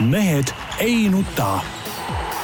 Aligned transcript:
mehed 0.00 0.44
ei 0.80 1.08
nuta. 1.08 1.60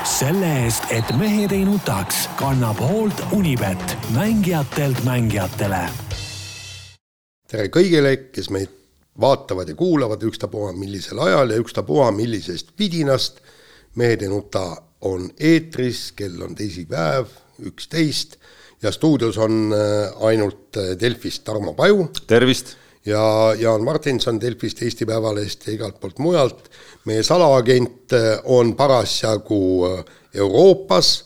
selle 0.05 0.49
eest, 0.65 0.85
et 0.91 1.05
mehed 1.17 1.53
ei 1.55 1.65
nutaks, 1.65 2.27
kannab 2.37 2.81
hoolt 2.83 3.23
Unibet, 3.33 3.97
mängijatelt 4.15 5.05
mängijatele. 5.05 5.79
tere 7.49 7.69
kõigile, 7.71 8.17
kes 8.35 8.51
meid 8.51 8.75
vaatavad 9.21 9.71
ja 9.71 9.75
kuulavad 9.75 10.23
ükstapuha 10.23 10.73
millisel 10.73 11.19
ajal 11.19 11.55
ja 11.55 11.63
ükstapuha 11.63 12.11
millisest 12.11 12.75
vidinast. 12.79 13.41
mehed 13.95 14.23
ei 14.23 14.29
nuta 14.29 14.83
on 15.01 15.31
eetris, 15.39 16.13
kell 16.13 16.43
on 16.43 16.55
teisipäev, 16.55 17.27
üksteist 17.63 18.37
ja 18.83 18.93
stuudios 18.93 19.39
on 19.39 19.73
äh, 19.73 20.27
ainult 20.27 20.77
äh, 20.77 20.99
Delfist 21.01 21.45
Tarmo 21.45 21.75
Paju. 21.75 22.09
tervist! 22.27 22.77
Ja 23.07 23.55
Jaan 23.59 23.85
Martinson 23.85 24.41
Delfist, 24.41 24.83
Eesti 24.83 25.07
Päevalehest 25.07 25.67
ja 25.67 25.75
igalt 25.75 26.01
poolt 26.01 26.19
mujalt. 26.19 26.71
meie 27.05 27.23
salaagent 27.23 28.13
äh, 28.13 28.39
on 28.45 28.75
parasjagu 28.77 29.89
Euroopas, 30.35 31.25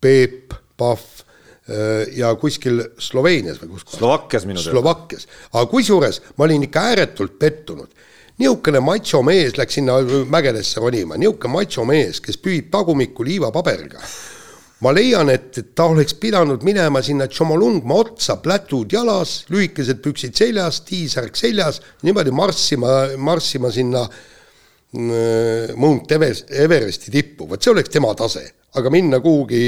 Peep 0.00 0.52
Pahv 0.76 1.24
ja 2.16 2.34
kuskil 2.36 2.82
Sloveenias 2.98 3.58
või 3.62 3.70
kus? 3.72 3.86
Slovakkias 3.96 4.44
minu 4.46 4.60
teada. 4.60 4.70
Slovakkias, 4.76 5.26
aga 5.52 5.64
kusjuures 5.68 6.20
ma 6.36 6.44
olin 6.44 6.62
ikka 6.68 6.84
ääretult 6.92 7.38
pettunud 7.40 7.90
niisugune 8.38 8.80
macho 8.80 9.22
mees 9.26 9.56
läks 9.58 9.78
sinna 9.78 9.98
mägedesse 10.30 10.80
ronima, 10.80 11.18
niisugune 11.18 11.52
macho 11.52 11.84
mees, 11.88 12.20
kes 12.22 12.38
pühib 12.42 12.70
tagumikku 12.70 13.26
liivapaberiga. 13.26 14.02
Ma 14.84 14.92
leian, 14.94 15.30
et, 15.32 15.60
ta 15.74 15.88
oleks 15.90 16.14
pidanud 16.20 16.62
minema 16.66 17.02
sinna 17.02 17.26
Tšomolungma 17.30 17.98
otsa, 17.98 18.38
plätud 18.42 18.92
jalas, 18.92 19.40
lühikesed 19.52 20.02
püksid 20.04 20.38
seljas, 20.38 20.82
tiisärk 20.86 21.38
seljas, 21.38 21.82
niimoodi 22.06 22.34
marssima, 22.34 23.00
marssima 23.18 23.72
sinna 23.74 24.04
mm, 24.06 25.74
Mount 25.76 26.14
Everesti 26.14 27.10
tippu, 27.14 27.48
vot 27.50 27.62
see 27.62 27.74
oleks 27.74 27.94
tema 27.94 28.14
tase 28.18 28.46
aga 28.76 28.90
minna 28.92 29.18
kuhugi, 29.24 29.60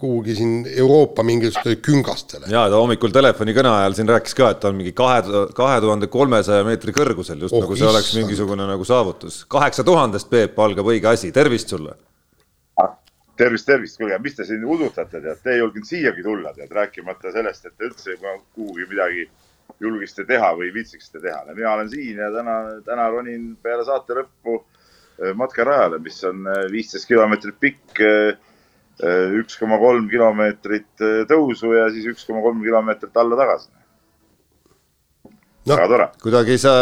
kuhugi 0.00 0.34
siin 0.36 0.52
Euroopa 0.68 1.24
mingisugustele 1.24 1.78
küngastele. 1.82 2.48
ja 2.52 2.66
ta 2.68 2.76
hommikul 2.76 3.12
telefonikõne 3.14 3.70
ajal 3.70 3.96
siin 3.98 4.10
rääkis 4.10 4.36
ka, 4.36 4.50
et 4.52 4.60
ta 4.60 4.70
on 4.70 4.76
mingi 4.78 4.92
kahe, 4.96 5.22
kahe 5.56 5.78
tuhande 5.80 6.10
kolmesaja 6.12 6.66
meetri 6.66 6.92
kõrgusel, 6.96 7.40
just 7.40 7.56
oh, 7.56 7.64
nagu 7.64 7.72
see 7.72 7.80
issand. 7.80 7.94
oleks 7.96 8.12
mingisugune 8.18 8.66
nagu 8.68 8.84
saavutus. 8.88 9.42
kaheksa 9.50 9.86
tuhandest, 9.86 10.28
Peep, 10.30 10.58
algab 10.60 10.92
õige 10.92 11.08
asi, 11.14 11.32
tervist 11.32 11.72
sulle! 11.72 11.96
Tervist, 13.36 13.66
tervist, 13.66 13.98
kuulge, 13.98 14.18
mis 14.22 14.36
te 14.36 14.44
siin 14.46 14.62
udutate, 14.64 15.18
tead, 15.20 15.40
te 15.42 15.56
ei 15.56 15.58
julgenud 15.58 15.88
siiagi 15.88 16.22
tulla, 16.22 16.52
tead, 16.54 16.70
rääkimata 16.70 17.32
sellest, 17.34 17.66
et 17.66 17.74
te 17.74 17.88
üldse 17.88 18.14
kuhugi 18.20 18.86
midagi 18.90 19.24
julgesite 19.82 20.26
teha 20.28 20.52
või 20.54 20.68
viitsiksite 20.74 21.18
teha. 21.24 21.40
mina 21.54 21.72
olen 21.72 21.90
siin 21.90 22.20
ja 22.22 22.30
täna, 22.30 22.54
täna 22.86 23.08
ronin 23.10 23.56
peale 23.62 23.84
saate 23.88 24.20
lõppu 24.20 24.60
Äh, 25.22 25.30
matkarajale, 25.34 26.00
mis 26.02 26.16
on 26.26 26.42
äh, 26.50 26.64
viisteist 26.72 27.06
kilomeetrit 27.06 27.54
pikk, 27.62 28.00
äh, 28.02 28.34
üks 29.38 29.54
koma 29.60 29.78
kolm 29.78 30.08
kilomeetrit 30.10 31.02
tõusu 31.30 31.70
ja 31.74 31.84
siis 31.94 32.08
üks 32.10 32.26
koma 32.26 32.42
kolm 32.42 32.60
kilomeetrit 32.62 33.16
alla-tagasi 33.22 33.68
no,. 35.26 35.72
väga 35.72 35.86
tore. 35.90 36.06
kuidagi 36.22 36.58
sa, 36.62 36.74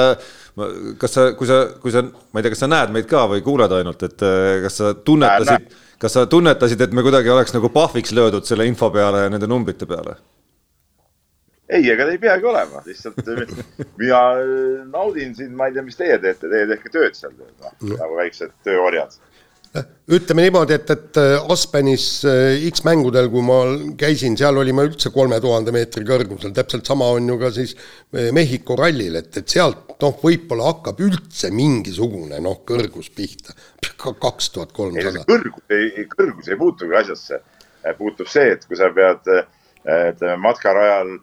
kas 1.00 1.17
sa, 1.17 1.27
kui 1.36 1.48
sa, 1.48 1.58
kui 1.80 1.92
sa, 1.92 2.03
ma 2.05 2.41
ei 2.41 2.45
tea, 2.45 2.53
kas 2.53 2.64
sa 2.64 2.69
näed 2.73 2.92
meid 2.97 3.08
ka 3.08 3.25
või 3.33 3.45
kuuled 3.45 3.73
ainult, 3.78 4.05
et 4.08 4.25
kas 4.64 4.77
sa 4.80 4.92
tunnetasid, 4.97 5.73
kas 6.03 6.17
sa 6.19 6.27
tunnetasid, 6.27 6.81
et 6.83 6.95
me 6.97 7.05
kuidagi 7.06 7.31
oleks 7.31 7.55
nagu 7.55 7.70
pahviks 7.72 8.14
löödud 8.17 8.47
selle 8.48 8.67
info 8.67 8.91
peale 8.91 9.27
ja 9.27 9.33
nende 9.33 9.50
numbrite 9.50 9.86
peale? 9.86 10.19
ei, 11.72 11.84
ega 11.89 12.05
ta 12.05 12.12
ei 12.12 12.20
peagi 12.20 12.48
olema, 12.48 12.83
lihtsalt 12.86 13.20
mina 14.00 14.23
äh, 14.36 14.80
naudin 14.91 15.36
siin, 15.36 15.53
ma 15.56 15.69
ei 15.69 15.77
tea, 15.77 15.84
mis 15.86 15.98
teie 15.98 16.19
teete, 16.23 16.50
teie 16.50 16.67
tehke 16.69 16.91
tööd 16.92 17.17
seal 17.17 17.36
no. 17.39 17.70
nagu 17.95 18.19
väiksed 18.19 18.53
tööorjad. 18.67 19.14
ütleme 20.12 20.45
niimoodi, 20.45 20.77
et, 20.77 20.91
et 20.92 21.20
äh, 21.23 21.53
Aspenis 21.55 22.06
äh, 22.28 22.67
X 22.69 22.84
mängudel, 22.84 23.30
kui 23.33 23.47
ma 23.47 23.62
käisin, 23.98 24.36
seal 24.36 24.58
olime 24.61 24.85
üldse 24.91 25.14
kolme 25.14 25.39
tuhande 25.41 25.73
meetri 25.73 26.05
kõrgusel, 26.08 26.52
täpselt 26.57 26.89
sama 26.91 27.08
on 27.14 27.30
ju 27.33 27.39
ka 27.41 27.52
siis 27.55 27.77
Mehhiko 28.12 28.77
rallil, 28.77 29.17
et, 29.23 29.33
et 29.41 29.57
sealt 29.57 29.92
noh, 30.02 30.17
võib-olla 30.23 30.70
hakkab 30.73 31.01
üldse 31.07 31.51
mingisugune 31.55 32.40
noh, 32.42 32.61
kõrgus 32.68 33.11
pihta, 33.14 33.55
kaks 34.02 34.51
tuhat 34.55 34.74
kolmsada. 34.77 35.24
kõrgus 35.29 35.74
ei, 35.74 36.07
kõrgus 36.11 36.51
ei 36.51 36.58
puutugi 36.61 36.98
asjasse, 36.98 37.42
puutub 37.98 38.30
see, 38.30 38.57
et 38.57 38.67
kui 38.68 38.79
sa 38.79 38.91
pead 38.95 39.29
ütleme 39.83 40.39
matkarajal 40.42 41.17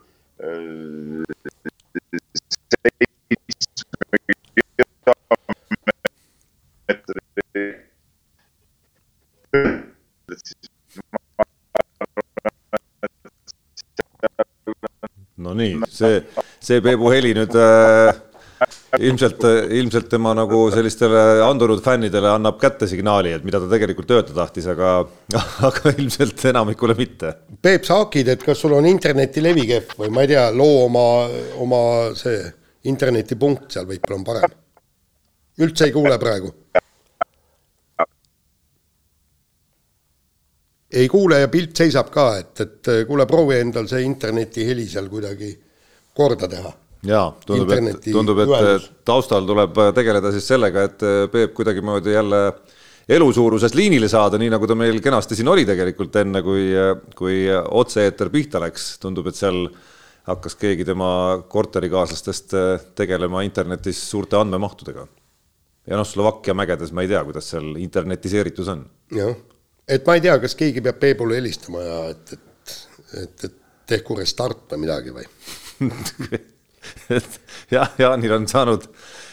no 15.37 15.53
nii, 15.53 15.79
see, 15.91 16.23
see 16.63 16.81
Peebu 16.83 17.11
heli 17.11 17.33
nüüd 17.35 17.55
äh, 17.59 18.15
ilmselt, 18.97 19.43
ilmselt 19.69 20.09
tema 20.09 20.33
nagu 20.37 20.63
sellistele 20.73 21.43
andunud 21.45 21.81
fännidele 21.83 22.31
annab 22.31 22.57
kätte 22.61 22.87
signaali, 22.89 23.33
et 23.35 23.45
mida 23.45 23.61
ta 23.61 23.69
tegelikult 23.69 24.11
öelda 24.15 24.33
tahtis, 24.35 24.67
aga, 24.73 24.93
aga 25.69 25.93
ilmselt 25.97 26.45
enamikule 26.49 26.95
mitte. 26.97 27.33
Peep, 27.61 27.85
sa 27.85 28.01
hakid, 28.03 28.33
et 28.33 28.45
kas 28.45 28.61
sul 28.63 28.73
on 28.77 28.87
internetilevi 28.89 29.67
kehv 29.69 29.95
või 30.01 30.13
ma 30.15 30.25
ei 30.25 30.33
tea, 30.33 30.47
loo 30.55 30.85
oma, 30.87 31.05
oma 31.61 31.83
see 32.17 32.41
internetipunkt 32.89 33.75
seal 33.75 33.87
võib-olla 33.89 34.17
on 34.17 34.27
parem. 34.27 34.57
üldse 35.59 35.85
ei 35.89 35.93
kuule 35.93 36.19
praegu. 36.19 36.53
ei 40.89 41.07
kuule 41.07 41.43
ja 41.43 41.47
pilt 41.47 41.77
seisab 41.77 42.07
ka, 42.09 42.31
et, 42.39 42.61
et 42.63 42.87
kuule, 43.05 43.27
proovi 43.29 43.59
endal 43.61 43.85
see 43.87 44.01
internetiheli 44.01 44.87
seal 44.89 45.05
kuidagi 45.11 45.51
korda 46.17 46.47
teha 46.49 46.71
jaa, 47.07 47.29
tundub, 47.45 47.71
et, 47.71 48.09
tundub, 48.11 48.41
et 48.43 48.89
taustal 49.07 49.47
tuleb 49.47 49.77
tegeleda 49.95 50.31
siis 50.35 50.47
sellega, 50.51 50.83
et 50.89 51.05
Peep 51.31 51.53
kuidagimoodi 51.57 52.13
jälle 52.13 52.41
elusuuruses 53.09 53.73
liinile 53.73 54.09
saada, 54.11 54.37
nii 54.37 54.51
nagu 54.53 54.67
ta 54.69 54.75
meil 54.77 54.99
kenasti 55.01 55.37
siin 55.39 55.49
oli 55.49 55.65
tegelikult 55.65 56.15
enne, 56.21 56.43
kui, 56.45 56.67
kui 57.17 57.45
otse-eeter 57.49 58.29
pihta 58.33 58.61
läks, 58.61 58.91
tundub, 59.01 59.29
et 59.31 59.39
seal 59.39 59.63
hakkas 60.29 60.57
keegi 60.59 60.85
tema 60.85 61.11
korterikaaslastest 61.49 62.53
tegelema 62.99 63.41
internetis 63.47 64.01
suurte 64.11 64.37
andmemahtudega. 64.37 65.07
ja 65.89 65.97
noh, 65.97 66.05
Slovakkia 66.05 66.53
mägedes 66.53 66.91
ma 66.93 67.01
ei 67.01 67.09
tea, 67.09 67.23
kuidas 67.25 67.49
seal 67.55 67.71
internetiseeritus 67.81 68.69
on. 68.75 68.85
jah, 69.15 69.33
et 69.87 70.05
ma 70.05 70.19
ei 70.19 70.27
tea, 70.27 70.37
kas 70.43 70.55
keegi 70.59 70.83
peab 70.85 70.99
Peebule 71.01 71.39
helistama 71.39 71.81
ja 71.81 71.97
et, 72.11 72.37
et, 72.37 72.77
et, 73.23 73.49
et 73.49 73.57
tehku 73.89 74.19
restart 74.19 74.67
või 74.75 74.85
midagi 74.85 75.15
või 75.15 75.25
et 77.17 77.39
jah, 77.71 77.89
Jaanil 77.99 78.35
on 78.37 78.47
saanud 78.49 78.87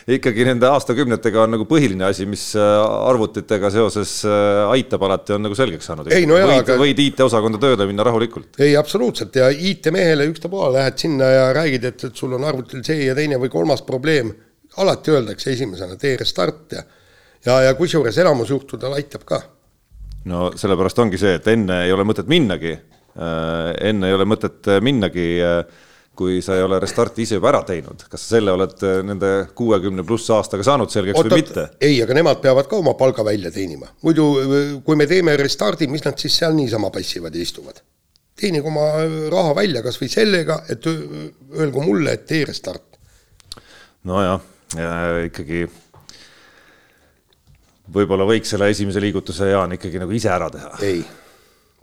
ikkagi 0.07 0.45
nende 0.47 0.69
aastakümnetega 0.71 1.43
on 1.43 1.53
nagu 1.57 1.65
põhiline 1.67 2.07
asi, 2.07 2.27
mis 2.31 2.45
äh, 2.59 2.65
arvutitega 3.11 3.71
seoses 3.75 4.13
äh, 4.29 4.63
aitab 4.71 5.03
alati, 5.09 5.35
on 5.35 5.43
nagu 5.43 5.57
selgeks 5.59 5.89
saanud. 5.91 6.11
No 6.31 6.39
jah, 6.39 6.51
võid 6.53 6.63
aga..., 6.63 6.77
võid 6.79 7.01
IT-osakonda 7.09 7.61
tööle 7.63 7.89
minna 7.91 8.07
rahulikult. 8.07 8.61
ei, 8.63 8.77
absoluutselt 8.79 9.35
ja 9.41 9.49
IT-mehele 9.51 10.29
ükstapuha 10.31 10.71
lähed 10.79 11.01
sinna 11.03 11.31
ja 11.33 11.49
räägid, 11.57 11.89
et, 11.91 12.05
et 12.11 12.23
sul 12.23 12.37
on 12.39 12.47
arvutil 12.47 12.85
see 12.87 13.09
ja 13.09 13.17
teine 13.19 13.41
või 13.43 13.51
kolmas 13.53 13.83
probleem. 13.87 14.31
alati 14.77 15.11
öeldakse 15.11 15.51
esimesena 15.57 15.97
tee 15.97 16.17
restart 16.21 16.77
ja, 16.77 16.83
ja, 17.47 17.61
ja 17.65 17.75
kusjuures 17.75 18.19
enamus 18.23 18.51
juhtudel 18.51 18.95
aitab 18.95 19.25
ka. 19.27 19.41
no 20.31 20.53
sellepärast 20.55 21.03
ongi 21.03 21.19
see, 21.19 21.35
et 21.41 21.51
enne 21.51 21.83
ei 21.87 21.93
ole 21.93 22.07
mõtet 22.07 22.31
minnagi, 22.31 22.77
äh, 23.19 23.75
enne 23.91 24.07
ei 24.07 24.15
ole 24.15 24.29
mõtet 24.29 24.71
minnagi 24.87 25.27
kui 26.17 26.41
sa 26.43 26.57
ei 26.57 26.65
ole 26.65 26.79
restarti 26.81 27.27
ise 27.27 27.37
juba 27.37 27.51
ära 27.53 27.61
teinud, 27.67 28.07
kas 28.11 28.25
sa 28.25 28.37
selle 28.37 28.55
oled 28.57 28.83
äh, 28.87 29.01
nende 29.07 29.33
kuuekümne 29.57 30.05
pluss 30.07 30.31
aastaga 30.33 30.65
saanud 30.67 30.93
selgeks 30.93 31.21
Oot, 31.21 31.29
või 31.31 31.43
mitte? 31.43 31.67
ei, 31.85 31.99
aga 32.03 32.17
nemad 32.17 32.41
peavad 32.45 32.69
ka 32.71 32.79
oma 32.81 32.97
palga 32.99 33.25
välja 33.27 33.53
teenima, 33.55 33.91
muidu 34.07 34.27
äh, 34.41 34.57
kui 34.87 34.99
me 34.99 35.09
teeme 35.11 35.37
restardi, 35.41 35.89
mis 35.93 36.05
nad 36.07 36.17
siis 36.21 36.39
seal 36.41 36.57
niisama 36.57 36.91
passivad 36.95 37.37
ja 37.37 37.45
istuvad? 37.45 37.83
teenige 38.37 38.69
oma 38.69 38.87
äh, 39.03 39.17
raha 39.33 39.55
välja 39.57 39.83
kas 39.85 40.01
või 40.01 40.09
sellega, 40.13 40.63
et 40.73 40.89
öelgu 40.89 41.85
mulle, 41.85 42.17
et 42.17 42.25
tee 42.29 42.45
restart. 42.49 42.97
nojah 44.09 44.41
ja, 44.77 44.95
ikkagi 45.29 45.67
võib-olla 47.93 48.27
võiks 48.27 48.51
selle 48.55 48.71
esimese 48.73 49.05
liigutuse, 49.05 49.53
Jaan, 49.53 49.77
ikkagi 49.77 50.01
nagu 50.03 50.17
ise 50.17 50.33
ära 50.33 50.49
teha. 50.53 50.73
ei, 50.87 51.05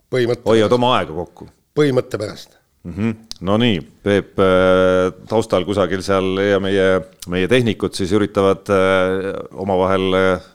põhimõtte 0.10 0.50
hoiad 0.50 0.80
oma 0.80 0.98
aega 0.98 1.22
kokku. 1.22 1.50
põhimõtte 1.78 2.18
pärast 2.22 2.63
mm. 2.84 2.94
-hmm. 2.94 3.16
no 3.42 3.58
nii, 3.58 3.82
Peep 4.04 4.40
äh, 4.40 5.12
taustal 5.30 5.66
kusagil 5.66 6.04
seal 6.04 6.38
ja 6.44 6.60
meie, 6.60 7.02
meie 7.28 7.48
tehnikud 7.48 7.96
siis 7.96 8.12
üritavad 8.12 8.70
äh, 8.70 9.32
omavahel 9.52 10.20
äh, 10.20 10.50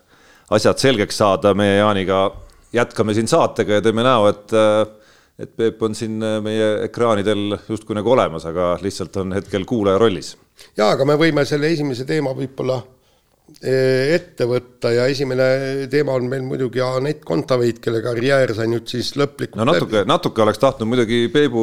asjad 0.51 0.79
selgeks 0.79 1.17
saada, 1.19 1.55
meie 1.55 1.79
Jaaniga 1.79 2.31
jätkame 2.73 3.15
siin 3.15 3.29
saatega 3.29 3.79
ja 3.79 3.83
teeme 3.83 4.05
näo, 4.05 4.29
et 4.29 4.53
et 5.39 5.53
Peep 5.57 5.83
on 5.83 5.95
siin 5.95 6.19
meie 6.43 6.85
ekraanidel 6.89 7.55
justkui 7.69 7.95
nagu 7.95 8.11
olemas, 8.11 8.43
aga 8.47 8.73
lihtsalt 8.83 9.17
on 9.23 9.33
hetkel 9.33 9.65
kuulaja 9.65 9.99
rollis. 9.99 10.37
jaa, 10.77 10.91
aga 10.91 11.05
me 11.05 11.15
võime 11.15 11.45
selle 11.47 11.71
esimese 11.71 12.05
teema 12.05 12.33
võib-olla 12.35 12.81
ette 13.63 14.45
võtta 14.45 14.91
ja 14.93 15.07
esimene 15.09 15.87
teema 15.89 16.13
on 16.19 16.27
meil 16.29 16.43
muidugi 16.45 16.83
Anett 16.85 17.23
Kontaveit, 17.25 17.79
kelle 17.81 18.03
karjäär 18.05 18.53
sai 18.55 18.67
nüüd 18.69 18.91
siis 18.91 19.15
lõplikult 19.17 19.57
no 19.57 19.65
natuke, 19.71 20.03
natuke 20.05 20.43
oleks 20.43 20.61
tahtnud 20.61 20.91
muidugi 20.91 21.23
Peebu 21.33 21.63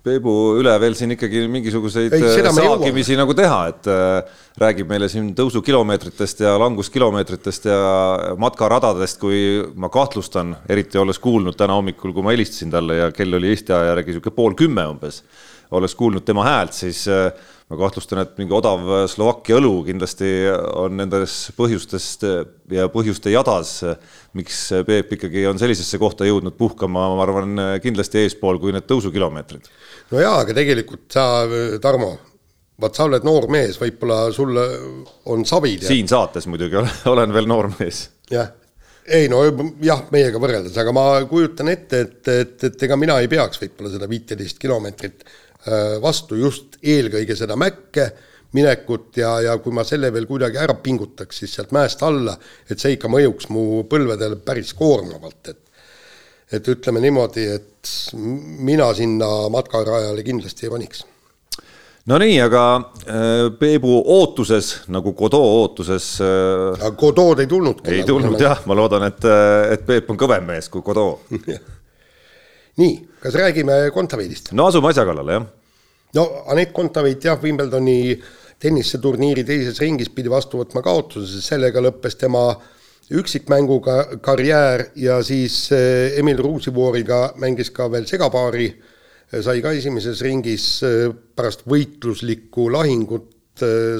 Peebu 0.00 0.32
üle 0.56 0.72
veel 0.80 0.94
siin 0.96 1.12
ikkagi 1.12 1.42
mingisuguseid 1.52 2.14
ei, 2.16 2.22
saagimisi 2.56 3.18
nagu 3.20 3.34
teha, 3.36 3.58
et 3.68 3.88
äh, 3.92 4.38
räägib 4.62 4.88
meile 4.88 5.10
siin 5.12 5.26
tõusukilomeetritest 5.36 6.40
ja 6.40 6.54
languskilomeetritest 6.62 7.68
ja 7.68 7.80
matkaradadest, 8.40 9.20
kui 9.20 9.42
ma 9.76 9.90
kahtlustan, 9.92 10.54
eriti 10.72 10.96
olles 11.00 11.20
kuulnud 11.20 11.58
täna 11.60 11.76
hommikul, 11.76 12.14
kui 12.16 12.24
ma 12.24 12.32
helistasin 12.32 12.72
talle 12.72 12.96
ja 12.96 13.10
kell 13.12 13.36
oli 13.36 13.52
Eesti 13.52 13.76
aja 13.76 13.92
järgi 13.92 14.14
niisugune 14.14 14.38
pool 14.40 14.56
kümme 14.62 14.86
umbes, 14.94 15.20
olles 15.70 15.94
kuulnud 15.94 16.24
tema 16.26 16.44
häält, 16.46 16.74
siis 16.74 17.04
äh, 17.10 17.30
ma 17.70 17.78
kahtlustan, 17.78 18.24
et 18.24 18.38
mingi 18.40 18.54
odav 18.54 18.82
Slovakkia 19.10 19.60
õlu 19.60 19.72
kindlasti 19.86 20.28
on 20.78 20.96
nendes 20.98 21.36
põhjustest 21.58 22.26
ja 22.74 22.88
põhjuste 22.90 23.30
jadas, 23.30 23.76
miks 24.36 24.64
Peep 24.86 25.14
ikkagi 25.16 25.46
on 25.50 25.60
sellisesse 25.60 26.00
kohta 26.02 26.26
jõudnud 26.26 26.56
puhkama, 26.58 27.06
ma 27.14 27.26
arvan, 27.26 27.64
kindlasti 27.84 28.24
eespool 28.24 28.58
kui 28.62 28.74
need 28.74 28.88
tõusukilomeetrid. 28.90 29.70
no 30.10 30.22
jaa, 30.22 30.40
aga 30.42 30.56
tegelikult 30.56 31.06
sa, 31.14 31.26
Tarmo, 31.82 32.16
vaat 32.82 32.98
sa 32.98 33.06
oled 33.06 33.26
noor 33.26 33.46
mees, 33.52 33.78
võib-olla 33.78 34.24
sul 34.34 34.58
on 35.30 35.46
savid. 35.46 35.86
siin 35.86 36.10
saates 36.10 36.50
muidugi 36.50 36.80
olen 37.12 37.36
veel 37.36 37.46
noor 37.50 37.70
mees. 37.78 38.08
jah 38.34 38.56
ei 39.10 39.30
no 39.30 39.40
jah, 39.82 40.02
meiega 40.12 40.38
võrreldes, 40.42 40.74
aga 40.78 40.92
ma 40.94 41.04
kujutan 41.26 41.70
ette, 41.72 42.02
et, 42.04 42.18
et, 42.34 42.66
et 42.66 42.82
ega 42.86 42.98
mina 43.00 43.16
ei 43.22 43.30
peaks 43.30 43.62
võib-olla 43.62 43.94
seda 43.94 44.10
viiteist 44.10 44.58
kilomeetrit 44.60 45.24
Äh, 45.24 45.49
vastu 46.00 46.38
just 46.40 46.78
eelkõige 46.80 47.36
seda 47.36 47.56
mäkke 47.60 48.06
minekut 48.56 49.16
ja, 49.20 49.34
ja 49.44 49.56
kui 49.62 49.74
ma 49.74 49.84
selle 49.86 50.10
veel 50.12 50.26
kuidagi 50.26 50.58
ära 50.58 50.74
pingutaks, 50.82 51.42
siis 51.42 51.54
sealt 51.54 51.74
mäest 51.76 52.02
alla, 52.06 52.34
et 52.70 52.80
see 52.80 52.96
ikka 52.96 53.10
mõjuks 53.12 53.50
mu 53.54 53.84
põlvedele 53.90 54.40
päris 54.44 54.74
koormavalt, 54.78 55.52
et 55.52 55.66
et 56.50 56.66
ütleme 56.66 56.98
niimoodi, 56.98 57.44
et 57.46 57.90
mina 58.66 58.88
sinna 58.98 59.28
matkarajale 59.54 60.24
kindlasti 60.26 60.66
ei 60.66 60.72
roniks. 60.72 61.04
no 62.10 62.18
nii, 62.18 62.40
aga 62.42 62.64
äh, 62.74 63.44
Peebu 63.60 64.00
ootuses 64.16 64.72
nagu 64.90 65.12
Godot 65.14 65.46
ootuses 65.60 66.16
äh,. 66.24 66.88
Godot 66.98 67.38
ei 67.38 67.46
tulnudki. 67.46 67.94
ei 67.94 68.02
tulnud 68.04 68.40
jah, 68.40 68.64
ma 68.66 68.74
loodan, 68.74 69.06
et, 69.06 69.22
äh, 69.22 69.76
et 69.76 69.86
Peep 69.86 70.10
on 70.10 70.18
kõvem 70.18 70.50
mees 70.50 70.68
kui 70.68 70.82
Godot 70.82 71.22
nii, 72.80 72.98
kas 73.22 73.36
räägime 73.38 73.78
Kontaveidist? 73.94 74.52
no 74.56 74.68
asume 74.70 74.90
asja 74.92 75.06
kallale, 75.08 75.38
jah. 75.38 75.48
no 76.18 76.26
Anett 76.52 76.74
Kontaveit 76.76 77.24
jah, 77.24 77.40
Wimbledoni 77.42 78.18
tenniseturniiri 78.60 79.44
teises 79.48 79.80
ringis 79.80 80.10
pidi 80.12 80.32
vastu 80.32 80.60
võtma 80.60 80.82
kaotuse, 80.84 81.40
sellega 81.44 81.80
lõppes 81.84 82.18
tema 82.20 82.44
üksikmänguga 83.10 84.20
karjäär 84.22 84.90
ja 85.00 85.18
siis 85.26 85.64
eh, 85.74 86.18
Emil 86.20 86.38
Ruusivooriga 86.38 87.32
mängis 87.42 87.72
ka 87.74 87.88
veel 87.90 88.06
segapaari, 88.06 88.68
sai 89.30 89.58
ka 89.64 89.72
esimeses 89.74 90.22
ringis 90.26 90.66
eh, 90.86 91.08
pärast 91.10 91.66
võitluslikku 91.70 92.68
lahingut 92.70 93.39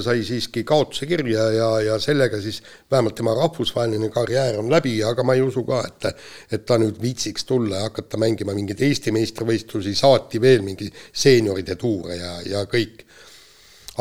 sai 0.03 0.23
siiski 0.25 0.63
kaotuse 0.67 1.05
kirja 1.09 1.47
ja, 1.55 1.69
ja 1.85 1.97
sellega 1.99 2.39
siis 2.41 2.61
vähemalt 2.91 3.15
tema 3.15 3.33
rahvusvaheline 3.37 4.09
karjäär 4.09 4.59
on 4.59 4.71
läbi, 4.71 4.97
aga 5.03 5.23
ma 5.23 5.35
ei 5.37 5.43
usu 5.45 5.63
ka, 5.67 5.81
et 5.87 6.09
et 6.51 6.65
ta 6.65 6.77
nüüd 6.81 6.99
viitsiks 7.01 7.45
tulla 7.47 7.81
ja 7.81 7.89
hakata 7.89 8.19
mängima 8.21 8.55
mingeid 8.57 8.81
Eesti 8.81 9.13
meistrivõistlusi, 9.15 9.95
saati 9.95 10.41
veel 10.41 10.63
mingi 10.65 10.89
seenioride 11.13 11.75
tuure 11.75 12.17
ja, 12.17 12.33
ja 12.45 12.63
kõik. 12.69 13.05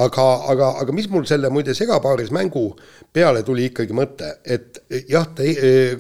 aga, 0.01 0.27
aga, 0.53 0.71
aga 0.81 0.93
mis 0.97 1.09
mul 1.11 1.27
selle 1.27 1.51
muide 1.51 1.75
segapaaris 1.75 2.31
mängu 2.31 2.65
peale 3.13 3.43
tuli 3.43 3.67
ikkagi 3.71 3.95
mõte, 3.97 4.37
et 4.45 4.83
jah, 5.09 5.27
ta 5.35 5.43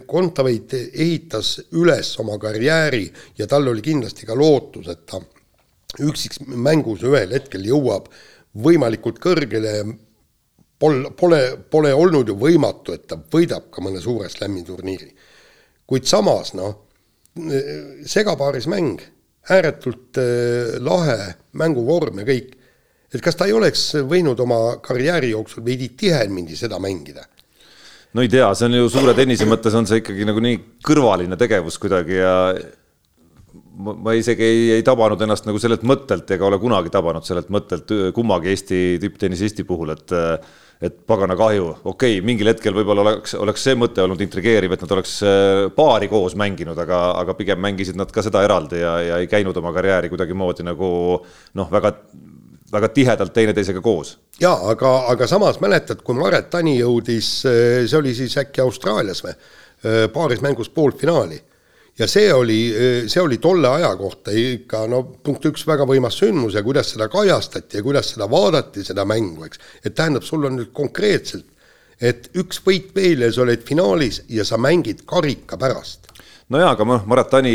Kontaveit 0.06 0.74
ehitas 0.74 1.58
üles 1.72 2.14
oma 2.22 2.38
karjääri 2.38 3.10
ja 3.38 3.46
tal 3.46 3.68
oli 3.68 3.82
kindlasti 3.82 4.26
ka 4.26 4.34
lootus, 4.38 4.88
et 4.88 5.06
ta 5.06 5.20
üksikmängus 6.06 7.02
ühel 7.02 7.32
hetkel 7.34 7.66
jõuab 7.66 8.06
äh, 8.06 8.20
võimalikult 8.58 9.20
kõrgele, 9.22 9.74
pol-, 10.80 11.10
pole, 11.16 11.40
pole 11.70 11.92
olnud 11.94 12.28
ju 12.28 12.36
võimatu, 12.40 12.94
et 12.96 13.06
ta 13.10 13.18
võidab 13.20 13.70
ka 13.70 13.84
mõne 13.84 14.02
suure 14.02 14.30
slam'i 14.32 14.64
turniiri. 14.66 15.10
kuid 15.86 16.06
samas 16.06 16.54
noh, 16.54 16.86
segapaaris 18.06 18.66
mäng, 18.70 19.00
ääretult 19.50 20.18
äh, 20.20 20.78
lahe 20.82 21.34
mänguvorm 21.58 22.20
ja 22.22 22.26
kõik, 22.28 22.54
et 23.10 23.22
kas 23.22 23.38
ta 23.38 23.48
ei 23.48 23.54
oleks 23.56 23.94
võinud 24.06 24.38
oma 24.40 24.78
karjääri 24.82 25.32
jooksul 25.32 25.64
veidi 25.64 25.88
tihemini 25.98 26.56
seda 26.56 26.78
mängida? 26.78 27.24
no 28.14 28.22
ei 28.22 28.28
tea, 28.28 28.48
see 28.54 28.66
on 28.66 28.74
ju 28.74 28.90
suure 28.90 29.14
tennise 29.14 29.46
mõttes 29.46 29.74
on 29.78 29.86
see 29.86 30.02
ikkagi 30.02 30.26
nagu 30.26 30.42
nii 30.42 30.58
kõrvaline 30.86 31.38
tegevus 31.38 31.78
kuidagi 31.78 32.18
ja 32.18 32.34
ma 33.80 34.14
isegi 34.16 34.46
ei, 34.46 34.64
ei 34.78 34.86
tabanud 34.86 35.20
ennast 35.24 35.46
nagu 35.48 35.60
sellelt 35.62 35.84
mõttelt 35.86 36.30
ega 36.34 36.46
ole 36.48 36.58
kunagi 36.62 36.92
tabanud 36.92 37.26
sellelt 37.26 37.50
mõttelt 37.52 37.92
kummagi 38.16 38.52
Eesti 38.52 38.80
tipptennisisti 39.02 39.66
puhul, 39.68 39.94
et 39.96 40.18
et 40.80 40.94
pagana 41.04 41.34
kahju, 41.36 41.66
okei 41.84 42.14
okay,, 42.16 42.24
mingil 42.24 42.48
hetkel 42.48 42.72
võib-olla 42.72 43.02
oleks, 43.04 43.34
oleks 43.36 43.66
see 43.66 43.76
mõte 43.76 44.00
olnud 44.00 44.22
intrigeeriv, 44.24 44.72
et 44.72 44.80
nad 44.80 44.94
oleks 44.96 45.18
äh, 45.28 45.66
paari 45.76 46.08
koos 46.08 46.32
mänginud, 46.40 46.78
aga, 46.80 47.02
aga 47.20 47.34
pigem 47.36 47.60
mängisid 47.60 47.98
nad 48.00 48.08
ka 48.14 48.24
seda 48.24 48.40
eraldi 48.46 48.80
ja, 48.80 48.94
ja 49.04 49.18
ei 49.20 49.28
käinud 49.28 49.56
oma 49.60 49.74
karjääri 49.76 50.08
kuidagimoodi 50.08 50.64
nagu 50.64 50.90
noh, 51.20 51.72
väga 51.72 51.92
väga 52.70 52.88
tihedalt 52.94 53.32
teineteisega 53.34 53.82
koos. 53.84 54.14
jaa, 54.40 54.56
aga, 54.72 54.94
aga 55.12 55.26
samas 55.28 55.60
mäletad, 55.60 56.00
kui 56.06 56.16
Maret 56.16 56.48
Tani 56.50 56.78
jõudis, 56.78 57.28
see 57.42 57.96
oli 57.98 58.14
siis 58.16 58.38
äkki 58.40 58.62
Austraalias 58.64 59.24
või, 59.26 59.34
paaris 60.14 60.40
mängus 60.44 60.70
poolfinaali 60.72 61.40
ja 62.00 62.08
see 62.08 62.32
oli, 62.32 62.58
see 63.12 63.22
oli 63.22 63.38
tolle 63.42 63.68
aja 63.68 63.90
kohta 63.98 64.32
ikka 64.32 64.86
no 64.88 65.02
punkt 65.24 65.44
üks 65.50 65.66
väga 65.68 65.84
võimas 65.88 66.16
sündmus 66.20 66.56
ja 66.56 66.64
kuidas 66.64 66.94
seda 66.94 67.10
kajastati 67.12 67.80
ja 67.80 67.84
kuidas 67.84 68.14
seda 68.14 68.28
vaadati, 68.30 68.84
seda 68.86 69.04
mängu, 69.08 69.44
eks. 69.46 69.60
et 69.84 69.94
tähendab, 69.94 70.24
sul 70.26 70.48
on 70.48 70.56
nüüd 70.60 70.72
konkreetselt, 70.76 71.46
et 72.00 72.30
üks 72.40 72.62
võit 72.64 72.94
veel 72.96 73.26
ja 73.26 73.32
sa 73.32 73.44
oled 73.44 73.66
finaalis 73.68 74.22
ja 74.32 74.46
sa 74.48 74.56
mängid 74.60 75.04
karika 75.08 75.60
pärast 75.60 76.08
nojaa, 76.50 76.72
aga 76.74 76.86
noh, 76.88 77.04
Maratani 77.06 77.52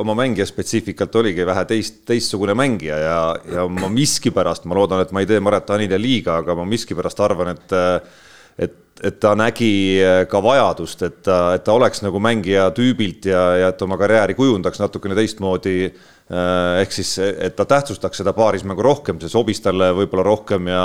oma 0.00 0.14
mängija 0.16 0.46
spetsiifikalt 0.48 1.16
oligi 1.20 1.44
vähe 1.46 1.64
teist, 1.68 2.00
teistsugune 2.08 2.54
mängija 2.56 3.00
ja, 3.02 3.18
ja 3.58 3.66
ma 3.68 3.90
miskipärast, 3.92 4.64
ma 4.64 4.78
loodan, 4.78 5.02
et 5.04 5.12
ma 5.12 5.20
ei 5.20 5.28
tee 5.28 5.42
Maratanile 5.44 5.98
liiga, 6.00 6.38
aga 6.40 6.56
ma 6.56 6.64
miskipärast 6.68 7.20
arvan, 7.24 7.52
et 7.56 7.76
et 8.58 8.76
et 9.02 9.20
ta 9.22 9.34
nägi 9.38 10.00
äh, 10.02 10.24
ka 10.30 10.40
vajadust, 10.42 11.02
et 11.06 11.18
ta, 11.22 11.54
et 11.54 11.64
ta 11.66 11.74
oleks 11.76 12.02
nagu 12.02 12.18
mängija 12.22 12.68
tüübilt 12.74 13.28
ja, 13.30 13.42
ja 13.62 13.68
et 13.70 13.82
oma 13.84 13.98
karjääri 14.00 14.34
kujundaks 14.38 14.80
natukene 14.82 15.14
teistmoodi. 15.18 15.92
Äh, 16.28 16.82
ehk 16.82 16.92
siis, 16.92 17.14
et 17.16 17.54
ta 17.56 17.64
tähtsustaks 17.64 18.18
seda 18.20 18.34
paarismängu 18.36 18.84
rohkem, 18.84 19.16
see 19.16 19.30
sobis 19.32 19.62
talle 19.64 19.86
võib-olla 19.96 20.26
rohkem 20.26 20.66
ja, 20.68 20.82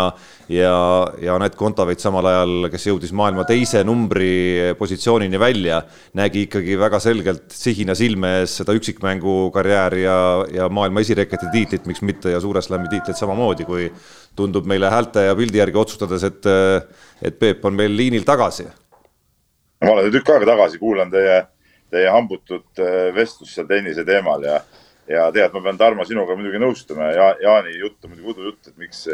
ja, 0.48 0.76
ja 1.20 1.34
Anett 1.36 1.58
Kontaveit 1.60 2.00
samal 2.00 2.30
ajal, 2.30 2.70
kes 2.72 2.86
jõudis 2.88 3.12
maailma 3.12 3.44
teise 3.50 3.82
numbri 3.84 4.72
positsioonini 4.80 5.42
välja, 5.42 5.82
nägi 6.16 6.46
ikkagi 6.48 6.78
väga 6.80 7.02
selgelt 7.04 7.52
sihina 7.52 7.92
silme 8.00 8.30
ees 8.38 8.54
seda 8.62 8.72
üksikmängu 8.78 9.50
karjääri 9.52 10.06
ja, 10.06 10.16
ja 10.48 10.70
maailma 10.72 11.04
esireketi 11.04 11.50
tiitlit, 11.52 11.90
miks 11.92 12.00
mitte, 12.08 12.32
ja 12.32 12.40
Suure 12.40 12.62
Slami 12.64 12.88
tiitlit 12.94 13.20
samamoodi, 13.20 13.68
kui 13.68 13.90
tundub 14.40 14.70
meile 14.72 14.94
häälte 14.94 15.26
ja 15.26 15.36
pildi 15.36 15.60
järgi 15.60 15.82
otsustades, 15.82 16.24
et, 16.24 16.48
et 17.20 17.36
Peep 17.42 17.68
on 17.68 17.76
meil 17.76 17.92
liinil 18.00 18.24
tagasi. 18.24 18.70
ma 19.84 19.92
olen 19.92 20.08
tükk 20.16 20.32
aega 20.38 20.48
tagasi, 20.54 20.80
kuulan 20.80 21.12
teie, 21.12 21.36
teie 21.92 22.08
hambutut 22.16 22.80
äh, 22.80 23.12
vestlust 23.12 23.60
seal 23.60 23.68
tennise 23.68 24.08
teemal 24.08 24.48
ja, 24.48 24.62
ja 25.14 25.28
tead, 25.36 25.54
ma 25.54 25.62
pean 25.64 25.80
Tarmo 25.80 26.06
sinuga 26.08 26.36
muidugi 26.38 26.62
nõustuma 26.62 27.12
ja 27.14 27.30
Jaani 27.42 27.78
jutt 27.78 28.04
on 28.04 28.14
muidugi 28.14 28.34
udujutt, 28.34 28.72
et 28.72 28.78
miks, 28.82 29.06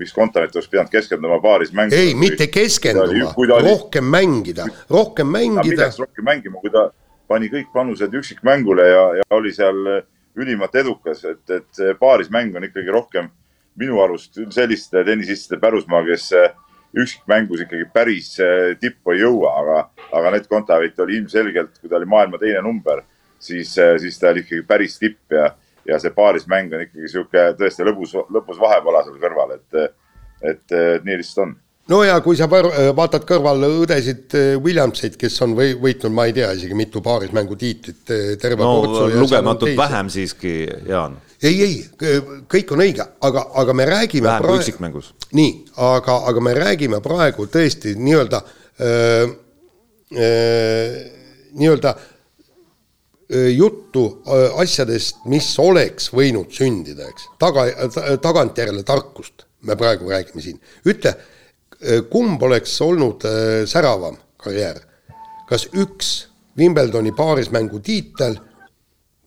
miks 0.00 0.12
Kontanit 0.16 0.54
oleks 0.56 0.68
pidanud 0.72 0.92
keskenduma 0.92 1.40
paaris 1.42 1.72
mängima. 1.76 2.02
ei, 2.02 2.14
mitte 2.18 2.50
keskenduma, 2.52 3.32
rohkem 3.64 4.06
mängida, 4.12 4.68
rohkem 4.90 5.32
mängida. 5.32 5.66
milleks 5.70 6.02
rohkem 6.02 6.28
mängima, 6.28 6.60
kui 6.60 6.74
ta 6.74 6.90
pani 7.28 7.50
kõik 7.52 7.72
panused 7.74 8.14
üksikmängule 8.14 8.86
ja, 8.90 9.06
ja 9.22 9.26
oli 9.34 9.54
seal 9.54 9.80
ülimalt 10.36 10.74
edukas, 10.76 11.24
et, 11.24 11.42
et 11.50 11.98
paarismäng 11.98 12.54
on 12.56 12.68
ikkagi 12.68 12.92
rohkem 12.92 13.32
minu 13.80 13.98
arust 14.04 14.38
selliste 14.52 15.02
tennisistide 15.04 15.58
pärusmaa, 15.60 16.04
kes 16.06 16.30
üksikmängus 16.96 17.64
ikkagi 17.66 17.88
päris 17.92 18.30
eh, 18.40 18.72
tippu 18.80 19.12
ei 19.12 19.22
jõua, 19.22 19.52
aga, 19.60 19.80
aga 20.16 20.30
Anett 20.32 20.48
Kontaveit 20.48 20.98
oli 21.04 21.18
ilmselgelt, 21.20 21.76
kui 21.80 21.90
ta 21.90 21.98
oli 21.98 22.08
maailma 22.08 22.40
teine 22.40 22.62
number, 22.64 23.02
siis, 23.46 23.76
eh, 23.78 23.94
siis 24.02 24.18
ta 24.20 24.32
oli 24.32 24.44
ikkagi 24.44 24.64
päris 24.68 24.98
tipp 25.00 25.34
ja, 25.34 25.50
ja 25.88 26.00
see 26.02 26.14
paarismäng 26.16 26.72
on 26.74 26.86
ikkagi 26.86 27.12
sihuke 27.12 27.44
tõesti 27.58 27.86
lõbus, 27.86 28.16
lõbus 28.32 28.58
vahepala 28.60 29.04
seal 29.06 29.20
kõrval, 29.22 29.54
et, 29.58 29.78
et, 30.42 30.66
et 30.74 31.06
nii 31.06 31.20
lihtsalt 31.22 31.44
on. 31.46 31.54
No 31.86 32.00
ja 32.02 32.16
kui 32.18 32.34
sa 32.34 32.48
vaatad 32.50 33.22
kõrval 33.28 33.62
õdesid 33.68 34.34
Williamseid, 34.58 35.14
kes 35.20 35.36
on 35.46 35.52
või, 35.54 35.76
võitnud, 35.78 36.10
ma 36.16 36.24
ei 36.26 36.34
tea 36.34 36.48
isegi 36.56 36.74
mitu 36.74 36.98
paarismängu 36.98 37.54
tiitlit, 37.60 38.02
terve 38.42 38.58
no, 38.58 39.06
lugematult 39.14 39.78
vähem 39.78 40.10
siiski, 40.10 40.56
Jaan. 40.88 41.14
Ei, 41.46 41.54
ei, 41.62 41.76
kõik 42.50 42.74
on 42.74 42.82
õige, 42.82 43.06
aga, 43.28 43.44
aga 43.62 43.76
me 43.76 43.86
räägime 43.86 44.26
vähem 44.32 44.48
kui 44.48 44.58
üksikmängus. 44.58 45.12
nii, 45.36 45.52
aga, 45.86 46.16
aga 46.32 46.42
me 46.42 46.56
räägime 46.58 46.98
praegu 47.04 47.46
tõesti 47.54 47.94
nii-öelda 48.00 48.42
nii-öelda 51.56 51.94
juttu 53.28 54.02
asjadest, 54.62 55.24
mis 55.26 55.48
oleks 55.58 56.12
võinud 56.14 56.52
sündida, 56.54 57.08
eks, 57.10 57.26
taga, 57.42 57.64
tagantjärele 58.22 58.84
tarkust 58.86 59.46
me 59.66 59.76
praegu 59.76 60.10
räägime 60.10 60.42
siin. 60.42 60.60
ütle, 60.86 61.14
kumb 62.10 62.42
oleks 62.42 62.76
olnud 62.84 63.26
säravam 63.66 64.18
karjäär, 64.40 64.80
kas 65.48 65.66
üks 65.74 66.28
Wimbledoni 66.56 67.12
paarismängu 67.12 67.82
tiitel 67.84 68.38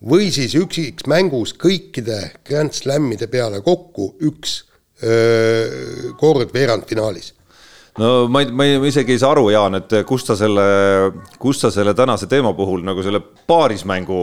või 0.09 0.31
siis 0.33 0.55
üksikmängus 0.57 1.53
kõikide 1.59 2.17
Grand 2.47 2.73
Slamide 2.73 3.27
peale 3.29 3.59
kokku 3.61 4.15
üks 4.25 4.63
öö, 5.03 6.15
kord 6.17 6.53
veerandfinaalis 6.55 7.33
no 7.97 8.27
ma 8.31 8.41
ei, 8.43 8.51
ma 8.51 8.65
ei, 8.65 8.77
ma 8.79 8.89
isegi 8.89 9.15
ei 9.15 9.21
saa 9.21 9.31
aru, 9.33 9.47
Jaan, 9.53 9.79
et 9.79 9.95
kust 10.07 10.29
sa 10.29 10.37
selle, 10.39 10.65
kust 11.41 11.65
sa 11.65 11.71
selle 11.73 11.95
tänase 11.97 12.29
teema 12.31 12.53
puhul 12.57 12.83
nagu 12.85 13.03
selle 13.05 13.21
paarismängu 13.49 14.19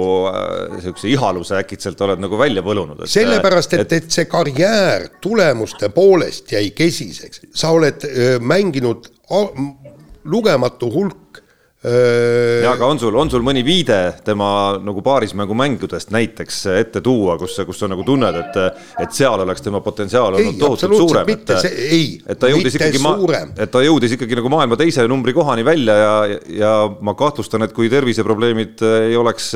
niisuguse 0.76 1.10
ihaluse 1.12 1.58
äkitselt 1.60 2.00
oled 2.06 2.22
nagu 2.22 2.38
välja 2.38 2.64
võlunud. 2.66 3.04
sellepärast, 3.10 3.76
et, 3.78 3.86
et, 3.86 4.06
et 4.06 4.18
see 4.18 4.28
karjäär 4.30 5.08
tulemuste 5.24 5.90
poolest 5.94 6.52
jäi 6.56 6.70
kesiseks, 6.76 7.46
sa 7.54 7.72
oled 7.74 8.06
öö, 8.06 8.38
mänginud 8.40 9.10
lugematu 10.26 10.90
hulk 10.92 11.42
ja 11.86 12.72
aga 12.72 12.86
on 12.86 12.98
sul, 12.98 13.14
on 13.14 13.28
sul 13.30 13.44
mõni 13.46 13.62
viide 13.62 13.98
tema 14.26 14.48
nagu 14.82 15.02
paarismängu 15.06 15.54
mängudest 15.54 16.10
näiteks 16.14 16.58
ette 16.72 17.02
tuua, 17.04 17.36
kus, 17.38 17.54
kus 17.68 17.78
sa 17.78 17.88
nagu 17.90 18.02
tunned, 18.06 18.38
et, 18.40 18.80
et 19.04 19.14
seal 19.14 19.44
oleks 19.44 19.62
tema 19.62 19.78
potentsiaal 19.84 20.38
olnud 20.40 20.58
tohutult 20.58 20.96
suurem, 20.98 21.30
et, 21.36 21.52
ei, 21.70 22.08
et 22.26 22.40
ta 22.40 22.50
jõudis 22.50 22.78
ikkagi, 22.78 23.02
et 23.54 23.70
ta 23.70 23.82
jõudis 23.86 24.16
ikkagi 24.16 24.38
nagu 24.40 24.50
maailma 24.50 24.78
teise 24.80 25.04
numbri 25.10 25.34
kohani 25.36 25.66
välja 25.66 25.96
ja, 26.00 26.16
ja 26.56 26.72
ma 27.06 27.14
kahtlustan, 27.18 27.66
et 27.68 27.76
kui 27.76 27.90
terviseprobleemid 27.92 28.82
ei 29.04 29.14
oleks, 29.20 29.52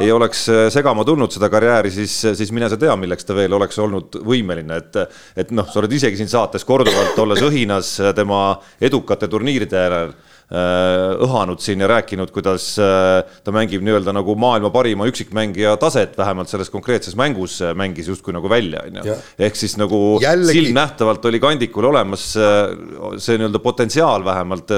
ei 0.00 0.10
oleks 0.10 0.42
segama 0.74 1.04
tulnud 1.06 1.30
seda 1.30 1.52
karjääri, 1.52 1.94
siis, 1.94 2.16
siis 2.40 2.50
mine 2.56 2.72
sa 2.72 2.80
tea, 2.80 2.96
milleks 2.98 3.28
ta 3.28 3.38
veel 3.38 3.54
oleks 3.60 3.78
olnud 3.78 4.18
võimeline, 4.26 4.80
et, 4.82 4.98
et 5.44 5.54
noh, 5.54 5.70
sa 5.70 5.84
oled 5.84 5.94
isegi 5.94 6.18
siin 6.18 6.32
saates 6.32 6.66
korduvalt 6.66 7.18
olles 7.22 7.46
õhinas 7.46 7.94
tema 8.16 8.42
edukate 8.82 9.30
turniiride 9.30 9.86
järel 9.86 10.12
Äh, 10.12 10.39
õhanud 10.50 11.60
siin 11.62 11.84
ja 11.84 11.86
rääkinud, 11.90 12.32
kuidas 12.34 12.72
äh, 12.82 13.20
ta 13.44 13.52
mängib 13.54 13.84
nii-öelda 13.86 14.10
nagu 14.16 14.34
maailma 14.34 14.72
parima 14.74 15.06
üksikmängija 15.06 15.76
taset, 15.78 16.16
vähemalt 16.18 16.50
selles 16.50 16.72
konkreetses 16.74 17.14
mängus 17.18 17.60
äh, 17.62 17.70
mängis 17.78 18.08
justkui 18.10 18.34
nagu 18.34 18.50
välja, 18.50 18.82
on 18.88 18.98
ju. 18.98 19.14
ehk 19.38 19.58
siis 19.58 19.76
nagu 19.78 20.18
Jällegi... 20.22 20.58
silmnähtavalt 20.58 21.30
oli 21.30 21.40
kandikul 21.42 21.86
olemas 21.92 22.26
see 22.34 23.38
nii-öelda 23.38 23.62
potentsiaal 23.62 24.26
vähemalt 24.26 24.74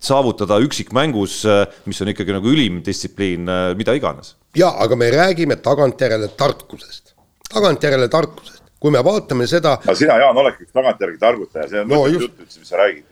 saavutada 0.00 0.56
üksikmängus, 0.64 1.42
mis 1.84 2.00
on 2.00 2.08
ikkagi 2.14 2.32
nagu 2.32 2.48
ülim 2.48 2.80
distsipliin, 2.84 3.44
mida 3.76 3.92
iganes. 3.98 4.38
ja 4.56 4.72
aga 4.80 4.96
me 4.96 5.10
räägime 5.12 5.60
tagantjärele 5.60 6.32
tarkusest, 6.40 7.12
tagantjärele 7.52 8.08
tarkusest, 8.08 8.64
kui 8.80 8.96
me 8.96 9.04
vaatame 9.04 9.44
seda. 9.44 9.76
aga 9.84 10.00
sina, 10.00 10.16
Jaan, 10.24 10.44
oledki 10.46 10.64
üks 10.64 10.72
tagantjärgi 10.72 11.20
targutaja, 11.20 11.68
see 11.68 11.84
on 11.84 11.92
no, 11.92 12.06
mõttetu 12.06 12.24
jutt 12.24 12.46
üldse, 12.46 12.64
mis 12.64 12.72
sa 12.72 12.80
räägid 12.80 13.04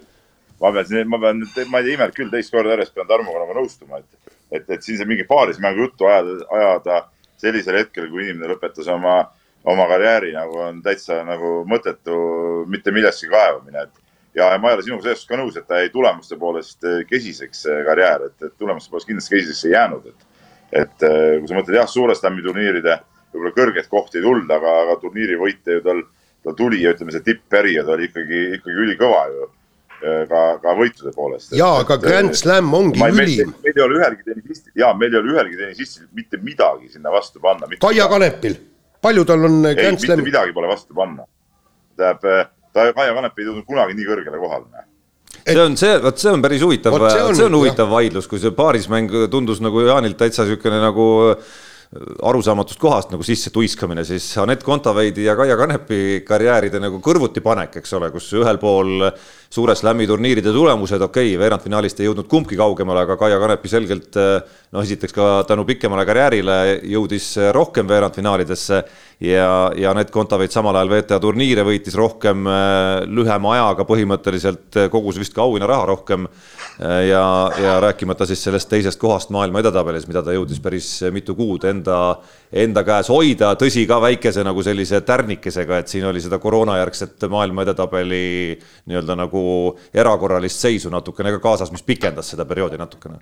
ma 0.61 0.73
pean 0.73 0.89
siin, 0.89 1.09
ma 1.09 1.21
pean, 1.23 1.45
ma 1.71 1.81
ei 1.81 1.89
tea, 1.89 1.97
imet 1.99 2.17
küll, 2.17 2.31
teist 2.33 2.55
korda 2.55 2.75
järjest 2.75 2.95
pean 2.97 3.09
Tarmoga 3.09 3.45
nagu 3.45 3.57
nõustuma, 3.59 4.03
et, 4.03 4.35
et, 4.51 4.65
et 4.67 4.83
siin 4.85 4.99
see 4.99 5.09
mingi 5.09 5.27
paarismängu 5.29 5.87
juttu 5.87 6.09
ajada, 6.11 6.39
ajada 6.59 7.01
sellisel 7.39 7.79
hetkel, 7.79 8.09
kui 8.11 8.27
inimene 8.27 8.51
lõpetas 8.53 8.89
oma, 8.91 9.21
oma 9.69 9.87
karjääri 9.91 10.33
nagu 10.35 10.63
on 10.67 10.83
täitsa 10.83 11.21
nagu 11.27 11.63
mõttetu 11.69 12.19
mitte 12.71 12.95
millestki 12.95 13.31
kaevamine, 13.31 13.87
et 13.87 14.39
ja 14.39 14.51
ma 14.59 14.73
ei 14.73 14.79
ole 14.79 14.87
sinuga 14.87 15.07
selles 15.07 15.23
suhtes 15.23 15.31
ka 15.31 15.39
nõus, 15.41 15.59
et 15.59 15.67
ta 15.69 15.83
jäi 15.83 15.93
tulemuste 15.95 16.39
poolest 16.39 16.89
kesiseks, 17.11 17.63
see 17.67 17.85
karjäär, 17.87 18.29
et, 18.29 18.49
et 18.51 18.59
tulemuste 18.59 18.91
poolest 18.91 19.09
kindlasti 19.11 19.37
kesiseks 19.37 19.65
ei 19.69 19.77
jäänud, 19.77 20.11
et. 20.11 20.27
et 20.83 21.07
kui 21.07 21.49
sa 21.49 21.57
mõtled 21.57 21.79
jah, 21.79 21.89
suure 21.89 22.15
slam'i 22.19 22.43
turniiride 22.45 22.99
võib-olla 23.33 23.55
kõrgeid 23.57 23.89
kohti 23.89 24.19
ei 24.19 24.25
tulnud, 24.25 24.51
aga, 24.53 24.75
aga 24.85 24.97
turniiri 25.01 25.39
võite 25.41 25.79
ju 25.79 25.85
tal, 25.85 26.03
tal 26.45 26.57
tuli 26.59 26.83
ja 26.83 26.93
ütleme, 26.95 27.15
see 27.15 27.25
tippperiood 27.25 27.89
oli 27.95 28.09
ikkagi, 28.09 28.43
ikkagi 28.59 28.85
ülikõva 28.85 29.23
ju 29.33 29.49
ka, 30.01 30.43
ka 30.63 30.75
võitluse 30.79 31.15
poolest. 31.15 31.55
jaa, 31.59 31.81
aga 31.85 31.99
Grand 32.03 32.37
Slam 32.39 32.75
ongi 32.75 33.01
ma, 33.01 33.11
ülim. 33.13 33.55
meil 33.65 33.75
ei 33.75 33.85
ole 33.85 33.99
ühelgi 34.01 34.27
tennisistil, 34.27 34.73
jaa, 34.79 34.93
meil 34.99 35.15
ei 35.15 35.23
ole 35.23 35.35
ühelgi 35.35 35.59
tennisistil 35.61 36.07
mitte 36.17 36.41
midagi 36.43 36.93
sinna 36.93 37.15
vastu 37.15 37.43
panna. 37.43 37.71
Kaia 37.83 38.07
Kanepil, 38.11 38.59
palju 39.05 39.27
tal 39.29 39.49
on 39.49 39.59
ei, 39.63 39.79
Grand 39.79 40.03
Slam? 40.03 40.21
mitte 40.21 40.31
midagi 40.31 40.55
pole 40.57 40.71
vastu 40.71 40.95
panna. 40.99 41.27
tähendab, 41.99 42.29
äh, 42.31 42.53
ta, 42.73 42.93
Kaia 42.93 43.17
Kanep 43.17 43.39
ei 43.41 43.51
tulnud 43.51 43.67
kunagi 43.67 43.99
nii 43.99 44.13
kõrgele 44.13 44.43
kohale 44.43 44.87
see 45.49 45.63
on 45.63 45.77
see, 45.81 45.95
vot 46.03 46.21
see 46.21 46.33
on 46.33 46.43
päris 46.45 46.63
huvitav, 46.65 46.97
see 47.09 47.23
on, 47.25 47.37
see 47.37 47.47
on 47.47 47.57
huvitav 47.57 47.87
jah. 47.87 47.95
vaidlus, 47.95 48.29
kui 48.29 48.41
see 48.43 48.53
paarismäng 48.57 49.13
tundus 49.33 49.63
nagu 49.65 49.81
Jaanilt 49.87 50.19
täitsa 50.21 50.45
niisugune 50.45 50.81
nagu 50.83 51.07
arusaamatust 52.29 52.81
kohast 52.81 53.13
nagu 53.15 53.25
sisse 53.25 53.51
tuiskamine, 53.51 54.05
siis 54.05 54.27
Anett 54.39 54.65
Kontaveidi 54.65 55.25
ja 55.25 55.37
Kaia 55.37 55.57
Kanepi 55.57 56.21
karjääride 56.27 56.81
nagu 56.83 57.01
kõrvuti 57.05 57.41
panek, 57.45 57.79
eks 57.81 57.95
ole, 57.97 58.11
kus 58.13 58.29
ühel 58.37 58.61
pool 58.61 59.07
suure 59.49 59.75
slam'i 59.79 60.07
turniiride 60.07 60.53
tulemused, 60.53 61.01
okei 61.01 61.33
okay,, 61.33 61.41
veerandfinaalist 61.41 62.01
ei 62.03 62.09
jõudnud 62.09 62.29
kumbki 62.29 62.57
kaugemale, 62.59 63.07
aga 63.07 63.17
Kaia 63.21 63.39
Kanepi 63.41 63.71
selgelt 63.73 64.19
noh, 64.19 64.83
esiteks 64.83 65.15
ka 65.17 65.29
tänu 65.49 65.65
pikemale 65.69 66.05
karjäärile 66.09 66.57
jõudis 66.85 67.31
rohkem 67.57 67.89
veerandfinaalidesse 67.89 68.83
ja, 69.25 69.49
ja 69.77 69.91
Anett 69.95 70.13
Kontaveit 70.13 70.53
samal 70.53 70.77
ajal 70.77 70.93
WTA 70.93 71.19
turniire 71.23 71.65
võitis 71.67 71.97
rohkem 71.97 72.45
lühema 73.09 73.55
ajaga, 73.57 73.87
põhimõtteliselt 73.89 74.83
kogus 74.93 75.19
vist 75.21 75.33
ka 75.37 75.47
auhinnaraha 75.47 75.89
rohkem 75.95 76.29
ja, 76.79 77.25
ja 77.59 77.79
rääkimata 77.83 78.29
siis 78.29 78.45
sellest 78.45 78.69
teisest 78.71 79.01
kohast 79.01 79.33
maailma 79.35 79.63
edetabelis, 79.65 80.07
mida 80.11 80.23
ta 80.23 80.37
jõudis 80.37 80.61
päris 80.63 80.91
mitu 81.15 81.35
kuud 81.39 81.65
enda, 81.71 82.19
enda 82.53 82.85
käes 82.87 83.09
hoida, 83.13 83.55
tõsi 83.59 83.87
ka 83.89 84.01
väikese 84.05 84.45
nagu 84.47 84.63
sellise 84.67 85.01
tärnikesega, 85.09 85.81
et 85.81 85.89
siin 85.89 86.07
oli 86.11 86.23
seda 86.23 86.39
koroonajärgset 86.43 87.27
maailma 87.33 87.65
edetabeli 87.65 88.59
nii-öelda 88.87 89.19
nagu 89.25 89.38
erakorralist 89.95 90.65
seisu 90.65 90.91
natukene 90.91 91.33
ka 91.37 91.43
kaasas, 91.43 91.73
mis 91.75 91.85
pikendas 91.87 92.33
seda 92.35 92.47
perioodi 92.49 92.79
natukene. 92.79 93.21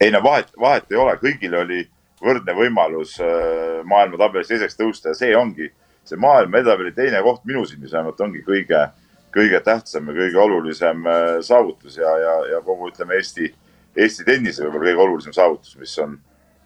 ei 0.00 0.10
no 0.14 0.22
vahet, 0.22 0.52
vahet 0.60 0.92
ei 0.92 1.00
ole, 1.00 1.16
kõigil 1.22 1.54
oli 1.58 1.82
võrdne 2.22 2.54
võimalus 2.54 3.18
äh, 3.22 3.82
maailma 3.84 4.18
tabelis 4.18 4.50
teiseks 4.50 4.78
tõusta 4.78 5.12
ja 5.12 5.18
see 5.18 5.36
ongi 5.36 5.70
see 6.08 6.18
maailma 6.18 6.58
edetabeli 6.58 6.94
teine 6.96 7.20
koht 7.22 7.44
minu 7.46 7.64
silmis 7.66 7.92
vähemalt 7.92 8.20
ongi 8.20 8.42
kõige 8.46 8.88
kõige 9.34 9.60
tähtsam 9.64 10.08
ja 10.08 10.16
kõige 10.16 10.40
olulisem 10.42 11.06
äh, 11.06 11.26
saavutus 11.44 11.98
ja, 11.98 12.14
ja, 12.18 12.34
ja 12.54 12.60
kogu 12.64 12.90
ütleme 12.90 13.18
Eesti, 13.18 13.50
Eesti 13.96 14.24
tennise 14.26 14.64
võib-olla 14.64 14.90
kõige 14.90 15.04
olulisem 15.04 15.36
saavutus, 15.36 15.76
mis 15.80 15.94
on, 16.02 16.16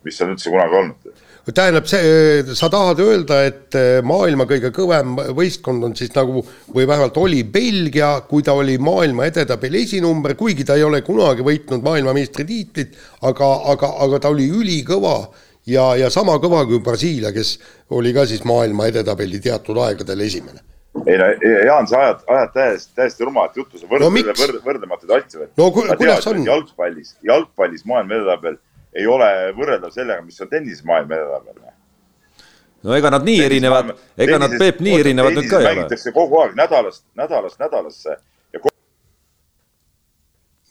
mis 0.05 0.21
on 0.23 0.33
üldse 0.35 0.51
kunagi 0.51 0.79
olnud. 0.79 1.13
tähendab, 1.53 1.87
see, 1.91 2.55
sa 2.55 2.69
tahad 2.71 3.03
öelda, 3.03 3.41
et 3.49 3.79
äh, 3.79 4.01
maailma 4.07 4.47
kõige 4.51 4.71
kõvem 4.75 5.17
võistkond 5.39 5.89
on 5.89 5.97
siis 5.99 6.13
nagu 6.15 6.45
või 6.75 6.87
vähemalt 6.87 7.19
oli 7.19 7.43
Belgia, 7.45 8.13
kui 8.29 8.47
ta 8.47 8.55
oli 8.59 8.79
maailma 8.79 9.27
edetabeli 9.31 9.83
esinumber, 9.87 10.37
kuigi 10.39 10.67
ta 10.69 10.79
ei 10.79 10.87
ole 10.87 11.03
kunagi 11.07 11.47
võitnud 11.47 11.83
maailmameistritiitlit, 11.87 12.99
aga, 13.29 13.55
aga, 13.75 13.95
aga 14.07 14.23
ta 14.23 14.35
oli 14.35 14.51
ülikõva 14.51 15.17
ja, 15.67 15.93
ja 15.99 16.11
sama 16.11 16.39
kõva 16.43 16.67
kui 16.71 16.83
Brasiilia, 16.85 17.33
kes 17.35 17.57
oli 17.91 18.15
ka 18.15 18.27
siis 18.31 18.45
maailma 18.49 18.91
edetabeli 18.93 19.43
teatud 19.43 19.83
aegadel 19.83 20.29
esimene 20.29 20.63
ei 21.07 21.19
no 21.19 21.25
Jaan, 21.67 21.87
sa 21.89 22.01
ajad, 22.01 22.21
ajad 22.27 22.53
täiesti, 22.55 22.93
täiesti 22.95 23.25
rumalat 23.25 23.57
juttu, 23.57 23.79
sa 23.79 23.89
võrdled 23.89 24.29
no, 24.29 24.35
võrd, 24.39 24.59
võrdlematuid 24.67 25.15
asju. 25.17 25.47
no 25.59 25.71
ku, 25.75 25.85
kuidas 25.97 26.29
on? 26.31 26.43
jalgpallis, 26.47 27.15
jalgpallis 27.27 27.87
maailma 27.89 28.19
edetabel 28.19 28.59
ei 28.97 29.07
ole 29.09 29.29
võrreldav 29.57 29.95
sellega, 29.95 30.25
mis 30.25 30.41
on 30.45 30.51
tennises 30.51 30.85
maailma 30.89 31.17
edetabel. 31.19 31.73
no 32.83 32.99
ega 32.99 33.15
nad 33.15 33.25
nii 33.25 33.39
tennis 33.39 33.51
erinevad, 33.51 33.95
ega 34.27 34.43
nad, 34.43 34.59
Peep, 34.61 34.85
nii 34.85 35.01
erinevad 35.01 35.39
nüüd 35.39 35.49
ka 35.49 35.63
ei 35.63 35.67
ole. 35.67 35.75
mängitakse 35.81 36.13
kogu 36.17 36.43
aeg 36.43 36.55
nädalast, 36.59 37.05
nädalast 37.19 37.61
nädalasse 37.63 38.17
ja. 38.53 38.63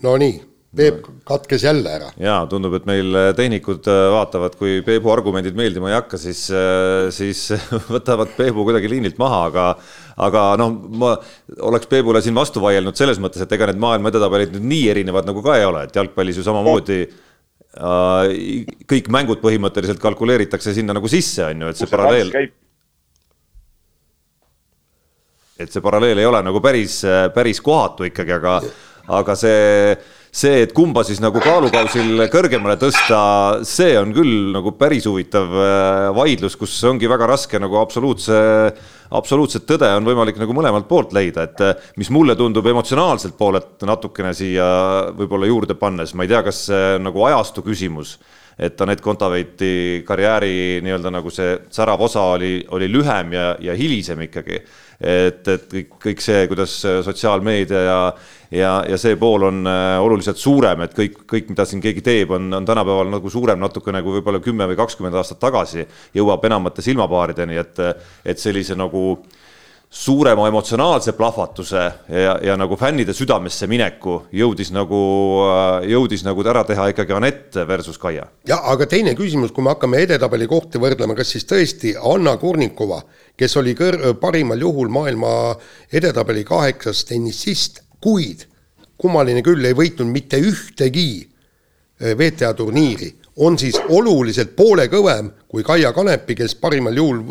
no 0.06 0.16
nii 0.22 0.40
Peep 0.72 1.02
katkes 1.28 1.66
jälle 1.66 1.90
ära. 1.98 2.12
ja 2.22 2.38
tundub, 2.48 2.78
et 2.78 2.86
meil 2.88 3.10
äh, 3.18 3.32
tehnikud 3.36 3.90
äh, 3.92 4.06
vaatavad, 4.14 4.54
kui 4.60 4.78
Peebu 4.86 5.12
argumendid 5.12 5.58
meeldima 5.58 5.90
ei 5.90 5.98
hakka, 5.98 6.20
siis, 6.22 6.46
äh, 6.54 7.10
siis 7.12 7.50
võtavad 7.96 8.38
Peebu 8.38 8.64
kuidagi 8.70 8.94
liinilt 8.94 9.20
maha, 9.20 9.42
aga 9.50 9.66
aga 10.22 10.46
noh, 10.62 10.78
ma 11.02 11.16
oleks 11.72 11.90
Peebule 11.92 12.22
siin 12.22 12.38
vastu 12.38 12.62
vaielnud 12.64 12.96
selles 12.96 13.20
mõttes, 13.20 13.42
et 13.44 13.58
ega 13.58 13.68
need 13.72 13.82
maailma 13.82 14.14
edetabelid 14.14 14.54
nüüd 14.56 14.70
nii 14.70 14.88
erinevad 14.94 15.28
nagu 15.28 15.44
ka 15.44 15.58
ei 15.58 15.68
ole, 15.68 15.84
et 15.90 15.98
jalgpallis 15.98 16.40
ju 16.40 16.46
samamoodi 16.46 17.02
äh, 17.04 17.20
kõik 17.72 19.08
mängud 19.14 19.40
põhimõtteliselt 19.40 20.02
kalkuleeritakse 20.04 20.74
sinna 20.76 20.96
nagu 20.98 21.08
sisse, 21.12 21.46
on 21.48 21.64
ju, 21.64 21.72
et 21.72 21.80
see 21.80 21.88
paralleel 21.92 22.34
et 25.62 25.72
see 25.72 25.84
paralleel 25.84 26.20
ei 26.20 26.28
ole 26.28 26.42
nagu 26.44 26.60
päris, 26.64 27.02
päris 27.36 27.62
kohatu 27.64 28.10
ikkagi, 28.10 28.34
aga 28.36 28.58
aga 29.12 29.36
see 29.36 29.96
see, 30.32 30.64
et 30.64 30.72
kumba 30.76 31.04
siis 31.04 31.20
nagu 31.22 31.42
kaalukausil 31.44 32.24
kõrgemale 32.32 32.78
tõsta, 32.80 33.20
see 33.68 33.94
on 34.00 34.14
küll 34.16 34.52
nagu 34.56 34.74
päris 34.80 35.06
huvitav 35.10 35.52
äh, 35.52 36.08
vaidlus, 36.16 36.56
kus 36.60 36.78
ongi 36.88 37.10
väga 37.12 37.28
raske 37.34 37.60
nagu 37.60 37.82
absoluutse, 37.82 38.36
absoluutset 39.12 39.68
tõde 39.68 39.90
on 39.98 40.08
võimalik 40.08 40.40
nagu 40.40 40.56
mõlemalt 40.56 40.88
poolt 40.90 41.12
leida, 41.18 41.50
et 41.50 41.64
äh, 41.68 41.90
mis 42.00 42.12
mulle 42.16 42.38
tundub 42.40 42.68
emotsionaalselt 42.72 43.36
poolelt 43.40 43.84
natukene 43.88 44.32
siia 44.38 44.68
võib-olla 45.18 45.52
juurde 45.52 45.76
pannes, 45.80 46.16
ma 46.16 46.24
ei 46.24 46.32
tea, 46.32 46.46
kas 46.48 46.68
see 46.70 46.94
nagu 47.04 47.28
ajastu 47.28 47.66
küsimus 47.68 48.18
et 48.62 48.82
Anett 48.84 49.02
Kontaveiti 49.02 50.04
karjääri 50.06 50.82
nii-öelda 50.86 51.12
nagu 51.16 51.32
see 51.34 51.56
särav 51.74 52.02
osa 52.06 52.24
oli, 52.36 52.60
oli 52.76 52.90
lühem 52.92 53.32
ja, 53.34 53.46
ja 53.64 53.76
hilisem 53.80 54.22
ikkagi 54.28 54.60
et, 55.02 55.48
et 55.48 55.74
kõik, 56.02 56.22
see, 56.22 56.46
kuidas 56.52 56.76
sotsiaalmeedia 57.06 57.82
ja, 57.82 57.98
ja, 58.54 58.72
ja 58.90 59.00
see 59.02 59.18
pool 59.20 59.48
on 59.50 59.66
äh, 59.70 59.98
oluliselt 60.02 60.40
suurem, 60.42 60.86
et 60.86 60.96
kõik, 60.98 61.22
kõik, 61.30 61.52
mida 61.54 61.66
siin 61.68 61.82
keegi 61.84 62.04
teeb, 62.06 62.34
on, 62.38 62.52
on 62.54 62.68
tänapäeval 62.68 63.12
nagu 63.14 63.32
suurem 63.34 63.60
natukene 63.62 64.04
kui 64.06 64.20
võib-olla 64.20 64.42
kümme 64.44 64.68
või 64.70 64.80
kakskümmend 64.80 65.18
aastat 65.18 65.42
tagasi, 65.42 65.88
jõuab 66.18 66.46
enamate 66.50 66.86
silmapaarideni, 66.86 67.58
et, 67.62 67.82
et 68.26 68.42
sellise 68.42 68.78
nagu 68.80 69.22
suurema 69.92 70.48
emotsionaalse 70.48 71.12
plahvatuse 71.12 71.82
ja, 72.08 72.38
ja 72.44 72.54
nagu 72.58 72.78
fännide 72.80 73.12
südamesse 73.14 73.68
mineku 73.68 74.22
jõudis 74.32 74.70
nagu, 74.72 75.00
jõudis 75.84 76.24
nagu 76.24 76.46
ära 76.48 76.64
teha 76.64 76.86
ikkagi 76.94 77.16
Anett 77.18 77.58
versus 77.68 78.00
Kaia. 78.00 78.24
ja 78.48 78.62
aga 78.72 78.88
teine 78.88 79.12
küsimus, 79.20 79.52
kui 79.52 79.66
me 79.66 79.74
hakkame 79.74 80.00
edetabeli 80.06 80.48
kohti 80.48 80.80
võrdlema, 80.80 81.16
kas 81.18 81.34
siis 81.36 81.44
tõesti 81.50 81.92
Anna 82.00 82.38
Kurnikova, 82.40 83.02
kes 83.36 83.58
oli 83.60 83.76
kõr-, 83.76 84.14
parimal 84.22 84.64
juhul 84.64 84.88
maailma 84.96 85.34
edetabeli 85.92 86.46
kaheksas 86.48 87.04
tennisist, 87.12 87.84
kuid 88.00 88.48
kummaline 88.96 89.44
küll, 89.44 89.66
ei 89.66 89.76
võitnud 89.76 90.08
mitte 90.08 90.40
ühtegi 90.40 91.10
eh, 91.20 92.16
WTA 92.16 92.54
turniiri 92.56 93.12
on 93.36 93.58
siis 93.60 93.78
oluliselt 93.90 94.56
poole 94.56 94.88
kõvem 94.92 95.32
kui 95.48 95.64
Kaia 95.64 95.94
Kanepi, 95.94 96.36
kes 96.36 96.56
parimal 96.60 96.98
juhul 96.98 97.22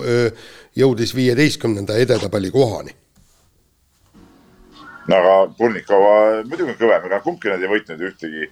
jõudis 0.76 1.14
viieteistkümnenda 1.14 1.96
edetabeli 2.00 2.50
kohani. 2.50 2.94
no 5.08 5.16
aga 5.16 5.52
Pulnikova 5.58 6.14
muidugi 6.46 6.72
on 6.72 6.80
kõvem, 6.80 7.06
ega 7.06 7.20
kumbki 7.20 7.50
nad 7.50 7.62
ei 7.62 7.70
võitnud 7.72 8.04
ühtegi, 8.08 8.48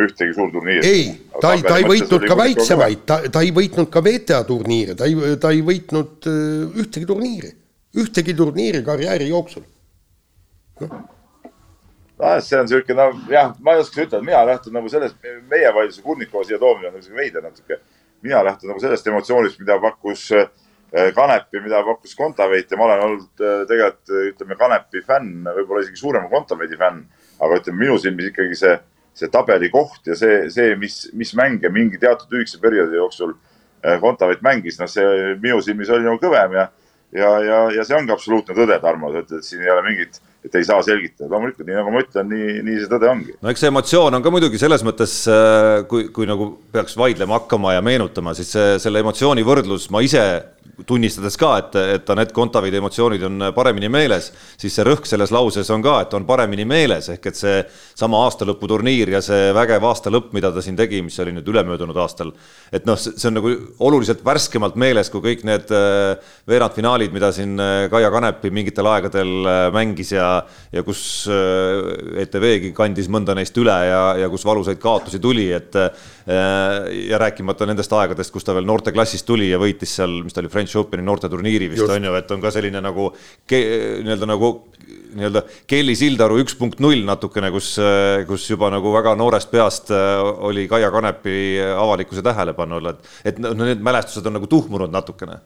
ühtegi 0.00 0.34
suurturniiri. 0.34 0.86
ei, 0.86 1.06
ta 1.40 1.54
ei, 1.54 1.62
ta 1.62 1.76
ei 1.78 1.86
võitnud 1.86 2.26
ka 2.26 2.36
väiksemaid, 2.36 3.06
ta, 3.06 3.20
ta 3.30 3.44
ei 3.44 3.52
võitnud 3.54 3.90
ka 3.92 4.02
WTA 4.02 4.42
turniire, 4.48 4.94
ta 4.94 5.06
ei, 5.06 5.36
ta 5.40 5.54
ei 5.54 5.62
võitnud 5.66 6.30
ühtegi 6.74 7.06
turniiri, 7.06 7.54
ühtegi 8.00 8.34
turniiri 8.34 8.82
karjääri 8.86 9.28
jooksul 9.30 9.66
no 10.80 11.19
nojah, 12.20 12.40
see 12.44 12.58
on 12.58 12.66
niisugune, 12.68 12.96
no 12.96 13.32
jah, 13.32 13.52
ma 13.64 13.74
ei 13.74 13.82
oska 13.82 14.02
ütelda, 14.02 14.22
mina 14.24 14.42
lähtun 14.48 14.74
nagu 14.76 14.90
sellest, 14.92 15.16
meie 15.50 15.72
vaidluse 15.74 16.02
Kurnikova 16.04 16.44
siia 16.46 16.58
toomine 16.60 16.90
on 16.90 16.98
niisugune 16.98 17.22
veider 17.22 17.44
natuke. 17.44 17.80
mina 18.22 18.42
lähtun 18.44 18.68
nagu 18.68 18.80
sellest 18.80 19.06
emotsioonist, 19.06 19.60
mida 19.60 19.78
pakkus 19.80 20.26
äh, 20.36 20.48
Kanepi, 21.14 21.60
mida 21.64 21.82
pakkus 21.86 22.14
Kontaveit 22.14 22.70
ja 22.70 22.76
ma 22.76 22.84
olen 22.84 23.04
olnud 23.06 23.44
äh, 23.44 23.62
tegelikult 23.68 24.14
ütleme 24.34 24.56
Kanepi 24.60 25.02
fänn, 25.06 25.44
võib-olla 25.46 25.84
isegi 25.84 25.96
suurema 25.96 26.28
Kontaveidi 26.28 26.76
fänn. 26.76 27.06
aga 27.40 27.60
ütleme 27.62 27.86
minu 27.86 27.98
silmis 27.98 28.28
ikkagi 28.28 28.56
see, 28.58 28.74
see 29.16 29.30
tabeli 29.32 29.70
koht 29.70 30.06
ja 30.06 30.16
see, 30.16 30.50
see, 30.52 30.74
mis, 30.76 31.06
mis 31.16 31.32
mänge 31.34 31.70
mingi 31.72 31.98
teatud 31.98 32.32
lühikese 32.32 32.60
perioodi 32.60 33.00
jooksul 33.00 33.32
Kontaveit 34.00 34.42
mängis, 34.44 34.76
noh, 34.76 34.90
see 34.90 35.36
minu 35.40 35.62
silmis 35.64 35.88
oli 35.88 36.04
nagu 36.04 36.20
kõvem 36.20 36.52
ja, 36.52 36.66
ja, 37.16 37.30
ja, 37.40 37.60
ja 37.78 37.84
see 37.86 37.96
ongi 37.96 38.12
absoluutne 38.12 38.52
tõde, 38.52 38.76
Tarmo, 38.82 39.08
sa 39.08 39.22
ütled, 39.24 39.40
et 39.40 39.48
siin 39.48 39.62
ei 39.64 39.72
ole 39.72 39.86
mingit 39.86 40.20
et 40.44 40.54
ei 40.56 40.64
saa 40.64 40.80
selgitada, 40.84 41.28
loomulikult 41.32 41.68
nii 41.68 41.76
nagu 41.76 41.92
ma 41.92 42.00
ütlen, 42.04 42.30
nii, 42.32 42.60
nii 42.64 42.78
see 42.80 42.90
tõde 42.90 43.10
ongi. 43.10 43.34
no 43.36 43.52
eks 43.52 43.64
see 43.64 43.72
emotsioon 43.72 44.16
on 44.16 44.24
ka 44.24 44.32
muidugi 44.32 44.60
selles 44.60 44.84
mõttes, 44.86 45.16
äh, 45.28 45.82
kui, 45.90 46.08
kui 46.14 46.28
nagu 46.30 46.52
peaks 46.72 46.96
vaidlema 47.00 47.40
hakkama 47.40 47.76
ja 47.76 47.84
meenutama, 47.84 48.32
siis 48.38 48.54
see, 48.56 48.78
selle 48.82 49.04
emotsiooni 49.04 49.44
võrdlus, 49.46 49.90
ma 49.92 50.02
ise 50.04 50.24
tunnistades 50.86 51.36
ka, 51.40 51.50
et, 51.60 51.76
et 51.96 52.10
Anett 52.12 52.32
Kontaveidi 52.36 52.78
emotsioonid 52.80 53.24
on 53.26 53.46
paremini 53.56 53.90
meeles, 53.92 54.30
siis 54.60 54.74
see 54.76 54.86
rõhk 54.86 55.08
selles 55.08 55.32
lauses 55.34 55.68
on 55.74 55.82
ka, 55.84 55.96
et 56.04 56.14
on 56.16 56.26
paremini 56.28 56.66
meeles, 56.68 57.10
ehk 57.14 57.30
et 57.30 57.38
see 57.38 57.56
sama 57.98 58.22
aastalõputurniir 58.26 59.12
ja 59.16 59.22
see 59.24 59.50
vägev 59.56 59.84
aasta 59.88 60.12
lõpp, 60.12 60.32
mida 60.36 60.52
ta 60.54 60.64
siin 60.64 60.78
tegi, 60.78 61.02
mis 61.04 61.18
oli 61.22 61.34
nüüd 61.36 61.48
ülemöödunud 61.52 61.96
aastal, 62.00 62.32
et 62.72 62.88
noh, 62.88 62.98
see 63.00 63.28
on 63.28 63.38
nagu 63.40 63.54
oluliselt 63.90 64.24
värskemalt 64.26 64.78
meeles 64.80 65.12
kui 65.12 65.24
kõik 65.24 65.44
need 65.48 65.72
äh, 65.74 66.32
veerandfinaalid, 66.50 67.14
mida 67.16 67.32
siin 67.36 67.56
äh, 67.60 67.84
Kaia 67.92 68.12
Kanepi 68.14 68.52
mingitel 68.54 68.88
aegadel 68.90 69.72
mängis 69.74 70.14
ja, 70.14 70.29
ja 70.72 70.82
kus 70.86 71.02
ETV-gi 71.28 72.72
kandis 72.76 73.10
mõnda 73.12 73.34
neist 73.38 73.56
üle 73.60 73.76
ja, 73.88 74.02
ja 74.20 74.30
kus 74.32 74.44
valusaid 74.46 74.80
kaotusi 74.82 75.20
tuli, 75.22 75.48
et 75.54 75.76
ja 76.30 77.18
rääkimata 77.20 77.66
nendest 77.66 77.92
aegadest, 77.96 78.32
kus 78.34 78.46
ta 78.46 78.54
veel 78.54 78.68
noorteklassis 78.68 79.24
tuli 79.26 79.50
ja 79.50 79.58
võitis 79.60 79.96
seal, 79.98 80.20
mis 80.24 80.36
ta 80.36 80.42
oli, 80.42 80.52
French 80.52 80.78
Openi 80.78 81.04
noorteturniiri 81.06 81.70
vist 81.72 81.84
Just. 81.84 81.94
on 81.94 82.06
ju, 82.06 82.14
et 82.18 82.34
on 82.34 82.42
ka 82.44 82.52
selline 82.54 82.82
nagu 82.84 83.10
nii-öelda 83.50 84.28
nagu 84.30 84.52
nii-öelda 85.14 85.42
Kelly 85.70 85.94
Sildaru 85.98 86.38
üks 86.42 86.56
punkt 86.58 86.80
null 86.82 87.04
natukene, 87.06 87.50
kus, 87.54 87.72
kus 88.28 88.46
juba 88.50 88.70
nagu 88.72 88.92
väga 88.94 89.14
noorest 89.18 89.50
peast 89.52 89.92
äh, 89.94 90.20
oli 90.46 90.66
Kaia 90.70 90.90
Kanepi 90.94 91.36
avalikkuse 91.74 92.24
tähelepanu 92.26 92.78
all, 92.78 92.92
et, 92.92 93.10
et 93.32 93.40
no 93.42 93.54
need 93.58 93.82
mälestused 93.84 94.26
on 94.26 94.38
nagu 94.38 94.50
tuhmunud 94.50 94.92
natukene 94.92 95.40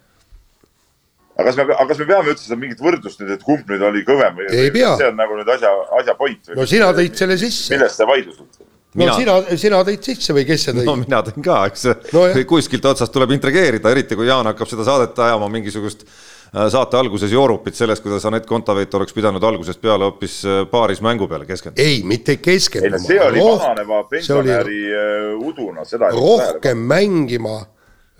aga 1.35 1.49
kas 1.49 1.57
me, 1.59 1.65
aga 1.67 1.87
kas 1.91 2.01
me 2.01 2.07
peame 2.11 2.31
üldse 2.33 2.47
seda 2.47 2.59
mingit 2.61 2.83
võrdlust 2.83 3.23
nüüd, 3.23 3.33
et 3.35 3.43
kumb 3.47 3.71
nüüd 3.71 3.83
oli 3.89 4.05
kõvem 4.07 4.39
või? 4.39 4.51
ei 4.55 4.71
pea. 4.75 4.95
see 5.01 5.09
on 5.11 5.19
nagu 5.19 5.39
nüüd 5.39 5.51
asja, 5.57 5.73
asja 5.99 6.15
point. 6.19 6.53
no 6.55 6.67
sina 6.71 6.93
tõid 6.95 7.19
selle 7.19 7.39
sisse. 7.41 7.75
millest 7.75 7.99
see 7.99 8.09
vaidlus 8.11 8.39
üldse? 8.39 8.69
no 8.95 9.03
mina... 9.03 9.17
sina, 9.19 9.57
sina 9.65 9.81
tõid 9.89 10.07
sisse 10.07 10.37
või 10.37 10.47
kes 10.47 10.69
see 10.69 10.77
tõi? 10.77 10.87
no 10.87 10.95
mina 11.01 11.25
tõin 11.27 11.43
ka, 11.45 11.59
eks 11.73 11.89
no, 12.15 12.29
kuskilt 12.51 12.87
otsast 12.93 13.15
tuleb 13.15 13.35
intrigeerida, 13.35 13.91
eriti 13.91 14.19
kui 14.19 14.31
Jaan 14.31 14.47
hakkab 14.53 14.71
seda 14.71 14.87
saadet 14.87 15.19
ajama 15.27 15.51
mingisugust 15.57 16.07
äh, 16.07 16.69
saate 16.71 17.03
alguses 17.03 17.35
joorupit 17.35 17.75
sellest, 17.83 18.07
kuidas 18.07 18.31
Anett 18.31 18.47
Kontaveit 18.47 18.95
oleks 18.95 19.17
pidanud 19.17 19.43
algusest 19.51 19.83
peale 19.83 20.07
hoopis 20.07 20.41
äh, 20.47 20.63
paaris 20.71 21.03
mängu 21.03 21.27
peale 21.31 21.51
keskenduma. 21.51 21.83
ei, 21.83 22.03
mitte 22.07 22.39
keskenduma. 22.39 23.03
see 23.03 23.19
oli 23.27 23.43
Roh... 23.43 23.59
vananeva 23.59 24.05
pensionäri 24.15 24.83
oli... 24.87 24.99
Äh, 25.03 25.47
uduna, 25.51 25.83
seda 25.89 26.15
rohkem 26.15 26.87
mängima 26.95 27.65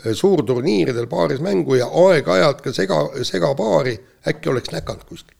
suurturniiridel 0.03 1.07
paaris 1.07 1.41
mängu 1.45 1.79
ja 1.79 1.87
aeg-ajalt 1.87 2.61
ka 2.65 2.73
sega, 2.75 3.01
segapaari, 3.23 3.95
äkki 4.27 4.51
oleks 4.51 4.73
näkanud 4.75 5.07
kuskil 5.07 5.35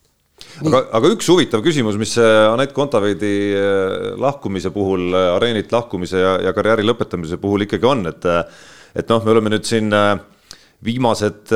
aga, 0.63 0.83
aga 0.99 1.11
üks 1.15 1.29
huvitav 1.31 1.63
küsimus, 1.65 1.99
mis 2.01 2.15
äh, 2.21 2.45
Anett 2.51 2.75
Kontaveidi 2.77 3.35
äh, 3.55 4.13
lahkumise 4.21 4.73
puhul, 4.75 5.09
äh, 5.15 5.33
areenilt 5.37 5.73
lahkumise 5.75 6.21
ja, 6.21 6.37
ja 6.49 6.55
karjääri 6.57 6.87
lõpetamise 6.87 7.39
puhul 7.43 7.67
ikkagi 7.67 7.91
on, 7.91 8.07
et 8.11 8.29
et 8.95 9.09
noh, 9.11 9.25
me 9.27 9.33
oleme 9.33 9.51
nüüd 9.51 9.67
siin 9.67 9.91
viimased, 10.87 11.51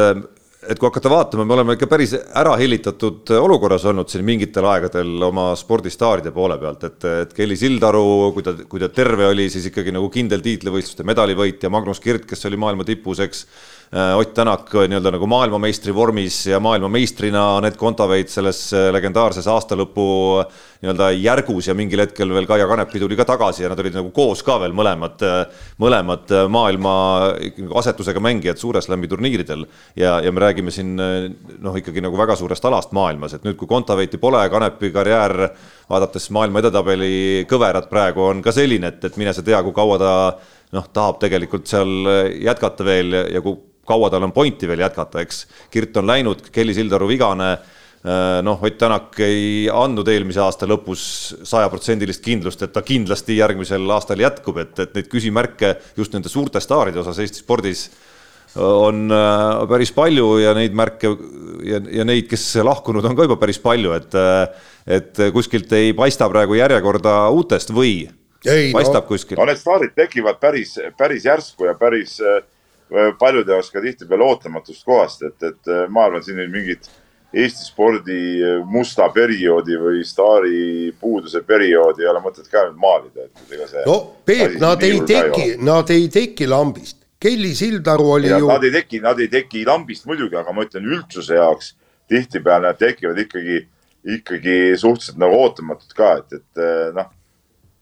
et 0.66 0.78
kui 0.78 0.88
hakata 0.88 1.10
vaatama, 1.12 1.44
me 1.46 1.54
oleme 1.54 1.76
ikka 1.76 1.86
päris 1.90 2.14
ära 2.18 2.56
hellitatud 2.58 3.30
olukorras 3.38 3.84
olnud 3.86 4.10
siin 4.10 4.24
mingitel 4.26 4.66
aegadel 4.66 5.22
oma 5.28 5.52
spordistaaride 5.58 6.32
poole 6.34 6.58
pealt, 6.58 6.86
et, 6.88 7.08
et 7.22 7.34
Kelly 7.36 7.56
Sildaru, 7.58 8.02
kui 8.34 8.46
ta, 8.46 8.56
kui 8.66 8.82
ta 8.82 8.90
terve 8.90 9.28
oli, 9.30 9.46
siis 9.52 9.68
ikkagi 9.70 9.94
nagu 9.94 10.10
kindel 10.10 10.42
tiitlivõistluste 10.42 11.06
medalivõitja, 11.06 11.70
Magnus 11.70 12.02
Kirt, 12.02 12.26
kes 12.26 12.48
oli 12.50 12.58
maailma 12.58 12.86
tipus, 12.88 13.22
eks 13.22 13.44
Ott 13.92 14.34
Tänak 14.34 14.74
äh, 14.74 14.84
nii-öelda 14.84 15.14
nagu 15.14 15.26
maailmameistri 15.26 15.94
vormis 15.96 16.42
ja 16.46 16.58
maailmameistrina 16.60 17.56
Anett 17.56 17.78
Kontaveit 17.80 18.28
selles 18.28 18.66
äh, 18.76 18.90
legendaarses 18.92 19.46
aastalõpu 19.48 20.04
nii-öelda 20.82 21.06
järgus 21.16 21.70
ja 21.70 21.74
mingil 21.74 22.02
hetkel 22.04 22.28
veel 22.36 22.44
Kaia 22.46 22.66
Kanepi 22.68 23.00
tuli 23.00 23.16
ka 23.16 23.24
tagasi 23.24 23.64
ja 23.64 23.70
nad 23.72 23.80
olid 23.80 23.96
nagu 23.96 24.10
koos 24.12 24.44
ka 24.44 24.58
veel 24.60 24.76
mõlemad, 24.76 25.24
mõlemad 25.80 26.34
maailma 26.52 26.92
asetusega 27.80 28.20
mängijad 28.20 28.60
Suure 28.60 28.84
Slami 28.84 29.08
turniiridel. 29.08 29.64
ja, 29.96 30.20
ja 30.20 30.32
me 30.32 30.44
räägime 30.44 30.70
siin 30.70 30.92
noh, 30.94 31.80
ikkagi 31.80 32.04
nagu 32.04 32.20
väga 32.20 32.36
suurest 32.36 32.64
alast 32.68 32.92
maailmas, 32.92 33.34
et 33.34 33.48
nüüd, 33.48 33.56
kui 33.56 33.66
Kontaveiti 33.66 34.20
pole, 34.20 34.44
Kanepi 34.52 34.92
karjäär 34.92 35.48
vaadates 35.88 36.28
maailma 36.30 36.60
edetabeli 36.60 37.46
kõverat 37.48 37.88
praegu 37.88 38.28
on 38.28 38.44
ka 38.44 38.52
selline, 38.52 38.92
et, 38.92 39.04
et 39.04 39.16
mine 39.16 39.32
sa 39.32 39.42
tea, 39.42 39.62
kui 39.64 39.72
kaua 39.72 39.98
ta 39.98 40.14
noh, 40.76 40.90
tahab 40.92 41.20
tegelikult 41.22 41.68
seal 41.70 42.10
jätkata 42.42 42.84
veel 42.86 43.14
ja 43.32 43.42
kui 43.44 43.56
kaua 43.88 44.10
tal 44.12 44.26
on 44.26 44.34
pointi 44.36 44.68
veel 44.68 44.84
jätkata, 44.84 45.22
eks. 45.24 45.44
Kirt 45.72 45.96
on 46.00 46.08
läinud, 46.08 46.48
Kelly 46.52 46.74
Sildaru 46.76 47.08
vigane 47.08 47.52
äh, 47.54 48.40
noh, 48.44 48.60
Ott 48.64 48.78
Tänak 48.80 49.16
ei 49.24 49.68
andnud 49.72 50.08
eelmise 50.12 50.42
aasta 50.44 50.68
lõpus 50.68 51.02
sajaprotsendilist 51.48 52.24
kindlust, 52.24 52.62
et 52.66 52.74
ta 52.74 52.84
kindlasti 52.86 53.38
järgmisel 53.38 53.88
aastal 53.96 54.20
jätkub, 54.24 54.60
et, 54.64 54.76
et 54.84 54.94
neid 54.98 55.08
küsimärke 55.12 55.76
just 55.96 56.14
nende 56.16 56.32
suurte 56.32 56.62
staaride 56.64 57.00
osas 57.02 57.20
Eesti 57.24 57.44
spordis 57.44 57.88
on 58.58 59.12
äh, 59.12 59.64
päris 59.70 59.92
palju 59.96 60.38
ja 60.42 60.54
neid 60.56 60.76
märke 60.76 61.12
ja, 61.68 61.80
ja 62.00 62.06
neid, 62.08 62.28
kes 62.30 62.50
lahkunud 62.64 63.04
on 63.04 63.16
ka 63.16 63.28
juba 63.28 63.40
päris 63.40 63.60
palju, 63.62 63.94
et 63.96 64.18
äh, 64.18 64.66
et 64.88 65.18
kuskilt 65.34 65.72
ei 65.76 65.90
paista 65.92 66.24
praegu 66.32 66.56
järjekorda 66.56 67.26
uutest 67.36 67.74
või 67.76 68.06
paistab 68.72 69.02
no. 69.02 69.08
kuskilt? 69.08 69.40
no 69.40 69.48
need 69.48 69.60
staarid 69.60 69.96
tekivad 69.96 70.40
päris, 70.40 70.76
päris 70.98 71.26
järsku 71.28 71.68
ja 71.68 71.74
päris 71.78 72.18
äh, 72.20 72.40
paljude 73.18 73.52
jaoks 73.52 73.70
ka 73.74 73.82
tihtipeale 73.84 74.24
ootamatust 74.24 74.84
kohast, 74.86 75.22
et, 75.28 75.42
et 75.42 75.72
äh, 75.72 75.84
ma 75.92 76.08
arvan, 76.08 76.24
siin 76.24 76.40
mingit, 76.52 76.88
Eesti 77.28 77.66
spordi 77.66 78.18
musta 78.64 79.10
perioodi 79.12 79.74
või 79.76 79.98
staari 80.06 80.60
puuduse 81.00 81.42
perioodi 81.44 82.00
ei 82.00 82.08
ole 82.08 82.22
mõtet 82.24 82.46
ka 82.48 82.62
nüüd 82.64 82.78
maalida, 82.80 83.26
et 83.26 83.52
ega 83.52 83.66
see. 83.68 83.82
no 83.84 83.96
Peep, 84.24 84.54
nad 84.62 84.84
ei 84.86 85.02
teki, 85.04 85.50
nad 85.60 85.92
ei 85.92 86.06
teki 86.08 86.48
lambist. 86.48 86.96
Kelly 87.20 87.50
Sildaru 87.58 88.06
oli 88.14 88.30
ja, 88.30 88.38
ju. 88.40 88.48
Nad 88.48 88.64
ei 88.64 88.72
teki, 88.72 89.02
nad 89.04 89.20
ei 89.20 89.28
teki 89.28 89.66
lambist 89.68 90.08
muidugi, 90.08 90.38
aga 90.40 90.54
ma 90.56 90.64
ütlen 90.64 90.88
üldsuse 90.88 91.36
jaoks 91.36 91.74
tihtipeale 92.08 92.70
nad 92.70 92.80
tekivad 92.80 93.20
ikkagi, 93.20 93.60
ikkagi 94.16 94.56
suhteliselt 94.80 95.20
nagu 95.20 95.36
ootamatult 95.42 95.92
ka, 95.98 96.14
et, 96.22 96.38
et 96.40 96.62
noh, 96.96 97.12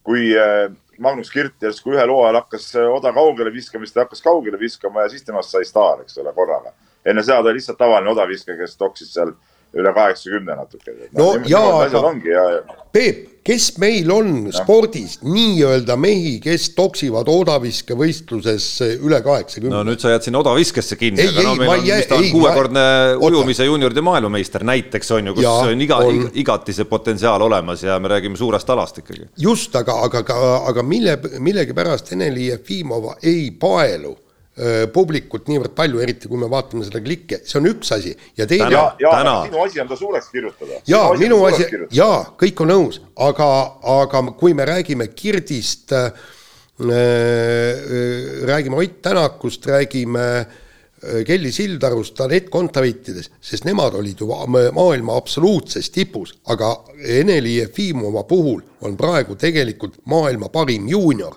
kui 0.07 0.31
äh, 0.39 0.71
Magnus 1.03 1.33
Kirt 1.35 1.63
järsku 1.63 1.97
ühel 1.97 2.11
hooajal 2.13 2.41
hakkas 2.41 2.71
äh, 2.79 2.87
oda 2.89 3.13
kaugele 3.17 3.51
viskamist 3.53 3.97
ja 3.97 4.05
hakkas 4.05 4.23
kaugele 4.23 4.59
viskama 4.61 5.03
ja 5.05 5.11
siis 5.13 5.27
temast 5.27 5.53
sai 5.53 5.67
staar, 5.67 6.05
eks 6.05 6.19
ole, 6.23 6.33
korraga. 6.37 6.73
enne 7.05 7.23
seda 7.27 7.41
ta 7.43 7.51
oli 7.51 7.59
lihtsalt 7.59 7.79
tavaline 7.79 8.13
odaviskaja, 8.15 8.59
kes 8.61 8.79
toksis 8.79 9.13
seal 9.15 9.35
üle 9.77 9.95
kaheksakümne 9.95 10.57
natuke. 10.57 10.95
no, 11.13 11.33
no 11.37 11.49
jaa, 11.49 11.81
aga 11.87 12.13
ja, 12.25 12.45
ja. 12.57 12.77
Peep, 12.93 13.25
kes 13.47 13.69
meil 13.79 14.11
on 14.11 14.31
ja. 14.49 14.55
spordis 14.57 15.19
nii-öelda 15.23 15.97
mehi, 16.01 16.37
kes 16.43 16.71
toksivad 16.77 17.29
odaviskevõistluses 17.31 18.69
üle 18.97 19.21
kaheksakümne? 19.25 19.75
no 19.75 19.85
nüüd 19.87 20.03
sa 20.03 20.15
jääd 20.15 20.27
sinna 20.27 20.43
odaviskesse 20.43 20.99
kinni, 21.01 21.29
aga 21.31 21.47
no 21.47 21.55
meil 21.61 21.75
on, 21.77 21.87
mis 21.87 22.11
ta 22.11 22.19
on, 22.19 22.29
kuuekordne 22.35 22.85
ujumise 23.29 23.69
juunioride 23.69 24.05
maailmameister 24.07 24.67
näiteks 24.67 25.15
on 25.19 25.33
ju, 25.33 25.39
kus 25.39 25.47
ja, 25.47 25.55
on 25.71 25.87
iga 25.87 26.01
on... 26.05 26.29
igati 26.35 26.77
see 26.77 26.89
potentsiaal 26.91 27.47
olemas 27.47 27.85
ja 27.87 28.01
me 28.03 28.13
räägime 28.13 28.39
suurest 28.41 28.71
alast 28.75 29.03
ikkagi. 29.05 29.29
just, 29.49 29.77
aga, 29.77 30.01
aga, 30.09 30.25
aga, 30.27 30.53
aga 30.73 30.87
mille, 30.87 31.19
millegipärast 31.39 32.15
Ene-Li 32.17 32.51
Jefimova 32.51 33.19
ei 33.23 33.51
paelu 33.61 34.17
publikut 34.93 35.51
niivõrd 35.51 35.75
palju, 35.77 35.99
eriti 36.01 36.31
kui 36.31 36.41
me 36.41 36.49
vaatame 36.49 36.87
seda 36.87 37.03
klikke, 37.05 37.43
see 37.45 37.59
on 37.61 37.69
üks 37.69 37.91
asi 37.93 38.15
ja 38.39 38.47
teine. 38.49 38.71
ja, 38.73 38.85
ja 39.03 39.11
täna. 39.19 39.35
sinu 39.45 39.61
asi 39.61 39.83
on 39.83 39.91
ta 39.91 39.99
suureks 40.01 40.31
kirjutada. 40.33 40.79
ja 40.89 41.03
minu 41.21 41.43
asi, 41.45 41.67
ja 41.93 42.09
kõik 42.41 42.63
on 42.65 42.73
nõus, 42.73 43.01
aga, 43.21 43.49
aga 44.01 44.23
kui 44.41 44.57
me 44.57 44.65
räägime 44.65 45.11
Kirdist 45.13 45.93
äh,, 45.93 46.09
äh, 46.81 48.47
räägime 48.49 48.81
Ott 48.81 49.03
Tänakust, 49.05 49.67
räägime 49.67 50.25
äh, 50.41 51.25
Kelly 51.29 51.53
Sildarust, 51.53 52.21
Anett 52.21 52.49
Kontaveitidest, 52.51 53.37
sest 53.41 53.69
nemad 53.69 53.95
olid 53.95 54.21
ju 54.21 54.33
maailma 54.73 55.17
absoluutses 55.21 55.91
tipus, 55.93 56.33
aga 56.49 56.79
Ene-Li 56.97 57.59
Jefimova 57.59 58.25
puhul 58.25 58.63
on 58.81 58.97
praegu 58.97 59.37
tegelikult 59.37 60.01
maailma 60.09 60.49
parim 60.49 60.89
juunior 60.89 61.37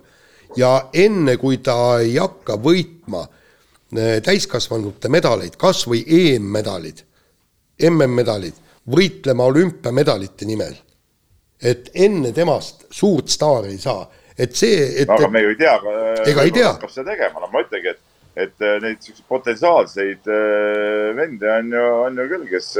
ja 0.57 0.89
enne, 0.93 1.37
kui 1.37 1.59
ta 1.63 1.99
ei 2.03 2.15
hakka 2.17 2.57
võitma 2.61 3.23
eh, 3.25 4.19
täiskasvanute 4.25 5.11
medaleid, 5.11 5.57
kas 5.59 5.85
või 5.89 6.03
EM-medalid, 6.05 7.03
MM-medalid, 7.89 8.59
võitlema 8.89 9.49
olümpiamedalite 9.51 10.47
nimel, 10.49 10.75
et 11.61 11.91
enne 11.93 12.31
temast 12.33 12.87
suurt 12.91 13.29
staari 13.29 13.75
ei 13.75 13.81
saa, 13.81 14.07
et 14.37 14.55
see, 14.55 15.01
et 15.03 15.09
no, 15.09 15.19
aga 15.19 15.31
me 15.31 15.43
ju 15.43 15.53
ei 15.53 15.59
tea, 15.59 15.75
ega 16.25 16.47
ei 16.47 16.55
tea. 16.55 16.71
hakkab 16.73 16.93
seda 16.93 17.11
tegema, 17.11 17.43
no 17.43 17.51
ma 17.53 17.65
ütlengi, 17.65 17.93
et, 17.93 18.01
et 18.47 18.65
eh, 18.65 18.79
neid 18.85 19.03
siukseid 19.03 19.27
potentsiaalseid 19.29 20.33
eh, 20.33 21.11
vende 21.17 21.53
on 21.57 21.77
ju, 21.77 21.85
on 22.07 22.23
ju 22.23 22.31
küll, 22.33 22.49
kes 22.49 22.73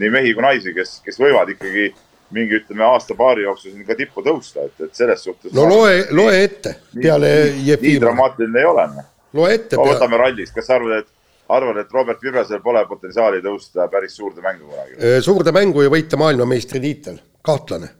nii 0.00 0.08
mehi 0.12 0.32
kui 0.32 0.44
naisi, 0.44 0.72
kes, 0.76 1.00
kes 1.04 1.20
võivad 1.20 1.50
ikkagi 1.52 1.90
mingi 2.32 2.58
ütleme 2.60 2.84
aasta-paari 2.86 3.46
jooksul 3.46 3.72
siin 3.72 3.86
ka 3.86 3.96
tippu 3.98 4.24
tõusta, 4.24 4.66
et, 4.66 4.84
et 4.86 4.94
selles 4.96 5.24
suhtes. 5.24 5.52
no 5.56 5.64
loe, 5.68 6.04
loe 6.16 6.36
ette 6.44 6.74
peale 6.94 7.32
Jefimov. 7.64 7.88
nii 7.88 8.04
dramaatiline 8.04 8.62
ei 8.62 8.68
ole. 8.68 8.86
Noh. 8.96 9.08
loe 9.38 9.54
ette. 9.56 9.78
no 9.78 9.88
võtame 9.88 10.20
rallist, 10.20 10.54
kas 10.56 10.68
sa 10.68 10.76
arvad, 10.78 11.02
et, 11.02 11.10
arvad, 11.56 11.80
et 11.82 11.96
Robert 11.96 12.22
Virvesel 12.24 12.62
pole 12.64 12.84
potentsiaali 12.88 13.42
tõusta 13.44 13.88
päris 13.92 14.16
suurde 14.16 14.44
mängu 14.44 14.70
kunagi? 14.70 15.18
suurde 15.24 15.54
mängu 15.56 15.84
ja 15.84 15.92
võita 15.92 16.20
maailmameistritiitel, 16.20 17.18
kahtlane. 17.44 17.90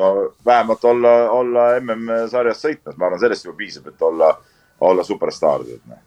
no 0.00 0.12
vähemalt 0.46 0.84
olla, 0.88 1.16
olla 1.40 1.68
MM-sarjas 1.80 2.64
sõitmas, 2.64 2.96
ma 2.96 3.10
arvan, 3.10 3.20
sellest 3.20 3.48
juba 3.48 3.58
piisab, 3.60 3.92
et 3.92 4.08
olla, 4.08 4.32
olla 4.80 5.04
superstaar. 5.04 5.68
Noh. 5.84 6.00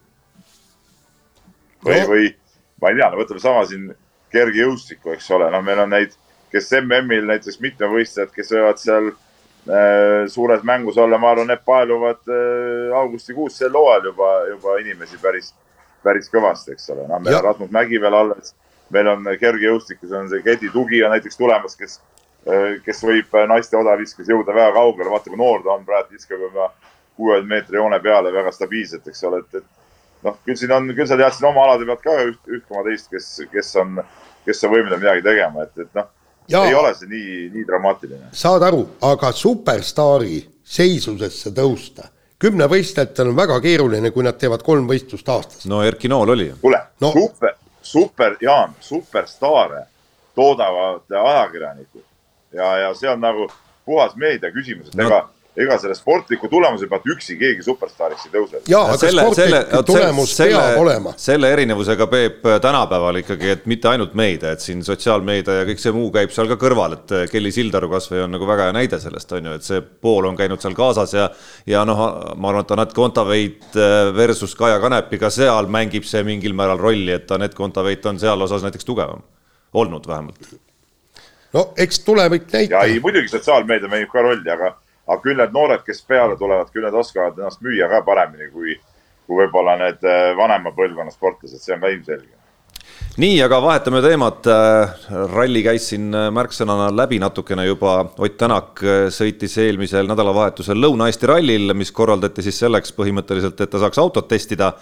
või 1.86 2.02
no., 2.02 2.10
või 2.10 2.34
ma 2.82 2.91
ei 2.91 3.00
tea, 3.00 3.10
no 3.10 3.21
võtame 3.21 3.41
sama 3.41 3.65
siin 3.69 3.89
kergejõustiku, 4.36 5.13
eks 5.15 5.30
ole, 5.32 5.48
noh, 5.54 5.63
meil 5.63 5.80
on 5.86 5.93
neid 5.95 6.15
kes 6.51 6.71
MM-il 6.81 7.27
näiteks 7.29 7.60
mitmevõistlejad, 7.63 8.31
kes 8.36 8.51
võivad 8.53 8.81
seal 8.81 9.12
äh, 9.12 10.25
suures 10.31 10.63
mängus 10.67 10.97
olla, 11.01 11.19
ma 11.21 11.34
arvan, 11.34 11.49
need 11.51 11.63
paeluvad 11.67 12.21
äh, 12.29 12.95
augustikuus 12.97 13.58
sel 13.60 13.75
hooajal 13.75 14.12
juba, 14.12 14.31
juba 14.53 14.77
inimesi 14.84 15.19
päris, 15.21 15.53
päris 16.05 16.29
kõvasti, 16.34 16.75
eks 16.75 16.89
ole. 16.93 17.08
noh, 17.10 17.21
meil 17.21 17.39
on 17.39 17.47
Rasmus 17.49 17.73
Mägi 17.75 18.01
veel 18.01 18.17
alles, 18.17 18.55
meil 18.93 19.10
on 19.12 19.31
kergejõustikus 19.41 20.13
on 20.15 20.29
see 20.31 20.43
Kedi 20.45 20.71
Tugi 20.73 21.03
on 21.03 21.15
näiteks 21.15 21.39
tulemas, 21.39 21.77
kes 21.79 21.99
äh,, 22.49 22.75
kes 22.86 23.01
võib 23.03 23.39
naiste 23.49 23.77
odaviskes 23.79 24.29
jõuda 24.29 24.53
väga 24.53 24.75
kaugele, 24.77 25.10
vaata 25.13 25.31
kui 25.31 25.41
noor 25.41 25.65
ta 25.65 25.73
on, 25.77 25.88
praegu 25.88 26.13
viskab 26.13 26.45
juba 26.49 26.69
kuuekümne 27.15 27.55
meetri 27.55 27.79
joone 27.79 27.99
peale 28.03 28.34
väga 28.34 28.51
stabiilselt, 28.51 29.08
eks 29.08 29.23
ole, 29.23 29.39
et, 29.41 29.62
et 29.62 30.25
noh, 30.27 30.38
küll 30.45 30.60
siin 30.60 30.73
on, 30.75 30.89
küll 30.95 31.08
sa 31.10 31.17
tead 31.19 31.34
siin 31.36 31.47
oma 31.49 31.63
alade 31.65 31.88
pealt 31.88 32.03
ka 32.03 32.15
üht, 32.27 32.41
üht 32.51 32.67
koma 32.67 32.84
teist, 32.88 33.10
kes, 33.12 33.29
kes 33.51 33.71
on, 33.81 34.01
kes 34.45 34.63
on 34.67 34.73
võimeline 34.73 34.99
midagi 35.01 35.23
tegema, 35.25 35.65
et, 35.65 35.86
et 35.86 35.97
noh 35.97 36.12
ja, 36.49 36.65
ei 36.65 36.75
ole 36.75 36.93
see 36.95 37.10
nii, 37.10 37.38
nii 37.53 37.65
dramaatiline. 37.67 38.29
saad 38.34 38.63
aru, 38.67 38.84
aga 39.01 39.31
superstaari 39.31 40.41
seisusesse 40.63 41.51
tõusta, 41.55 42.10
kümnevõistlejatel 42.41 43.31
on 43.31 43.38
väga 43.38 43.60
keeruline, 43.63 44.12
kui 44.12 44.25
nad 44.25 44.38
teevad 44.41 44.63
kolm 44.65 44.88
võistlust 44.89 45.29
aastas. 45.29 45.65
no 45.69 45.84
Erki 45.84 46.12
Nool 46.12 46.36
oli 46.36 46.49
ju. 46.49 46.58
kuule 46.62 46.81
no., 47.01 47.12
super, 47.13 47.55
super, 47.81 48.38
Jaan, 48.41 48.75
superstaare 48.79 49.86
toodavad 50.36 51.05
ajakirjanikud 51.10 52.03
ja, 52.55 52.77
ja 52.77 52.93
see 52.93 53.10
on 53.10 53.21
nagu 53.23 53.47
puhas 53.86 54.15
meedia 54.15 54.51
küsimus, 54.51 54.89
et 54.89 54.99
no. 54.99 55.08
ega 55.08 55.21
ega 55.57 55.77
selle 55.79 55.95
sportliku 55.95 56.49
tulemuse 56.51 56.87
pealt 56.91 57.05
üksi 57.15 57.37
keegi 57.39 57.63
superstaariks 57.63 58.27
ei 58.27 58.33
tõuse. 58.33 58.61
jaa, 58.67 58.83
aga 58.89 58.97
selle, 58.99 59.23
sportlik 59.23 59.85
tulemus 59.87 60.35
selle, 60.35 60.59
peab 60.59 60.81
olema. 60.81 61.13
selle 61.19 61.51
erinevusega, 61.55 62.07
Peep, 62.11 62.41
tänapäeval 62.61 63.21
ikkagi, 63.21 63.51
et 63.55 63.65
mitte 63.71 63.89
ainult 63.91 64.13
meedia, 64.19 64.51
et 64.55 64.63
siin 64.63 64.83
sotsiaalmeedia 64.85 65.61
ja 65.61 65.67
kõik 65.69 65.81
see 65.81 65.95
muu 65.95 66.11
käib 66.15 66.33
seal 66.35 66.51
ka 66.51 66.59
kõrval, 66.61 66.97
et 66.99 67.15
Kelly 67.31 67.53
Sildaru 67.55 67.89
kasvõi 67.91 68.25
on 68.25 68.35
nagu 68.35 68.47
väga 68.49 68.69
hea 68.69 68.75
näide 68.75 68.99
sellest, 69.01 69.31
on 69.37 69.49
ju, 69.49 69.55
et 69.59 69.67
see 69.67 69.81
pool 69.81 70.27
on 70.29 70.37
käinud 70.39 70.63
seal 70.63 70.75
kaasas 70.77 71.15
ja 71.15 71.29
ja 71.69 71.85
noh, 71.87 72.03
ma 72.35 72.51
arvan, 72.51 72.65
et 72.65 72.75
Anett 72.75 72.93
Kontaveit 72.95 73.79
äh, 73.79 74.11
versus 74.15 74.55
Kaja 74.55 74.79
Kanepi, 74.83 75.19
ka 75.21 75.31
seal 75.33 75.69
mängib 75.71 76.07
see 76.07 76.23
mingil 76.27 76.55
määral 76.57 76.81
rolli, 76.81 77.11
et 77.15 77.31
Anett 77.31 77.55
Kontaveit 77.57 78.05
on 78.05 78.19
seal 78.21 78.41
osas 78.41 78.65
näiteks 78.65 78.85
tugevam, 78.85 79.23
olnud 79.73 80.07
vähemalt. 80.07 80.55
no 81.53 81.69
eks 81.77 81.99
tulevik 82.05 82.49
näitab. 82.51 82.71
ja 82.75 82.87
ei, 82.89 82.99
muidugi 82.99 83.31
sotsiaalmeedia 83.31 83.91
mängib 83.91 84.11
ka 84.11 84.25
rolli, 84.25 84.49
aga 84.51 84.75
aga 85.07 85.21
küll 85.21 85.37
need 85.39 85.53
noored, 85.53 85.83
kes 85.85 86.01
peale 86.07 86.37
tulevad, 86.39 86.71
küll 86.73 86.85
need 86.85 86.97
oskavad 86.97 87.37
ennast 87.39 87.61
müüa 87.65 87.89
ka 87.91 88.01
paremini 88.07 88.49
kui, 88.53 88.77
kui 89.25 89.43
võib-olla 89.43 89.77
need 89.81 90.01
äh, 90.07 90.31
vanema 90.37 90.73
põlvkonna 90.75 91.13
sportlased, 91.13 91.61
see 91.61 91.75
on 91.75 91.85
ka 91.85 91.93
ilmselge 91.93 92.33
nii, 93.21 93.37
aga 93.45 93.61
vahetame 93.63 94.01
teemat. 94.03 94.47
Äh, 94.51 95.07
ralli 95.31 95.63
käis 95.65 95.87
siin 95.91 96.09
äh, 96.15 96.27
märksõnana 96.35 96.89
läbi 96.95 97.19
natukene 97.21 97.67
juba. 97.67 97.97
Ott 98.17 98.37
Tänak 98.41 98.81
sõitis 99.15 99.55
eelmisel 99.63 100.09
nädalavahetusel 100.09 100.81
Lõuna-Eesti 100.81 101.29
rallil, 101.31 101.73
mis 101.77 101.93
korraldati 101.95 102.43
siis 102.45 102.59
selleks 102.65 102.93
põhimõtteliselt, 102.97 103.61
et 103.61 103.71
ta 103.71 103.81
saaks 103.81 104.01
autot 104.01 104.27
testida 104.31 104.73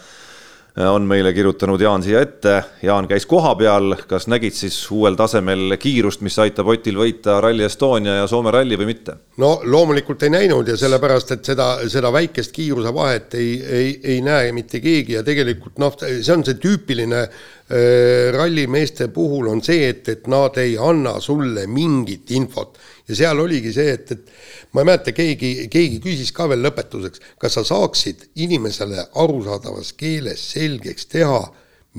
on 0.78 1.06
meile 1.06 1.34
kirjutanud 1.34 1.82
Jaan 1.82 2.04
siia 2.04 2.22
ette. 2.22 2.64
Jaan 2.82 3.08
käis 3.08 3.26
kohapeal, 3.30 3.96
kas 4.10 4.26
nägid 4.28 4.56
siis 4.58 4.78
uuel 4.92 5.16
tasemel 5.16 5.78
kiirust, 5.80 6.24
mis 6.26 6.38
aitab 6.42 6.72
Otil 6.74 6.98
võita 6.98 7.38
Rally 7.44 7.68
Estonia 7.68 8.16
ja 8.24 8.28
Soome 8.28 8.52
ralli 8.52 8.78
või 8.80 8.90
mitte? 8.90 9.18
no 9.38 9.56
loomulikult 9.66 10.24
ei 10.24 10.30
näinud 10.34 10.68
ja 10.68 10.78
sellepärast, 10.78 11.32
et 11.34 11.46
seda, 11.46 11.68
seda 11.90 12.12
väikest 12.14 12.52
kiirusevahet 12.54 13.34
ei, 13.38 13.54
ei, 13.66 13.94
ei 14.04 14.22
näe 14.22 14.52
mitte 14.54 14.82
keegi 14.82 15.18
ja 15.18 15.24
tegelikult 15.26 15.82
noh, 15.82 15.96
see 15.98 16.34
on 16.34 16.46
see 16.46 16.60
tüüpiline 16.62 17.22
äh, 17.24 18.34
rallimeeste 18.34 19.10
puhul 19.14 19.50
on 19.50 19.62
see, 19.66 19.88
et, 19.90 20.10
et 20.10 20.30
nad 20.30 20.58
ei 20.62 20.78
anna 20.78 21.20
sulle 21.22 21.66
mingit 21.68 22.34
infot 22.38 22.78
ja 23.14 23.20
seal 23.22 23.40
oligi 23.44 23.72
see, 23.76 23.94
et, 23.94 24.12
et 24.12 24.74
ma 24.74 24.82
ei 24.82 24.90
mäleta, 24.90 25.14
keegi, 25.16 25.52
keegi 25.72 26.00
küsis 26.04 26.34
ka 26.36 26.48
veel 26.50 26.64
lõpetuseks, 26.66 27.22
kas 27.42 27.58
sa 27.58 27.64
saaksid 27.68 28.28
inimesele 28.42 29.06
arusaadavas 29.22 29.94
keeles 29.98 30.42
selgeks 30.54 31.08
teha, 31.14 31.42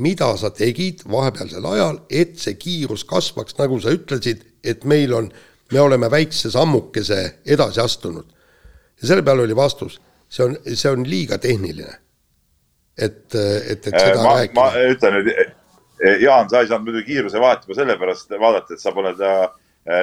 mida 0.02 0.32
sa 0.40 0.50
tegid 0.54 1.04
vahepealsel 1.10 1.66
ajal, 1.70 2.00
et 2.10 2.36
see 2.42 2.58
kiirus 2.58 3.06
kasvaks, 3.06 3.56
nagu 3.60 3.78
sa 3.82 3.94
ütlesid, 3.94 4.42
et 4.66 4.86
meil 4.90 5.14
on, 5.14 5.30
me 5.72 5.80
oleme 5.80 6.10
väikse 6.10 6.50
sammukese 6.50 7.20
edasi 7.46 7.80
astunud. 7.80 8.26
ja 9.00 9.06
selle 9.06 9.22
peale 9.22 9.42
oli 9.42 9.56
vastus, 9.56 10.00
see 10.28 10.44
on, 10.44 10.56
see 10.66 10.90
on 10.90 11.06
liiga 11.06 11.38
tehniline. 11.38 12.00
et, 12.98 13.34
et, 13.34 13.86
et 13.86 13.94
seda 13.94 14.22
ma, 14.22 14.38
rääkida. 14.38 14.60
ma 14.60 14.88
ütlen 14.90 15.20
nüüd, 15.20 15.36
Jaan, 16.20 16.48
sa 16.50 16.60
ei 16.60 16.66
saanud 16.68 16.88
muidugi 16.88 17.14
kiiruse 17.14 17.40
vahetama 17.40 17.74
sellepärast 17.78 18.34
vaadata, 18.40 18.74
et 18.74 18.82
sa 18.82 18.90
pole 18.92 19.14
ta 19.16 19.30
äh, 19.44 19.52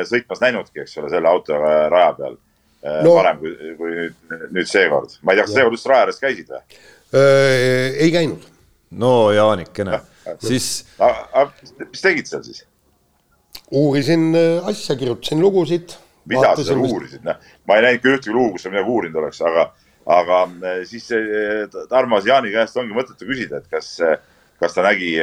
sõitmas 0.06 0.42
näinudki, 0.44 0.84
eks 0.84 0.98
ole, 1.02 1.10
selle 1.10 1.30
auto 1.30 1.58
raja 1.58 2.12
peal 2.18 2.36
Äh, 2.82 3.04
no, 3.06 3.14
varem 3.14 3.38
kui, 3.38 3.52
kui 3.78 3.92
nüüd, 3.94 4.16
nüüd 4.56 4.70
seekord. 4.70 5.14
ma 5.22 5.34
ei 5.34 5.38
tea, 5.38 5.46
kas 5.46 5.54
seekord 5.54 5.76
just 5.78 5.90
raja 5.90 6.08
ääres 6.08 6.18
käisid 6.18 6.48
või? 6.50 6.62
Äh, 7.14 8.00
ei 8.02 8.14
käinud. 8.14 8.48
no 9.04 9.12
Jaanikene, 9.36 10.00
siis. 10.42 10.70
mis 11.84 12.02
tegid 12.02 12.32
seal 12.32 12.42
siis? 12.48 12.64
uurisin 13.70 14.32
äh, 14.34 14.72
asja, 14.72 14.96
kirjutasin 14.98 15.44
lugusid. 15.44 15.94
mida 16.26 16.56
sa 16.56 16.66
seal 16.72 16.82
uurisid, 16.82 17.22
noh, 17.28 17.38
ma 17.70 17.78
ei 17.78 17.86
näinud 17.86 18.02
küll 18.02 18.18
ühtegi 18.18 18.34
lugu, 18.34 18.56
kus 18.56 18.66
sa 18.66 18.74
midagi 18.74 18.96
uurinud 18.96 19.22
oleks, 19.22 19.44
aga, 19.46 19.68
aga 20.18 20.42
äh, 20.50 20.82
siis 20.90 21.06
Tarmo 21.94 22.18
Jaani 22.26 22.56
käest 22.56 22.82
ongi 22.82 22.98
mõttetu 22.98 23.30
küsida, 23.30 23.62
et 23.62 23.70
kas, 23.70 23.94
kas 24.58 24.74
ta 24.74 24.90
nägi 24.90 25.14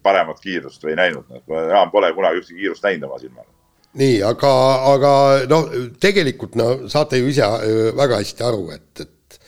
paremat 0.00 0.40
kiirust 0.40 0.88
või 0.88 0.96
ei 0.96 1.02
näinud. 1.04 1.36
Jaan 1.52 1.92
pole 1.92 2.14
kunagi 2.16 2.40
ühtegi 2.40 2.64
kiirust 2.64 2.88
näinud 2.88 3.10
oma 3.10 3.20
silmaga 3.20 3.57
nii, 3.96 4.18
aga, 4.26 4.50
aga 4.92 5.12
noh, 5.48 5.70
tegelikult 6.00 6.58
no 6.60 6.88
saate 6.90 7.20
ju 7.22 7.30
ise 7.30 7.46
väga 7.96 8.20
hästi 8.20 8.44
aru, 8.44 8.66
et, 8.74 9.04
et 9.04 9.38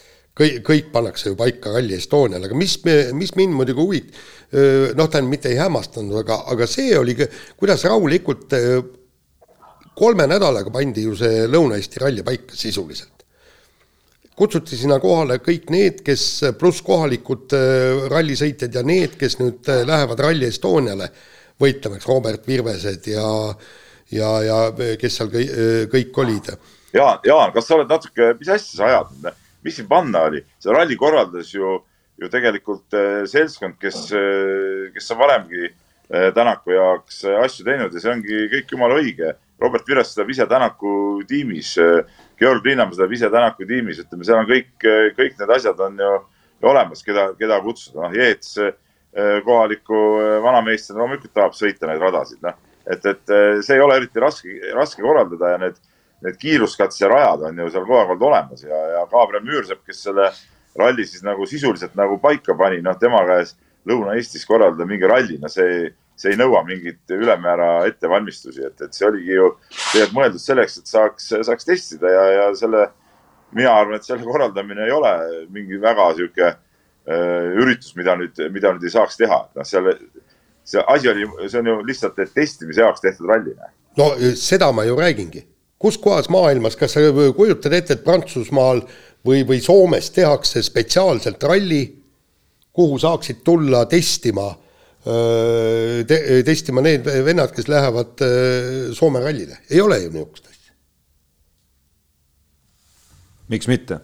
kõik, 0.40 0.60
kõik 0.66 0.92
pannakse 0.94 1.32
ju 1.32 1.36
paika 1.38 1.74
Rally 1.74 1.98
Estonial, 1.98 2.46
aga 2.48 2.56
mis, 2.56 2.78
mis 3.16 3.34
mind 3.36 3.56
muidugi 3.58 3.84
huvit-, 3.84 4.14
noh, 4.50 5.06
tähendab, 5.06 5.30
mitte 5.30 5.52
ei 5.52 5.60
hämmastanud, 5.60 6.16
aga, 6.22 6.40
aga 6.54 6.66
see 6.70 6.96
oli, 6.98 7.16
kuidas 7.60 7.84
rahulikult 7.86 8.56
kolme 10.00 10.26
nädalaga 10.30 10.72
pandi 10.72 11.04
ju 11.04 11.16
see 11.18 11.44
Lõuna-Eesti 11.50 12.00
ralli 12.00 12.24
paika 12.26 12.56
sisuliselt. 12.56 13.16
kutsuti 14.40 14.72
sinna 14.72 14.96
kohale 14.96 15.36
kõik 15.44 15.68
need, 15.68 15.98
kes, 16.00 16.22
pluss 16.56 16.80
kohalikud 16.80 17.52
rallisõitjad 18.08 18.78
ja 18.78 18.82
need, 18.82 19.18
kes 19.20 19.36
nüüd 19.36 19.68
lähevad 19.84 20.22
Rally 20.24 20.48
Estoniale 20.48 21.10
võitlema, 21.60 21.98
eks 21.98 22.08
Robert 22.08 22.48
Virvesed 22.48 23.10
ja 23.12 23.26
ja, 24.12 24.30
ja 24.46 24.58
kes 25.00 25.20
seal 25.20 25.30
kõik, 25.32 25.52
kõik 25.92 26.24
olid. 26.24 26.50
Jaan, 26.94 27.20
Jaan, 27.26 27.52
kas 27.54 27.68
sa 27.68 27.76
oled 27.76 27.90
natuke, 27.90 28.34
mis 28.40 28.50
asja 28.50 28.80
sa 28.80 28.88
ajad, 28.88 29.30
mis 29.62 29.76
siin 29.78 29.86
panna 29.90 30.24
oli, 30.30 30.42
see 30.58 30.74
ralli 30.74 30.98
korraldas 30.98 31.52
ju 31.54 31.78
ju 32.20 32.28
tegelikult 32.28 32.96
äh, 32.96 33.22
seltskond, 33.28 33.78
kes, 33.80 34.10
äh, 34.12 34.90
kes 34.94 35.10
on 35.14 35.20
varemgi 35.20 35.68
äh, 35.68 36.28
Tänaku 36.34 36.74
jaoks 36.74 37.22
asju 37.44 37.64
teinud 37.64 37.94
ja 37.94 38.02
see 38.02 38.12
ongi 38.12 38.42
kõik 38.52 38.74
jumala 38.74 38.98
õige. 39.00 39.32
Robert 39.60 39.88
Vires 39.88 40.12
sõidab 40.12 40.32
ise 40.32 40.46
Tänaku 40.48 40.92
tiimis, 41.28 41.74
Georg 42.40 42.64
Linnamäe 42.64 42.96
sõidab 42.96 43.16
ise 43.16 43.28
Tänaku 43.32 43.66
tiimis, 43.68 44.00
ütleme, 44.04 44.24
seal 44.24 44.40
on 44.40 44.48
kõik, 44.48 44.70
kõik 45.18 45.36
need 45.36 45.52
asjad 45.56 45.80
on 45.84 46.00
ju 46.00 46.12
olemas, 46.70 47.04
keda, 47.04 47.26
keda 47.36 47.60
kutsuda, 47.64 48.06
noh, 48.06 48.16
Jeets 48.16 48.56
kohaliku 49.44 50.00
vanameistrina 50.44 51.02
loomulikult 51.02 51.34
tahab 51.36 51.56
sõita 51.58 51.88
neid 51.90 52.00
radasid, 52.00 52.40
noh. 52.44 52.56
Et, 52.90 53.06
et 53.06 53.34
see 53.64 53.76
ei 53.76 53.82
ole 53.84 53.96
eriti 54.00 54.22
raske, 54.22 54.56
raske 54.76 55.02
korraldada 55.04 55.54
ja 55.54 55.60
need, 55.62 55.80
need 56.24 56.38
kiiruskatsejärajad 56.40 57.48
on 57.48 57.62
ju 57.62 57.68
seal 57.72 57.86
kogu 57.86 57.98
aeg 58.00 58.14
olnud 58.14 58.28
olemas 58.30 58.64
ja, 58.64 58.80
ja 58.96 59.04
Gabriel 59.10 59.46
Müürsepp, 59.46 59.84
kes 59.86 60.02
selle 60.08 60.30
ralli 60.78 61.06
siis 61.06 61.24
nagu 61.26 61.46
sisuliselt 61.46 61.96
nagu 61.98 62.18
paika 62.22 62.54
pani, 62.58 62.80
noh, 62.84 62.96
tema 63.00 63.22
käes 63.28 63.56
Lõuna-Eestis 63.88 64.44
korraldada 64.46 64.86
mingi 64.88 65.08
ralli, 65.08 65.38
no 65.40 65.48
see, 65.48 65.88
see 66.20 66.34
ei 66.34 66.38
nõua 66.38 66.60
mingit 66.66 67.14
ülemäära 67.16 67.86
ettevalmistusi, 67.88 68.64
et, 68.68 68.76
et 68.84 68.96
see 68.96 69.06
oligi 69.08 69.36
ju 69.38 69.46
tegelikult 69.72 70.16
mõeldud 70.18 70.42
selleks, 70.42 70.80
et 70.80 70.90
saaks, 70.90 71.30
saaks 71.48 71.68
testida 71.68 72.12
ja, 72.12 72.24
ja 72.36 72.48
selle, 72.58 72.88
mina 73.56 73.72
arvan, 73.72 73.96
et 73.96 74.06
selle 74.06 74.26
korraldamine 74.26 74.84
ei 74.86 74.94
ole 74.94 75.14
mingi 75.54 75.80
väga 75.80 76.10
sihuke 76.18 76.50
äh, 76.50 77.56
üritus, 77.56 77.94
mida 77.96 78.18
nüüd, 78.20 78.36
mida 78.52 78.74
nüüd 78.74 78.84
ei 78.84 78.94
saaks 78.94 79.16
teha, 79.20 79.46
et 79.48 79.62
noh, 79.62 79.66
seal 79.66 79.88
see 80.64 80.82
asi 80.86 81.08
oli, 81.10 81.26
see 81.48 81.60
on 81.60 81.70
ju 81.70 81.76
lihtsalt 81.86 82.18
testimise 82.34 82.84
jaoks 82.84 83.02
tehtud 83.04 83.28
ralli. 83.30 83.54
no 83.98 84.10
seda 84.38 84.70
ma 84.72 84.84
ju 84.84 84.96
räägingi, 84.98 85.44
kus 85.80 85.98
kohas 85.98 86.28
maailmas, 86.32 86.76
kas 86.76 86.96
sa 86.96 87.04
kujutad 87.36 87.74
ette, 87.76 87.98
et 87.98 88.04
Prantsusmaal 88.04 88.82
või, 89.26 89.44
või 89.48 89.60
Soomes 89.64 90.10
tehakse 90.14 90.62
spetsiaalselt 90.62 91.42
ralli, 91.42 91.84
kuhu 92.72 92.98
saaksid 92.98 93.42
tulla 93.44 93.84
testima 93.90 94.50
te,, 96.06 96.20
testima 96.46 96.84
need 96.84 97.08
vennad, 97.24 97.54
kes 97.56 97.68
lähevad 97.68 98.22
Soome 98.96 99.24
rallile, 99.24 99.62
ei 99.70 99.80
ole 99.80 100.02
ju 100.04 100.12
niisugust 100.12 100.46
asja. 100.50 100.72
miks 103.48 103.68
mitte? 103.68 104.00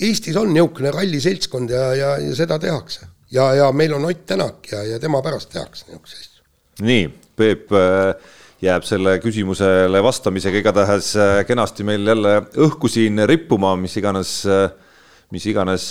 Eestis 0.00 0.36
on 0.40 0.52
niisugune 0.54 0.92
ralliseltskond 0.94 1.70
ja, 1.70 1.86
ja, 1.94 2.10
ja 2.22 2.34
seda 2.36 2.58
tehakse 2.62 3.08
ja, 3.34 3.50
ja 3.54 3.70
meil 3.72 3.94
on 3.96 4.08
Ott 4.08 4.26
Tänak 4.26 4.70
ja, 4.72 4.84
ja 4.94 5.00
tema 5.02 5.22
pärast 5.22 5.52
tehakse 5.52 5.88
niisuguseid 5.88 6.20
asju. 6.26 6.44
nii, 6.86 7.08
Peep 7.36 7.72
äh 7.72 8.36
jääb 8.60 8.84
selle 8.84 9.16
küsimusele 9.22 10.02
vastamisega 10.04 10.60
igatahes 10.60 11.14
äh, 11.16 11.40
kenasti 11.48 11.84
meil 11.86 12.04
jälle 12.12 12.36
õhku 12.60 12.90
siin 12.92 13.22
rippuma, 13.28 13.72
mis 13.80 13.94
iganes, 13.96 14.34
äh, 14.44 14.66
mis 15.32 15.46
iganes 15.48 15.86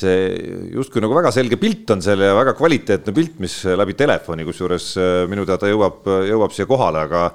justkui 0.76 1.02
nagu 1.02 1.16
väga 1.18 1.32
selge 1.34 1.58
pilt 1.58 1.90
on 1.96 2.04
seal 2.06 2.22
ja 2.22 2.36
väga 2.38 2.54
kvaliteetne 2.58 3.14
pilt, 3.16 3.40
mis 3.42 3.62
läbi 3.66 3.96
telefoni, 3.98 4.46
kusjuures 4.46 4.92
minu 5.32 5.48
teada 5.50 5.72
jõuab, 5.72 6.04
jõuab 6.30 6.54
siia 6.54 6.68
kohale, 6.70 7.06
aga 7.08 7.30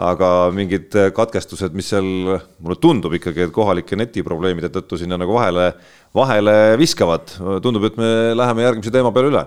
aga 0.00 0.28
mingid 0.56 0.94
katkestused, 1.16 1.74
mis 1.76 1.90
seal 1.92 2.06
mulle 2.06 2.76
tundub 2.80 3.14
ikkagi, 3.18 3.44
et 3.46 3.54
kohalike 3.54 3.98
netiprobleemide 4.00 4.70
tõttu 4.72 4.98
sinna 5.00 5.18
nagu 5.20 5.34
vahele, 5.36 5.70
vahele 6.16 6.56
viskavad. 6.80 7.34
tundub, 7.62 7.84
et 7.84 7.98
me 8.00 8.10
läheme 8.38 8.64
järgmise 8.64 8.92
teema 8.94 9.12
peale 9.12 9.32
üle. 9.32 9.44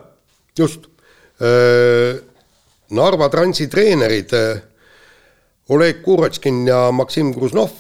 just. 0.58 0.90
Narva 2.94 3.30
Transi 3.30 3.68
treenerid 3.68 4.32
Oleg 5.74 6.04
Kurotškin 6.04 6.68
ja 6.68 6.92
Maksim 6.92 7.32
Gruznov, 7.34 7.72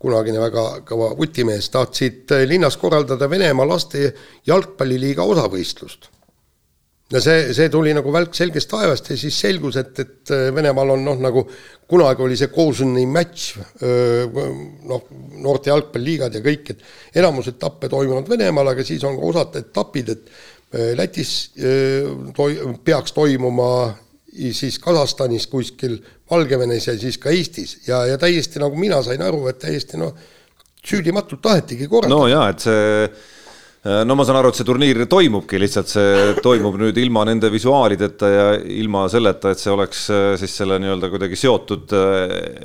kunagine 0.00 0.40
väga 0.42 0.64
kõva 0.86 1.12
vutimees, 1.16 1.70
tahtsid 1.70 2.32
linnas 2.50 2.76
korraldada 2.76 3.30
Venemaa 3.30 3.68
laste 3.68 4.12
jalgpalliliiga 4.46 5.22
osavõistlust. 5.22 6.10
Ja 7.10 7.22
see, 7.22 7.50
see 7.56 7.70
tuli 7.72 7.92
nagu 7.96 8.12
välk 8.14 8.36
selgest 8.38 8.70
taevast 8.70 9.10
ja 9.10 9.18
siis 9.18 9.38
selgus, 9.42 9.78
et, 9.80 9.98
et 9.98 10.32
Venemaal 10.54 10.94
on 10.94 11.04
noh, 11.04 11.18
nagu 11.22 11.44
kunagi 11.90 12.22
oli 12.22 12.38
see 12.38 12.52
Kozuni 12.54 13.06
matš, 13.10 13.48
noh, 14.86 15.08
noorte 15.42 15.72
jalgpalliliigad 15.72 16.38
ja 16.38 16.44
kõik, 16.44 16.70
et 16.74 17.18
enamus 17.18 17.50
etappe 17.50 17.90
toimuvad 17.90 18.30
Venemaal, 18.30 18.72
aga 18.74 18.86
siis 18.86 19.02
on 19.08 19.18
ka 19.18 19.32
osad 19.32 19.58
etapid, 19.64 20.14
et 20.14 20.30
Lätis 20.94 21.32
toi-, 22.36 22.76
peaks 22.86 23.10
toimuma 23.16 23.70
siis 24.54 24.78
Kasahstanis 24.78 25.48
kuskil, 25.50 25.98
Valgevenes 26.30 26.86
ja 26.86 26.94
siis 26.98 27.18
ka 27.18 27.32
Eestis 27.34 27.80
ja, 27.88 28.04
ja 28.06 28.18
täiesti 28.18 28.62
nagu 28.62 28.78
mina 28.78 29.00
sain 29.02 29.22
aru, 29.26 29.48
et 29.50 29.58
täiesti 29.58 29.98
noh, 29.98 30.14
süüdimatult 30.86 31.42
tahetigi 31.42 31.88
korraldada. 31.90 32.20
no 32.20 32.30
jaa, 32.30 32.46
et 32.52 32.62
see 32.62 33.10
no 33.80 34.14
ma 34.14 34.26
saan 34.28 34.36
aru, 34.36 34.50
et 34.52 34.58
see 34.58 34.66
turniir 34.68 34.98
toimubki, 35.08 35.56
lihtsalt 35.62 35.88
see 35.88 36.32
toimub 36.44 36.76
nüüd 36.82 36.98
ilma 37.00 37.22
nende 37.24 37.48
visuaalideta 37.52 38.28
ja 38.28 38.46
ilma 38.60 39.06
selleta, 39.08 39.54
et 39.54 39.62
see 39.62 39.72
oleks 39.72 40.02
siis 40.42 40.56
selle 40.60 40.76
nii-öelda 40.82 41.08
kuidagi 41.12 41.38
seotud 41.40 41.94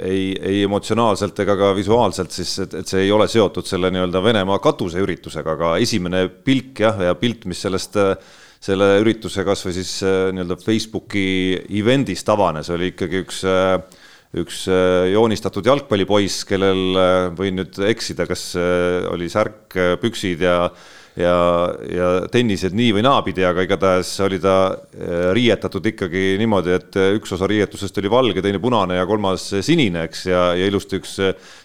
ei, 0.04 0.34
ei 0.36 0.63
emotsionaalselt 0.67 1.39
ega 1.45 1.56
ka 1.62 1.73
visuaalselt 1.78 2.36
siis, 2.36 2.58
et, 2.65 2.75
et 2.82 2.91
see 2.91 3.06
ei 3.06 3.13
ole 3.15 3.30
seotud 3.32 3.67
selle 3.67 3.93
nii-öelda 3.95 4.23
Venemaa 4.25 4.60
katuseüritusega, 4.63 5.56
aga 5.56 5.78
esimene 5.84 6.28
pilk 6.28 6.84
jah, 6.84 6.99
ja 7.08 7.15
pilt, 7.19 7.47
mis 7.47 7.63
sellest 7.63 7.95
äh, 8.01 8.17
selle 8.65 8.88
ürituse 9.04 9.45
kasvõi 9.45 9.75
siis 9.75 9.99
äh, 10.06 10.32
nii-öelda 10.34 10.58
Facebooki 10.63 11.28
event'ist 11.80 12.30
avanes, 12.34 12.71
oli 12.73 12.91
ikkagi 12.93 13.21
üks 13.25 13.43
äh, 13.49 13.78
üks 14.36 14.65
äh, 14.71 15.12
joonistatud 15.13 15.67
jalgpallipoiss, 15.69 16.43
kellel 16.49 16.99
võin 17.38 17.62
nüüd 17.62 17.78
eksida, 17.88 18.25
kas 18.28 18.54
oli 19.12 19.30
särk, 19.32 19.78
püksid 20.01 20.43
ja 20.43 20.58
ja, 21.19 21.36
ja 21.89 22.10
tennised 22.32 22.75
nii 22.75 22.93
või 22.97 23.04
naapidi, 23.06 23.45
aga 23.47 23.65
igatahes 23.65 24.12
oli 24.25 24.39
ta 24.43 24.56
riietatud 25.36 25.91
ikkagi 25.93 26.23
niimoodi, 26.41 26.73
et 26.75 26.99
üks 27.17 27.36
osa 27.36 27.49
riietusest 27.49 28.01
oli 28.01 28.12
valge, 28.12 28.43
teine 28.45 28.62
punane 28.63 28.99
ja 28.99 29.06
kolmas 29.10 29.47
sinine, 29.65 30.06
eks, 30.10 30.25
ja, 30.32 30.47
ja 30.58 30.71
ilusti 30.71 30.99
üks 31.01 31.17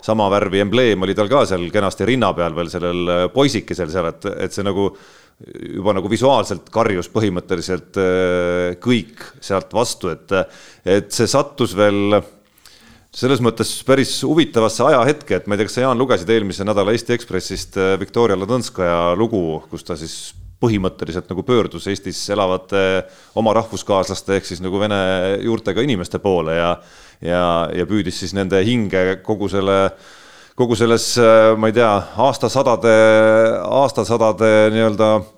sama 0.07 0.29
värvi 0.33 0.63
embleem 0.65 1.07
oli 1.07 1.17
tal 1.19 1.31
ka 1.31 1.45
seal 1.51 1.71
kenasti 1.73 2.09
rinna 2.13 2.33
peal 2.37 2.57
veel 2.57 2.71
sellel 2.73 3.17
poisikesel 3.35 3.91
seal, 3.93 4.13
et, 4.13 4.31
et 4.47 4.55
see 4.55 4.67
nagu 4.67 4.91
juba 5.75 5.95
nagu 5.97 6.11
visuaalselt 6.11 6.69
karjus 6.73 7.09
põhimõtteliselt 7.13 8.01
äh, 8.01 8.77
kõik 8.83 9.25
sealt 9.41 9.73
vastu, 9.73 10.13
et, 10.13 10.35
et 10.85 11.09
see 11.15 11.29
sattus 11.31 11.75
veel 11.79 12.21
selles 13.15 13.41
mõttes 13.43 13.73
päris 13.87 14.13
huvitavasse 14.23 14.85
ajahetke, 14.87 15.41
et 15.41 15.49
ma 15.49 15.57
ei 15.57 15.61
tea, 15.61 15.71
kas 15.71 15.79
sa, 15.79 15.87
Jaan, 15.87 15.99
lugesid 15.99 16.31
eelmise 16.31 16.67
nädala 16.67 16.95
Eesti 16.95 17.17
Ekspressist 17.17 17.79
äh, 17.81 17.97
Viktoria 18.01 18.39
Ladõnskaja 18.39 19.17
lugu, 19.19 19.61
kus 19.71 19.87
ta 19.87 19.99
siis 19.99 20.35
põhimõtteliselt 20.61 21.31
nagu 21.33 21.43
pöördus 21.47 21.89
Eestis 21.89 22.21
elavate 22.31 23.05
oma 23.41 23.55
rahvuskaaslaste 23.57 24.37
ehk 24.37 24.47
siis 24.47 24.61
nagu 24.61 24.79
vene 24.81 25.01
juurtega 25.41 25.83
inimeste 25.83 26.21
poole 26.21 26.59
ja 26.59 26.75
ja, 27.25 27.43
ja 27.77 27.85
püüdis 27.89 28.21
siis 28.23 28.35
nende 28.37 28.61
hinge 28.65 29.21
kogu 29.25 29.49
selle 29.53 29.81
kogu 30.61 30.77
selles, 30.77 31.15
äh, 31.19 31.55
ma 31.57 31.71
ei 31.71 31.77
tea, 31.77 31.91
aastasadade, 32.21 32.95
aastasadade 33.65 34.51
nii-öelda 34.75 35.11
äh, 35.17 35.29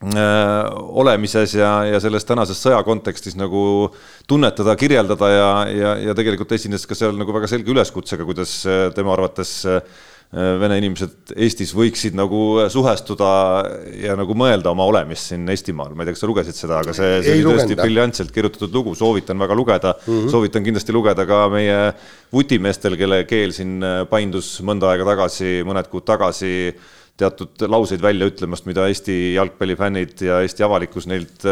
olemises 0.00 1.54
ja, 1.58 1.72
ja 1.84 1.98
selles 2.00 2.24
tänases 2.24 2.60
sõja 2.62 2.78
kontekstis 2.86 3.36
nagu 3.36 3.90
tunnetada, 4.28 4.72
kirjeldada 4.80 5.28
ja, 5.28 5.50
ja, 5.68 5.96
ja 6.08 6.14
tegelikult 6.16 6.52
esines 6.56 6.86
ka 6.88 6.96
seal 6.96 7.18
nagu 7.20 7.34
väga 7.36 7.50
selge 7.50 7.74
üleskutsega, 7.74 8.24
kuidas 8.24 8.62
äh, 8.64 8.86
tema 8.96 9.12
arvates 9.12 9.58
vene 10.30 10.76
inimesed 10.78 11.32
Eestis 11.42 11.72
võiksid 11.74 12.14
nagu 12.14 12.60
suhestuda 12.70 13.30
ja 13.98 14.14
nagu 14.14 14.36
mõelda 14.38 14.70
oma 14.70 14.84
olemist 14.86 15.32
siin 15.32 15.48
Eestimaal, 15.50 15.90
ma 15.90 16.04
ei 16.04 16.06
tea, 16.06 16.14
kas 16.14 16.22
sa 16.22 16.28
lugesid 16.30 16.54
seda, 16.54 16.76
aga 16.84 16.94
see, 16.94 17.16
see 17.26 17.34
oli 17.34 17.48
tõesti 17.48 17.78
briljantselt 17.80 18.30
kirjutatud 18.36 18.78
lugu, 18.78 18.94
soovitan 18.94 19.42
väga 19.42 19.56
lugeda. 19.58 19.96
Mm, 19.98 20.12
-hmm. 20.12 20.30
soovitan 20.30 20.62
kindlasti 20.62 20.94
lugeda 20.94 21.26
ka 21.26 21.40
meie 21.50 21.80
vutimeestel, 22.30 22.94
kelle 23.00 23.24
keel 23.26 23.50
siin 23.56 23.82
paindus 24.10 24.52
mõnda 24.62 24.92
aega 24.92 25.08
tagasi, 25.10 25.64
mõned 25.66 25.90
kuud 25.90 26.06
tagasi 26.06 26.54
teatud 27.20 27.66
lauseid 27.68 28.02
välja 28.02 28.28
ütlemast, 28.30 28.66
mida 28.68 28.88
Eesti 28.90 29.34
jalgpallifännid 29.36 30.24
ja 30.26 30.40
Eesti 30.44 30.64
avalikkus 30.66 31.08
neilt, 31.10 31.44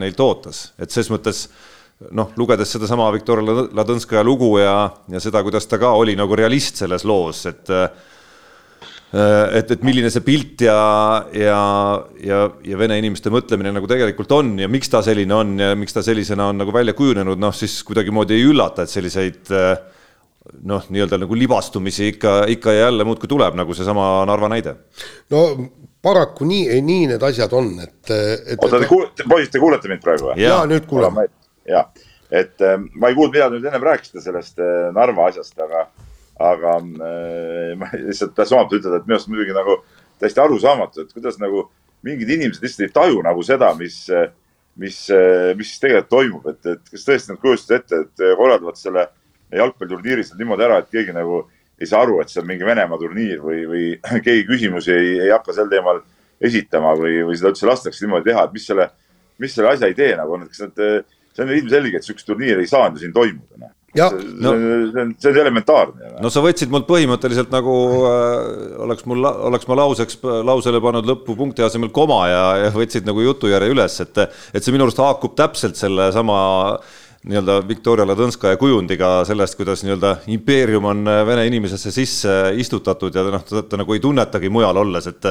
neilt 0.00 0.20
ootas, 0.20 0.66
et 0.78 0.92
ses 0.94 1.10
mõttes 1.12 1.46
noh, 2.14 2.32
lugedes 2.36 2.74
sedasama 2.74 3.10
Viktoria 3.14 3.68
Ladõnskaja 3.74 4.24
lugu 4.26 4.56
ja, 4.60 4.88
ja 5.10 5.22
seda, 5.22 5.42
kuidas 5.46 5.68
ta 5.70 5.78
ka 5.80 5.94
oli 5.96 6.16
nagu 6.18 6.36
realist 6.36 6.82
selles 6.82 7.06
loos, 7.08 7.46
et 7.50 7.72
et, 9.14 9.68
et 9.70 9.82
milline 9.86 10.10
see 10.10 10.24
pilt 10.26 10.64
ja, 10.66 10.74
ja, 11.38 11.58
ja, 12.18 12.38
ja 12.66 12.78
vene 12.80 12.96
inimeste 12.98 13.30
mõtlemine 13.30 13.70
nagu 13.74 13.86
tegelikult 13.86 14.32
on 14.34 14.56
ja 14.58 14.66
miks 14.70 14.90
ta 14.90 15.04
selline 15.06 15.36
on 15.36 15.52
ja 15.60 15.74
miks 15.78 15.94
ta 15.94 16.02
sellisena 16.02 16.48
on 16.50 16.58
nagu 16.64 16.74
välja 16.74 16.96
kujunenud, 16.98 17.38
noh 17.38 17.54
siis 17.54 17.76
kuidagimoodi 17.86 18.34
ei 18.34 18.48
üllata, 18.50 18.82
et 18.82 18.90
selliseid 18.90 19.52
noh, 20.52 20.84
nii-öelda 20.92 21.18
nagu 21.22 21.36
libastumisi 21.38 22.10
ikka, 22.12 22.44
ikka 22.52 22.72
ja 22.72 22.86
jälle 22.86 23.04
muudkui 23.08 23.28
tuleb, 23.28 23.56
nagu 23.56 23.74
seesama 23.74 24.24
Narva 24.28 24.50
näide. 24.52 24.76
no 25.32 25.46
paraku 26.04 26.44
nii, 26.48 26.80
nii 26.84 27.06
need 27.14 27.22
asjad 27.24 27.52
on, 27.56 27.70
et, 27.80 28.02
et. 28.10 28.58
oota, 28.60 28.80
te 28.82 28.90
kuulete, 28.90 29.28
poisid, 29.28 29.52
te 29.54 29.62
kuulete 29.62 29.90
mind 29.92 30.04
praegu 30.04 30.28
või? 30.28 30.36
jaa, 30.42 30.64
nüüd 30.68 30.88
kuuleme 30.90 31.26
ja, 31.68 31.86
et 32.30 32.60
äh, 32.64 32.76
ma 32.92 33.10
ei 33.10 33.16
kuulnud, 33.16 33.32
mida 33.36 33.48
te 33.48 33.56
nüüd 33.56 33.70
ennem 33.70 33.88
rääkisite 33.88 34.24
sellest 34.24 34.60
äh, 34.60 34.90
Narva 34.96 35.30
asjast, 35.30 35.56
aga, 35.64 35.86
aga 36.52 36.76
äh, 36.82 37.72
ma 37.80 37.88
lihtsalt 37.96 38.36
tahtsin 38.36 38.58
omalt 38.58 38.76
ütelda, 38.76 39.00
et 39.00 39.08
minu 39.08 39.18
arust 39.18 39.32
muidugi 39.32 39.56
nagu 39.56 39.80
täiesti 40.20 40.44
arusaamatu, 40.44 41.06
et 41.06 41.16
kuidas 41.16 41.40
nagu 41.40 41.68
mingid 42.04 42.36
inimesed 42.36 42.64
lihtsalt 42.64 42.88
ei 42.88 42.94
taju 43.00 43.24
nagu 43.24 43.42
seda, 43.46 43.72
mis, 43.78 44.02
mis, 44.76 44.98
mis 45.56 45.70
siis 45.72 45.80
tegelikult 45.80 46.12
toimub, 46.12 46.48
et, 46.52 46.60
et 46.74 46.92
kas 46.92 47.06
tõesti 47.08 47.32
nad 47.32 47.40
kujutasid 47.40 47.78
ette, 47.78 48.00
et 48.04 48.26
korraldavad 48.36 48.76
selle 48.76 49.08
jalgpalliturniiri 49.60 50.24
seal 50.26 50.40
niimoodi 50.40 50.66
ära, 50.66 50.80
et 50.82 50.90
keegi 50.92 51.14
nagu 51.16 51.44
ei 51.80 51.88
saa 51.90 52.04
aru, 52.04 52.20
et 52.22 52.30
see 52.30 52.42
on 52.42 52.48
mingi 52.48 52.66
Venemaa 52.66 53.00
turniir 53.00 53.40
või, 53.42 53.64
või 53.70 53.86
keegi 54.26 54.46
küsimusi 54.50 54.94
ei, 54.94 55.14
ei 55.26 55.32
hakka 55.34 55.56
sel 55.56 55.70
teemal 55.72 56.02
esitama 56.44 56.94
või, 56.98 57.20
või 57.28 57.38
seda 57.38 57.52
üldse 57.52 57.68
lastakse 57.68 58.04
niimoodi 58.04 58.30
teha, 58.30 58.46
et 58.46 58.56
mis 58.56 58.66
selle, 58.70 58.88
mis 59.42 59.54
selle 59.54 59.72
asja 59.74 59.90
idee 59.90 60.14
nagu 60.18 60.36
on, 60.36 60.44
et 60.44 60.52
kas 60.54 60.66
nad 60.66 60.84
see 61.34 61.46
on 61.46 61.56
ilmselge, 61.56 61.98
et 61.98 62.06
sihukest 62.06 62.28
turniiri 62.28 62.62
ei 62.62 62.70
saanud 62.70 62.98
ju 62.98 63.04
siin 63.04 63.16
toimuda, 63.16 63.64
noh. 63.64 63.72
Ja, 63.94 64.08
see, 64.10 64.26
no, 64.42 64.50
see 64.90 65.02
on, 65.04 65.10
see 65.22 65.30
on 65.30 65.36
elementaarne. 65.38 66.08
no 66.18 66.30
sa 66.32 66.40
võtsid 66.42 66.72
mult 66.72 66.88
põhimõtteliselt 66.88 67.52
nagu 67.54 67.74
äh, 68.08 68.72
oleks 68.82 69.04
mul, 69.06 69.22
oleks 69.22 69.68
ma 69.70 69.76
lauseks, 69.78 70.18
lausele 70.48 70.80
pannud 70.82 71.06
lõpupunkti 71.06 71.62
asemel 71.62 71.92
koma 71.94 72.24
ja, 72.26 72.40
ja 72.64 72.72
võtsid 72.74 73.06
nagu 73.06 73.22
jutujärje 73.22 73.70
üles, 73.70 74.00
et, 74.02 74.18
et 74.50 74.66
see 74.66 74.74
minu 74.74 74.88
arust 74.88 74.98
haakub 74.98 75.36
täpselt 75.38 75.78
sellesama 75.78 76.40
nii-öelda 77.24 77.58
Viktoria 77.68 78.04
Ladõnskaja 78.08 78.58
kujundiga 78.60 79.10
sellest, 79.24 79.56
kuidas 79.56 79.84
nii-öelda 79.84 80.10
impeerium 80.34 80.84
on 80.90 81.04
vene 81.26 81.46
inimesesse 81.48 81.92
sisse 81.94 82.34
istutatud 82.60 83.14
ja 83.16 83.24
noh, 83.32 83.44
ta, 83.48 83.64
nagu 83.80 83.96
ei 83.96 84.02
tunnetagi 84.04 84.50
mujal 84.52 84.82
olles, 84.84 85.08
et 85.08 85.30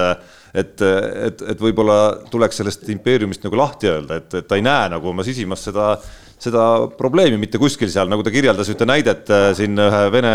et, 0.54 0.82
et, 0.82 1.40
et 1.54 1.62
võib-olla 1.62 1.98
tuleks 2.30 2.60
sellest 2.62 2.90
impeeriumist 2.94 3.46
nagu 3.46 3.58
lahti 3.58 3.90
öelda, 3.90 4.20
et, 4.22 4.36
et 4.38 4.48
ta 4.48 4.60
ei 4.60 4.66
näe 4.66 4.92
nagu 4.94 5.10
oma 5.10 5.26
sisimas 5.26 5.64
seda, 5.66 5.96
seda 6.42 6.68
probleemi 6.98 7.40
mitte 7.42 7.62
kuskil 7.62 7.90
seal, 7.90 8.10
nagu 8.12 8.26
ta 8.26 8.34
kirjeldas 8.34 8.70
ühte 8.74 8.86
näidet 8.90 9.32
äh, 9.34 9.50
siin 9.58 9.80
ühe 9.82 10.04
vene 10.14 10.34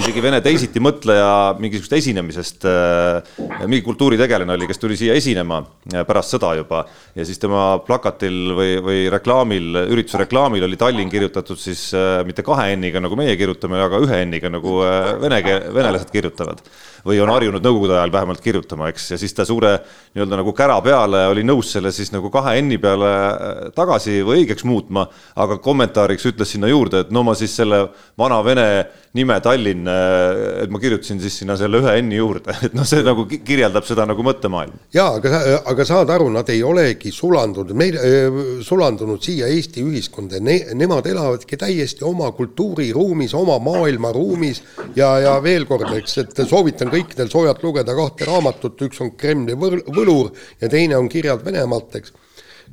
isegi 0.00 0.22
vene 0.24 0.40
teisitimõtleja 0.44 1.54
mingisugust 1.62 1.96
esinemisest, 1.98 2.66
äh, 2.68 3.36
mingi 3.64 3.82
kultuuritegelane 3.86 4.56
oli, 4.56 4.68
kes 4.70 4.82
tuli 4.82 4.98
siia 4.98 5.16
esinema 5.18 5.60
äh, 5.62 6.02
pärast 6.06 6.34
sõda 6.34 6.54
juba. 6.58 6.84
Ja 7.14 7.26
siis 7.26 7.38
tema 7.42 7.66
plakatil 7.86 8.54
või, 8.58 8.72
või 8.84 9.04
reklaamil, 9.12 9.84
ürituse 9.94 10.22
reklaamil 10.24 10.66
oli 10.66 10.80
Tallinn 10.80 11.12
kirjutatud 11.12 11.60
siis 11.60 11.86
mitte 12.26 12.42
kahe 12.46 12.72
N-iga, 12.74 13.02
nagu 13.02 13.16
meie 13.18 13.36
kirjutame, 13.38 13.78
aga 13.84 14.00
ühe 14.02 14.24
N-iga, 14.26 14.50
nagu 14.52 14.80
vene, 15.22 15.40
venelased 15.74 16.10
kirjutavad. 16.14 16.62
Või 17.04 17.18
on 17.20 17.28
harjunud 17.28 17.60
nõukogude 17.60 17.98
ajal 17.98 18.12
vähemalt 18.14 18.40
kirjutama, 18.40 18.88
eks, 18.88 19.10
ja 19.12 19.18
siis 19.20 19.34
ta 19.36 19.44
suure 19.44 19.74
nii-öelda 20.16 20.38
nagu 20.40 20.54
kära 20.56 20.78
peale 20.84 21.26
oli 21.28 21.44
nõus 21.44 21.74
selle 21.74 21.92
siis 21.92 22.08
nagu 22.14 22.30
kahe 22.32 22.56
N-i 22.62 22.78
peale 22.80 23.10
äh, 23.12 23.58
tagasi 23.76 24.22
või 24.24 24.40
õigeks 24.42 24.64
muutma, 24.64 25.04
aga 25.36 25.58
kommentaariks 25.60 26.24
ütles 26.32 26.54
sinna 26.54 26.70
juurde, 26.72 27.04
et 27.04 27.12
no 27.12 27.22
ma 27.26 27.36
siis 27.36 27.52
selle 27.60 27.82
vana 28.18 28.40
vene 28.46 28.66
nime 29.14 29.36
Tallinn, 29.44 29.83
äh, 29.90 30.62
et 30.64 30.72
ma 30.72 30.80
kirjutasin 30.82 31.20
siis 31.22 31.36
sinna 31.40 31.56
selle 31.60 31.80
ühe 31.82 31.94
N-i 32.02 32.18
juurde, 32.18 32.54
et 32.66 32.74
noh, 32.76 32.86
see 32.88 33.04
nagu 33.06 33.26
kirjeldab 33.30 33.86
seda 33.88 34.06
nagu 34.08 34.24
mõttemaailma. 34.26 34.80
jaa, 34.94 35.18
aga, 35.18 35.40
aga 35.72 35.86
saad 35.88 36.12
aru, 36.14 36.30
nad 36.34 36.50
ei 36.52 36.62
olegi 36.66 37.12
sulandunud, 37.14 37.74
meil 37.78 37.98
äh,, 38.00 38.40
sulandunud 38.64 39.22
siia 39.24 39.48
Eesti 39.52 39.84
ühiskonda. 39.84 40.40
Ne,, 40.44 40.58
nemad 40.78 41.06
elavadki 41.10 41.58
täiesti 41.60 42.06
oma 42.06 42.30
kultuuriruumis, 42.36 43.34
oma 43.38 43.58
maailmaruumis. 43.62 44.62
Ja, 44.98 45.14
ja 45.22 45.36
veel 45.44 45.68
kord, 45.70 45.88
eks, 45.98 46.18
et 46.24 46.44
soovitan 46.48 46.92
kõikidel 46.92 47.30
soojalt 47.32 47.62
lugeda 47.64 47.96
kahte 47.96 48.28
raamatut, 48.28 48.86
üks 48.88 49.00
on 49.04 49.14
Kremli 49.18 49.56
võlur 49.56 50.32
ja 50.60 50.70
teine 50.72 50.98
on 50.98 51.08
Kirjad 51.12 51.44
Venemaalt, 51.44 51.98
eks, 52.00 52.14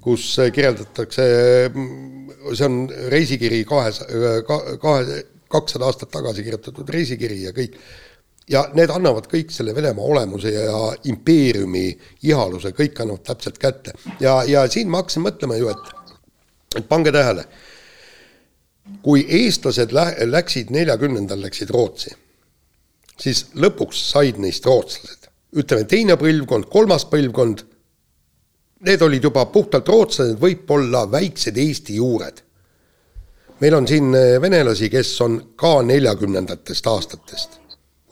kus 0.02 0.32
kirjeldatakse, 0.54 1.26
see 2.56 2.66
on 2.68 2.80
reisikiri 3.12 3.62
kahes, 3.70 4.02
kahe, 4.82 5.22
kakssada 5.52 5.90
aastat 5.90 6.12
tagasi 6.14 6.46
kirjutatud 6.46 6.90
reisikiri 6.90 7.42
ja 7.44 7.54
kõik, 7.56 7.76
ja 8.52 8.64
need 8.78 8.94
annavad 8.94 9.28
kõik 9.32 9.54
selle 9.54 9.76
Venemaa 9.76 10.06
olemuse 10.16 10.54
ja 10.56 10.80
impeeriumi 11.12 11.86
ihaluse, 12.30 12.74
kõik 12.78 13.04
annavad 13.04 13.26
täpselt 13.28 13.60
kätte. 13.62 13.94
ja, 14.20 14.42
ja 14.48 14.66
siin 14.72 14.90
ma 14.90 15.04
hakkasin 15.04 15.28
mõtlema 15.28 15.60
ju, 15.60 15.70
et, 15.70 16.18
et 16.82 16.90
pange 16.90 17.14
tähele, 17.14 17.46
kui 19.06 19.24
eestlased 19.28 19.94
lä-, 19.96 20.26
läksid 20.26 20.74
neljakümnendal, 20.74 21.42
läksid 21.46 21.70
Rootsi 21.70 22.16
siis 23.22 23.46
lõpuks 23.58 24.06
said 24.12 24.40
neist 24.42 24.66
rootslased. 24.66 25.30
ütleme, 25.52 25.84
teine 25.84 26.16
põlvkond, 26.16 26.70
kolmas 26.72 27.04
põlvkond, 27.12 27.66
need 28.88 29.02
olid 29.04 29.26
juba 29.28 29.46
puhtalt 29.52 29.90
rootslased, 29.92 30.38
võib-olla 30.40 31.04
väiksed 31.12 31.58
Eesti 31.60 31.98
juured. 32.00 32.40
Meil 33.62 33.78
on 33.78 33.88
siin 33.88 34.16
eh, 34.16 34.36
venelasi, 34.42 34.90
kes 34.90 35.14
on 35.22 35.38
ka 35.56 35.80
neljakümnendatest 35.86 36.88
aastatest, 36.88 37.58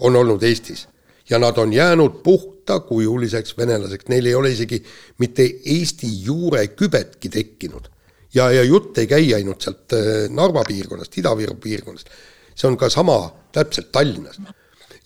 on 0.05 0.15
olnud 0.15 0.43
Eestis. 0.43 0.87
Ja 1.29 1.37
nad 1.39 1.57
on 1.57 1.73
jäänud 1.73 2.23
puhtakujuliseks 2.23 3.57
venelaseks, 3.57 4.07
neil 4.09 4.25
ei 4.25 4.35
ole 4.35 4.49
isegi 4.51 4.79
mitte 5.17 5.45
Eesti 5.65 6.09
juure 6.23 6.67
kübetki 6.67 7.29
tekkinud. 7.29 7.89
ja, 8.33 8.51
ja 8.51 8.63
jutt 8.63 8.97
ei 8.97 9.07
käi 9.07 9.33
ainult 9.33 9.61
sealt 9.61 9.93
eh, 9.93 10.29
Narva 10.29 10.63
piirkonnast, 10.65 11.17
Ida-Viru 11.17 11.55
piirkonnast, 11.61 12.09
see 12.55 12.67
on 12.69 12.77
ka 12.77 12.89
sama 12.89 13.31
täpselt 13.51 13.91
Tallinnas. 13.91 14.41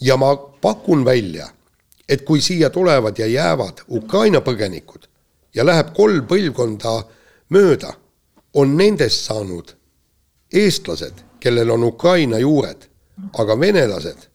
Ja 0.02 0.18
ma 0.18 0.36
pakun 0.36 1.06
välja, 1.06 1.48
et 2.10 2.26
kui 2.28 2.42
siia 2.42 2.70
tulevad 2.70 3.20
ja 3.20 3.28
jäävad 3.28 3.86
Ukraina 3.90 4.42
põgenikud 4.42 5.08
ja 5.56 5.64
läheb 5.66 5.94
kolm 5.96 6.28
põlvkonda 6.28 6.98
mööda, 7.50 7.94
on 8.54 8.76
nendest 8.78 9.24
saanud 9.24 9.72
eestlased, 10.54 11.24
kellel 11.39 11.72
on 11.74 11.84
Ukraina 11.84 12.39
juured, 12.39 12.88
aga 13.39 13.60
venelased 13.60 14.28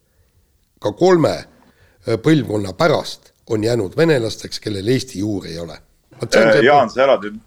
ka 0.79 0.91
kolme 0.91 1.35
äh, 1.35 2.17
põlvkonna 2.23 2.73
pärast 2.77 3.33
on 3.49 3.63
jäänud 3.63 3.97
venelasteks, 3.97 4.59
kellel 4.59 4.87
Eesti 4.87 5.19
juuri 5.19 5.55
ei 5.55 5.59
ole. 5.59 5.77
Äh, 6.23 6.59
Jaan, 6.63 6.89
sa 6.89 7.03
elad 7.03 7.23
nüüd, 7.25 7.39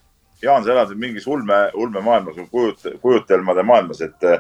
Jaan, 0.43 0.65
sa 0.65 0.73
elad 0.73 0.91
nüüd 0.93 1.05
mingis 1.07 1.27
ulme, 1.27 1.69
ulmemaailmas 1.75 2.41
kujut-, 2.51 2.99
kujutelmade 3.01 3.63
maailmas, 3.63 4.01
et 4.01 4.33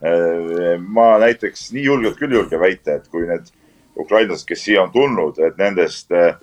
Äh, 0.00 0.78
ma 0.80 1.18
näiteks 1.20 1.66
nii 1.76 1.82
julgelt 1.84 2.16
küll 2.16 2.32
julge 2.32 2.56
väita, 2.60 2.94
et 2.96 3.08
kui 3.12 3.26
need 3.28 3.50
ukrainlased, 4.00 4.46
kes 4.48 4.62
siia 4.64 4.86
on 4.86 4.92
tulnud, 4.94 5.36
et 5.44 5.58
nendest 5.60 6.14
äh, 6.16 6.38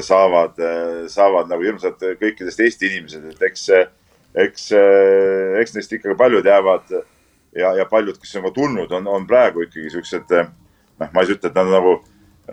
saavad, 0.00 0.56
äh, 0.56 1.02
saavad 1.12 1.50
nagu 1.52 1.66
hirmsad 1.66 2.00
kõikidest 2.00 2.62
Eesti 2.64 2.88
inimesed, 2.88 3.26
et 3.34 3.44
eks, 3.50 3.66
eks, 4.34 4.70
eks 5.60 5.76
neist 5.76 5.92
ikkagi 5.92 6.16
paljud 6.18 6.46
jäävad 6.46 6.90
ja, 6.94 7.74
ja 7.78 7.86
paljud, 7.90 8.18
kes 8.20 8.36
on 8.36 8.48
ka 8.48 8.54
tulnud, 8.54 8.92
on, 8.92 9.06
on 9.06 9.26
praegu 9.26 9.64
ikkagi 9.66 9.92
siuksed, 9.94 10.34
noh, 11.00 11.12
ma 11.14 11.22
ei 11.22 11.34
ütle, 11.36 11.50
et 11.50 11.54
nad 11.54 11.68
on 11.68 11.76
nagu, 11.76 11.94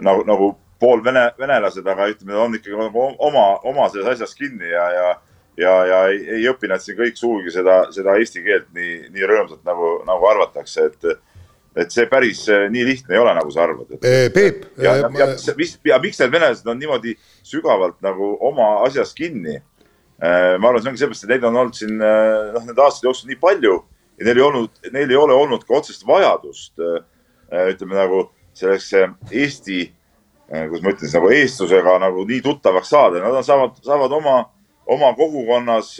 nagu, 0.01 0.27
nagu 0.29 0.51
pool 0.81 1.03
vene, 1.05 1.27
venelased, 1.39 1.85
aga 1.87 2.09
ütleme, 2.13 2.37
on 2.37 2.55
ikkagi 2.57 2.77
nagu 2.77 3.09
oma, 3.17 3.47
oma 3.69 3.89
selles 3.89 4.15
asjas 4.15 4.37
kinni 4.37 4.69
ja, 4.69 4.87
ja 4.97 5.11
ja, 5.57 5.73
ja 5.85 5.97
ei, 6.09 6.21
ei 6.37 6.45
õpi 6.49 6.69
nad 6.71 6.81
siin 6.81 6.97
kõik 6.97 7.17
sugugi 7.19 7.51
seda, 7.53 7.83
seda 7.93 8.15
eesti 8.19 8.43
keelt 8.45 8.69
nii, 8.75 9.11
nii 9.11 9.27
rõõmsalt 9.29 9.65
nagu, 9.67 9.99
nagu 10.07 10.31
arvatakse, 10.31 10.87
et 10.91 11.11
et 11.71 11.93
see 11.93 12.03
päris 12.11 12.41
nii 12.51 12.81
lihtne 12.83 13.15
ei 13.15 13.21
ole, 13.21 13.31
nagu 13.31 13.51
sa 13.53 13.61
arvad. 13.63 13.93
Peep. 14.35 14.65
ja, 14.75 14.97
ja, 14.99 15.07
ja, 15.07 15.27
ja, 15.31 15.67
ja 15.87 15.99
miks 16.03 16.19
need 16.19 16.33
venelased 16.33 16.67
on 16.67 16.81
niimoodi 16.81 17.13
sügavalt 17.47 18.01
nagu 18.03 18.33
oma 18.43 18.73
asjas 18.87 19.13
kinni? 19.15 19.61
Ma 20.21 20.69
arvan, 20.69 20.81
see 20.83 20.91
ongi 20.91 21.01
seepärast, 21.01 21.23
et 21.25 21.31
neid 21.33 21.45
on 21.47 21.55
olnud 21.63 21.77
siin 21.77 21.95
noh, 21.97 22.61
nende 22.61 22.83
aastate 22.83 23.07
jooksul 23.07 23.31
nii 23.31 23.39
palju 23.41 23.73
ja 24.19 24.27
neil 24.27 24.37
ei 24.37 24.45
olnud, 24.45 24.75
neil 24.93 25.09
ei 25.09 25.17
ole 25.17 25.33
olnud 25.33 25.65
ka 25.65 25.79
otsest 25.79 26.05
vajadust 26.05 26.77
ütleme 27.51 27.97
nagu 27.97 28.27
selleks 28.53 28.91
Eesti 29.31 29.79
kus 30.51 30.83
ma 30.83 30.91
ütlesin, 30.91 31.15
nagu 31.15 31.31
eestlusega 31.31 31.95
nagu 32.03 32.25
nii 32.27 32.41
tuttavaks 32.43 32.91
saada, 32.91 33.21
nad 33.23 33.45
saavad, 33.47 33.77
saavad 33.85 34.13
oma, 34.17 34.35
oma 34.91 35.13
kogukonnas, 35.15 35.95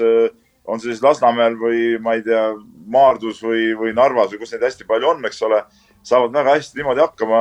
on 0.68 0.82
see 0.82 0.92
siis 0.92 1.04
Lasnamäel 1.04 1.56
või 1.60 1.96
ma 2.04 2.18
ei 2.18 2.26
tea, 2.26 2.52
Maardus 2.92 3.40
või, 3.44 3.72
või 3.78 3.94
Narvas 3.96 4.34
või 4.34 4.42
kus 4.42 4.52
neid 4.52 4.66
hästi 4.68 4.88
palju 4.90 5.14
on, 5.14 5.24
eks 5.30 5.40
ole, 5.48 5.62
saavad 6.04 6.34
väga 6.36 6.58
hästi 6.58 6.82
niimoodi 6.82 7.04
hakkama, 7.04 7.40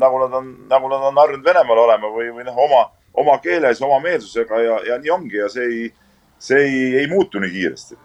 nagu 0.00 0.20
nad 0.22 0.36
on, 0.38 0.52
nagu 0.70 0.90
nad 0.92 1.04
on 1.10 1.20
harjunud 1.20 1.44
Venemaal 1.44 1.82
olema 1.84 2.12
või, 2.14 2.30
või 2.32 2.46
noh, 2.46 2.56
oma, 2.64 2.86
oma 3.16 3.38
keeles, 3.42 3.80
oma 3.82 4.00
meelsusega 4.04 4.60
ja, 4.62 4.76
ja 4.90 4.98
nii 5.00 5.12
ongi 5.12 5.40
ja 5.40 5.48
see 5.52 5.66
ei, 5.70 5.88
see 6.38 6.62
ei, 6.62 6.84
ei 7.02 7.08
muutu 7.10 7.40
nii 7.42 7.52
kiiresti. 7.52 7.98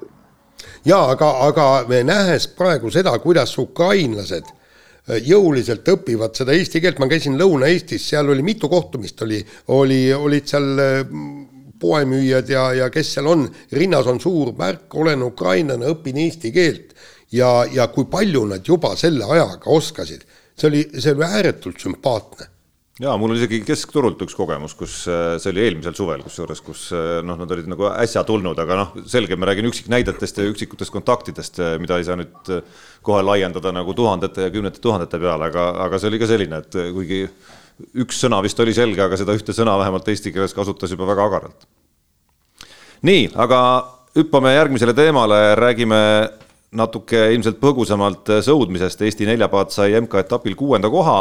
Ja 0.85 1.03
aga, 1.13 1.29
aga 1.47 1.67
nähes 2.07 2.47
praegu 2.57 2.91
seda, 2.93 3.13
kuidas 3.21 3.53
ukrainlased 3.59 4.47
äh, 4.47 5.21
jõuliselt 5.25 5.87
õpivad 5.93 6.37
seda 6.37 6.55
eesti 6.57 6.81
keelt, 6.81 7.01
ma 7.01 7.09
käisin 7.11 7.37
Lõuna-Eestis, 7.39 8.07
seal 8.13 8.29
oli 8.33 8.45
mitu 8.45 8.69
kohtumist, 8.69 9.21
oli, 9.25 9.41
oli, 9.73 10.03
olid 10.13 10.49
seal 10.49 10.83
äh, 10.83 11.01
poemüüjad 11.81 12.49
ja, 12.49 12.67
ja 12.77 12.89
kes 12.93 13.15
seal 13.17 13.29
on, 13.31 13.47
rinnas 13.73 14.07
on 14.09 14.21
suur 14.21 14.53
märk, 14.57 14.87
olen 15.01 15.25
ukrainlane, 15.25 15.89
õpin 15.95 16.21
eesti 16.27 16.53
keelt. 16.55 16.95
ja, 17.31 17.65
ja 17.71 17.87
kui 17.87 18.05
palju 18.11 18.43
nad 18.45 18.65
juba 18.67 18.95
selle 18.99 19.23
ajaga 19.23 19.69
oskasid, 19.71 20.25
see 20.55 20.67
oli, 20.67 20.81
see 20.99 21.13
oli 21.15 21.25
ääretult 21.25 21.79
sümpaatne 21.79 22.49
jaa, 22.99 23.13
mul 23.19 23.31
oli 23.31 23.39
isegi 23.39 23.61
keskturult 23.63 24.19
üks 24.25 24.35
kogemus, 24.35 24.73
kus 24.77 24.97
äh, 25.09 25.37
see 25.41 25.53
oli 25.53 25.63
eelmisel 25.63 25.95
suvel, 25.95 26.23
kusjuures, 26.25 26.59
kus 26.65 26.87
äh, 26.95 27.21
noh, 27.25 27.37
nad 27.39 27.51
olid 27.55 27.69
nagu 27.71 27.87
äsja 27.93 28.23
tulnud, 28.27 28.59
aga 28.59 28.79
noh, 28.81 28.91
selge, 29.09 29.37
ma 29.39 29.47
räägin 29.47 29.69
üksiknäidetest 29.69 30.41
ja 30.41 30.47
üksikutest 30.49 30.93
kontaktidest, 30.93 31.61
äh, 31.63 31.77
mida 31.81 31.99
ei 32.01 32.07
saa 32.07 32.19
nüüd 32.19 32.51
kohe 33.05 33.21
laiendada 33.23 33.71
nagu 33.75 33.95
tuhandete 33.97 34.47
ja 34.47 34.53
kümnete 34.53 34.83
tuhandete 34.83 35.21
peale, 35.21 35.47
aga, 35.47 35.69
aga 35.85 36.01
see 36.01 36.11
oli 36.11 36.19
ka 36.21 36.29
selline, 36.29 36.59
et 36.65 36.79
kuigi 36.97 37.23
üks 38.03 38.19
sõna 38.25 38.41
vist 38.43 38.59
oli 38.61 38.75
selge, 38.75 38.99
aga 39.05 39.17
seda 39.19 39.37
ühte 39.37 39.55
sõna 39.55 39.77
vähemalt 39.79 40.11
eesti 40.11 40.33
keeles 40.35 40.53
kasutas 40.57 40.91
juba 40.91 41.07
väga 41.09 41.29
agaralt. 41.31 41.65
nii, 43.07 43.31
aga 43.39 43.61
hüppame 44.19 44.51
järgmisele 44.57 44.93
teemale, 44.93 45.39
räägime 45.55 46.01
natuke 46.75 47.23
ilmselt 47.33 47.57
põgusamalt 47.59 48.29
sõudmisest, 48.45 49.01
Eesti 49.03 49.25
neljapaat 49.27 49.73
sai 49.75 49.95
MK-etapil 49.99 50.55
kuuenda 50.59 50.91
koha 50.91 51.17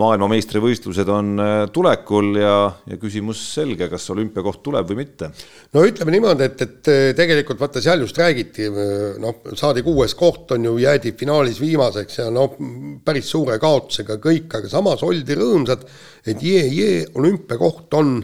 maailmameistrivõistlused 0.00 1.08
on 1.12 1.32
äh, 1.42 1.52
tulekul 1.72 2.36
ja, 2.40 2.54
ja 2.88 2.98
küsimus 3.00 3.40
selge, 3.52 3.88
kas 3.92 4.06
olümpiakoht 4.14 4.62
tuleb 4.64 4.88
või 4.88 5.02
mitte? 5.02 5.28
no 5.74 5.84
ütleme 5.86 6.14
niimoodi, 6.14 6.46
et, 6.48 6.62
et 6.64 6.90
äh, 6.92 7.00
tegelikult 7.16 7.60
vaata, 7.60 7.82
seal 7.84 8.04
just 8.04 8.18
räägiti, 8.20 8.68
äh, 8.70 9.02
noh, 9.22 9.42
saadi 9.58 9.84
kuues 9.84 10.16
koht, 10.18 10.54
on 10.56 10.68
ju, 10.70 10.76
jäädi 10.82 11.12
finaalis 11.18 11.60
viimaseks 11.60 12.22
ja 12.22 12.28
noh, 12.32 12.56
päris 13.04 13.28
suure 13.32 13.58
kaotusega 13.62 14.16
kõik, 14.22 14.48
aga 14.60 14.70
samas 14.72 15.04
oldi 15.06 15.36
rõõmsad, 15.38 15.84
et 16.26 16.40
jee-jee, 16.42 17.04
olümpiakoht 17.18 17.98
on 18.00 18.16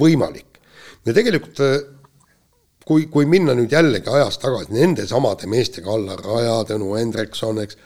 võimalik. 0.00 0.58
ja 1.06 1.14
tegelikult 1.16 1.62
kui, 2.88 3.06
kui 3.12 3.28
minna 3.28 3.54
nüüd 3.56 3.72
jällegi 3.72 4.10
ajas 4.10 4.40
tagasi 4.42 4.74
nende 4.74 5.06
samade 5.06 5.48
meestega 5.50 5.92
alla, 5.92 6.16
Raja, 6.18 6.62
Tõnu 6.72 6.94
Hendrikson, 6.96 7.60
eks 7.62 7.78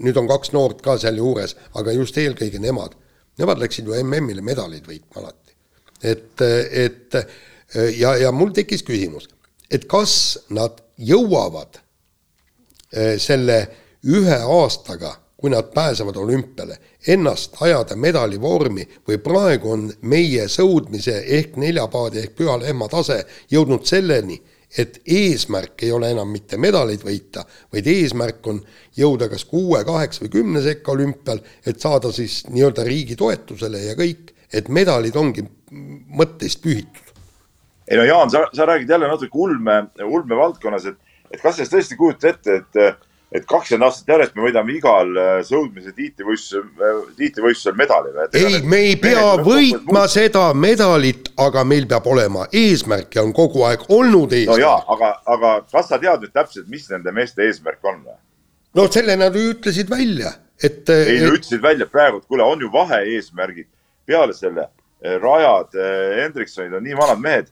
nüüd 0.00 0.16
on 0.16 0.28
kaks 0.28 0.52
noort 0.54 0.82
ka 0.84 0.96
sealjuures, 1.00 1.56
aga 1.78 1.92
just 1.92 2.18
eelkõige 2.20 2.60
nemad, 2.62 2.94
nemad 3.40 3.60
läksid 3.60 3.88
ju 3.88 3.96
MM-ile 4.00 4.44
medaleid 4.44 4.86
võitma 4.88 5.22
alati. 5.22 5.56
et, 6.02 6.40
et 6.40 7.16
ja, 7.98 8.14
ja 8.16 8.32
mul 8.32 8.52
tekkis 8.54 8.84
küsimus, 8.86 9.28
et 9.70 9.86
kas 9.90 10.38
nad 10.54 10.80
jõuavad 10.96 11.80
eh, 12.92 13.16
selle 13.20 13.58
ühe 14.04 14.38
aastaga, 14.38 15.14
kui 15.36 15.50
nad 15.52 15.68
pääsevad 15.74 16.16
olümpiale, 16.16 16.78
ennast 17.12 17.58
ajada 17.60 17.96
medalivormi 18.00 18.86
või 19.08 19.18
praegu 19.20 19.72
on 19.74 19.88
meie 20.08 20.46
sõudmise 20.48 21.18
ehk 21.36 21.58
neljapaadi 21.60 22.22
ehk 22.22 22.36
püha 22.38 22.56
lehma 22.62 22.88
tase 22.88 23.18
jõudnud 23.52 23.84
selleni 23.84 24.38
et 24.78 25.00
eesmärk 25.06 25.84
ei 25.86 25.92
ole 25.94 26.10
enam 26.14 26.30
mitte 26.34 26.58
medaleid 26.60 27.04
võita, 27.06 27.44
vaid 27.72 27.86
eesmärk 27.90 28.46
on 28.50 28.60
jõuda 28.98 29.28
kas 29.30 29.46
kuue, 29.48 29.84
kaheksa 29.86 30.24
või 30.24 30.32
kümne 30.34 30.62
sekka 30.64 30.92
olümpial, 30.92 31.40
et 31.66 31.80
saada 31.80 32.12
siis 32.12 32.42
nii-öelda 32.50 32.86
riigi 32.86 33.16
toetusele 33.16 33.84
ja 33.86 33.96
kõik, 33.98 34.34
et 34.52 34.68
medalid 34.68 35.16
ongi 35.16 35.46
mõtteist 36.18 36.62
pühitud. 36.62 37.14
ei 37.88 37.98
no 38.00 38.04
Jaan, 38.04 38.30
sa, 38.30 38.46
sa 38.52 38.66
räägid 38.66 38.90
jälle 38.90 39.08
natuke 39.08 39.38
ulme, 39.38 39.84
ulme 40.04 40.36
valdkonnas, 40.36 40.86
et, 40.86 41.18
et 41.30 41.40
kas 41.40 41.58
sa 41.60 41.68
tõesti 41.70 41.96
kujutad 41.96 42.34
ette, 42.34 42.62
et 42.62 43.13
et 43.34 43.46
kakskümmend 43.50 43.88
aastat 43.88 44.12
järjest 44.12 44.36
me 44.36 44.44
võidame 44.46 44.76
igal 44.76 45.10
äh, 45.18 45.30
sõudmise 45.46 45.90
tiitlivõistlusel, 45.96 46.68
äh, 46.78 47.00
tiitlivõistlusel 47.18 47.76
medali 47.78 48.12
või? 48.14 48.28
ei, 48.38 48.60
me 48.62 48.80
ei 48.90 48.94
pea 49.00 49.24
võitma 49.42 50.04
seda 50.10 50.46
medalit, 50.54 51.32
aga 51.42 51.64
meil 51.66 51.88
peab 51.90 52.06
olema 52.10 52.46
eesmärk 52.54 53.18
ja 53.18 53.24
on 53.26 53.34
kogu 53.34 53.66
aeg 53.66 53.88
olnud 53.88 54.36
eesmärk. 54.38 54.54
no 54.54 54.60
jaa, 54.62 54.78
aga, 54.94 55.10
aga 55.34 55.54
kas 55.72 55.90
sa 55.90 55.98
tead 55.98 56.22
nüüd 56.22 56.34
täpselt, 56.36 56.70
mis 56.70 56.86
nende 56.92 57.14
meeste 57.16 57.42
eesmärk 57.48 57.82
on 57.90 58.00
või? 58.04 58.16
no 58.78 58.86
selle 58.94 59.18
nad 59.18 59.34
ju 59.34 59.50
ütlesid 59.56 59.90
välja, 59.90 60.36
et. 60.62 60.86
ei, 60.94 61.18
nad 61.24 61.34
ütlesid 61.34 61.62
välja 61.64 61.90
praegu, 61.90 62.22
et 62.22 62.30
kuule, 62.30 62.46
on 62.46 62.62
ju 62.62 62.70
vahe-eesmärgid 62.72 63.70
peale 64.06 64.34
selle. 64.36 64.68
Rajad, 65.20 65.74
Hendriksonid 66.16 66.72
on 66.78 66.84
nii 66.86 66.94
vanad 66.96 67.18
mehed. 67.20 67.50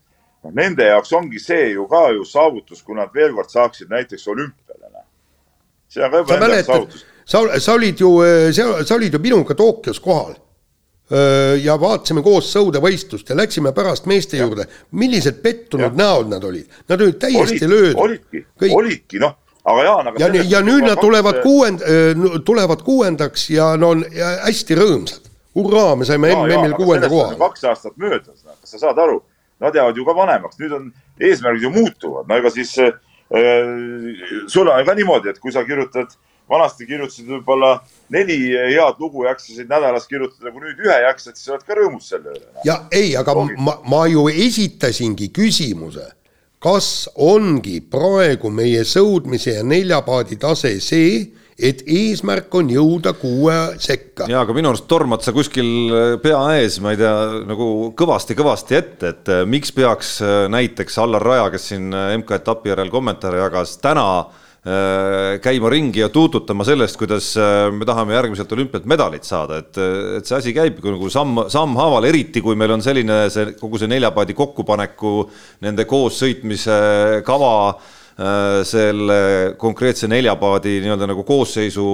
nende 0.56 0.86
jaoks 0.86 1.10
ongi 1.12 1.38
see 1.38 1.66
ju 1.74 1.84
ka 1.90 2.06
ju 2.16 2.24
saavutus, 2.24 2.80
kui 2.82 2.96
nad 2.96 3.12
veel 3.14 3.34
kord 3.36 3.50
saaksid 3.52 3.90
näiteks 3.92 4.24
olümpiale 4.32 4.61
see 5.92 6.04
on 6.04 6.10
ka 6.10 6.22
juba 6.22 6.38
enda 6.38 6.62
saavutus. 6.62 7.04
sa, 7.24 7.42
sa 7.58 7.74
olid 7.76 8.00
ju, 8.00 8.12
sa, 8.52 8.84
sa 8.84 8.94
olid 8.94 9.12
ju 9.12 9.20
minuga 9.22 9.54
Tokyos 9.58 10.00
kohal 10.00 10.34
ja 11.60 11.74
vaatasime 11.80 12.22
koos 12.24 12.46
sõudevõistlust 12.54 13.28
ja 13.28 13.36
läksime 13.36 13.74
pärast 13.76 14.06
meeste 14.08 14.38
ja. 14.38 14.46
juurde. 14.46 14.64
millised 14.96 15.42
pettunud 15.44 15.90
ja. 15.90 15.96
näod 15.98 16.30
nad 16.32 16.44
olid, 16.48 16.70
nad 16.88 17.00
olid 17.00 17.18
täiesti 17.20 17.68
löödud. 17.68 17.98
olidki, 18.00 18.44
olidki 18.70 19.20
noh, 19.20 19.34
aga 19.64 19.84
Jaan, 19.84 20.08
aga. 20.08 20.22
ja, 20.22 20.46
ja 20.54 20.62
nüüd 20.64 20.86
nad 20.86 21.02
tulevad 21.02 21.42
kuuend-, 21.44 21.84
tulevad 22.46 22.86
kuuendaks 22.86 23.50
ja 23.52 23.74
no 23.76 23.92
on 23.92 24.06
hästi 24.46 24.78
rõõmsad. 24.78 25.28
hurraa, 25.58 25.92
me 26.00 26.08
saime 26.08 26.32
MM-il 26.32 26.78
kuuenda 26.80 27.12
koha. 27.12 27.36
kaks 27.44 27.68
aastat 27.68 27.98
möödas, 28.00 28.38
noh, 28.46 28.56
kas 28.56 28.72
sa 28.78 28.86
saad 28.86 29.04
aru, 29.04 29.20
nad 29.60 29.76
jäävad 29.76 30.00
ju 30.00 30.08
ka 30.08 30.16
vanemaks, 30.16 30.56
nüüd 30.62 30.72
on 30.78 30.88
eesmärgid 31.20 31.68
ju 31.68 31.74
muutuvad, 31.76 32.24
no 32.30 32.40
ega 32.40 32.54
siis 32.56 32.72
Äh, 32.80 32.92
sul 34.46 34.68
on 34.68 34.84
ka 34.84 34.94
niimoodi, 34.94 35.32
et 35.32 35.40
kui 35.40 35.52
sa 35.52 35.64
kirjutad, 35.64 36.12
vanasti 36.50 36.86
kirjutasid 36.86 37.28
võib-olla 37.30 37.76
neli 38.12 38.38
head 38.52 38.98
lugu, 39.00 39.24
jaksasid 39.24 39.70
nädalas 39.70 40.08
kirjutada, 40.10 40.52
kui 40.52 40.64
nüüd 40.64 40.82
ühe 40.84 40.98
jaksad, 41.06 41.38
siis 41.38 41.52
oled 41.52 41.64
ka 41.66 41.76
rõõmus 41.78 42.10
selle 42.12 42.34
üle. 42.34 42.48
ja 42.66 42.82
ei, 42.92 43.14
aga 43.16 43.36
Loogid. 43.38 43.62
ma, 43.62 43.78
ma 43.88 44.02
ju 44.10 44.26
esitasingi 44.28 45.30
küsimuse, 45.34 46.10
kas 46.62 47.08
ongi 47.16 47.80
praegu 47.80 48.50
meie 48.52 48.84
sõudmise 48.86 49.56
ja 49.58 49.64
neljapaadi 49.66 50.38
tase 50.42 50.76
see, 50.80 51.24
et 51.58 51.82
eesmärk 51.86 52.52
on 52.56 52.70
jõuda 52.72 53.12
kuue 53.18 53.54
sekka. 53.82 54.26
jaa, 54.30 54.42
aga 54.44 54.56
minu 54.56 54.72
arust 54.72 54.86
tormad 54.90 55.24
sa 55.24 55.34
kuskil 55.36 55.68
äh, 55.92 56.14
pea 56.22 56.40
ees, 56.58 56.78
ma 56.84 56.94
ei 56.94 57.00
tea, 57.00 57.14
nagu 57.48 57.66
kõvasti-kõvasti 57.98 58.78
ette, 58.78 59.12
et 59.12 59.32
äh, 59.32 59.42
miks 59.48 59.74
peaks 59.76 60.16
äh, 60.24 60.46
näiteks 60.52 60.96
Allar 61.02 61.24
Raja, 61.24 61.50
kes 61.52 61.72
siin 61.72 61.90
MK-etapi 61.92 62.72
järel 62.72 62.92
kommentaare 62.92 63.42
jagas, 63.44 63.76
täna 63.82 64.06
käima 65.42 65.72
ringi 65.72 65.98
ja 65.98 66.06
tuututama 66.14 66.62
sellest, 66.62 66.94
kuidas 66.94 67.32
me 67.74 67.82
tahame 67.82 68.14
järgmiselt 68.14 68.52
olümpialt 68.54 68.84
medalit 68.86 69.26
saada, 69.26 69.56
et, 69.58 69.80
et 70.20 70.28
see 70.28 70.36
asi 70.36 70.52
käibki 70.54 70.86
nagu 70.86 71.08
samm, 71.10 71.40
sammhaaval, 71.50 72.06
eriti 72.06 72.38
kui 72.44 72.54
meil 72.54 72.76
on 72.76 72.84
selline 72.84 73.24
see 73.34 73.56
kogu 73.58 73.80
see 73.82 73.90
neljapaadi 73.90 74.36
kokkupaneku, 74.38 75.16
nende 75.66 75.82
koos 75.90 76.20
sõitmise 76.22 76.78
kava 77.26 77.50
selle 78.68 79.18
konkreetse 79.60 80.08
neljapaadi 80.10 80.74
nii-öelda 80.84 81.06
nagu 81.08 81.24
koosseisu 81.24 81.84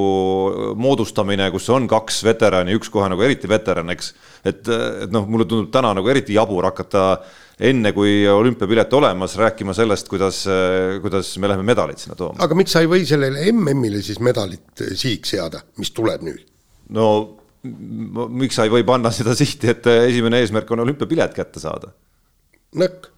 moodustamine, 0.81 1.51
kus 1.55 1.69
on 1.71 1.87
kaks 1.91 2.23
veterani, 2.27 2.75
üks 2.79 2.91
kohe 2.91 3.07
nagu 3.11 3.23
eriti 3.23 3.51
veteran, 3.51 3.93
eks. 3.95 4.13
et, 4.43 4.65
et 4.67 5.13
noh, 5.15 5.29
mulle 5.31 5.47
tundub 5.47 5.71
täna 5.75 5.93
nagu 5.95 6.11
eriti 6.11 6.35
jabur 6.35 6.67
hakata 6.67 7.05
enne, 7.69 7.93
kui 7.95 8.21
olümpiapilet 8.31 8.93
olemas, 8.99 9.37
rääkima 9.39 9.75
sellest, 9.75 10.09
kuidas, 10.11 10.45
kuidas 11.03 11.33
me 11.39 11.51
läheme 11.51 11.67
medalit 11.67 12.03
sinna 12.03 12.19
tooma. 12.19 12.39
aga 12.43 12.59
miks 12.59 12.75
sa 12.75 12.83
ei 12.83 12.91
või 12.91 13.07
sellele 13.09 13.49
MM-ile 13.53 14.03
siis 14.03 14.21
medalit 14.23 14.87
sihiks 14.89 15.35
seada, 15.35 15.63
mis 15.79 15.95
tuleb 15.95 16.25
nüüd? 16.27 16.43
no 16.95 17.09
miks 17.63 18.59
sa 18.59 18.67
ei 18.67 18.73
või 18.73 18.87
panna 18.87 19.11
seda 19.15 19.35
sihti, 19.39 19.71
et 19.75 19.87
esimene 19.91 20.43
eesmärk 20.43 20.71
on 20.75 20.87
olümpiapilet 20.87 21.35
kätte 21.37 21.63
saada? 21.63 21.95
nõkk 22.79 23.11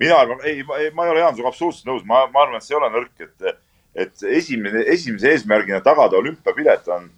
mina 0.00 0.16
arvan, 0.16 0.40
ei, 0.44 0.62
ma 0.92 1.04
ei 1.04 1.10
ole 1.10 1.20
Jaan 1.20 1.34
sinuga 1.34 1.52
absoluutselt 1.52 1.88
nõus, 1.88 2.04
ma, 2.08 2.24
ma 2.32 2.44
arvan, 2.44 2.58
et 2.58 2.66
see 2.66 2.74
ei 2.74 2.80
ole 2.80 2.90
nõrk, 2.94 3.12
et, 3.22 3.60
et 4.04 4.26
esimene, 4.40 4.82
esimese 4.94 5.30
eesmärgina 5.34 5.80
tagada 5.84 6.18
olümpiapilet 6.18 6.88
on, 6.96 7.08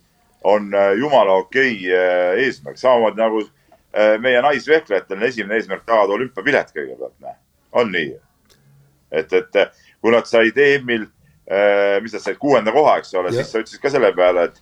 on 0.46 0.68
äh, 0.74 0.92
jumala 1.00 1.38
okei 1.42 1.72
okay 1.78 1.96
äh, 1.96 2.44
eesmärk, 2.44 2.78
samamoodi 2.80 3.20
nagu 3.22 3.42
äh, 3.42 4.16
meie 4.22 4.42
naisvehklejatel 4.44 5.18
on 5.18 5.28
esimene 5.30 5.60
eesmärk 5.60 5.86
tagada 5.88 6.18
olümpiapilet 6.18 6.72
kõigepealt, 6.76 7.16
näe, 7.24 7.36
on 7.72 7.92
nii. 7.94 8.14
et, 9.10 9.32
et 9.32 9.60
kui 10.00 10.12
nad 10.12 10.28
said 10.28 10.58
EM-il, 10.60 11.08
mis 12.02 12.12
nad 12.12 12.20
said, 12.20 12.36
kuuenda 12.42 12.72
koha, 12.74 12.96
eks 13.00 13.14
ole, 13.14 13.30
siis 13.32 13.48
sa 13.52 13.60
ütlesid 13.62 13.80
ka 13.80 13.90
selle 13.90 14.10
peale, 14.14 14.48
et, 14.50 14.56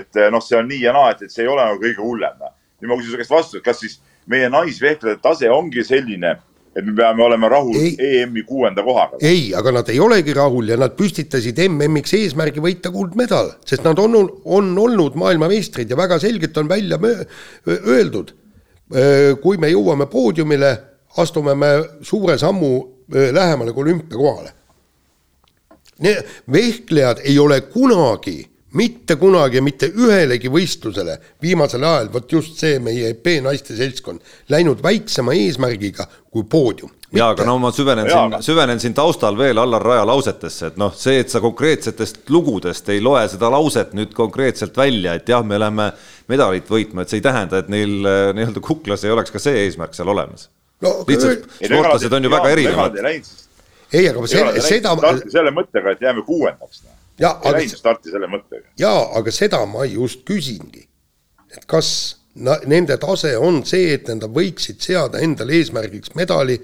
et 0.00 0.18
noh, 0.32 0.40
see 0.42 0.56
on 0.56 0.66
nii 0.68 0.80
ja 0.82 0.94
naa, 0.96 1.10
et, 1.12 1.26
et 1.26 1.32
see 1.32 1.44
ei 1.44 1.50
ole 1.52 1.62
nagu 1.68 1.76
kõige 1.82 2.00
hullem. 2.00 2.38
nüüd 2.80 2.88
ma 2.88 2.96
küsin 2.96 3.12
su 3.12 3.20
käest 3.20 3.34
vastu, 3.34 3.58
et 3.58 3.64
kas 3.64 3.82
siis 3.82 3.98
meie 4.30 4.48
naisvehklejate 4.48 5.20
tase 5.22 5.50
ongi 5.52 5.84
selline 5.84 6.32
et 6.80 6.86
me 6.86 6.94
peame 6.96 7.22
olema 7.24 7.48
rahul 7.52 7.76
EM-i 7.76 8.44
kuuenda 8.48 8.82
kohaga. 8.84 9.20
ei, 9.20 9.50
aga 9.56 9.72
nad 9.78 9.88
ei 9.92 10.00
olegi 10.00 10.34
rahul 10.36 10.72
ja 10.72 10.78
nad 10.80 10.96
püstitasid 10.98 11.60
MM-iks 11.68 12.14
eesmärgi 12.18 12.62
võita 12.64 12.92
kuldmedal, 12.94 13.52
sest 13.68 13.84
nad 13.86 14.00
on, 14.02 14.16
on 14.44 14.70
olnud 14.84 15.18
maailmameistrid 15.20 15.90
ja 15.90 15.98
väga 16.00 16.18
selgelt 16.22 16.56
on 16.60 16.70
välja 16.70 16.98
öeldud. 17.68 18.32
kui 19.42 19.58
me 19.62 19.68
jõuame 19.70 20.08
poodiumile, 20.10 20.70
astume 21.22 21.54
me 21.54 21.70
suure 22.02 22.38
sammu 22.38 22.72
lähemale 23.32 23.72
kui 23.72 23.82
olümpiakohale. 23.86 24.52
vehklejad 26.52 27.20
ei 27.24 27.38
ole 27.38 27.60
kunagi 27.60 28.49
mitte 28.72 29.16
kunagi 29.16 29.58
ja 29.58 29.62
mitte 29.62 29.88
ühelegi 29.90 30.50
võistlusele 30.52 31.16
viimasel 31.42 31.84
ajal, 31.84 32.10
vot 32.12 32.32
just 32.32 32.60
see 32.60 32.78
meie 32.82 33.12
B-naiste 33.18 33.74
seltskond, 33.78 34.22
läinud 34.52 34.82
väiksema 34.82 35.34
eesmärgiga 35.34 36.06
kui 36.30 36.44
poodium. 36.48 36.92
ja 37.12 37.32
aga 37.34 37.44
no 37.48 37.56
ma 37.58 37.72
süvenen 37.74 38.06
ja, 38.06 38.20
siin, 38.20 38.42
süvenen 38.46 38.80
siin 38.80 38.94
taustal 38.94 39.38
veel 39.38 39.58
Allar 39.58 39.82
Raja 39.82 40.04
lausetesse, 40.06 40.70
et 40.70 40.78
noh, 40.78 40.94
see, 40.94 41.18
et 41.24 41.32
sa 41.32 41.42
konkreetsetest 41.42 42.30
lugudest 42.30 42.88
ei 42.94 43.02
loe 43.02 43.24
seda 43.32 43.50
lauset 43.50 43.96
nüüd 43.98 44.14
konkreetselt 44.14 44.78
välja, 44.78 45.16
et 45.18 45.28
jah, 45.28 45.42
me 45.46 45.58
läheme 45.58 45.90
medalit 46.30 46.70
võitma, 46.70 47.02
et 47.02 47.10
see 47.10 47.18
ei 47.18 47.26
tähenda, 47.26 47.58
et 47.58 47.72
neil 47.72 47.98
eh, 48.06 48.30
nii-öelda 48.38 48.62
kuklas 48.62 49.04
ei 49.04 49.10
oleks 49.10 49.34
ka 49.34 49.42
see 49.42 49.66
eesmärk 49.66 49.98
seal 49.98 50.14
olemas 50.14 50.46
no,. 50.80 51.00
lihtsalt 51.08 51.50
sportlased 51.58 52.14
on 52.14 52.24
ju 52.24 52.30
väga 52.30 52.54
erinevad. 52.54 53.02
ei, 53.02 54.06
aga 54.06 54.26
see, 54.30 54.46
seda. 54.62 54.94
selle 55.26 55.50
mõttega, 55.58 55.96
et 55.96 56.06
jääme 56.06 56.22
kuuendaks 56.22 56.84
noh 56.86 56.99
ja, 57.20 57.34
ei 57.44 57.56
läinud 57.58 57.78
starti 57.80 58.12
selle 58.12 58.30
mõttega. 58.30 58.66
jaa, 58.80 59.04
aga 59.18 59.34
seda 59.34 59.62
ma 59.68 59.86
just 59.88 60.24
küsingi. 60.28 60.86
et 61.56 61.66
kas 61.70 61.92
na, 62.34 62.58
nende 62.70 62.96
tase 63.02 63.36
on 63.38 63.62
see, 63.66 63.94
et 63.94 64.08
nad 64.08 64.24
võiksid 64.24 64.80
seada 64.82 65.22
endale 65.24 65.58
eesmärgiks 65.58 66.14
medali 66.18 66.58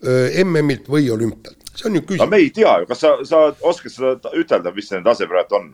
MM-ilt 0.00 0.86
või 0.88 1.10
olümpialt, 1.12 1.72
see 1.74 1.90
on 1.90 1.98
ju 1.98 2.04
küsimus. 2.06 2.24
no 2.24 2.30
me 2.32 2.40
ei 2.40 2.50
tea 2.56 2.78
ju, 2.80 2.90
kas 2.90 3.04
sa, 3.04 3.14
sa 3.28 3.46
oskad 3.60 3.92
seda 3.92 4.34
ütelda, 4.38 4.72
mis 4.76 4.88
see 4.88 5.02
tase 5.04 5.28
praegu 5.28 5.58
on 5.58 5.72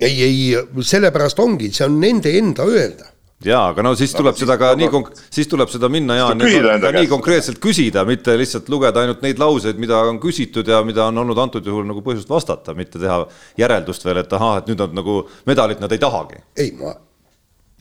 ei, 0.00 0.14
ei, 0.26 0.38
sellepärast 0.82 1.40
ongi, 1.40 1.70
see 1.72 1.86
on 1.86 2.00
nende 2.02 2.32
enda 2.36 2.66
öelda 2.68 3.13
jaa, 3.48 3.68
aga 3.72 3.84
no 3.84 3.94
siis 3.98 4.14
no, 4.14 4.22
tuleb 4.22 4.38
seda 4.40 4.56
ka 4.60 4.72
nii 4.78 4.90
konk-, 4.92 5.12
siis 5.32 5.48
tuleb 5.50 5.70
seda 5.72 5.90
minna 5.92 6.18
ja 6.18 6.28
nii, 6.36 6.60
nii 6.98 7.08
konkreetselt 7.10 7.60
küsida, 7.62 8.04
mitte 8.08 8.36
lihtsalt 8.40 8.68
lugeda 8.72 9.04
ainult 9.04 9.24
neid 9.24 9.40
lauseid, 9.42 9.80
mida 9.80 10.00
on 10.08 10.20
küsitud 10.22 10.68
ja 10.68 10.82
mida 10.86 11.08
on 11.10 11.24
olnud 11.24 11.40
antud 11.46 11.66
juhul 11.66 11.86
nagu 11.88 12.04
põhjust 12.04 12.30
vastata, 12.30 12.76
mitte 12.76 13.00
teha 13.02 13.22
järeldust 13.60 14.06
veel, 14.06 14.22
et 14.24 14.38
ahah, 14.38 14.60
et 14.60 14.70
nüüd 14.70 14.84
nad 14.84 14.94
nagu 14.96 15.22
medalit 15.48 15.82
nad 15.82 15.92
ei 15.92 16.02
tahagi. 16.02 16.40
ei, 16.56 16.72
ma 16.78 16.94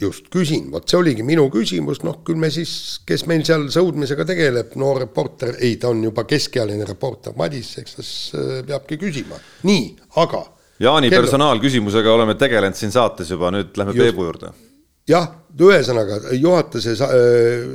just 0.01 0.28
küsin, 0.34 0.68
vot 0.74 0.89
see 0.89 0.97
oligi 0.99 1.24
minu 1.26 1.45
küsimus, 1.53 2.01
noh 2.03 2.20
küll 2.26 2.39
me 2.41 2.49
siis, 2.53 2.74
kes 3.07 3.28
meil 3.30 3.45
seal 3.47 3.68
sõudmisega 3.74 4.26
tegeleb, 4.28 4.74
noor 4.82 5.03
reporter, 5.05 5.55
ei, 5.61 5.78
ta 5.80 5.93
on 5.93 6.01
juba 6.03 6.26
keskealine 6.30 6.88
reporter 6.89 7.38
Madis, 7.39 7.76
eks 7.80 7.95
ta 7.99 8.03
siis 8.03 8.34
äh, 8.39 8.59
peabki 8.68 8.99
küsima, 9.01 9.39
nii, 9.70 9.88
aga 10.24 10.43
Jaani 10.84 11.07
kell... 11.14 11.22
personaalküsimusega 11.22 12.11
oleme 12.11 12.36
tegelenud 12.36 12.76
siin 12.76 12.91
saates 12.91 13.30
juba, 13.32 13.53
nüüd 13.53 13.78
lähme 13.78 13.93
Peebu 13.95 14.26
juurde 14.26 14.51
jah, 15.09 15.29
ühesõnaga 15.59 16.19
juhata 16.37 16.81
see 16.83 16.95
äh, 17.07 17.69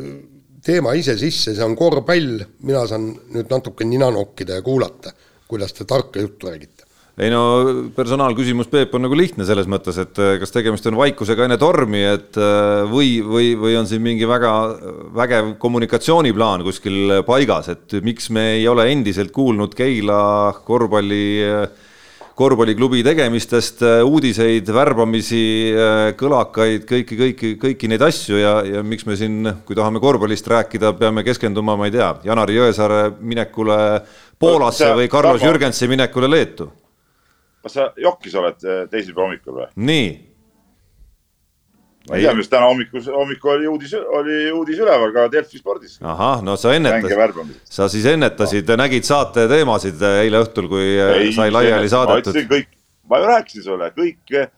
teema 0.64 0.94
ise 0.98 1.16
sisse, 1.20 1.54
see 1.54 1.64
on 1.64 1.76
korvpall, 1.78 2.42
mina 2.66 2.84
saan 2.88 3.12
nüüd 3.34 3.50
natuke 3.52 3.86
nina 3.88 4.10
nokkida 4.14 4.58
ja 4.58 4.66
kuulata, 4.66 5.14
kuidas 5.48 5.74
te 5.76 5.88
tarka 5.88 6.20
juttu 6.20 6.50
räägite. 6.50 6.84
Ei 7.18 7.32
no 7.34 7.40
personaalküsimus, 7.96 8.68
Peep, 8.70 8.92
on 8.94 9.02
nagu 9.02 9.16
lihtne 9.18 9.42
selles 9.46 9.66
mõttes, 9.66 9.96
et 9.98 10.20
äh, 10.22 10.36
kas 10.38 10.54
tegemist 10.54 10.86
on 10.86 10.98
vaikusega 11.00 11.48
enne 11.48 11.56
tormi, 11.58 12.04
et 12.06 12.38
äh, 12.38 12.84
või, 12.86 13.16
või, 13.26 13.50
või 13.58 13.74
on 13.80 13.88
siin 13.90 14.04
mingi 14.04 14.28
väga 14.28 14.52
vägev 15.18 15.56
kommunikatsiooniplaan 15.58 16.62
kuskil 16.66 17.18
paigas, 17.26 17.72
et 17.74 17.98
miks 18.06 18.30
me 18.34 18.52
ei 18.60 18.68
ole 18.70 18.86
endiselt 18.92 19.34
kuulnud 19.34 19.74
Keila 19.78 20.20
korvpalli 20.68 21.24
äh, 21.42 21.87
korvpalliklubi 22.38 23.02
tegemistest, 23.02 23.82
äh, 23.82 24.00
uudiseid, 24.06 24.68
värbamisi, 24.74 25.42
äh, 25.74 26.02
kõlakaid, 26.18 26.84
kõiki, 26.86 27.18
kõiki, 27.18 27.50
kõiki 27.58 27.90
neid 27.90 28.04
asju 28.06 28.38
ja, 28.38 28.52
ja 28.62 28.82
miks 28.86 29.06
me 29.08 29.16
siin, 29.18 29.40
kui 29.66 29.78
tahame 29.78 29.98
korvpallist 30.02 30.46
rääkida, 30.50 30.92
peame 31.00 31.24
keskenduma, 31.26 31.74
ma 31.78 31.88
ei 31.88 31.96
tea, 31.96 32.12
Janari 32.28 32.58
Jõesaare 32.58 33.02
minekule 33.18 33.78
Poolasse 34.38 34.92
või 34.94 35.10
Carlos 35.10 35.42
Jürgensi 35.42 35.90
minekule 35.90 36.30
Leetu. 36.30 36.70
kas 37.62 37.74
sa 37.74 37.90
jokis 37.98 38.34
oled 38.38 38.62
äh, 38.64 38.84
teisipäeva 38.90 39.26
hommikul 39.26 39.58
või? 39.58 39.70
nii 39.74 40.27
ma 42.08 42.16
ei 42.16 42.24
tea, 42.24 42.34
mis 42.36 42.50
täna 42.50 42.68
hommikul, 42.70 43.02
hommikul 43.14 43.54
oli 43.54 43.68
uudis, 43.70 43.94
oli 44.18 44.36
uudis 44.50 44.80
üleval 44.82 45.12
ka 45.14 45.26
Delfi 45.32 45.60
spordis. 45.60 45.98
ahah, 46.02 46.42
no 46.44 46.56
sa 46.60 46.74
ennetasid, 46.76 47.54
sa 47.68 47.88
siis 47.92 48.06
ennetasid 48.12 48.68
no., 48.72 48.78
nägid 48.82 49.08
saate 49.08 49.46
teemasid 49.50 50.02
eile 50.08 50.42
õhtul, 50.44 50.68
kui 50.70 50.86
äh, 50.94 51.14
ei, 51.22 51.32
sai 51.36 51.52
laiali 51.54 51.90
saadetud. 51.92 52.38
kõik, 52.50 52.70
ma 53.10 53.20
ju 53.22 53.30
rääkisin 53.32 53.66
sulle, 53.66 53.90
kõik 53.96 54.36
eh, 54.38 54.50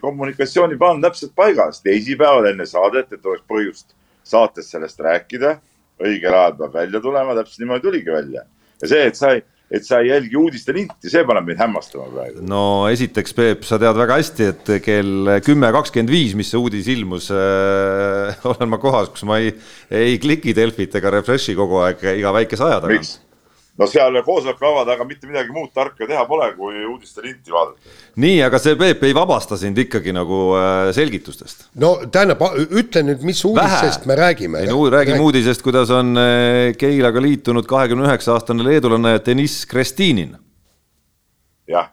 kommunikatsiooniplaan 0.00 1.02
täpselt 1.04 1.34
paigas, 1.38 1.82
teisipäeval 1.84 2.50
enne 2.52 2.66
saadet, 2.68 3.12
et 3.12 3.26
oleks 3.26 3.46
põhjust 3.48 3.96
saates 4.28 4.70
sellest 4.70 5.00
rääkida. 5.00 5.58
õigel 5.98 6.30
ajal 6.30 6.52
peab 6.60 6.74
välja 6.74 7.00
tulema, 7.02 7.34
täpselt 7.34 7.64
niimoodi 7.64 7.82
tuligi 7.88 8.12
välja. 8.12 8.44
ja 8.82 8.88
see, 8.88 9.06
et 9.06 9.16
sa 9.16 9.32
ei 9.34 9.42
et 9.68 9.84
sa 9.84 10.00
ei 10.00 10.10
jälgi 10.12 10.38
uudiste 10.40 10.72
linti, 10.72 11.10
see 11.12 11.24
paneb 11.28 11.48
mind 11.50 11.60
hämmastama 11.60 12.08
praegu. 12.12 12.42
no 12.48 12.62
esiteks, 12.92 13.36
Peep, 13.36 13.68
sa 13.68 13.80
tead 13.80 13.98
väga 13.98 14.18
hästi, 14.20 14.50
et 14.54 14.74
kell 14.84 15.38
kümme 15.44 15.70
kakskümmend 15.76 16.12
viis, 16.12 16.34
mis 16.38 16.50
see 16.52 16.60
uudis 16.60 16.88
ilmus 16.94 17.30
äh,, 17.34 18.34
olen 18.54 18.72
ma 18.72 18.80
kohas, 18.82 19.12
kus 19.12 19.26
ma 19.28 19.40
ei, 19.42 19.54
ei 19.92 20.18
kliki 20.22 20.56
Delfit 20.56 20.96
ega 20.98 21.12
refresh'i 21.18 21.56
kogu 21.58 21.82
aeg 21.84 22.04
iga 22.16 22.34
väikese 22.40 22.68
aja 22.68 22.82
tagant 22.84 23.18
no 23.78 23.86
seal 23.86 24.18
koosoleku 24.26 24.64
lava 24.64 24.84
taga 24.88 25.06
mitte 25.06 25.28
midagi 25.30 25.54
muud 25.54 25.70
tarka 25.74 26.06
teha 26.06 26.24
pole, 26.28 26.50
kui 26.58 26.82
uudiste 26.88 27.22
linti 27.24 27.52
vaadata. 27.54 27.94
nii, 28.18 28.40
aga 28.46 28.60
see 28.62 28.76
Peep 28.78 29.04
ei 29.06 29.14
vabasta 29.16 29.58
sind 29.60 29.78
ikkagi 29.78 30.14
nagu 30.16 30.40
äh, 30.58 30.90
selgitustest? 30.96 31.68
no 31.78 31.94
tähendab, 32.06 32.42
ütle 32.68 33.04
nüüd, 33.06 33.24
mis 33.26 33.42
uudistest 33.46 34.02
Vähe. 34.02 34.10
me 34.10 34.18
räägime. 34.22 34.62
ei 34.64 34.70
no 34.70 34.80
räägime 34.90 35.18
Räägi. 35.18 35.26
uudisest, 35.30 35.62
kuidas 35.62 35.92
on 35.94 36.16
äh, 36.18 36.74
Keilaga 36.78 37.22
liitunud 37.22 37.68
kahekümne 37.70 38.08
üheksa 38.08 38.34
aastane 38.34 38.66
leedulane 38.66 39.18
Deniss 39.26 39.66
Krestinin. 39.66 40.36
jah, 41.68 41.92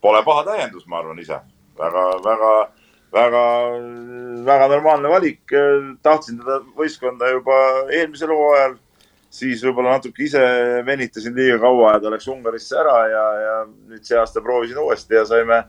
pole 0.00 0.22
paha 0.24 0.46
täiendus, 0.52 0.86
ma 0.86 1.02
arvan 1.02 1.18
ise 1.18 1.40
väga, 1.80 2.04
väga, 2.24 2.52
väga, 3.12 3.42
väga 4.46 4.68
normaalne 4.76 5.10
valik. 5.10 5.42
tahtsin 6.02 6.38
teda 6.38 6.60
võistkonda 6.78 7.32
juba 7.34 7.58
eelmisel 7.98 8.30
hooajal 8.34 8.78
siis 9.30 9.62
võib-olla 9.64 9.96
natuke 9.96 10.24
ise 10.26 10.42
venitasin 10.86 11.34
liiga 11.36 11.60
kaua 11.62 11.94
ja 11.94 12.02
ta 12.02 12.12
läks 12.12 12.28
Ungarisse 12.32 12.78
ära 12.80 12.96
ja, 13.10 13.24
ja 13.44 13.54
nüüd 13.68 14.06
see 14.06 14.18
aasta 14.18 14.42
proovisin 14.42 14.80
uuesti 14.82 15.18
ja 15.18 15.24
saime, 15.28 15.62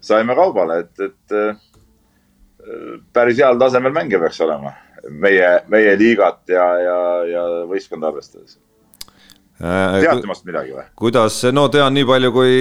saime 0.00 0.36
kaubale, 0.38 0.78
et, 0.84 1.06
et 1.08 1.36
äh, 1.38 1.56
päris 3.12 3.42
heal 3.42 3.58
tasemel 3.60 3.94
mängija 3.94 4.22
peaks 4.22 4.40
olema 4.46 4.74
meie, 5.10 5.54
meie 5.72 5.96
liigat 5.98 6.44
ja, 6.54 6.66
ja, 6.78 6.98
ja 7.26 7.46
võistkonda 7.70 8.12
arvestades 8.12 8.58
äh,. 9.58 9.98
tead 9.98 10.22
temast 10.22 10.46
midagi 10.46 10.76
või? 10.76 10.86
kuidas, 11.02 11.42
no 11.50 11.66
tean 11.74 11.98
nii 11.98 12.06
palju, 12.06 12.34
kui, 12.38 12.54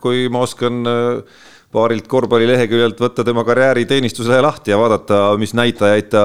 kui 0.00 0.28
ma 0.32 0.46
oskan 0.48 0.80
äh, 0.88 1.42
paarilt 1.74 2.06
korvpallileheküljelt 2.10 3.00
võtta 3.02 3.24
tema 3.26 3.42
karjääri 3.46 3.84
teenistuslehe 3.90 4.42
lahti 4.44 4.70
ja 4.70 4.78
vaadata, 4.78 5.20
mis 5.40 5.54
näitajaid 5.58 6.08
ta, 6.12 6.24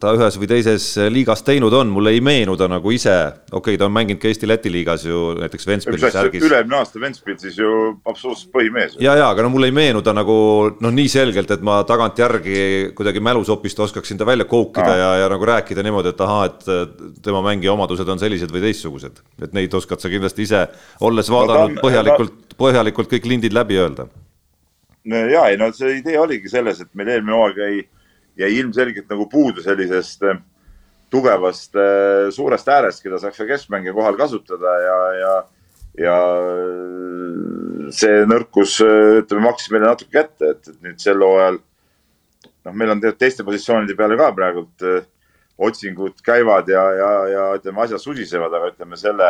ta 0.00 0.12
ühes 0.14 0.38
või 0.38 0.48
teises 0.52 0.86
liigas 1.10 1.42
teinud 1.46 1.74
on, 1.74 1.90
mulle 1.94 2.12
ei 2.14 2.22
meenu 2.24 2.54
ta 2.58 2.68
nagu 2.70 2.94
ise, 2.94 3.16
okei 3.50 3.74
okay,, 3.74 3.80
ta 3.80 3.88
on 3.88 3.94
mänginud 3.96 4.22
ka 4.22 4.30
Eesti-Läti 4.30 4.72
liigas 4.72 5.06
ju 5.08 5.34
näiteks 5.40 5.66
Ventspilsis 5.66 6.14
särgis. 6.14 6.46
üle-eelmine 6.46 6.78
aasta 6.78 7.02
Ventspilsis 7.02 7.58
ju 7.58 7.72
absoluutselt 8.06 8.52
põhimees. 8.54 8.96
ja, 9.02 9.16
ja 9.18 9.28
aga 9.32 9.46
no 9.46 9.50
mulle 9.54 9.72
ei 9.72 9.76
meenu 9.76 10.02
ta 10.06 10.14
nagu 10.14 10.36
noh, 10.78 10.94
nii 10.94 11.10
selgelt, 11.10 11.50
et 11.50 11.64
ma 11.66 11.80
tagantjärgi 11.88 12.94
kuidagi 12.94 13.22
mälusopist 13.24 13.82
oskaksin 13.88 14.20
ta 14.20 14.28
välja 14.28 14.46
koukida 14.50 14.96
ja, 15.00 15.12
ja 15.24 15.30
nagu 15.32 15.50
rääkida 15.50 15.82
niimoodi, 15.82 16.14
et 16.14 16.26
ahaa, 16.26 16.50
et 16.52 17.16
tema 17.24 17.42
mängija 17.42 17.74
omadused 17.74 18.08
on 18.08 18.22
sellised 18.22 18.54
või 18.54 18.62
teistsugused. 18.68 19.24
et 19.42 19.56
neid 19.56 19.74
oskad 19.74 19.98
sa 19.98 20.12
kindlasti 20.12 20.46
ise, 20.46 20.66
olles 21.02 21.30
vaadanud 21.30 21.74
no, 21.74 21.80
on, 21.80 21.82
põhjalikult, 21.82 22.38
põhjalikult 22.60 23.10
kõik 23.16 23.34
lindid 23.34 23.56
läbi 23.56 23.82
öelda 23.82 24.06
ja 25.04 25.44
ei 25.48 25.56
no 25.60 25.70
see 25.76 25.98
idee 25.98 26.16
oligi 26.20 26.48
selles, 26.48 26.80
et 26.80 26.90
meil 26.96 27.10
eelmine 27.12 27.36
hooaeg 27.36 27.60
jäi, 27.60 27.82
jäi 28.40 28.50
ilmselgelt 28.60 29.10
nagu 29.12 29.26
puudu 29.30 29.62
sellisest 29.64 30.24
äh, 30.24 30.40
tugevast 31.12 31.76
äh, 31.76 32.30
suurest 32.34 32.68
äärest, 32.68 33.02
keda 33.04 33.20
saaks 33.20 33.42
ka 33.42 33.48
keskmängija 33.48 33.94
kohal 33.96 34.16
kasutada 34.20 34.78
ja, 34.86 34.98
ja, 35.20 35.34
ja 36.06 36.16
äh, 36.24 37.92
see 37.94 38.24
nõrkus, 38.30 38.78
ütleme, 39.20 39.44
maksis 39.44 39.72
meile 39.74 39.90
natuke 39.90 40.16
kätte, 40.16 40.54
et, 40.56 40.72
nüüd 40.82 41.00
sel 41.02 41.20
hooajal 41.20 41.60
noh, 41.60 42.72
meil 42.72 42.94
on 42.94 43.02
tegelikult 43.02 43.20
teiste 43.20 43.44
positsioonide 43.46 43.98
peale 43.98 44.16
ka 44.18 44.32
praegult 44.36 44.88
otsingud 45.64 46.16
käivad 46.24 46.68
ja, 46.72 46.82
ja, 46.96 47.10
ja 47.30 47.42
ütleme, 47.58 47.84
asjad 47.84 48.00
susisevad, 48.02 48.56
aga 48.56 48.72
ütleme 48.72 48.96
selle, 48.98 49.28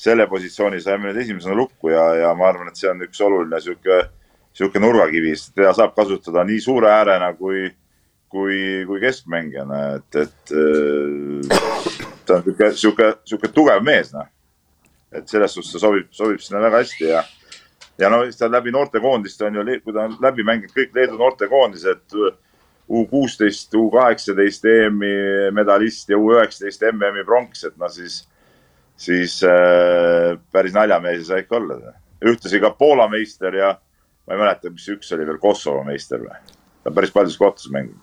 selle 0.00 0.24
positsiooni 0.32 0.80
saime 0.82 1.10
nüüd 1.10 1.20
esimesena 1.22 1.54
lukku 1.60 1.92
ja, 1.92 2.08
ja 2.24 2.32
ma 2.34 2.48
arvan, 2.48 2.72
et 2.72 2.80
see 2.80 2.88
on 2.90 3.04
üks 3.04 3.20
oluline 3.22 3.60
sihuke 3.62 4.06
niisugune 4.54 4.86
nurgakivi, 4.86 5.34
sest 5.36 5.56
teda 5.58 5.72
saab 5.74 5.96
kasutada 5.96 6.44
nii 6.46 6.60
suure 6.62 6.90
äärena 6.94 7.32
kui, 7.34 7.66
kui, 8.30 8.58
kui 8.86 9.00
keskmängijana, 9.02 9.80
et, 9.98 10.20
et 10.22 10.54
ta 12.26 12.38
on 12.38 12.44
sihuke, 12.44 12.70
sihuke, 12.78 13.08
sihuke 13.26 13.50
tugev 13.54 13.82
mees, 13.82 14.12
noh. 14.14 14.28
et 15.14 15.26
selles 15.30 15.54
suhtes 15.54 15.74
ta 15.74 15.82
sobib, 15.82 16.06
sobib 16.14 16.42
sinna 16.42 16.62
väga 16.62 16.82
hästi 16.82 17.10
ja, 17.10 17.24
ja 17.98 18.10
no 18.10 18.22
siis 18.24 18.38
ta 18.38 18.50
läbi 18.50 18.70
noortekoondiste 18.74 19.46
on 19.48 19.58
ju, 19.58 19.66
kui 19.82 19.94
ta 19.94 20.06
on 20.08 20.16
läbi 20.22 20.46
mänginud 20.46 20.74
kõik 20.74 20.94
Leedu 20.94 21.18
noortekoondised, 21.20 22.18
U 22.84 23.06
kuusteist, 23.08 23.72
U 23.80 23.86
kaheksateist 23.88 24.66
EM-i 24.68 25.14
medalist 25.56 26.10
ja 26.12 26.18
U 26.20 26.26
üheksateist 26.34 26.82
MM-i 26.90 27.22
pronks, 27.24 27.62
et 27.64 27.78
noh, 27.80 27.88
siis, 27.88 28.18
siis 29.00 29.38
äh, 29.48 30.34
päris 30.52 30.74
naljamees 30.76 31.22
ei 31.22 31.28
saa 31.30 31.40
ikka 31.40 31.56
olla. 31.56 31.94
ühtlasi 32.20 32.60
ka 32.60 32.74
Poola 32.76 33.08
meister 33.08 33.56
ja 33.56 33.70
ma 34.26 34.34
ei 34.34 34.40
mäleta, 34.40 34.72
mis 34.72 34.86
üks 34.92 35.12
oli 35.16 35.26
veel, 35.28 35.40
Kosovo 35.42 35.84
meister 35.86 36.22
või? 36.24 36.36
ta 36.84 36.92
on 36.92 36.96
päris 36.96 37.12
paljudes 37.14 37.40
kohtades 37.40 37.70
mänginud. 37.72 38.00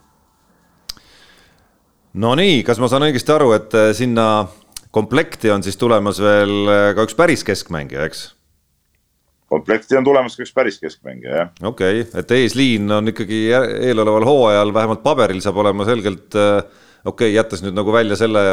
Nonii, 2.22 2.60
kas 2.68 2.82
ma 2.82 2.90
saan 2.92 3.06
õigesti 3.08 3.32
aru, 3.32 3.54
et 3.56 3.74
äh, 3.78 3.92
sinna 3.96 4.28
komplekti 4.92 5.52
on 5.54 5.64
siis 5.64 5.78
tulemas 5.80 6.20
veel 6.20 6.68
äh, 6.68 6.86
ka 6.98 7.06
üks 7.08 7.18
päris 7.18 7.46
keskmängija, 7.48 8.06
eks? 8.10 8.30
komplekti 9.52 9.98
on 10.00 10.06
tulemas 10.08 10.38
ka 10.38 10.46
üks 10.46 10.54
päris 10.56 10.80
keskmängija, 10.80 11.38
jah. 11.42 11.52
okei 11.68 12.04
okay., 12.04 12.20
et 12.22 12.32
eesliin 12.38 12.92
on 12.96 13.12
ikkagi 13.12 13.42
eeloleval 13.52 14.24
hooajal 14.28 14.74
vähemalt 14.74 15.04
paberil 15.04 15.42
saab 15.44 15.60
olema 15.64 15.88
selgelt 15.88 16.38
äh, 16.40 16.62
okei 17.06 17.32
okay,, 17.32 17.36
jättes 17.36 17.64
nüüd 17.66 17.76
nagu 17.76 17.94
välja 17.94 18.18
selle 18.20 18.44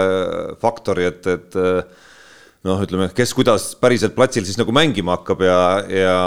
faktori, 0.62 1.06
et, 1.10 1.26
et 1.26 1.58
noh, 2.68 2.82
ütleme, 2.84 3.08
kes 3.16 3.32
kuidas 3.36 3.70
päriselt 3.80 4.14
platsil 4.16 4.44
siis 4.46 4.58
nagu 4.60 4.72
mängima 4.74 5.16
hakkab 5.16 5.42
ja, 5.46 5.58
ja, 5.88 6.18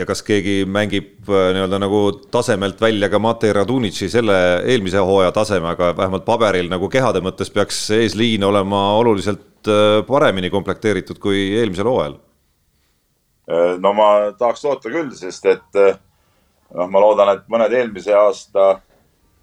ja 0.00 0.06
kas 0.08 0.22
keegi 0.26 0.62
mängib 0.68 1.28
äh, 1.28 1.50
nii-öelda 1.56 1.80
nagu 1.82 2.00
tasemelt 2.32 2.80
välja 2.80 3.10
ka 3.12 3.20
Matei 3.22 3.52
Radunitši 3.56 4.08
selle 4.12 4.38
eelmise 4.64 5.02
hooaja 5.04 5.34
taseme, 5.36 5.72
aga 5.74 5.92
vähemalt 5.98 6.26
paberil 6.28 6.70
nagu 6.72 6.90
kehade 6.92 7.22
mõttes 7.24 7.52
peaks 7.54 7.84
eesliin 7.98 8.44
olema 8.48 8.82
oluliselt 8.98 9.70
äh, 9.70 10.00
paremini 10.08 10.50
komplekteeritud 10.54 11.20
kui 11.22 11.50
eelmisel 11.60 11.90
hooajal? 11.90 12.18
Äh, 13.48 13.76
no 13.82 13.94
ma 13.96 14.10
tahaks 14.38 14.64
loota 14.66 14.92
küll, 14.92 15.12
sest 15.18 15.48
et 15.52 15.82
noh, 15.82 16.88
ma 16.88 17.04
loodan, 17.04 17.36
et 17.36 17.48
mõned 17.52 17.76
eelmise 17.76 18.16
aasta 18.16 18.78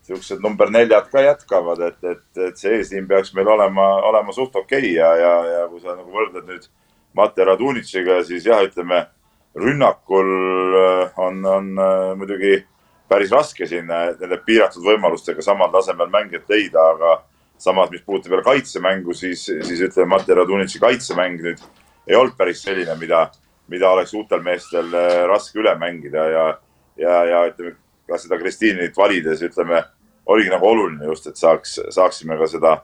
niisugused 0.06 0.42
number 0.44 0.70
neljad 0.70 1.10
ka 1.10 1.22
jätkavad, 1.22 1.82
et, 1.82 2.04
et, 2.04 2.26
et 2.48 2.58
see 2.58 2.78
eesliin 2.78 3.08
peaks 3.10 3.34
meil 3.34 3.48
olema, 3.50 3.88
olema 4.06 4.34
suht 4.34 4.56
okei 4.56 4.80
okay 4.80 4.94
ja, 4.94 5.12
ja, 5.18 5.36
ja 5.50 5.68
kui 5.72 5.82
sa 5.82 5.96
nagu 5.96 6.12
võrdled 6.14 6.46
nüüd 6.50 6.68
Mate 7.16 7.46
Radunitšiga, 7.48 8.20
siis 8.28 8.46
jah, 8.46 8.60
ütleme 8.68 9.06
rünnakul 9.56 10.32
äh, 10.76 11.20
on, 11.20 11.46
on 11.46 11.70
äh, 11.80 12.10
muidugi 12.20 12.58
päris 13.08 13.32
raske 13.32 13.68
siin 13.68 13.88
äh, 13.92 14.10
nende 14.20 14.38
piiratud 14.46 14.84
võimalustega 14.84 15.44
samal 15.46 15.72
tasemel 15.72 16.12
mängijat 16.12 16.52
leida, 16.52 16.90
aga 16.92 17.16
samas, 17.58 17.90
mis 17.94 18.04
puudutab 18.04 18.36
veel 18.36 18.44
kaitsemängu, 18.44 19.16
siis, 19.16 19.46
siis 19.48 19.82
ütleme, 19.88 20.12
Mate 20.12 20.36
Radunitši 20.36 20.84
kaitsemäng 20.84 21.40
nüüd 21.40 21.64
ei 22.06 22.20
olnud 22.20 22.36
päris 22.38 22.62
selline, 22.68 22.98
mida, 23.00 23.30
mida 23.72 23.90
oleks 23.96 24.14
uutel 24.14 24.44
meestel 24.44 24.92
raske 25.32 25.58
üle 25.64 25.72
mängida 25.80 26.28
ja, 26.30 26.46
ja, 27.00 27.16
ja 27.32 27.46
ütleme 27.48 27.78
ka 28.06 28.20
seda 28.22 28.38
Kristiinit 28.38 28.98
valides, 28.98 29.42
ütleme 29.48 29.82
oligi 30.26 30.50
nagu 30.50 30.68
oluline 30.68 31.06
just, 31.06 31.28
et 31.28 31.38
saaks, 31.38 31.80
saaksime 31.94 32.38
ka 32.40 32.48
seda, 32.50 32.76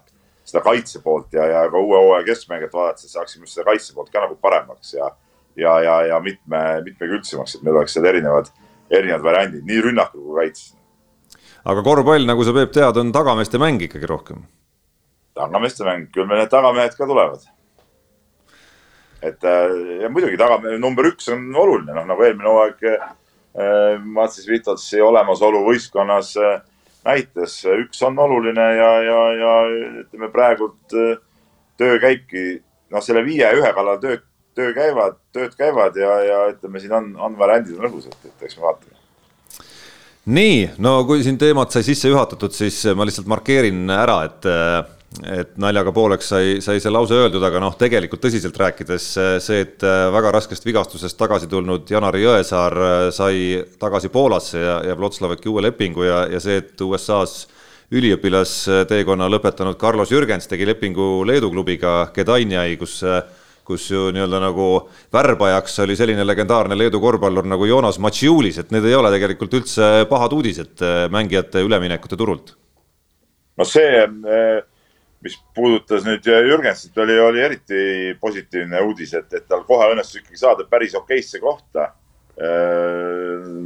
seda 0.48 0.64
kaitse 0.66 1.02
poolt 1.04 1.34
ja, 1.34 1.48
ja 1.50 1.64
ka 1.72 1.80
uue 1.80 1.98
hooaja 1.98 2.26
keskmängijat 2.28 2.74
vaadates 2.74 3.14
saaksime 3.14 3.48
just 3.48 3.58
seda 3.58 3.70
kaitse 3.72 3.96
poolt 3.96 4.12
ka 4.14 4.24
nagu 4.24 4.38
paremaks 4.42 4.94
ja, 4.94 5.10
ja, 5.56 5.78
ja, 5.84 5.96
ja 6.14 6.20
mitme, 6.24 6.62
mitmekülgsemaks, 6.86 7.58
et 7.58 7.66
meil 7.66 7.80
oleks 7.80 7.98
seal 7.98 8.08
erinevad, 8.10 8.52
erinevad 8.92 9.26
variandid 9.26 9.66
nii 9.68 9.86
rünnakul 9.88 10.26
kui 10.28 10.38
kaitses. 10.44 10.76
aga 11.66 11.86
korvpall, 11.86 12.28
nagu 12.30 12.46
sa, 12.46 12.54
Peep, 12.58 12.76
tead, 12.78 13.00
on 13.02 13.14
tagameeste 13.16 13.62
mäng 13.62 13.82
ikkagi 13.88 14.10
rohkem. 14.10 14.46
tagameeste 15.38 15.88
mäng, 15.88 16.12
küll 16.14 16.30
meil 16.30 16.44
need 16.44 16.54
tagamehed 16.54 16.98
ka 16.98 17.10
tulevad. 17.10 17.48
et 19.22 19.50
ja 20.02 20.10
muidugi 20.10 20.38
tagamehe 20.38 20.78
number 20.82 21.10
üks 21.10 21.30
on 21.34 21.50
oluline, 21.56 21.94
noh 21.98 22.06
nagu 22.06 22.26
eelmine 22.26 22.50
hooaeg 22.50 22.86
äh, 22.92 23.10
Matsis 24.02 24.48
Vitotsi 24.50 25.02
olemasolu 25.02 25.66
võistkonnas 25.66 26.36
äh, 26.38 26.62
näitas, 27.08 27.58
üks 27.66 28.02
on 28.06 28.20
oluline 28.20 28.68
ja, 28.78 28.92
ja, 29.06 29.20
ja 29.40 29.54
ütleme 30.04 30.30
praegult 30.34 30.96
äh, 30.98 31.18
töö 31.82 32.00
käibki, 32.02 32.62
noh, 32.94 33.04
selle 33.04 33.24
viie-ühe 33.26 33.74
kallal 33.76 34.00
töö, 34.02 34.20
töö 34.58 34.74
käivad, 34.76 35.20
tööd 35.34 35.56
käivad 35.58 35.98
ja, 35.98 36.16
ja 36.28 36.40
ütleme, 36.54 36.82
siin 36.84 36.96
on, 36.98 37.12
on 37.18 37.38
variandid 37.40 37.80
on 37.80 37.90
õhus, 37.90 38.10
et, 38.12 38.32
et 38.32 38.48
eks 38.48 38.60
me 38.60 38.68
vaatame. 38.68 38.98
Nii, 40.32 40.58
no 40.78 41.00
kui 41.10 41.24
siin 41.26 41.40
teemat 41.42 41.74
sai 41.74 41.82
sisse 41.88 42.12
juhatatud, 42.12 42.54
siis 42.54 42.84
ma 42.94 43.08
lihtsalt 43.08 43.30
markeerin 43.32 43.90
ära, 43.90 44.20
et 44.28 44.46
et 45.20 45.58
naljaga 45.60 45.92
pooleks 45.92 46.30
sai, 46.32 46.52
sai 46.64 46.80
see 46.80 46.92
lause 46.92 47.16
öeldud, 47.18 47.44
aga 47.44 47.60
noh, 47.60 47.74
tegelikult 47.80 48.22
tõsiselt 48.24 48.56
rääkides 48.58 49.08
see, 49.44 49.64
et 49.66 49.84
väga 49.84 50.32
raskest 50.38 50.66
vigastusest 50.66 51.18
tagasi 51.20 51.50
tulnud 51.52 51.90
Janari 51.92 52.24
Jõesaar 52.24 52.78
sai 53.12 53.60
tagasi 53.82 54.12
Poolasse 54.14 54.62
ja, 54.64 54.78
ja 54.88 54.96
Vlotslavaki 54.96 55.52
uue 55.52 55.66
lepingu 55.68 56.08
ja, 56.08 56.24
ja 56.32 56.40
see, 56.40 56.62
et 56.64 56.86
USA-s 56.86 57.44
üliõpilasteekonna 57.92 59.28
lõpetanud 59.34 59.76
Carlos 59.80 60.16
Jürgens 60.16 60.48
tegi 60.48 60.66
lepingu 60.70 61.26
Leedu 61.28 61.52
klubiga 61.52 62.06
Gdańai, 62.16 62.80
kus 62.80 63.02
kus 63.72 63.86
ju 63.92 64.08
nii-öelda 64.12 64.40
nagu 64.42 64.68
värbajaks 65.14 65.78
oli 65.84 65.96
selline 65.96 66.24
legendaarne 66.26 66.76
Leedu 66.76 67.00
korvpallur 67.04 67.46
nagu 67.48 67.68
Joonas 67.70 68.00
Matšiulis, 68.02 68.58
et 68.58 68.72
need 68.74 68.88
ei 68.90 68.96
ole 68.98 69.12
tegelikult 69.14 69.54
üldse 69.60 69.92
pahad 70.10 70.34
uudised 70.34 70.82
mängijate 71.14 71.62
üleminekute 71.68 72.18
turult. 72.18 72.56
no 73.58 73.68
see 73.68 74.08
mis 75.22 75.38
puudutas 75.56 76.06
nüüd 76.06 76.26
Jürgensit, 76.26 76.98
oli, 76.98 77.18
oli 77.22 77.42
eriti 77.46 77.82
positiivne 78.20 78.82
uudis, 78.82 79.14
et, 79.18 79.28
et 79.38 79.48
tal 79.48 79.64
kohe 79.68 79.92
õnnestus 79.94 80.22
ikkagi 80.22 80.40
saada 80.40 80.66
päris 80.70 80.96
okeisse 80.98 81.40
kohta. 81.40 81.92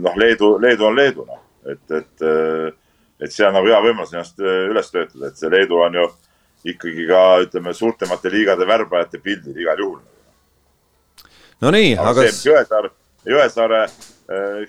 noh, 0.04 0.18
Leedu, 0.20 0.56
Leedu 0.60 0.86
on 0.90 0.96
Leedu, 0.96 1.24
noh, 1.30 1.40
et, 1.72 1.86
et, 1.96 2.26
et 3.22 3.32
see 3.32 3.46
on 3.48 3.56
nagu 3.56 3.70
hea 3.72 3.80
võimalus 3.86 4.12
ennast 4.14 4.42
üles 4.42 4.92
töötada, 4.92 5.30
et 5.30 5.40
see 5.40 5.52
Leedu 5.54 5.80
on 5.80 5.96
ju 5.96 6.10
ikkagi 6.74 7.06
ka 7.08 7.22
ütleme, 7.46 7.74
suurtemate 7.78 8.32
liigade 8.34 8.68
värbajate 8.68 9.22
pildil 9.24 9.58
igal 9.62 9.80
juhul. 9.80 10.04
Nonii, 11.64 11.94
aga. 12.02 12.26
Jõesaar, 12.26 12.90
Jõesaare, 13.26 13.82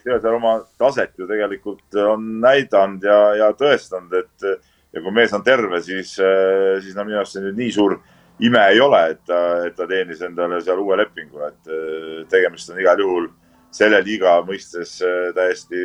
Jõesaar 0.05 0.37
oma 0.37 0.55
taset 0.78 1.16
ju 1.18 1.26
tegelikult 1.26 1.99
on 2.05 2.28
näidanud 2.45 3.05
ja, 3.05 3.20
ja 3.41 3.51
tõestanud, 3.59 4.12
et 4.20 4.49
ja 4.97 5.05
kui 5.05 5.14
mees 5.14 5.34
on 5.36 5.44
terve, 5.44 5.80
siis, 5.84 6.16
äh, 6.22 6.76
siis 6.82 6.97
no 6.97 7.05
minu 7.07 7.20
arust 7.20 7.36
see 7.36 7.44
nüüd 7.44 7.59
nii 7.61 7.72
suur 7.74 7.99
ime 8.47 8.62
ei 8.72 8.80
ole, 8.82 9.03
et 9.14 9.24
ta, 9.28 9.40
et 9.68 9.76
ta 9.76 9.88
teenis 9.88 10.22
endale 10.24 10.61
seal 10.64 10.80
uue 10.82 10.97
lepingu, 11.01 11.42
et 11.47 11.72
äh, 11.72 12.22
tegemist 12.32 12.72
on 12.72 12.80
igal 12.80 13.01
juhul 13.01 13.28
selle 13.76 13.99
liiga 14.05 14.38
mõistes 14.47 14.94
äh, 15.05 15.28
täiesti 15.36 15.82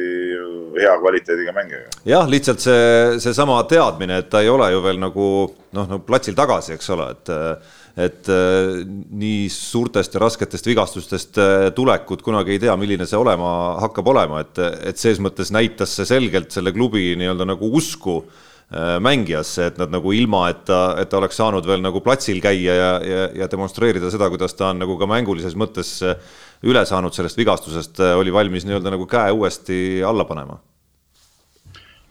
hea 0.78 0.94
kvaliteediga 1.02 1.56
mängijaga. 1.56 1.92
jah, 2.08 2.30
lihtsalt 2.32 2.64
see, 2.64 3.20
seesama 3.24 3.60
teadmine, 3.68 4.22
et 4.24 4.32
ta 4.32 4.44
ei 4.44 4.52
ole 4.52 4.72
ju 4.72 4.84
veel 4.86 5.02
nagu 5.02 5.28
noh, 5.76 5.88
no 5.92 6.02
platsil 6.08 6.38
tagasi, 6.38 6.76
eks 6.78 6.92
ole, 6.96 7.12
et 7.18 7.38
et 8.02 8.30
nii 8.32 9.50
suurtest 9.52 10.14
ja 10.16 10.22
rasketest 10.24 10.70
vigastustest 10.70 11.36
tulekut 11.76 12.22
kunagi 12.24 12.54
ei 12.54 12.62
tea, 12.64 12.72
milline 12.80 13.04
see 13.04 13.20
olema 13.20 13.50
hakkab 13.84 14.08
olema, 14.14 14.40
et, 14.46 14.62
et 14.88 15.02
ses 15.02 15.20
mõttes 15.20 15.52
näitas 15.52 15.98
see 15.98 16.08
selgelt 16.08 16.56
selle 16.56 16.72
klubi 16.72 17.10
nii-öelda 17.20 17.50
nagu 17.50 17.68
usku 17.76 18.22
mängijasse, 18.72 19.66
et 19.68 19.80
nad 19.82 19.92
nagu 19.92 20.14
ilma, 20.16 20.46
et 20.52 20.62
ta, 20.68 20.96
et 21.02 21.10
ta 21.12 21.18
oleks 21.20 21.36
saanud 21.42 21.66
veel 21.68 21.82
nagu 21.84 22.00
platsil 22.04 22.38
käia 22.44 22.76
ja, 22.78 22.92
ja, 23.04 23.24
ja 23.42 23.48
demonstreerida 23.52 24.08
seda, 24.14 24.30
kuidas 24.32 24.56
ta 24.56 24.70
on 24.72 24.80
nagu 24.80 24.96
ka 25.00 25.10
mängulises 25.12 25.58
mõttes 25.60 25.98
äh, 26.08 26.16
üle 26.64 26.84
saanud 26.88 27.12
sellest 27.12 27.40
vigastusest, 27.40 28.00
äh, 28.00 28.14
oli 28.16 28.32
valmis 28.32 28.64
nii-öelda 28.64 28.94
nagu 28.94 29.08
käe 29.12 29.34
uuesti 29.36 29.80
alla 30.08 30.24
panema. 30.30 30.56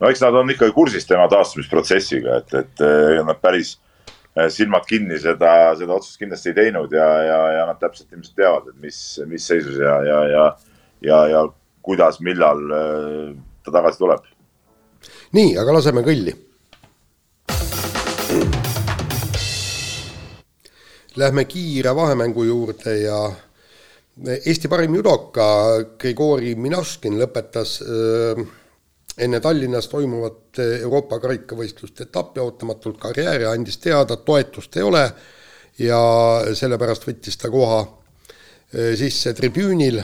no 0.00 0.10
eks 0.10 0.20
nad 0.20 0.36
on 0.36 0.52
ikkagi 0.52 0.74
kursis 0.76 1.08
tema 1.08 1.30
taastumisprotsessiga, 1.32 2.42
et, 2.42 2.52
et 2.60 2.84
nad 3.24 3.40
päris 3.40 3.78
silmad 4.52 4.84
kinni 4.88 5.16
seda, 5.18 5.72
seda 5.80 5.96
otsust 5.96 6.20
kindlasti 6.20 6.52
ei 6.52 6.58
teinud 6.60 6.92
ja, 6.92 7.08
ja, 7.24 7.40
ja 7.56 7.64
nad 7.72 7.80
täpselt 7.80 8.12
ilmselt 8.12 8.36
teavad, 8.36 8.68
et 8.68 8.84
mis, 8.84 9.00
mis 9.32 9.48
seisus 9.48 9.80
ja, 9.80 9.96
ja, 10.04 10.20
ja, 10.28 10.44
ja, 11.08 11.24
ja 11.32 11.42
kuidas, 11.80 12.20
millal 12.20 12.62
ta 13.64 13.74
tagasi 13.80 14.04
tuleb. 14.04 14.28
nii, 15.32 15.56
aga 15.56 15.80
laseme 15.80 16.04
kõlli 16.04 16.36
Lähme 21.16 21.44
kiire 21.44 21.90
vahemängu 21.96 22.44
juurde 22.44 22.92
ja 23.00 23.18
Eesti 24.46 24.68
parim 24.68 24.94
judoka 24.94 25.44
Grigori 25.98 26.52
Minaškin 26.54 27.16
lõpetas 27.18 27.80
äh, 27.82 28.42
enne 29.18 29.40
Tallinnas 29.42 29.88
toimuvat 29.90 30.60
Euroopa 30.62 31.18
karikavõistluste 31.22 32.06
etappi 32.06 32.40
ootamatult 32.40 33.00
karjääri, 33.02 33.48
andis 33.50 33.80
teada, 33.82 34.20
toetust 34.22 34.76
ei 34.76 34.86
ole 34.86 35.02
ja 35.82 36.00
sellepärast 36.54 37.08
võttis 37.08 37.40
ta 37.42 37.50
koha 37.50 37.80
äh, 37.82 38.92
sisse 39.00 39.32
tribüünil, 39.34 39.98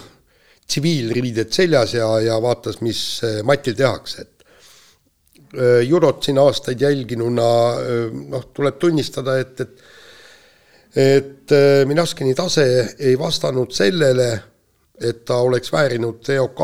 tsiviilriided 0.67 1.53
seljas 1.55 1.95
ja, 1.95 2.09
ja 2.25 2.41
vaatas, 2.43 2.81
mis 2.83 3.21
Matil 3.47 3.77
tehakse, 3.79 4.27
et 4.27 4.33
judot 5.87 6.25
siin 6.27 6.41
aastaid 6.43 6.81
jälginuna 6.83 7.51
noh, 8.33 8.49
tuleb 8.53 8.81
tunnistada, 8.83 9.37
et, 9.39 9.61
et 9.63 9.85
et 10.97 11.53
Minaskini 11.87 12.35
tase 12.35 12.67
ei 12.99 13.19
vastanud 13.19 13.73
sellele, 13.75 14.29
et 14.97 15.25
ta 15.29 15.43
oleks 15.45 15.73
väärinud 15.73 16.29
EOK 16.33 16.61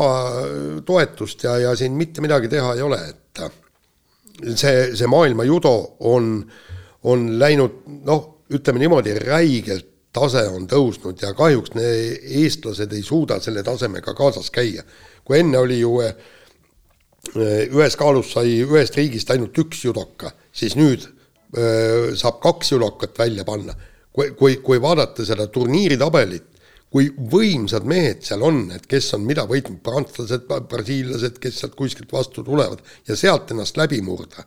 toetust 0.85 1.43
ja, 1.45 1.57
ja 1.61 1.75
siin 1.77 1.93
mitte 1.93 2.21
midagi 2.21 2.49
teha 2.49 2.73
ei 2.73 2.81
ole, 2.81 2.97
et 3.09 3.43
see, 4.55 4.95
see 4.97 5.09
maailma 5.09 5.45
judo 5.45 5.73
on, 6.09 6.35
on 7.09 7.27
läinud 7.39 7.83
noh, 8.09 8.29
ütleme 8.53 8.81
niimoodi, 8.81 9.13
räigelt 9.21 9.91
tase 10.13 10.43
on 10.49 10.67
tõusnud 10.69 11.21
ja 11.21 11.33
kahjuks 11.37 11.73
eestlased 11.73 12.93
ei 12.93 13.03
suuda 13.05 13.39
selle 13.41 13.63
tasemega 13.65 14.13
kaasas 14.13 14.51
käia. 14.53 14.83
kui 15.25 15.39
enne 15.39 15.57
oli 15.57 15.79
ju 15.79 15.95
ühes 17.33 17.95
kaalus 17.97 18.33
sai 18.35 18.59
ühest 18.65 18.97
riigist 18.99 19.31
ainult 19.31 19.57
üks 19.57 19.85
judoka, 19.85 20.33
siis 20.51 20.75
nüüd 20.75 21.05
eh, 21.57 22.13
saab 22.19 22.41
kaks 22.43 22.73
judokat 22.75 23.17
välja 23.19 23.45
panna. 23.47 23.73
Kui, 24.13 24.31
kui, 24.37 24.57
kui 24.63 24.81
vaadata 24.81 25.25
seda 25.25 25.47
turniiritabelit, 25.51 26.49
kui 26.93 27.09
võimsad 27.09 27.87
mehed 27.89 28.21
seal 28.25 28.43
on, 28.45 28.67
et 28.75 28.85
kes 28.89 29.13
on 29.17 29.23
mida 29.25 29.47
võitnud, 29.49 29.79
prantslased, 29.85 30.45
brasiillased, 30.69 31.39
kes 31.41 31.63
sealt 31.63 31.77
kuskilt 31.77 32.11
vastu 32.13 32.45
tulevad 32.45 32.83
ja 33.09 33.17
sealt 33.17 33.51
ennast 33.53 33.79
läbi 33.81 34.01
murda 34.05 34.45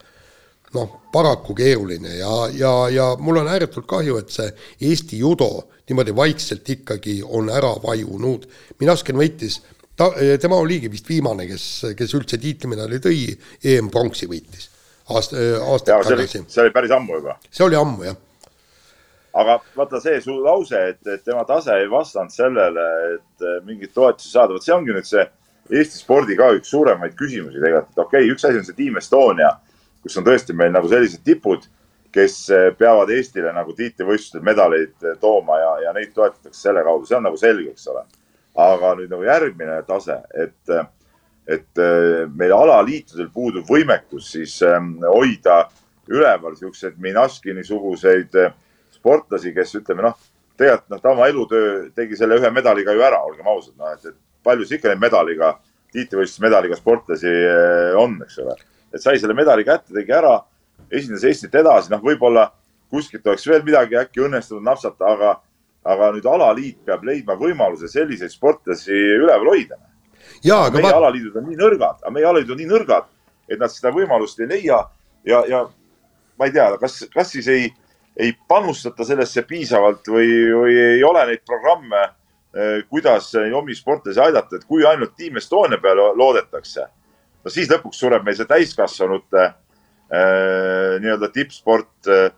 noh, 0.74 1.00
paraku 1.12 1.54
keeruline 1.56 2.16
ja, 2.18 2.34
ja, 2.54 2.72
ja 2.92 3.06
mul 3.22 3.40
on 3.42 3.50
ääretult 3.50 3.86
kahju, 3.88 4.18
et 4.20 4.32
see 4.34 4.48
Eesti 4.88 5.20
judo 5.22 5.50
niimoodi 5.86 6.14
vaikselt 6.16 6.68
ikkagi 6.76 7.20
on 7.22 7.50
ära 7.54 7.70
vajunud. 7.82 8.46
Minasken 8.82 9.18
võitis, 9.18 9.60
ta, 9.98 10.10
tema 10.42 10.58
oligi 10.58 10.90
vist 10.90 11.08
viimane, 11.08 11.46
kes, 11.46 11.66
kes 11.98 12.14
üldse 12.18 12.40
tiitlimedali 12.42 12.98
tõi, 13.02 13.20
EM-pronksi 13.74 14.28
võitis 14.30 14.70
aasta, 15.14 15.36
aastaid 15.62 16.08
tagasi. 16.08 16.42
see 16.50 16.64
oli 16.64 16.72
päris 16.74 16.94
ammu 16.96 17.20
juba. 17.20 17.36
see 17.50 17.66
oli 17.66 17.78
ammu, 17.78 18.06
jah. 18.08 18.16
Aga 19.36 19.58
vaata 19.76 20.00
see 20.00 20.20
su 20.24 20.38
lause, 20.40 20.78
et, 20.92 21.02
et 21.06 21.24
tema 21.24 21.44
tase 21.48 21.74
ei 21.76 21.90
vastanud 21.92 22.32
sellele, 22.32 22.86
et 23.16 23.46
mingeid 23.66 23.92
toetusi 23.94 24.32
saada, 24.32 24.56
vot 24.56 24.64
see 24.64 24.74
ongi 24.76 24.96
nüüd 24.96 25.08
see 25.08 25.26
Eesti 25.66 25.98
spordi 25.98 26.36
ka 26.38 26.52
üks 26.54 26.70
suuremaid 26.70 27.16
küsimusi 27.18 27.58
tegelikult, 27.58 27.90
et 27.92 28.02
okei 28.04 28.20
okay,, 28.22 28.34
üks 28.34 28.44
asi 28.46 28.60
on 28.60 28.66
see 28.68 28.76
Team 28.78 29.00
Estonia 29.00 29.48
kus 30.06 30.20
on 30.20 30.26
tõesti 30.26 30.54
meil 30.54 30.70
nagu 30.70 30.86
sellised 30.90 31.24
tipud, 31.26 31.64
kes 32.14 32.36
eh, 32.54 32.68
peavad 32.78 33.10
Eestile 33.12 33.50
nagu 33.52 33.74
tiitlivõistlustel 33.76 34.44
medaleid 34.46 34.94
eh, 35.02 35.16
tooma 35.20 35.58
ja, 35.58 35.72
ja 35.88 35.94
neid 35.96 36.12
toetatakse 36.14 36.68
selle 36.68 36.84
kaudu, 36.86 37.08
see 37.08 37.18
on 37.18 37.26
nagu 37.26 37.40
selge, 37.40 37.72
eks 37.74 37.88
ole. 37.92 38.04
aga 38.56 38.94
nüüd 38.96 39.10
nagu 39.12 39.26
järgmine 39.26 39.80
tase, 39.88 40.14
et, 40.32 40.76
et 41.50 41.82
eh, 41.82 42.22
meil 42.30 42.54
alaliitudel 42.56 43.28
puudub 43.34 43.66
võimekus 43.68 44.30
siis 44.36 44.54
hoida 44.62 45.66
üleval 46.06 46.54
siukseid 46.56 47.02
Minaskini 47.02 47.66
suguseid 47.66 48.38
sportlasi, 49.06 49.54
kes 49.54 49.78
ütleme 49.78 50.10
noh, 50.10 50.20
tegelikult 50.58 50.92
noh, 50.92 51.02
ta 51.02 51.14
oma 51.14 51.30
elutöö 51.30 51.72
tegi 51.94 52.18
selle 52.18 52.40
ühe 52.40 52.50
medaliga 52.50 52.92
ju 52.92 53.06
ära, 53.06 53.22
olgem 53.22 53.46
ausad, 53.48 53.78
noh, 53.78 53.94
et, 53.94 54.10
et 54.10 54.46
palju 54.46 54.66
siis 54.66 54.80
ikka 54.80 54.90
neid 54.90 55.06
medaliga, 55.06 55.54
tiitlivõistluse 55.94 56.42
medaliga 56.42 56.76
sportlasi 56.78 57.36
on, 58.02 58.18
eks 58.26 58.42
ole 58.42 58.56
et 58.96 59.02
sai 59.02 59.18
selle 59.20 59.36
medali 59.36 59.64
kätte, 59.66 59.94
tegi 59.94 60.14
ära, 60.14 60.38
esindas 60.90 61.24
Eestit 61.28 61.54
edasi, 61.58 61.92
noh, 61.92 62.02
võib-olla 62.02 62.48
kuskilt 62.92 63.26
oleks 63.26 63.46
veel 63.48 63.64
midagi 63.66 63.98
äkki 63.98 64.22
õnnestunud 64.26 64.64
napsata, 64.66 65.12
aga, 65.12 65.32
aga 65.86 66.10
nüüd 66.14 66.28
alaliit 66.30 66.78
peab 66.86 67.04
leidma 67.06 67.36
võimaluse 67.38 67.90
selliseid 67.90 68.32
sportlasi 68.32 68.94
üleval 68.94 69.52
hoida. 69.52 69.78
meie 70.78 70.92
va... 70.92 71.00
alaliidud 71.02 71.40
on 71.40 71.48
nii 71.50 71.58
nõrgad, 71.58 72.02
aga 72.02 72.14
meie 72.14 72.28
alaliidud 72.28 72.54
on 72.56 72.62
nii 72.62 72.70
nõrgad, 72.70 73.10
et 73.48 73.58
nad 73.60 73.72
seda 73.72 73.92
võimalust 73.94 74.40
ei 74.42 74.50
leia 74.50 74.80
ja, 75.26 75.42
ja 75.48 75.64
ma 76.38 76.48
ei 76.48 76.54
tea, 76.54 76.70
kas, 76.80 77.02
kas 77.12 77.34
siis 77.34 77.48
ei, 77.50 77.68
ei 78.16 78.32
panustata 78.48 79.04
sellesse 79.04 79.42
piisavalt 79.48 80.08
või, 80.08 80.28
või 80.52 80.76
ei 80.96 81.02
ole 81.04 81.26
neid 81.28 81.42
programme, 81.46 82.02
eh, 82.56 82.78
kuidas 82.88 83.32
omi 83.36 83.74
sportlasi 83.76 84.20
aidata, 84.20 84.56
et 84.56 84.64
kui 84.64 84.86
ainult 84.86 85.16
Team 85.16 85.36
Estonia 85.36 85.78
peale 85.82 86.12
loodetakse 86.16 86.86
no 87.46 87.52
siis 87.54 87.70
lõpuks 87.70 88.00
sureb 88.02 88.26
meil 88.26 88.36
see 88.38 88.48
täiskasvanute 88.50 89.42
äh, 89.46 90.96
nii-öelda 91.02 91.30
tippsport 91.34 92.10
äh, 92.10 92.30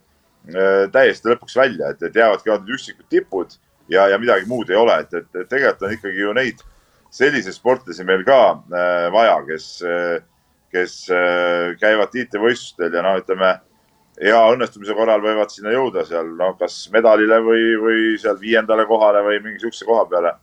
täiesti 0.92 1.32
lõpuks 1.32 1.56
välja, 1.58 1.92
et, 1.92 2.02
et 2.04 2.16
jäävadki 2.16 2.52
ainult 2.52 2.74
üksikud 2.76 3.08
tipud 3.12 3.56
ja, 3.88 4.06
ja 4.12 4.18
midagi 4.20 4.48
muud 4.48 4.68
ei 4.72 4.76
ole, 4.80 4.98
et, 5.04 5.14
et, 5.14 5.30
et 5.32 5.48
tegelikult 5.48 5.86
on 5.88 5.94
ikkagi 5.96 6.24
ju 6.24 6.34
neid 6.36 6.60
selliseid 7.14 7.56
sportlasi 7.56 8.04
meil 8.08 8.24
ka 8.28 8.40
äh, 8.52 9.06
vaja, 9.14 9.38
kes 9.48 9.70
äh,, 9.88 10.18
kes 10.68 10.98
äh, 11.14 11.72
käivad 11.80 12.12
tiitlivõistlustel 12.12 12.92
ja 12.92 13.04
noh, 13.04 13.16
ütleme 13.22 13.54
hea 14.22 14.42
õnnestumise 14.52 14.94
korral 14.98 15.22
võivad 15.22 15.52
sinna 15.54 15.72
jõuda 15.74 16.04
seal, 16.08 16.34
no 16.38 16.52
kas 16.58 16.88
medalile 16.94 17.40
või, 17.44 17.64
või 17.82 18.04
seal 18.18 18.38
viiendale 18.40 18.86
kohale 18.86 19.22
või 19.26 19.40
mingi 19.44 19.62
sihukese 19.62 19.88
koha 19.88 20.04
peale 20.10 20.34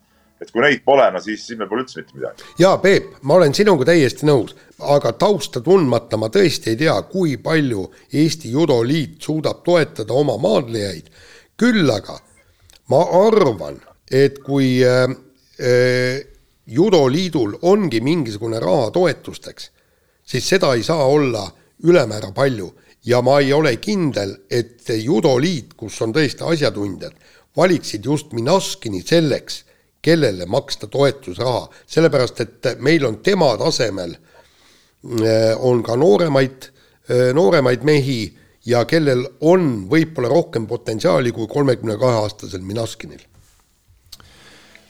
et 0.42 0.52
kui 0.52 0.64
neid 0.64 0.82
pole, 0.86 1.06
no 1.14 1.22
siis, 1.24 1.44
siis 1.48 1.58
meil 1.60 1.70
pole 1.72 1.86
üldse 1.86 2.02
mitte 2.02 2.18
midagi. 2.18 2.48
jaa, 2.60 2.78
Peep, 2.84 3.18
ma 3.24 3.38
olen 3.40 3.56
sinuga 3.56 3.88
täiesti 3.88 4.28
nõus, 4.28 4.56
aga 4.96 5.14
tausta 5.20 5.62
tundmata 5.64 6.20
ma 6.20 6.30
tõesti 6.34 6.74
ei 6.74 6.80
tea, 6.80 6.96
kui 7.10 7.38
palju 7.42 7.86
Eesti 8.12 8.52
Judoliit 8.52 9.18
suudab 9.24 9.64
toetada 9.66 10.14
oma 10.14 10.38
maadlejaid. 10.42 11.10
küll 11.58 11.90
aga 11.90 12.20
ma 12.92 13.02
arvan, 13.26 13.80
et 14.12 14.42
kui 14.44 14.84
äh, 14.84 15.08
äh, 15.60 16.20
Judoliidul 16.68 17.60
ongi 17.62 18.02
mingisugune 18.02 18.60
raha 18.60 18.92
toetusteks, 18.92 19.70
siis 20.26 20.50
seda 20.50 20.74
ei 20.76 20.84
saa 20.84 21.06
olla 21.06 21.46
ülemäära 21.84 22.32
palju 22.36 22.74
ja 23.06 23.22
ma 23.22 23.40
ei 23.40 23.54
ole 23.54 23.76
kindel, 23.78 24.36
et 24.50 24.90
Judoliit, 24.90 25.74
kus 25.78 26.00
on 26.02 26.14
tõesti 26.14 26.46
asjatundjad, 26.46 27.14
valiksid 27.58 28.06
just 28.06 28.34
Minaskini 28.34 29.02
selleks 29.06 29.64
kellele 30.06 30.46
maksta 30.46 30.88
toetusraha, 30.92 31.66
sellepärast 31.90 32.42
et 32.44 32.72
meil 32.86 33.06
on 33.08 33.20
tema 33.26 33.56
tasemel, 33.58 34.16
äh, 34.16 35.54
on 35.58 35.82
ka 35.84 35.96
nooremaid, 35.98 36.72
äh, 37.10 37.30
nooremaid 37.34 37.86
mehi 37.86 38.20
ja 38.66 38.84
kellel 38.90 39.24
on 39.42 39.86
võib-olla 39.90 40.30
rohkem 40.30 40.68
potentsiaali 40.70 41.32
kui 41.34 41.48
kolmekümne 41.50 41.98
kahe 42.02 42.22
aastasel 42.26 42.62
Minaskinil 42.66 43.24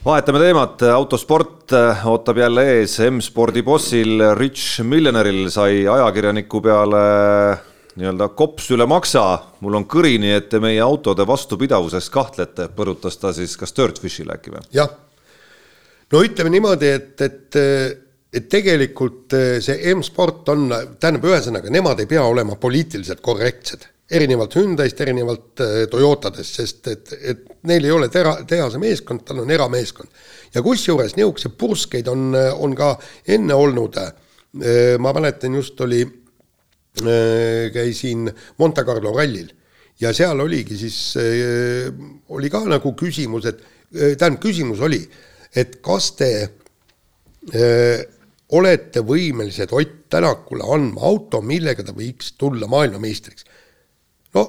vahetame 0.06 0.38
teemat, 0.38 0.84
autosport 0.94 1.74
äh, 1.74 2.04
ootab 2.08 2.38
jälle 2.38 2.66
ees, 2.76 3.00
M-spordi 3.08 3.64
bossil. 3.66 4.20
Rich 4.38 4.84
Millionäril 4.86 5.48
sai 5.50 5.88
ajakirjaniku 5.90 6.62
peale 6.62 7.02
nii-öelda 7.96 8.28
kops 8.36 8.70
üle 8.76 8.86
maksa, 8.90 9.24
mul 9.64 9.80
on 9.80 9.88
kõrini, 9.88 10.34
et 10.36 10.50
te 10.52 10.60
meie 10.64 10.82
autode 10.84 11.26
vastupidavuses 11.28 12.10
kahtlete, 12.12 12.70
põrutas 12.76 13.18
ta 13.22 13.32
siis 13.36 13.56
kas 13.60 13.76
Dirtfishile 13.76 14.36
äkki 14.36 14.56
või? 14.56 14.64
jah 14.76 14.92
no 16.12 16.22
ütleme 16.26 16.52
niimoodi, 16.54 16.92
et, 16.92 17.22
et, 17.22 17.60
et 18.34 18.48
tegelikult 18.52 19.36
eh, 19.38 19.58
see 19.64 19.94
M-sport 19.96 20.50
on, 20.54 20.68
tähendab, 21.00 21.28
ühesõnaga, 21.32 21.72
nemad 21.74 22.02
ei 22.04 22.10
pea 22.10 22.24
olema 22.28 22.58
poliitiliselt 22.62 23.24
korrektsed, 23.26 23.88
erinevalt 24.16 24.58
Hyundai'st, 24.60 25.02
erinevalt 25.02 25.64
eh, 25.66 25.78
Toyotadest, 25.92 26.60
sest 26.62 26.92
et, 26.92 27.16
et 27.22 27.48
neil 27.70 27.88
ei 27.88 27.96
ole 27.96 28.10
tera, 28.14 28.38
tehase 28.48 28.82
meeskond, 28.82 29.26
tal 29.26 29.42
on 29.46 29.56
erameeskond. 29.56 30.12
ja 30.54 30.64
kusjuures 30.66 31.18
niisuguseid 31.18 31.58
purskeid 31.58 32.12
on, 32.12 32.30
on 32.36 32.78
ka 32.78 32.94
enne 33.38 33.58
olnud, 33.58 33.98
eh, 34.04 34.94
ma 35.02 35.16
mäletan, 35.16 35.58
just 35.62 35.82
oli, 35.82 36.04
käisin 37.76 38.30
Monte 38.58 38.84
Carlo 38.88 39.14
rallil. 39.16 39.50
Ja 40.00 40.12
seal 40.14 40.40
oligi 40.44 40.76
siis, 40.80 40.98
oli 42.36 42.50
ka 42.52 42.62
nagu 42.68 42.92
küsimus, 43.00 43.48
et 43.48 43.62
tähendab, 44.20 44.42
küsimus 44.44 44.82
oli, 44.84 45.00
et 45.56 45.78
kas 45.84 46.10
te 46.20 46.30
öö, 47.56 48.02
olete 48.56 49.02
võimelised 49.06 49.72
Ott 49.74 50.02
Tänakule 50.10 50.68
andma 50.76 51.02
auto, 51.10 51.42
millega 51.42 51.84
ta 51.84 51.96
võiks 51.96 52.36
tulla 52.38 52.68
maailmameistriks. 52.72 53.46
no 54.36 54.44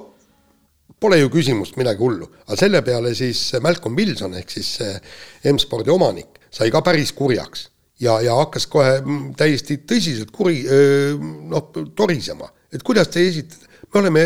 pole 1.00 1.18
ju 1.18 1.30
küsimust 1.32 1.76
midagi 1.76 2.02
hullu, 2.02 2.28
aga 2.46 2.58
selle 2.58 2.82
peale 2.82 3.14
siis 3.14 3.40
Malcolm 3.62 3.96
Wilson 3.96 4.34
ehk 4.38 4.50
siis 4.50 4.76
M-spordi 5.44 5.90
omanik 5.90 6.38
sai 6.50 6.70
ka 6.70 6.82
päris 6.84 7.12
kurjaks 7.16 7.68
ja, 8.00 8.18
ja 8.24 8.36
hakkas 8.40 8.66
kohe 8.70 8.98
täiesti 9.38 9.78
tõsiselt 9.88 10.32
kuri, 10.34 10.62
noh, 11.50 11.70
torisema, 11.96 12.48
et 12.72 12.84
kuidas 12.86 13.10
te 13.12 13.24
esitate, 13.26 13.68
me 13.92 14.00
oleme, 14.02 14.24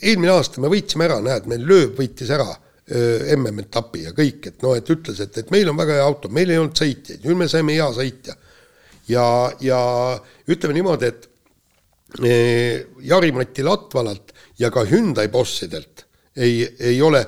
eelmine 0.00 0.32
aasta 0.32 0.62
me 0.62 0.70
võitsime 0.72 1.08
ära, 1.08 1.18
näed, 1.24 1.48
meil 1.50 1.66
lööb 1.68 1.98
võitis 2.00 2.30
ära 2.34 2.48
MM-etapi 2.84 4.02
ja 4.04 4.12
kõik, 4.16 4.50
et 4.50 4.64
noh, 4.64 4.74
et 4.76 4.88
ütles, 4.92 5.20
et, 5.24 5.36
et 5.40 5.52
meil 5.52 5.68
on 5.72 5.78
väga 5.78 5.98
hea 5.98 6.04
auto, 6.04 6.28
meil 6.32 6.50
ei 6.52 6.60
olnud 6.60 6.76
sõitjaid, 6.76 7.22
nüüd 7.24 7.40
me 7.40 7.48
saime 7.48 7.76
hea 7.76 7.86
sõitja. 7.96 8.34
ja, 9.08 9.24
ja 9.60 9.78
ütleme 10.48 10.76
niimoodi, 10.76 11.08
et 11.08 11.28
e, 12.20 12.34
Jari-Mati 13.08 13.64
Latvalalt 13.64 14.34
ja 14.60 14.70
ka 14.70 14.84
Hyundai 14.88 15.28
bossidelt 15.32 16.04
ei, 16.36 16.66
ei 16.80 17.00
ole 17.02 17.24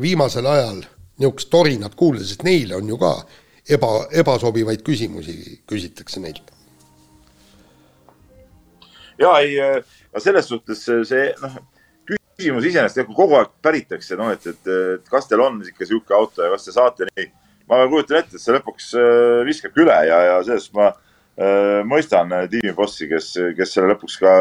viimasel 0.00 0.46
ajal 0.48 0.80
niisugust 1.20 1.50
torinat 1.52 1.94
kuulda, 1.94 2.24
sest 2.24 2.42
neile 2.42 2.76
on 2.78 2.88
ju 2.88 2.96
ka 2.98 3.12
eba, 3.68 3.92
ebasobivaid 4.22 4.82
küsimusi 4.86 5.60
küsitakse 5.68 6.22
neilt 6.22 6.52
ja 9.22 9.36
ei, 9.42 9.58
no 10.12 10.22
selles 10.22 10.48
suhtes 10.50 10.82
see 11.08 11.28
noh, 11.42 11.60
küsimus 12.08 12.66
iseenesest 12.66 13.12
kogu 13.14 13.38
aeg 13.38 13.52
päritakse, 13.64 14.16
noh, 14.18 14.32
et, 14.34 14.46
et, 14.50 14.72
et 14.96 15.08
kas 15.10 15.28
teil 15.30 15.44
on 15.44 15.60
ikka 15.66 15.86
sihuke 15.88 16.16
auto 16.16 16.44
ja 16.44 16.50
kas 16.54 16.66
te 16.66 16.74
saate 16.74 17.08
nii. 17.12 17.28
ma 17.70 17.84
kujutan 17.90 18.18
ette, 18.18 18.36
et 18.36 18.42
see 18.42 18.54
lõpuks 18.56 18.92
viskabki 19.46 19.84
üle 19.84 19.98
ja, 20.08 20.18
ja 20.28 20.38
sellest 20.46 20.72
ma 20.76 20.90
äh, 20.90 21.80
mõistan 21.88 22.32
tiimibossi, 22.50 23.08
kes, 23.10 23.34
kes 23.58 23.76
selle 23.76 23.92
lõpuks 23.94 24.18
ka 24.22 24.32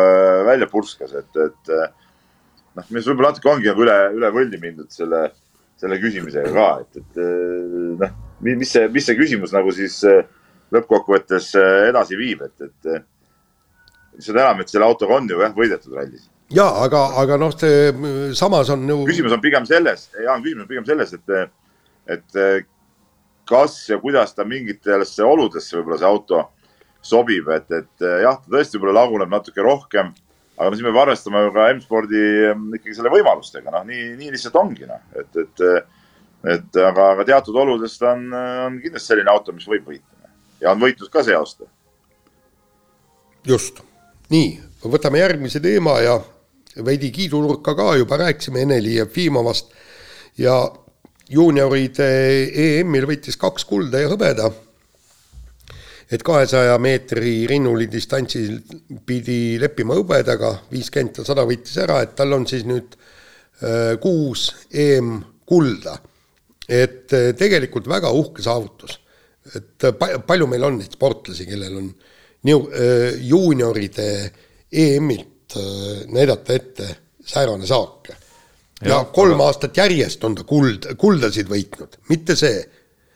välja 0.50 0.70
purskas, 0.72 1.14
et, 1.20 1.44
et 1.46 1.74
noh, 1.76 2.90
mis 2.90 3.08
võib-olla 3.08 3.32
natuke 3.32 3.52
ongi 3.52 3.70
nagu 3.70 3.86
üle, 3.86 3.98
üle 4.18 4.34
võlli 4.34 4.62
mindud 4.62 4.92
selle, 4.94 5.28
selle 5.82 5.98
küsimusega 6.02 6.52
ka, 6.54 6.68
et, 6.84 7.00
et 7.02 7.22
noh, 8.02 8.20
mis 8.46 8.70
see, 8.70 8.88
mis 8.94 9.06
see 9.06 9.18
küsimus 9.18 9.54
nagu 9.56 9.74
siis 9.76 10.02
lõppkokkuvõttes 10.72 11.52
edasi 11.90 12.20
viib, 12.20 12.44
et, 12.46 12.70
et 12.70 14.22
seda 14.22 14.46
enam, 14.46 14.62
et 14.62 14.72
selle 14.72 14.86
autoga 14.86 15.18
on 15.18 15.30
ju 15.30 15.42
jah, 15.42 15.56
võidetud 15.58 15.98
rallis 15.98 16.30
ja 16.54 16.68
aga, 16.84 17.06
aga 17.22 17.38
noh, 17.40 17.54
see 17.56 17.92
samas 18.38 18.70
on 18.74 18.86
ju. 18.90 19.02
küsimus 19.08 19.36
on 19.36 19.44
pigem 19.44 19.66
selles, 19.70 20.10
Jaan, 20.20 20.44
küsimus 20.44 20.66
on 20.66 20.72
pigem 20.72 20.88
selles, 20.88 21.14
et, 21.18 21.36
et 22.12 22.42
kas 23.52 23.78
ja 23.90 24.00
kuidas 24.02 24.36
ta 24.36 24.46
mingitesse 24.48 25.24
oludesse 25.26 25.78
võib-olla 25.78 26.00
see 26.00 26.10
auto 26.10 26.44
sobib, 27.02 27.50
et, 27.56 27.72
et 27.74 28.06
jah, 28.24 28.38
ta 28.38 28.54
tõesti 28.54 28.78
võib-olla 28.78 29.02
laguneb 29.02 29.32
natuke 29.32 29.64
rohkem. 29.66 30.14
Aga 30.58 30.70
no 30.70 30.78
siis 30.78 30.86
me 30.86 30.92
peame 30.92 31.04
arvestama 31.06 31.44
ju 31.46 31.54
ka 31.56 31.68
M-spordi 31.74 32.24
ikkagi 32.78 32.98
selle 32.98 33.14
võimalustega, 33.14 33.74
noh, 33.74 33.86
nii, 33.88 34.12
nii 34.20 34.34
lihtsalt 34.36 34.58
ongi, 34.62 34.88
noh, 34.90 35.04
et, 35.18 35.44
et, 35.44 35.64
et 36.56 36.82
aga, 36.86 37.12
aga 37.16 37.28
teatud 37.32 37.58
oludes 37.64 37.98
ta 38.02 38.16
on, 38.16 38.28
on 38.68 38.82
kindlasti 38.84 39.14
selline 39.14 39.32
auto, 39.34 39.56
mis 39.56 39.68
võib 39.70 39.88
võita 39.94 40.12
ja 40.62 40.74
on 40.74 40.82
võitnud 40.82 41.10
ka 41.12 41.24
see 41.26 41.38
aasta. 41.38 41.66
just, 43.48 43.82
nii, 44.34 44.54
võtame 44.86 45.22
järgmise 45.22 45.62
teema 45.64 45.98
ja 46.04 46.20
veidi 46.86 47.12
kiidunurka 47.12 47.76
ka 47.76 47.96
juba 48.00 48.20
rääkisime 48.22 48.62
Eneli 48.66 48.96
Jefimovast 48.96 49.74
ja 50.38 50.56
juunioride 51.32 52.08
EM-il 52.66 53.08
võitis 53.10 53.40
kaks 53.40 53.66
kulda 53.66 54.04
ja 54.04 54.12
hõbeda. 54.12 54.52
Et 56.12 56.24
kahesaja 56.28 56.78
meetri 56.84 57.46
rinnuli 57.48 57.88
distantsil 57.92 58.58
pidi 59.08 59.58
leppima 59.62 59.96
hõbedaga, 59.96 60.54
viiskümmend 60.72 61.22
ja 61.22 61.28
sada 61.28 61.46
võitis 61.48 61.78
ära, 61.80 62.02
et 62.04 62.16
tal 62.18 62.36
on 62.36 62.48
siis 62.50 62.66
nüüd 62.68 62.98
äh, 62.98 63.96
kuus 64.04 64.50
EM-kulda. 64.72 65.98
et 66.68 67.14
äh, 67.14 67.32
tegelikult 67.38 67.88
väga 67.88 68.12
uhke 68.12 68.44
saavutus. 68.44 69.00
et 69.56 69.92
pa 69.98 70.18
palju 70.28 70.48
meil 70.48 70.64
on 70.64 70.78
neid 70.78 70.94
sportlasi, 70.94 71.46
kellel 71.46 71.78
on 71.78 71.92
niu-, 72.44 72.68
äh, 72.76 73.20
juunioride 73.32 74.08
EM-il 74.72 75.32
Äh, 75.58 76.08
näidata 76.08 76.54
ette 76.54 76.96
säärane 77.26 77.68
saak. 77.68 78.08
ja, 78.82 78.90
ja 78.90 79.04
kolm 79.04 79.34
aga... 79.34 79.46
aastat 79.46 79.78
järjest 79.78 80.24
on 80.24 80.36
ta 80.36 80.46
kuld, 80.48 80.86
kuldasid 80.98 81.50
võitnud, 81.52 81.98
mitte 82.10 82.38
see, 82.40 82.62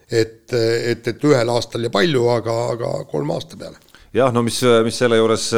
et, 0.09 0.53
et, 0.53 1.07
et 1.07 1.27
ühel 1.29 1.49
aastal 1.49 1.87
ja 1.87 1.91
palju, 1.93 2.27
aga, 2.29 2.55
aga 2.75 2.95
kolme 3.11 3.33
aasta 3.33 3.57
peale. 3.57 3.79
jah, 4.13 4.33
no 4.33 4.43
mis, 4.45 4.61
mis 4.85 4.97
selle 4.97 5.17
juures 5.21 5.51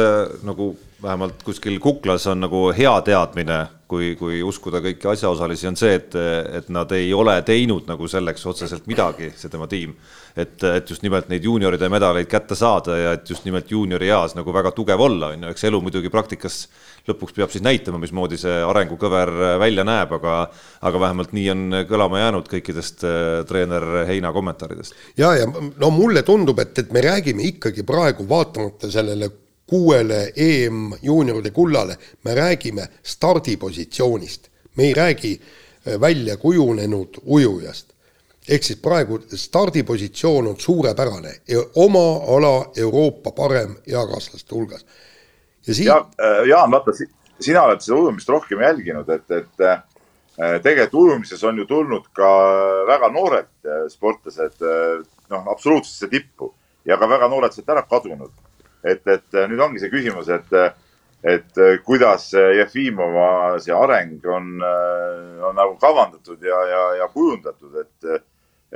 nagu 0.46 0.72
vähemalt 1.02 1.42
kuskil 1.46 1.78
kuklas 1.80 2.26
on 2.26 2.40
nagu 2.42 2.68
hea 2.74 2.92
teadmine, 3.06 3.58
kui, 3.88 4.10
kui 4.18 4.40
uskuda 4.44 4.80
kõiki 4.84 5.08
asjaosalisi, 5.12 5.68
on 5.70 5.78
see, 5.78 5.94
et, 5.96 6.16
et 6.58 6.66
nad 6.74 6.90
ei 6.92 7.12
ole 7.14 7.36
teinud 7.46 7.86
nagu 7.88 8.08
selleks 8.10 8.44
otseselt 8.50 8.88
midagi, 8.90 9.30
see 9.38 9.52
tema 9.52 9.68
tiim. 9.70 9.94
et, 10.38 10.62
et 10.62 10.90
just 10.90 11.02
nimelt 11.02 11.30
neid 11.30 11.44
juunioride 11.44 11.88
medaleid 11.90 12.28
kätte 12.30 12.54
saada 12.54 12.98
ja 12.98 13.14
et 13.16 13.30
just 13.30 13.46
nimelt 13.46 13.70
juuniori 13.70 14.10
eas 14.10 14.36
nagu 14.38 14.52
väga 14.54 14.70
tugev 14.76 15.00
olla, 15.00 15.32
on 15.34 15.46
ju, 15.46 15.54
eks 15.54 15.64
elu 15.70 15.80
muidugi 15.82 16.10
praktikas 16.10 16.60
lõpuks 17.08 17.34
peab 17.34 17.50
siis 17.50 17.64
näitama, 17.64 17.98
mismoodi 18.02 18.36
see 18.38 18.60
arengukõver 18.62 19.32
välja 19.62 19.86
näeb, 19.86 20.12
aga 20.18 20.36
aga 20.82 21.00
vähemalt 21.00 21.32
nii 21.34 21.50
on 21.54 21.82
kõlama 21.88 22.20
jäänud 22.22 22.50
kõikidest 22.50 23.06
äh, 23.06 23.26
treener 23.48 24.04
Heina 24.10 24.34
kommentaaridest. 24.34 24.94
ja, 25.16 25.34
ja 25.38 25.46
no 25.48 25.90
mulle 25.94 26.22
tundub, 26.22 26.58
et, 26.58 26.78
et 26.78 26.92
me 26.92 27.02
räägime 27.06 27.46
ikkagi 27.54 27.86
praegu 27.86 28.28
vaatamata 28.28 28.90
sellele 28.90 29.30
kuuele 29.68 30.32
EM 30.36 30.92
juunioride 31.02 31.50
kullale, 31.50 31.96
me 32.24 32.34
räägime 32.34 32.88
stardipositsioonist, 33.02 34.48
me 34.76 34.82
ei 34.82 34.94
räägi 34.94 35.40
äh, 35.40 36.00
välja 36.00 36.36
kujunenud 36.36 37.20
ujujast. 37.24 37.88
ehk 38.48 38.64
siis 38.64 38.78
praegu 38.80 39.18
stardipositsioon 39.34 40.46
on 40.46 40.56
suurepärane, 40.56 41.32
oma 41.74 42.16
ala 42.36 42.70
Euroopa 42.76 43.30
parem 43.30 43.76
eakaaslaste 43.86 44.54
hulgas. 44.54 44.86
ja 45.66 45.74
siin 45.74 45.86
ja,. 45.86 45.96
Äh, 46.20 46.48
Jaan, 46.48 46.70
vaata, 46.70 46.92
sina 47.40 47.62
oled 47.62 47.80
seda 47.80 47.98
ujumist 47.98 48.28
rohkem 48.28 48.60
jälginud, 48.60 49.08
et, 49.08 49.30
et 49.30 49.60
äh, 49.60 49.82
tegelikult 50.62 50.94
ujumises 50.94 51.44
on 51.44 51.58
ju 51.58 51.66
tulnud 51.66 52.08
ka 52.12 52.30
väga 52.86 53.08
noored 53.12 53.52
sportlased, 53.88 54.64
noh, 55.28 55.48
absoluutsesse 55.52 56.08
tippu 56.08 56.54
ja 56.84 56.96
ka 56.96 57.08
väga 57.08 57.28
noored 57.28 57.52
sealt 57.52 57.68
ära 57.68 57.82
kadunud 57.82 58.32
et, 58.84 59.02
et 59.06 59.34
äh, 59.34 59.48
nüüd 59.50 59.62
ongi 59.62 59.82
see 59.82 59.90
küsimus, 59.92 60.28
et, 60.32 60.52
äh, 60.52 60.70
et 61.24 61.60
äh, 61.60 61.78
kuidas 61.86 62.30
Jefimova 62.32 63.58
see 63.62 63.74
areng 63.74 64.24
on, 64.26 64.52
on 65.48 65.56
nagu 65.58 65.74
kavandatud 65.80 66.42
ja, 66.44 66.60
ja, 66.70 66.82
ja 67.02 67.08
kujundatud, 67.12 67.74
et, 67.82 68.28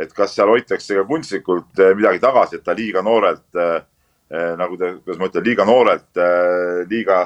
et 0.03 0.16
kas 0.16 0.34
seal 0.34 0.50
hoitakse 0.50 0.96
ka 0.98 1.07
kunstlikult 1.07 1.84
midagi 1.96 2.22
tagasi, 2.22 2.59
et 2.59 2.66
ta 2.66 2.74
liiga 2.76 3.05
noorelt 3.05 3.62
nagu 4.32 4.78
ta, 4.80 4.94
kuidas 5.05 5.18
ma 5.20 5.28
ütlen, 5.28 5.44
liiga 5.44 5.64
noorelt, 5.68 6.20
liiga, 6.88 7.18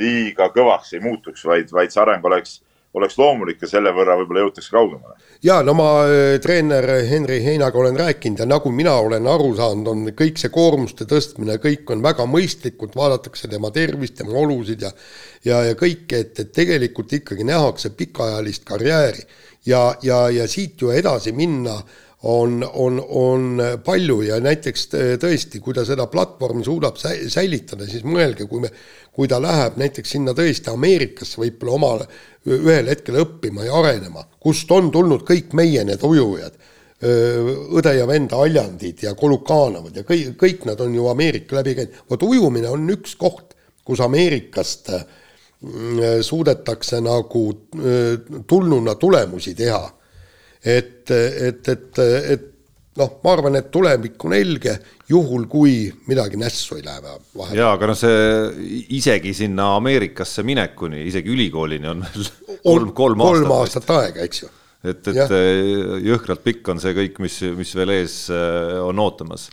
liiga 0.00 0.46
kõvaks 0.54 0.94
ei 0.96 1.02
muutuks, 1.04 1.44
vaid, 1.44 1.68
vaid 1.76 1.92
see 1.92 2.00
areng 2.00 2.24
oleks 2.24 2.62
oleks 2.94 3.16
loomulik 3.18 3.62
ja 3.62 3.68
selle 3.70 3.92
võrra 3.96 4.18
võib-olla 4.20 4.44
jõutakse 4.44 4.72
kaugemale. 4.74 5.16
ja 5.42 5.60
no 5.64 5.74
ma 5.78 5.88
äh, 6.04 6.36
treener 6.44 6.88
Henri 7.08 7.40
Heinaga 7.44 7.78
olen 7.78 7.96
rääkinud 7.96 8.44
ja 8.44 8.46
nagu 8.46 8.70
mina 8.70 8.94
olen 9.00 9.26
aru 9.26 9.54
saanud, 9.56 9.88
on 9.88 10.14
kõik 10.18 10.40
see 10.40 10.52
koormuste 10.52 11.08
tõstmine, 11.08 11.58
kõik 11.62 11.90
on 11.94 12.04
väga 12.04 12.26
mõistlikult, 12.28 12.96
vaadatakse 12.96 13.48
tema 13.48 13.72
tervist, 13.74 14.18
tema 14.20 14.36
olusid 14.44 14.84
ja 14.88 14.92
ja, 15.44 15.62
ja 15.66 15.74
kõike, 15.78 16.20
et, 16.22 16.38
et 16.38 16.52
tegelikult 16.54 17.12
ikkagi 17.18 17.44
nähakse 17.46 17.90
pikaajalist 17.98 18.64
karjääri 18.68 19.24
ja, 19.66 19.94
ja, 20.02 20.28
ja 20.30 20.48
siit 20.48 20.80
ju 20.80 20.92
edasi 20.94 21.32
minna 21.32 21.80
on, 22.22 22.60
on, 22.62 22.98
on 23.02 23.62
palju 23.84 24.20
ja 24.22 24.38
näiteks 24.42 24.88
tõesti, 25.22 25.60
kui 25.62 25.74
ta 25.74 25.84
seda 25.86 26.06
platvormi 26.10 26.64
suudab 26.64 26.98
säilitada, 27.00 27.86
siis 27.90 28.04
mõelge, 28.06 28.46
kui 28.50 28.62
me, 28.62 28.70
kui 29.12 29.30
ta 29.30 29.40
läheb 29.42 29.78
näiteks 29.80 30.14
sinna 30.16 30.34
tõesti 30.36 30.70
Ameerikasse 30.70 31.40
võib-olla 31.42 31.78
omal 31.78 32.04
ühel 32.46 32.90
hetkel 32.90 33.18
õppima 33.22 33.66
ja 33.66 33.74
arenema, 33.78 34.22
kust 34.42 34.70
on 34.74 34.90
tulnud 34.94 35.26
kõik 35.26 35.56
meie 35.58 35.82
need 35.86 36.04
ujujad, 36.06 36.54
õde 37.02 37.96
ja 37.96 38.06
vend 38.06 38.34
Aljandid 38.36 39.02
ja 39.02 39.16
Kolukaanovad 39.18 39.96
ja 39.98 40.04
kõik, 40.06 40.36
kõik 40.38 40.68
nad 40.68 40.80
on 40.84 40.94
ju 40.94 41.08
Ameerika 41.10 41.58
läbi 41.58 41.74
käinud, 41.74 41.98
vot 42.10 42.22
ujumine 42.22 42.70
on 42.70 42.86
üks 42.94 43.16
koht, 43.18 43.56
kus 43.82 44.00
Ameerikast 44.04 44.92
mm, 44.92 46.22
suudetakse 46.22 47.00
nagu 47.02 47.42
tulnuna 48.46 48.94
tulemusi 48.94 49.56
teha. 49.58 49.82
Et, 50.64 51.10
et, 51.10 51.68
et, 51.68 52.02
et 52.34 52.48
noh, 53.00 53.12
ma 53.24 53.34
arvan, 53.34 53.56
et 53.58 53.68
tulevik 53.72 54.24
on 54.26 54.34
helge, 54.36 54.74
juhul 55.10 55.46
kui 55.50 55.86
midagi 56.08 56.40
nässu 56.40 56.78
ei 56.78 56.84
lähe 56.86 57.02
vahel. 57.04 57.56
jaa, 57.56 57.70
aga 57.76 57.90
noh, 57.90 57.98
see 57.98 58.80
isegi 58.98 59.34
sinna 59.36 59.72
Ameerikasse 59.78 60.44
minekuni, 60.46 61.04
isegi 61.08 61.32
ülikoolini 61.32 61.92
on 61.92 62.04
veel 62.04 62.28
kolm, 62.64 62.92
kolm 62.96 63.24
aastat. 63.24 63.38
kolm 63.38 63.56
aastat 63.58 63.94
aega, 63.96 64.26
eks 64.28 64.44
ju. 64.44 64.50
et, 64.82 65.00
et 65.08 65.22
ja. 65.22 65.28
Jõhkralt 66.12 66.44
pikk 66.44 66.74
on 66.74 66.82
see 66.82 66.94
kõik, 66.98 67.22
mis, 67.24 67.40
mis 67.58 67.74
veel 67.78 67.96
ees 67.96 68.18
eh, 68.34 68.76
on 68.82 69.00
ootamas. 69.02 69.48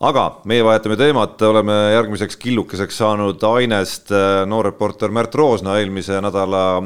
Aga 0.00 0.24
meie 0.48 0.64
vahetame 0.64 0.96
teemat, 0.96 1.42
oleme 1.44 1.74
järgmiseks 1.92 2.38
killukeseks 2.40 3.00
saanud 3.02 3.42
ainest 3.50 4.12
eh, 4.16 4.42
noor 4.48 4.70
reporter 4.70 5.12
Märt 5.12 5.34
Roosna 5.34 5.78
eelmise 5.78 6.20
nädala 6.24 6.82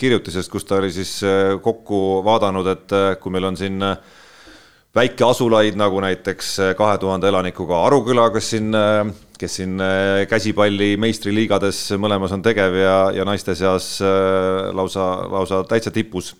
kirjutisest, 0.00 0.50
kus 0.52 0.64
ta 0.64 0.78
oli 0.80 0.92
siis 0.94 1.18
kokku 1.62 2.22
vaadanud, 2.24 2.68
et 2.72 2.94
kui 3.20 3.34
meil 3.34 3.50
on 3.50 3.58
siin 3.58 3.82
väikeasulaid, 4.94 5.76
nagu 5.78 6.00
näiteks 6.00 6.58
äh, 6.60 6.72
kahe 6.78 6.98
tuhande 6.98 7.28
elanikuga 7.28 7.82
Aruküla, 7.86 8.28
kes 8.34 8.50
siin, 8.54 8.70
äh, 8.78 9.10
kes 9.38 9.58
siin 9.60 9.80
äh, 9.82 10.22
käsipalli 10.30 10.94
meistriliigades 11.00 11.80
mõlemas 11.98 12.34
on 12.34 12.44
tegev 12.44 12.78
ja, 12.78 12.98
ja 13.14 13.26
naiste 13.26 13.56
seas 13.58 13.96
lausa, 14.72 15.08
lausa 15.30 15.64
täitsa 15.68 15.90
tipus. 15.94 16.34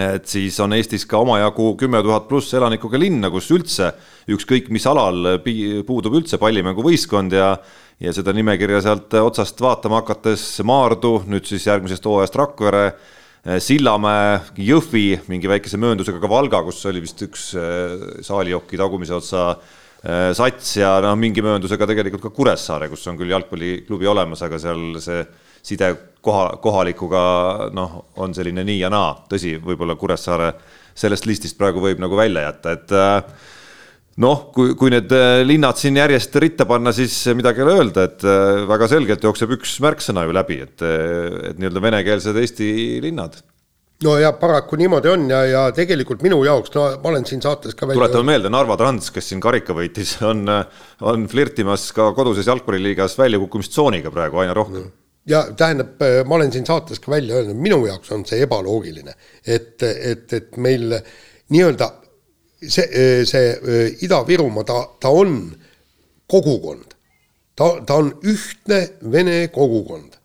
Et 0.00 0.26
siis 0.28 0.56
on 0.64 0.72
Eestis 0.72 1.04
ka 1.08 1.20
omajagu 1.20 1.74
kümme 1.80 2.00
tuhat 2.02 2.28
pluss 2.28 2.54
elanikuga 2.56 3.00
linna, 3.00 3.30
kus 3.30 3.50
üldse 3.52 3.92
ükskõik 4.32 4.70
mis 4.72 4.86
alal 4.88 5.38
puudub 5.86 6.20
üldse 6.20 6.40
pallimänguvõistkond 6.40 7.36
ja 7.36 7.56
ja 8.02 8.10
seda 8.10 8.32
nimekirja 8.34 8.80
sealt 8.82 9.14
otsast 9.14 9.60
vaatama 9.62 10.00
hakates 10.00 10.42
Maardu, 10.66 11.20
nüüd 11.30 11.46
siis 11.46 11.68
järgmisest 11.68 12.06
hooajast 12.08 12.38
Rakvere 12.40 12.86
Äh, 13.42 13.58
Sillamäe, 13.58 14.36
Jõhvi 14.62 15.16
mingi 15.26 15.48
väikese 15.50 15.78
mööndusega 15.82 16.20
ka 16.22 16.28
Valga, 16.30 16.60
kus 16.62 16.78
oli 16.86 17.00
vist 17.02 17.18
üks 17.26 17.48
äh, 17.58 18.22
saalijoki 18.22 18.78
tagumise 18.78 19.18
otsa 19.18 19.54
sats 20.34 20.72
ja 20.80 20.96
noh, 20.98 21.12
mingi 21.14 21.38
mööndusega 21.46 21.86
tegelikult 21.86 22.24
ka 22.24 22.30
Kuressaare, 22.34 22.88
kus 22.90 23.04
on 23.06 23.14
küll 23.20 23.30
jalgpalliklubi 23.30 24.08
olemas, 24.10 24.40
aga 24.42 24.58
seal 24.58 24.96
see 24.98 25.20
side 25.62 25.92
koha, 26.22 26.56
kohalikuga 26.62 27.22
noh, 27.74 27.98
on 28.22 28.34
selline 28.36 28.64
nii 28.66 28.80
ja 28.84 28.90
naa, 28.92 29.14
tõsi, 29.30 29.56
võib-olla 29.62 29.96
Kuressaare 29.98 30.52
sellest 30.98 31.26
listist 31.28 31.58
praegu 31.60 31.82
võib 31.82 32.02
nagu 32.02 32.16
välja 32.18 32.46
jätta, 32.46 32.74
et 32.76 32.94
äh, 32.96 33.46
noh, 34.22 34.48
kui, 34.54 34.74
kui 34.78 34.92
need 34.92 35.12
äh, 35.16 35.40
linnad 35.46 35.80
siin 35.80 35.98
järjest 35.98 36.36
ritta 36.42 36.68
panna, 36.68 36.92
siis 36.96 37.16
midagi 37.36 37.62
ei 37.62 37.66
ole 37.66 37.78
öelda, 37.80 38.06
et 38.10 38.26
äh, 38.28 38.66
väga 38.70 38.90
selgelt 38.92 39.24
jookseb 39.24 39.56
üks 39.58 39.78
märksõna 39.84 40.26
ju 40.28 40.36
läbi, 40.36 40.60
et, 40.66 40.76
et 40.84 41.58
nii-öelda 41.58 41.88
venekeelsed 41.88 42.38
Eesti 42.44 42.68
linnad. 43.04 43.40
No 44.02 44.16
ja 44.18 44.32
paraku 44.34 44.74
niimoodi 44.80 45.12
on 45.12 45.28
ja, 45.30 45.44
ja 45.46 45.60
tegelikult 45.74 46.24
minu 46.26 46.40
jaoks, 46.42 46.72
no 46.74 46.88
ma 47.04 47.12
olen 47.12 47.26
siin 47.26 47.42
saates 47.42 47.76
ka 47.78 47.86
välja 47.86 48.00
tuletame 48.00 48.32
meelde, 48.32 48.50
Narva 48.50 48.74
Trans, 48.78 49.12
kes 49.14 49.30
siin 49.30 49.42
karika 49.42 49.76
võitis, 49.78 50.16
on, 50.26 50.42
on 51.06 51.28
flirtimas 51.30 51.86
ka 51.94 52.08
koduses 52.16 52.50
jalgpalliliigas 52.50 53.14
väljakukkumistsooniga 53.20 54.10
praegu 54.10 54.42
aina 54.42 54.58
rohkem. 54.58 54.82
Mm 54.82 54.98
ja 55.26 55.42
tähendab, 55.56 56.00
ma 56.26 56.34
olen 56.34 56.52
siin 56.52 56.66
saates 56.66 57.00
ka 57.00 57.12
välja 57.12 57.36
öelnud, 57.38 57.58
minu 57.62 57.84
jaoks 57.86 58.10
on 58.12 58.24
see 58.26 58.42
ebaloogiline, 58.42 59.14
et, 59.46 59.82
et, 59.82 60.32
et 60.32 60.56
meil 60.56 60.96
nii-öelda 61.52 61.88
see, 62.62 62.86
see 63.28 63.52
Ida-Virumaa, 64.06 64.66
ta, 64.66 64.80
ta 65.00 65.12
on 65.14 65.36
kogukond. 66.26 66.96
ta, 67.56 67.68
ta 67.86 68.00
on 68.00 68.10
ühtne 68.24 68.80
vene 69.12 69.48
kogukond. 69.52 70.18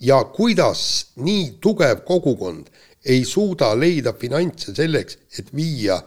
ja 0.00 0.24
kuidas 0.24 1.12
nii 1.16 1.58
tugev 1.60 2.00
kogukond 2.06 2.66
ei 3.04 3.24
suuda 3.24 3.74
leida 3.78 4.12
finantse 4.18 4.74
selleks, 4.74 5.18
et 5.38 5.54
viia, 5.54 6.00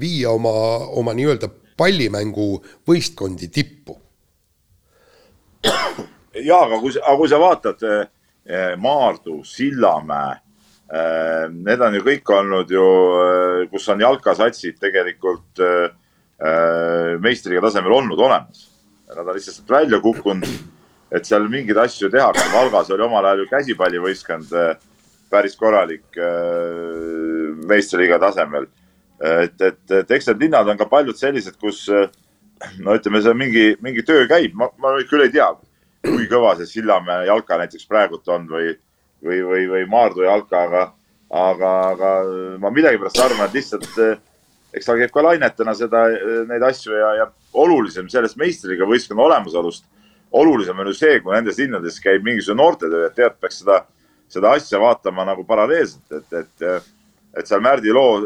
viia 0.00 0.30
oma, 0.30 0.52
oma 1.00 1.14
nii-öelda 1.16 1.48
pallimänguvõistkondi 1.76 3.48
tippu 3.48 3.96
ja 6.48 6.60
aga 6.64 6.78
kui, 6.80 6.92
aga 6.98 7.16
kui 7.18 7.30
sa 7.30 7.40
vaatad 7.42 7.84
eh, 7.88 8.74
Maardu, 8.80 9.40
Sillamäe, 9.46 10.38
eh, 10.88 11.44
need 11.52 11.84
on 11.84 11.98
ju 11.98 12.04
kõik 12.06 12.34
olnud 12.38 12.72
ju, 12.72 12.86
eh, 13.24 13.62
kus 13.72 13.88
on 13.92 14.04
jalkasatsid 14.06 14.80
tegelikult 14.80 15.66
meistriga 17.18 17.58
tasemel 17.64 17.96
olnud 17.96 18.20
olemas. 18.22 18.68
Nad 19.10 19.26
on 19.26 19.34
lihtsalt 19.34 19.72
välja 19.72 19.98
kukkunud, 19.98 20.52
et 21.10 21.26
seal 21.26 21.48
mingeid 21.50 21.80
asju 21.82 22.06
tehakse. 22.12 22.44
Valgas 22.52 22.92
oli 22.94 23.02
omal 23.02 23.26
ajal 23.26 23.42
ju 23.42 23.46
käsipallivõistkond 23.50 24.52
päris 25.32 25.58
korralik 25.58 26.20
meistriliiga 27.66 28.20
tasemel. 28.22 28.68
et, 29.18 29.60
et, 29.60 29.82
et 29.90 30.14
eks 30.14 30.30
need 30.30 30.44
linnad 30.44 30.70
on 30.70 30.78
ka 30.78 30.86
paljud 30.86 31.18
sellised, 31.18 31.58
kus 31.58 31.88
no 32.84 32.94
ütleme, 32.98 33.22
see 33.22 33.34
mingi, 33.38 33.64
mingi 33.84 34.04
töö 34.06 34.26
käib, 34.30 34.54
ma, 34.58 34.70
ma 34.82 34.94
küll 35.08 35.26
ei 35.26 35.32
tea, 35.34 35.48
kui 36.06 36.28
kõva 36.30 36.54
see 36.58 36.70
Sillamäe 36.70 37.26
jalka 37.28 37.58
näiteks 37.60 37.88
praegult 37.90 38.28
on 38.32 38.46
või, 38.50 38.72
või, 39.24 39.42
või, 39.46 39.66
või 39.72 39.84
Maardu 39.90 40.26
jalka, 40.26 40.64
aga, 40.68 40.86
aga, 41.28 41.74
aga 41.92 42.14
ma 42.62 42.72
millegipärast 42.74 43.22
arvan, 43.22 43.48
et 43.48 43.60
lihtsalt 43.60 44.00
eks 44.74 44.86
ta 44.86 44.96
käib 44.98 45.12
ka 45.12 45.24
lainetena 45.24 45.74
seda, 45.76 46.04
neid 46.48 46.64
asju 46.68 46.96
ja, 46.96 47.12
ja 47.22 47.28
olulisem 47.58 48.08
sellest 48.12 48.38
meistriga 48.40 48.86
võistkonna 48.88 49.24
olemasolust, 49.24 49.86
olulisem 50.36 50.78
on 50.78 50.90
ju 50.90 50.96
see, 50.98 51.20
kui 51.24 51.34
nendes 51.34 51.58
linnades 51.60 51.96
käib 52.04 52.26
mingisugune 52.26 52.62
noortetöö, 52.62 53.08
et 53.08 53.16
tead, 53.16 53.38
peaks 53.40 53.62
seda, 53.62 53.80
seda 54.28 54.52
asja 54.58 54.80
vaatama 54.82 55.24
nagu 55.28 55.44
paralleelselt, 55.48 56.04
et, 56.12 56.42
et, 56.42 56.90
et 57.38 57.48
seal 57.48 57.64
Märdi 57.64 57.94
loo 57.94 58.18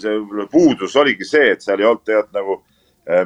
see 0.00 0.46
puudus 0.52 0.96
oligi 1.00 1.28
see, 1.28 1.52
et 1.52 1.64
seal 1.64 1.82
ei 1.82 1.90
olnud 1.90 2.06
tead 2.06 2.32
nagu 2.36 2.62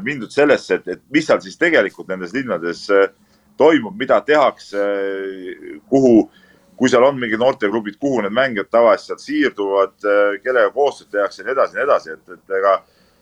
mindud 0.03 0.33
sellesse, 0.35 0.81
et, 0.81 0.89
et 0.89 1.03
mis 1.15 1.27
seal 1.27 1.41
siis 1.45 1.59
tegelikult 1.59 2.09
nendes 2.11 2.33
linnades 2.35 2.85
äh, 2.91 3.09
toimub, 3.59 3.97
mida 3.99 4.21
tehakse, 4.27 4.83
kuhu, 5.91 6.29
kui 6.79 6.91
seal 6.91 7.07
on 7.07 7.19
mingid 7.19 7.41
noorteklubid, 7.43 7.99
kuhu 8.03 8.23
need 8.25 8.35
mängijad 8.35 8.71
tavaliselt 8.71 9.19
sealt 9.19 9.25
siirduvad, 9.27 9.97
äh, 10.03 10.37
kellega 10.43 10.73
koostööd 10.75 11.13
tehakse 11.15 11.43
ja 11.43 11.49
nii 11.49 11.57
edasi 11.57 11.77
ja 11.77 11.81
nii 11.81 11.89
edasi, 11.89 12.17
et, 12.19 12.37
et 12.37 12.59
ega, 12.61 12.77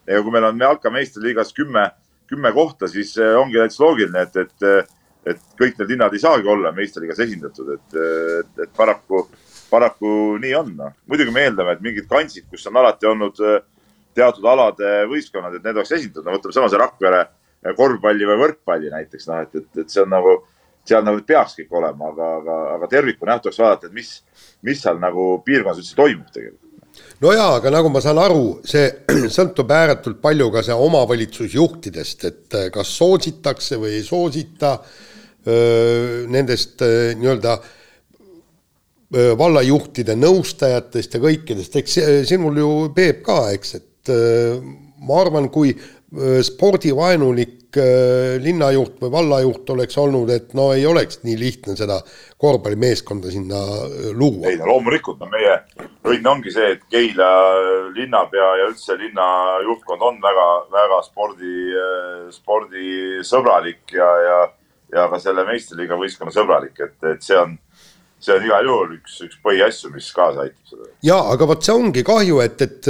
ega 0.08 0.24
kui 0.24 0.34
meil 0.34 0.48
on 0.50 0.66
Jalka 0.66 0.92
meistriliigas 0.92 1.54
kümme, 1.56 1.88
kümme 2.26 2.52
kohta, 2.52 2.88
siis 2.90 3.14
ongi 3.38 3.60
täitsa 3.60 3.84
loogiline, 3.84 4.26
et, 4.26 4.36
et, 4.42 4.94
et 5.32 5.44
kõik 5.60 5.76
need 5.78 5.92
linnad 5.94 6.14
ei 6.14 6.24
saagi 6.24 6.48
olla 6.50 6.72
meistriliigas 6.74 7.20
esindatud, 7.22 7.72
et, 7.76 8.00
et, 8.40 8.64
et 8.64 8.76
paraku, 8.76 9.26
paraku 9.70 10.10
nii 10.42 10.56
on. 10.58 10.72
noh, 10.80 10.96
muidugi 11.06 11.34
me 11.34 11.46
eeldame, 11.46 11.76
et 11.76 11.84
mingid 11.84 12.08
kantsid, 12.10 12.48
kus 12.50 12.66
on 12.70 12.80
alati 12.82 13.08
olnud 13.12 13.44
äh, 13.44 13.60
teatud 14.16 14.44
alade 14.48 14.92
võistkonnad, 15.10 15.58
et 15.58 15.64
need 15.64 15.76
oleks 15.76 15.94
esindatud, 15.96 16.26
no 16.26 16.36
võtame 16.36 16.56
sama 16.56 16.70
see 16.72 16.80
Rakvere 16.80 17.24
korvpalli 17.76 18.28
või 18.28 18.42
võrkpalli 18.44 18.92
näiteks, 18.92 19.26
noh, 19.30 19.42
et, 19.46 19.56
et, 19.58 19.70
et 19.82 19.90
see 19.92 20.02
on 20.04 20.12
nagu, 20.12 20.36
seal 20.86 21.04
nagu 21.06 21.22
peaks 21.26 21.56
kõik 21.58 21.74
olema, 21.80 22.12
aga, 22.12 22.28
aga, 22.40 22.58
aga 22.76 22.90
tervikuna 22.92 23.36
jah, 23.36 23.42
tuleks 23.44 23.62
vaadata, 23.62 23.90
et 23.90 23.96
mis, 23.96 24.12
mis 24.66 24.82
seal 24.82 25.00
nagu 25.02 25.28
piirkonnas 25.46 25.82
üldse 25.82 25.98
toimub 25.98 26.30
tegelikult. 26.34 26.62
No 27.20 27.32
jaa, 27.32 27.58
aga 27.58 27.72
nagu 27.72 27.90
ma 27.92 28.00
saan 28.04 28.20
aru, 28.20 28.44
see 28.64 28.86
sõltub 29.36 29.72
ääretult 29.72 30.20
palju 30.22 30.50
ka 30.54 30.62
see 30.64 30.76
omavalitsusjuhtidest, 30.86 32.28
et 32.30 32.60
äh, 32.60 32.68
kas 32.74 32.92
soositakse 32.96 33.80
või 33.80 33.98
ei 33.98 34.06
soosita 34.06 34.76
öö, 35.46 36.24
nendest 36.32 36.82
nii-öelda 36.82 37.58
vallajuhtide 39.38 40.16
nõustajatest 40.18 41.12
ja 41.14 41.20
kõikidest, 41.22 41.76
eks 41.78 41.92
sinul 42.26 42.56
ju 42.58 42.70
Peep 42.94 43.20
ka, 43.28 43.36
eks, 43.54 43.76
et 43.78 43.84
ma 44.10 45.20
arvan, 45.20 45.48
kui 45.52 45.72
äh, 45.74 46.40
spordivaenulik 46.46 47.76
äh, 47.76 48.36
linnajuht 48.42 49.00
või 49.02 49.12
vallajuht 49.12 49.70
oleks 49.74 49.98
olnud, 50.00 50.30
et 50.32 50.54
no 50.56 50.70
ei 50.74 50.86
oleks 50.88 51.20
nii 51.24 51.36
lihtne 51.40 51.76
seda 51.78 51.98
korvpallimeeskonda 52.40 53.32
sinna 53.32 53.60
luua. 54.16 54.50
ei 54.50 54.60
no 54.60 54.70
loomulikult, 54.72 55.20
no 55.20 55.30
meie 55.32 55.58
õnn 56.06 56.30
ongi 56.30 56.54
see, 56.54 56.76
et 56.76 56.86
Keila 56.92 57.30
linnapea 57.96 58.50
ja 58.62 58.70
üldse 58.70 58.96
linna 59.00 59.26
juhtkond 59.66 60.04
on 60.08 60.20
väga, 60.22 60.48
väga 60.72 61.02
spordi, 61.06 61.56
spordisõbralik 62.36 63.96
ja, 63.98 64.10
ja, 64.28 64.40
ja 64.96 65.06
ka 65.12 65.20
selle 65.22 65.46
meistriliiga 65.48 65.98
võistkonna 66.00 66.34
sõbralik, 66.34 66.80
et, 66.80 66.98
et 67.12 67.24
see 67.24 67.38
on 67.40 67.58
see 68.26 68.34
on 68.34 68.44
igal 68.46 68.66
juhul 68.66 68.94
üks, 68.96 69.16
üks 69.26 69.38
põhiasju, 69.44 69.90
mis 69.94 70.08
kaasa 70.14 70.42
aitab 70.44 70.70
sellele. 70.70 70.92
jaa, 71.06 71.22
aga 71.32 71.48
vot 71.48 71.64
see 71.64 71.74
ongi 71.74 72.02
kahju, 72.06 72.40
et, 72.42 72.62
et, 72.64 72.88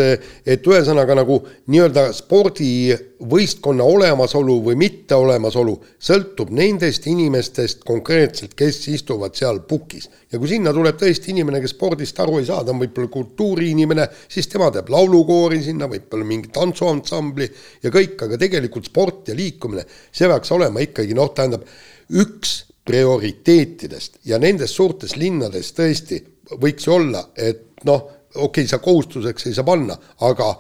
et 0.57 0.69
ühesõnaga 0.71 1.17
nagu 1.19 1.39
nii-öelda 1.73 2.07
spordivõistkonna 2.17 3.87
olemasolu 3.97 4.57
või 4.69 4.79
mitteolemasolu 4.81 5.75
sõltub 6.09 6.53
nendest 6.57 7.09
inimestest 7.11 7.85
konkreetselt, 7.89 8.55
kes 8.59 8.81
istuvad 8.93 9.37
seal 9.39 9.61
pukis. 9.69 10.09
ja 10.33 10.41
kui 10.41 10.51
sinna 10.51 10.73
tuleb 10.77 10.99
tõesti 11.01 11.35
inimene, 11.35 11.61
kes 11.65 11.77
spordist 11.77 12.21
aru 12.25 12.41
ei 12.41 12.49
saa, 12.49 12.65
ta 12.65 12.73
on 12.75 12.81
võib-olla 12.85 13.13
kultuuriinimene, 13.13 14.09
siis 14.33 14.49
tema 14.53 14.71
teeb 14.75 14.89
laulukoori 14.93 15.61
sinna, 15.65 15.91
võib-olla 15.91 16.29
mingi 16.29 16.53
tantsuansambli 16.55 17.51
ja 17.85 17.93
kõik, 17.93 18.17
aga 18.29 18.41
tegelikult 18.41 18.89
sport 18.89 19.29
ja 19.33 19.37
liikumine, 19.37 19.85
see 20.13 20.31
peaks 20.31 20.55
olema 20.57 20.83
ikkagi 20.85 21.17
noh, 21.17 21.31
tähendab 21.37 21.69
üks 22.17 22.66
prioriteetidest 22.87 24.21
ja 24.25 24.39
nendes 24.39 24.75
suurtes 24.77 25.17
linnades 25.19 25.73
tõesti 25.77 26.21
võiks 26.63 26.87
ju 26.87 26.95
olla, 26.95 27.25
et 27.35 27.85
noh, 27.89 28.03
okei 28.35 28.65
okay,, 28.65 28.69
sa 28.71 28.79
kohustuseks 28.83 29.49
ei 29.49 29.57
saa 29.57 29.67
panna, 29.67 29.97
aga 30.27 30.51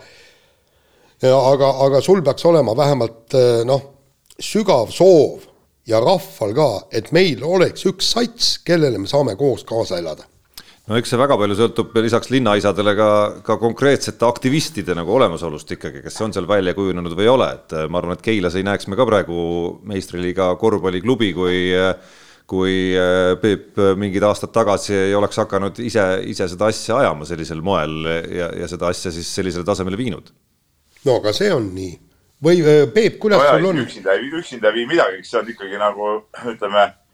aga, 1.31 1.69
aga 1.87 2.01
sul 2.05 2.23
peaks 2.27 2.45
olema 2.51 2.75
vähemalt 2.77 3.37
noh, 3.69 3.85
sügav 4.37 4.91
soov 4.93 5.47
ja 5.87 6.01
rahval 6.03 6.55
ka, 6.57 6.71
et 6.91 7.13
meil 7.15 7.45
oleks 7.47 7.87
üks 7.89 8.11
sats, 8.17 8.57
kellele 8.67 8.99
me 8.99 9.09
saame 9.11 9.37
koos 9.39 9.65
kaasa 9.65 10.01
elada 10.03 10.27
no 10.87 10.99
eks 10.99 11.11
see 11.13 11.19
väga 11.21 11.37
palju 11.39 11.57
sõltub 11.59 11.97
lisaks 11.99 12.31
linnaisadele 12.31 12.95
ka, 12.99 13.09
ka 13.47 13.57
konkreetsete 13.63 14.27
aktivistide 14.29 14.95
nagu 14.99 15.17
olemasolust 15.17 15.73
ikkagi, 15.77 16.05
kes 16.05 16.21
on 16.23 16.35
seal 16.37 16.47
välja 16.49 16.77
kujunenud 16.77 17.17
või 17.17 17.27
ei 17.27 17.33
ole, 17.33 17.49
et 17.59 17.75
äh, 17.75 17.89
ma 17.91 18.01
arvan, 18.03 18.19
et 18.19 18.25
Keilas 18.27 18.59
ei 18.59 18.67
näeks 18.67 18.87
me 18.91 18.99
ka 18.99 19.07
praegu 19.09 19.41
meistriliiga 19.89 20.53
korvpalliklubi, 20.61 21.33
kui 21.37 21.59
kui 22.47 22.75
äh, 22.95 23.33
Peep 23.43 23.81
mingid 23.99 24.23
aastad 24.23 24.53
tagasi 24.55 24.95
ei 24.95 25.15
oleks 25.19 25.41
hakanud 25.43 25.81
ise, 25.83 26.05
ise 26.31 26.47
seda 26.53 26.69
asja 26.71 27.01
ajama 27.03 27.27
sellisel 27.27 27.63
moel 27.67 27.97
ja, 28.07 28.53
ja 28.55 28.69
seda 28.71 28.93
asja 28.95 29.11
siis 29.11 29.33
sellisele 29.35 29.67
tasemele 29.67 29.99
viinud. 29.99 30.31
no 31.09 31.17
aga 31.19 31.33
see 31.35 31.51
on 31.51 31.73
nii. 31.75 31.97
või 32.47 32.63
äh, 32.63 32.85
Peep, 32.95 33.19
kuidas 33.25 33.43
no, 33.43 33.59
sul 33.59 33.73
on? 33.73 33.83
üksinda, 33.83 34.15
üksinda 34.39 34.71
ei 34.71 34.79
vii 34.79 34.87
midagi, 34.95 35.27
see 35.27 35.41
on 35.43 35.51
ikkagi 35.51 35.83
nagu 35.83 36.13
ütleme 36.55 36.87
Äh, 36.87 37.06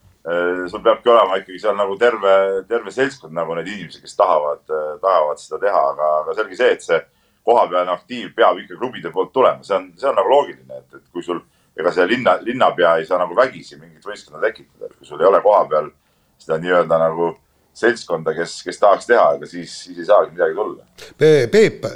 sul 0.71 0.83
peabki 0.83 1.11
olema 1.11 1.41
ikkagi 1.41 1.59
seal 1.59 1.75
nagu 1.75 1.97
terve, 1.99 2.35
terve 2.69 2.93
seltskond 2.95 3.35
nagu 3.35 3.57
need 3.59 3.73
inimesed, 3.73 4.05
kes 4.05 4.15
tahavad, 4.19 4.63
äh, 4.71 4.93
tahavad 5.03 5.41
seda 5.43 5.59
teha, 5.65 5.81
aga, 5.95 6.11
aga 6.21 6.37
selge 6.39 6.59
see, 6.59 6.77
et 6.77 6.85
see 6.85 7.01
kohapealne 7.43 7.91
aktiiv 7.91 8.31
peab 8.37 8.61
ikka 8.63 8.79
klubide 8.79 9.11
poolt 9.11 9.33
tulema, 9.35 9.67
see 9.67 9.75
on, 9.75 9.91
see 9.99 10.07
on 10.07 10.15
nagu 10.21 10.31
loogiline, 10.31 10.79
et, 10.79 11.01
et 11.01 11.09
kui 11.11 11.27
sul, 11.27 11.43
ega 11.79 11.91
see 11.95 12.07
linna, 12.07 12.37
linnapea 12.45 12.95
ei 13.01 13.09
saa 13.09 13.19
nagu 13.19 13.35
vägisi 13.35 13.81
mingit 13.81 14.07
võistkonda 14.07 14.45
tekitada, 14.47 14.87
et 14.87 14.95
kui 14.95 15.09
sul 15.09 15.23
ei 15.23 15.27
ole 15.27 15.43
kohapeal 15.43 15.91
seda 16.39 16.61
nii-öelda 16.63 17.01
nagu 17.03 17.33
seltskonda, 17.75 18.35
kes, 18.37 18.61
kes 18.63 18.79
tahaks 18.79 19.09
teha, 19.09 19.27
aga 19.39 19.49
siis, 19.49 19.75
siis 19.87 19.99
ei 19.99 20.07
saagi 20.07 20.35
midagi 20.37 20.55
tulla. 20.55 20.87
Peep, 21.19 21.87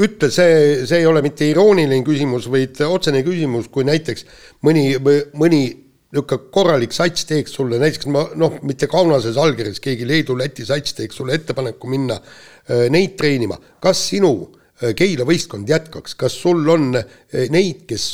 ütle, 0.00 0.30
see, 0.32 0.86
see 0.86 1.02
ei 1.02 1.08
ole 1.10 1.20
mitte 1.24 1.44
irooniline 1.50 2.04
küsimus, 2.06 2.46
vaid 2.48 2.80
otsene 2.86 3.24
küsimus, 3.26 3.68
kui 3.72 3.84
näiteks 3.88 4.24
mõni, 4.64 4.86
mõni 5.36 5.64
niisugune 6.12 6.50
korralik 6.52 6.92
sats 6.92 7.24
teeks 7.24 7.54
sulle, 7.56 7.78
näiteks 7.80 8.06
ma 8.12 8.26
noh, 8.36 8.58
mitte 8.62 8.86
Kaunases 8.86 9.36
allkirjas, 9.40 9.80
keegi 9.80 10.04
Leedu-Läti 10.06 10.66
sats 10.68 10.92
teeks 10.94 11.16
sulle 11.16 11.34
ettepaneku 11.38 11.88
minna 11.88 12.18
äh, 12.18 12.88
neid 12.90 13.16
treenima, 13.16 13.56
kas 13.80 14.08
sinu 14.10 14.32
äh, 14.82 14.92
Keila 14.94 15.24
võistkond 15.24 15.68
jätkaks, 15.68 16.14
kas 16.14 16.36
sul 16.36 16.68
on 16.68 16.98
äh, 16.98 17.46
neid, 17.50 17.86
kes 17.88 18.04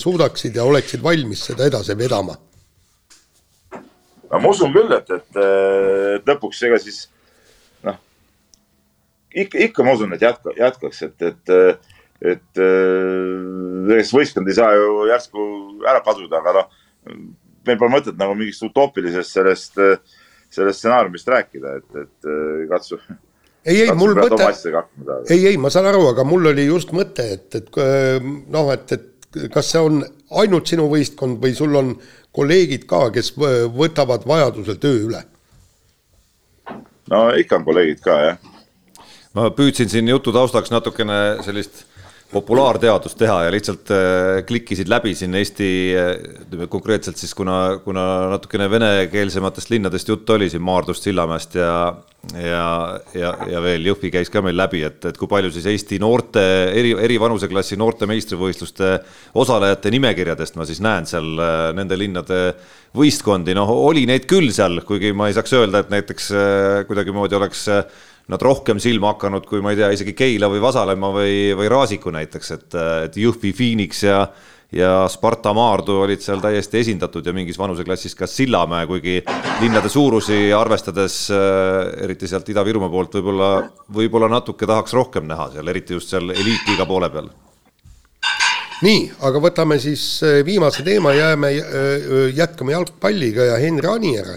suudaksid 0.00 0.56
ja 0.56 0.64
oleksid 0.64 1.02
valmis 1.02 1.44
seda 1.44 1.68
edasi 1.68 1.96
vedama? 1.98 2.36
no 4.30 4.40
ma 4.40 4.48
usun 4.48 4.72
küll, 4.72 4.92
et, 4.96 5.10
et, 5.10 5.36
et 6.16 6.30
lõpuks 6.30 6.62
ega 6.64 6.78
siis 6.80 7.02
noh, 7.84 7.98
ikka, 9.34 9.60
ikka 9.68 9.84
ma 9.84 9.92
usun, 9.98 10.16
et 10.16 10.24
jätka, 10.24 10.54
jätkaks, 10.56 11.02
et, 11.10 11.28
et, 11.28 11.52
et 12.24 12.64
ega 12.64 14.00
see 14.00 14.16
võistkond 14.16 14.48
ei 14.48 14.56
saa 14.56 14.72
ju 14.78 15.04
järsku 15.12 15.44
ära 15.84 16.00
kaduda, 16.00 16.40
aga 16.40 16.56
noh 16.62 16.80
meil 17.04 17.78
pole 17.80 17.92
mõtet 17.92 18.18
nagu 18.20 18.36
mingist 18.38 18.64
utoopilisest 18.66 19.38
sellest, 19.38 19.78
sellest 20.52 20.80
stsenaariumist 20.80 21.30
rääkida, 21.32 21.78
et, 21.80 22.02
et 22.04 22.28
äh, 22.30 22.64
katsu. 22.70 23.00
ei, 23.64 23.84
ei, 23.84 23.94
mul 23.96 24.16
mõte, 24.18 24.50
ei, 25.30 25.46
ei, 25.52 25.60
ma 25.60 25.72
saan 25.72 25.88
aru, 25.90 26.06
aga 26.12 26.26
mul 26.28 26.52
oli 26.52 26.66
just 26.68 26.92
mõte, 26.96 27.26
et, 27.38 27.48
et 27.60 27.80
äh, 27.80 28.18
noh, 28.22 28.72
et, 28.74 28.96
et 28.96 29.50
kas 29.54 29.72
see 29.72 29.82
on 29.82 30.02
ainult 30.42 30.70
sinu 30.70 30.86
võistkond 30.90 31.40
või 31.42 31.54
sul 31.56 31.74
on 31.78 31.94
kolleegid 32.34 32.86
ka, 32.90 33.08
kes 33.14 33.32
võtavad 33.36 34.26
vajadusel 34.28 34.78
töö 34.82 35.06
üle? 35.08 35.22
no 37.10 37.26
ikka 37.36 37.60
on 37.60 37.66
kolleegid 37.66 38.04
ka, 38.04 38.20
jah. 38.28 38.52
ma 39.36 39.50
püüdsin 39.54 39.90
siin 39.92 40.08
jutu 40.08 40.32
taustaks 40.34 40.72
natukene 40.72 41.42
sellist 41.46 41.84
populaarteadust 42.32 43.18
teha 43.18 43.36
ja 43.46 43.52
lihtsalt 43.52 43.90
äh, 43.94 44.40
klikkisid 44.46 44.88
läbi 44.90 45.14
siin 45.18 45.34
Eesti, 45.38 45.68
äh, 45.98 46.10
ütleme 46.46 46.66
konkreetselt 46.72 47.20
siis 47.20 47.34
kuna, 47.36 47.78
kuna 47.84 48.04
natukene 48.32 48.66
venekeelsematest 48.70 49.70
linnadest 49.70 50.08
juttu 50.08 50.36
oli 50.36 50.48
siin 50.50 50.62
Maardust, 50.64 51.04
Sillamäest 51.06 51.54
ja, 51.58 51.74
ja, 52.32 52.64
ja, 53.14 53.34
ja 53.50 53.62
veel 53.62 53.86
Jõhvi 53.90 54.10
käis 54.14 54.32
ka 54.32 54.42
meil 54.44 54.56
läbi, 54.58 54.82
et, 54.86 55.04
et 55.10 55.20
kui 55.20 55.30
palju 55.30 55.52
siis 55.54 55.68
Eesti 55.74 56.00
noorte, 56.02 56.44
eri, 56.72 56.94
eri 57.06 57.18
vanuseklassi 57.22 57.78
noorte 57.80 58.08
meistrivõistluste 58.10 58.96
osalejate 59.40 59.92
nimekirjadest 59.94 60.58
ma 60.58 60.66
siis 60.68 60.82
näen 60.84 61.06
seal 61.10 61.36
äh, 61.38 61.68
nende 61.76 61.98
linnade 62.00 62.40
võistkondi, 62.94 63.54
noh, 63.58 63.70
oli 63.90 64.06
neid 64.06 64.26
küll 64.30 64.52
seal, 64.54 64.80
kuigi 64.86 65.12
ma 65.16 65.28
ei 65.28 65.34
saaks 65.36 65.54
öelda, 65.58 65.82
et 65.82 65.88
näiteks 65.90 66.28
kuidagimoodi 66.86 67.34
oleks 67.34 67.64
nad 68.32 68.42
rohkem 68.42 68.80
silma 68.80 69.12
hakanud 69.12 69.44
kui 69.48 69.60
ma 69.64 69.74
ei 69.74 69.78
tea, 69.82 69.90
isegi 69.92 70.14
Keila 70.16 70.48
või 70.52 70.62
Vasalemma 70.64 71.12
või, 71.12 71.36
või 71.58 71.70
Raasiku 71.72 72.12
näiteks, 72.14 72.50
et, 72.56 72.76
et 73.08 73.18
Jõhvi 73.20 73.52
Phoenix 73.56 74.04
ja 74.06 74.26
ja 74.74 75.04
Sparta 75.08 75.52
Maardu 75.54 76.00
olid 76.02 76.22
seal 76.24 76.40
täiesti 76.42 76.80
esindatud 76.80 77.26
ja 77.26 77.32
mingis 77.36 77.58
vanuseklassis 77.58 78.16
ka 78.18 78.26
Sillamäe, 78.26 78.88
kuigi 78.90 79.20
linnade 79.60 79.88
suurusi 79.92 80.48
arvestades, 80.56 81.18
eriti 82.02 82.26
sealt 82.26 82.48
Ida-Virumaa 82.50 82.90
poolt 82.90 83.14
võib-olla, 83.18 83.50
võib-olla 83.94 84.30
natuke 84.32 84.66
tahaks 84.66 84.96
rohkem 84.96 85.28
näha 85.30 85.50
seal, 85.54 85.70
eriti 85.70 85.94
just 85.94 86.10
seal 86.10 86.32
eliitliiga 86.34 86.88
poole 86.90 87.10
peal. 87.12 87.30
Nii, 88.82 89.04
aga 89.28 89.40
võtame 89.40 89.78
siis 89.78 90.02
viimase 90.44 90.82
teema, 90.82 91.14
jääme, 91.14 91.52
jätkame 92.34 92.74
jalgpalliga 92.74 93.52
ja 93.52 93.60
Henri 93.62 93.88
Anier 93.88 94.34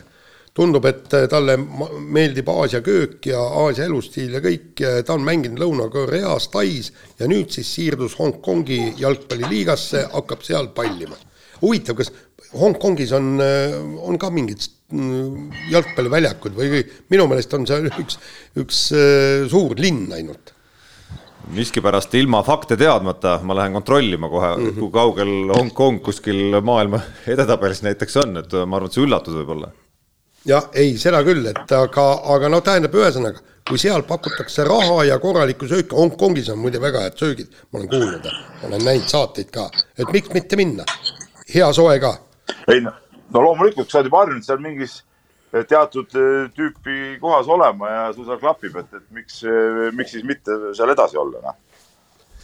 tundub, 0.57 0.85
et 0.89 1.13
äh, 1.13 1.27
talle 1.29 1.57
meeldib 1.57 2.49
Aasia 2.49 2.81
köök 2.85 3.29
ja 3.29 3.41
Aasia 3.63 3.85
elustiil 3.85 4.37
ja 4.37 4.41
kõik, 4.43 4.81
ta 5.05 5.15
on 5.15 5.25
mänginud 5.25 5.61
Lõuna-Koreas, 5.61 6.49
Tais 6.53 6.91
ja 7.19 7.29
nüüd 7.29 7.53
siis 7.53 7.69
siirdus 7.77 8.17
Hongkongi 8.19 8.95
jalgpalliliigasse, 9.01 10.07
hakkab 10.15 10.45
seal 10.47 10.71
pallima. 10.77 11.17
huvitav, 11.61 11.97
kas 11.97 12.11
Hongkongis 12.57 13.11
on, 13.17 13.37
äh, 13.43 13.75
on 14.07 14.17
ka 14.21 14.29
mingid 14.33 14.63
mm, 14.93 15.49
jalgpalliväljakud 15.73 16.55
või 16.57 16.83
minu 17.11 17.25
meelest 17.27 17.53
on 17.57 17.65
see 17.67 17.89
üks, 17.89 18.19
üks 18.61 18.83
äh, 18.95 19.47
suur 19.51 19.75
linn 19.77 20.07
ainult 20.15 20.53
miskipärast 21.53 22.11
ilma 22.19 22.41
fakte 22.43 22.75
teadmata, 22.79 23.37
ma 23.47 23.55
lähen 23.55 23.75
kontrollima 23.77 24.27
kohe 24.29 24.49
mm, 24.55 24.63
-hmm. 24.63 24.79
kui 24.79 24.91
kaugel 24.91 25.33
Hongkong 25.53 26.01
kuskil 26.03 26.61
maailma 26.61 27.01
edetabelis 27.33 27.83
näiteks 27.85 28.17
on, 28.23 28.37
et 28.43 28.57
ma 28.65 28.79
arvan, 28.79 28.87
et 28.87 28.97
sa 28.97 29.03
üllatud 29.05 29.37
võib-olla 29.41 29.71
jah, 30.45 30.69
ei, 30.73 30.97
seda 30.99 31.21
küll, 31.25 31.45
et 31.49 31.71
aga, 31.75 32.05
aga 32.33 32.49
no 32.51 32.59
tähendab, 32.65 32.95
ühesõnaga, 32.97 33.41
kui 33.67 33.79
seal 33.81 34.05
pakutakse 34.07 34.63
raha 34.67 35.03
ja 35.07 35.17
korralikku 35.19 35.67
sööki, 35.69 35.95
Hongkongis 35.95 36.51
on 36.53 36.61
muide 36.61 36.81
väga 36.81 37.03
head 37.07 37.17
söögid, 37.19 37.57
ma 37.71 37.81
olen 37.81 37.89
kuulnud, 37.91 38.29
olen 38.67 38.85
näinud 38.85 39.11
saateid 39.11 39.51
ka, 39.53 39.67
et 39.97 40.13
miks 40.13 40.31
mitte 40.35 40.59
minna, 40.59 40.85
hea 41.53 41.67
soe 41.75 41.99
ka. 42.03 42.13
ei 42.71 42.81
no, 42.83 42.93
no 43.33 43.43
loomulikult, 43.49 43.89
sa 43.91 43.99
oled 43.99 44.11
juba 44.11 44.23
harjunud 44.23 44.47
seal 44.47 44.63
mingis 44.63 45.01
eh, 45.53 45.65
teatud 45.67 46.15
eh, 46.15 46.47
tüüpi 46.55 47.17
kohas 47.23 47.49
olema 47.51 47.91
ja 47.91 48.07
sul 48.15 48.29
seal 48.29 48.39
klapib, 48.43 48.77
et, 48.79 48.93
et 48.93 49.07
miks, 49.19 49.41
eh, 49.43 49.83
miks 49.95 50.15
siis 50.15 50.27
mitte 50.27 50.57
seal 50.77 50.95
edasi 50.95 51.19
olla, 51.19 51.43
noh. 51.49 51.59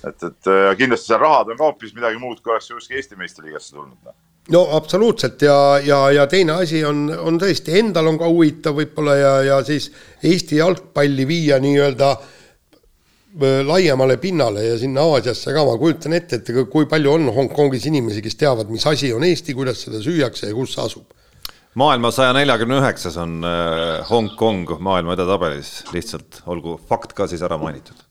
et, 0.04 0.30
et 0.30 0.54
kindlasti 0.82 1.14
seal 1.14 1.24
rahad 1.24 1.54
on 1.54 1.60
ka 1.60 1.72
hoopis 1.72 1.96
midagi 1.96 2.20
muud, 2.20 2.44
kui 2.44 2.52
oleks 2.52 2.72
kuskil 2.74 3.00
Eesti 3.00 3.20
meistriliigasse 3.20 3.76
tulnud, 3.78 4.00
noh 4.04 4.20
no 4.52 4.68
absoluutselt. 4.76 5.42
Ja, 5.42 5.80
ja, 5.86 6.12
ja 6.12 6.28
teine 6.28 6.58
asi 6.64 6.84
on, 6.86 7.08
on 7.18 7.40
tõesti, 7.42 7.78
endal 7.80 8.10
on 8.12 8.20
ka 8.20 8.30
huvitav 8.30 8.78
võib-olla 8.80 9.16
ja, 9.18 9.34
ja 9.54 9.60
siis 9.66 9.90
Eesti 10.24 10.60
jalgpalli 10.60 11.28
viia 11.28 11.60
nii-öelda 11.64 12.12
äh, 12.12 12.30
laiemale 13.68 14.18
pinnale 14.22 14.68
ja 14.68 14.78
sinna 14.80 15.08
Aasiasse 15.14 15.56
ka, 15.56 15.66
ma 15.68 15.78
kujutan 15.80 16.18
ette, 16.20 16.42
et 16.42 16.70
kui 16.72 16.88
palju 16.90 17.18
on 17.18 17.34
Hongkongis 17.36 17.88
inimesi, 17.90 18.24
kes 18.26 18.40
teavad, 18.40 18.72
mis 18.74 18.86
asi 18.90 19.14
on 19.14 19.24
Eesti, 19.28 19.56
kuidas 19.58 19.86
seda 19.88 20.04
süüakse 20.04 20.52
ja 20.52 20.58
kus 20.58 20.76
see 20.76 20.88
asub. 20.88 21.20
maailma 21.80 22.12
saja 22.14 22.34
neljakümne 22.38 22.78
üheksas 22.84 23.18
on 23.18 23.40
äh, 23.48 24.10
Hongkong 24.10 24.76
maailma 24.80 25.16
edetabelis, 25.18 25.80
lihtsalt 25.94 26.44
olgu 26.46 26.80
fakt 26.90 27.16
ka 27.18 27.28
siis 27.28 27.42
ära 27.42 27.58
mainitud 27.58 28.04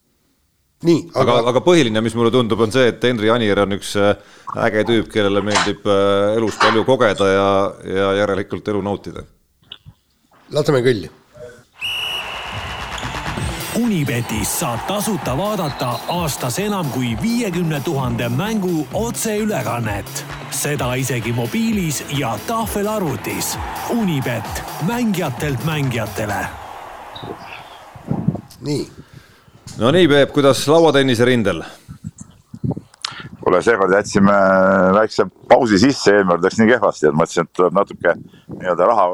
nii, 0.82 1.06
aga, 1.14 1.38
aga, 1.38 1.48
aga 1.52 1.62
põhiline, 1.64 2.02
mis 2.04 2.14
mulle 2.18 2.32
tundub, 2.34 2.60
on 2.64 2.74
see, 2.74 2.90
et 2.90 3.04
Henri 3.06 3.30
Anier 3.30 3.62
on 3.64 3.76
üks 3.78 3.94
äh, 4.00 4.12
äge 4.66 4.84
tüüp, 4.88 5.08
kellele 5.12 5.42
meeldib 5.44 5.86
äh, 5.86 6.36
elus 6.36 6.58
palju 6.60 6.84
kogeda 6.88 7.30
ja, 7.30 7.48
ja 7.86 8.12
järelikult 8.22 8.68
elu 8.72 8.84
nautida. 8.84 9.26
laseme 10.50 10.82
kõlli. 10.84 11.10
Unibetis 13.72 14.50
saab 14.60 14.82
tasuta 14.84 15.32
vaadata 15.32 15.94
aastas 16.12 16.58
enam 16.60 16.90
kui 16.92 17.14
viiekümne 17.22 17.80
tuhande 17.80 18.28
mängu 18.28 18.86
otseülekannet. 18.92 20.24
seda 20.52 20.94
isegi 20.94 21.32
mobiilis 21.32 22.02
ja 22.18 22.38
tahvelarvutis. 22.46 23.56
Unibet, 23.90 24.62
mängijatelt 24.86 25.64
mängijatele. 25.64 26.46
nii 28.60 28.90
no 29.78 29.90
nii, 29.94 30.08
Peep, 30.08 30.32
kuidas 30.34 30.66
lauatennise 30.68 31.24
rindel? 31.24 31.62
kuule, 33.42 33.58
seekord 33.64 33.94
jätsime 33.96 34.34
väikse 34.94 35.26
pausi 35.50 35.78
sisse, 35.82 36.12
eelmine 36.12 36.30
kord 36.36 36.44
läks 36.46 36.60
nii 36.60 36.68
kehvasti, 36.70 37.08
et 37.08 37.16
mõtlesin, 37.18 37.48
et 37.48 37.56
tuleb 37.58 37.74
natuke 37.74 38.14
nii-öelda 38.20 38.86
raha, 38.86 39.06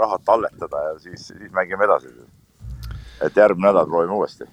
raha 0.00 0.16
talletada 0.24 0.86
ja 0.86 0.94
siis, 1.02 1.26
siis 1.28 1.52
mängime 1.52 1.84
edasi. 1.84 2.08
et 3.20 3.36
järgmine 3.36 3.68
nädal 3.68 3.86
proovime 3.86 4.16
uuesti 4.16 4.46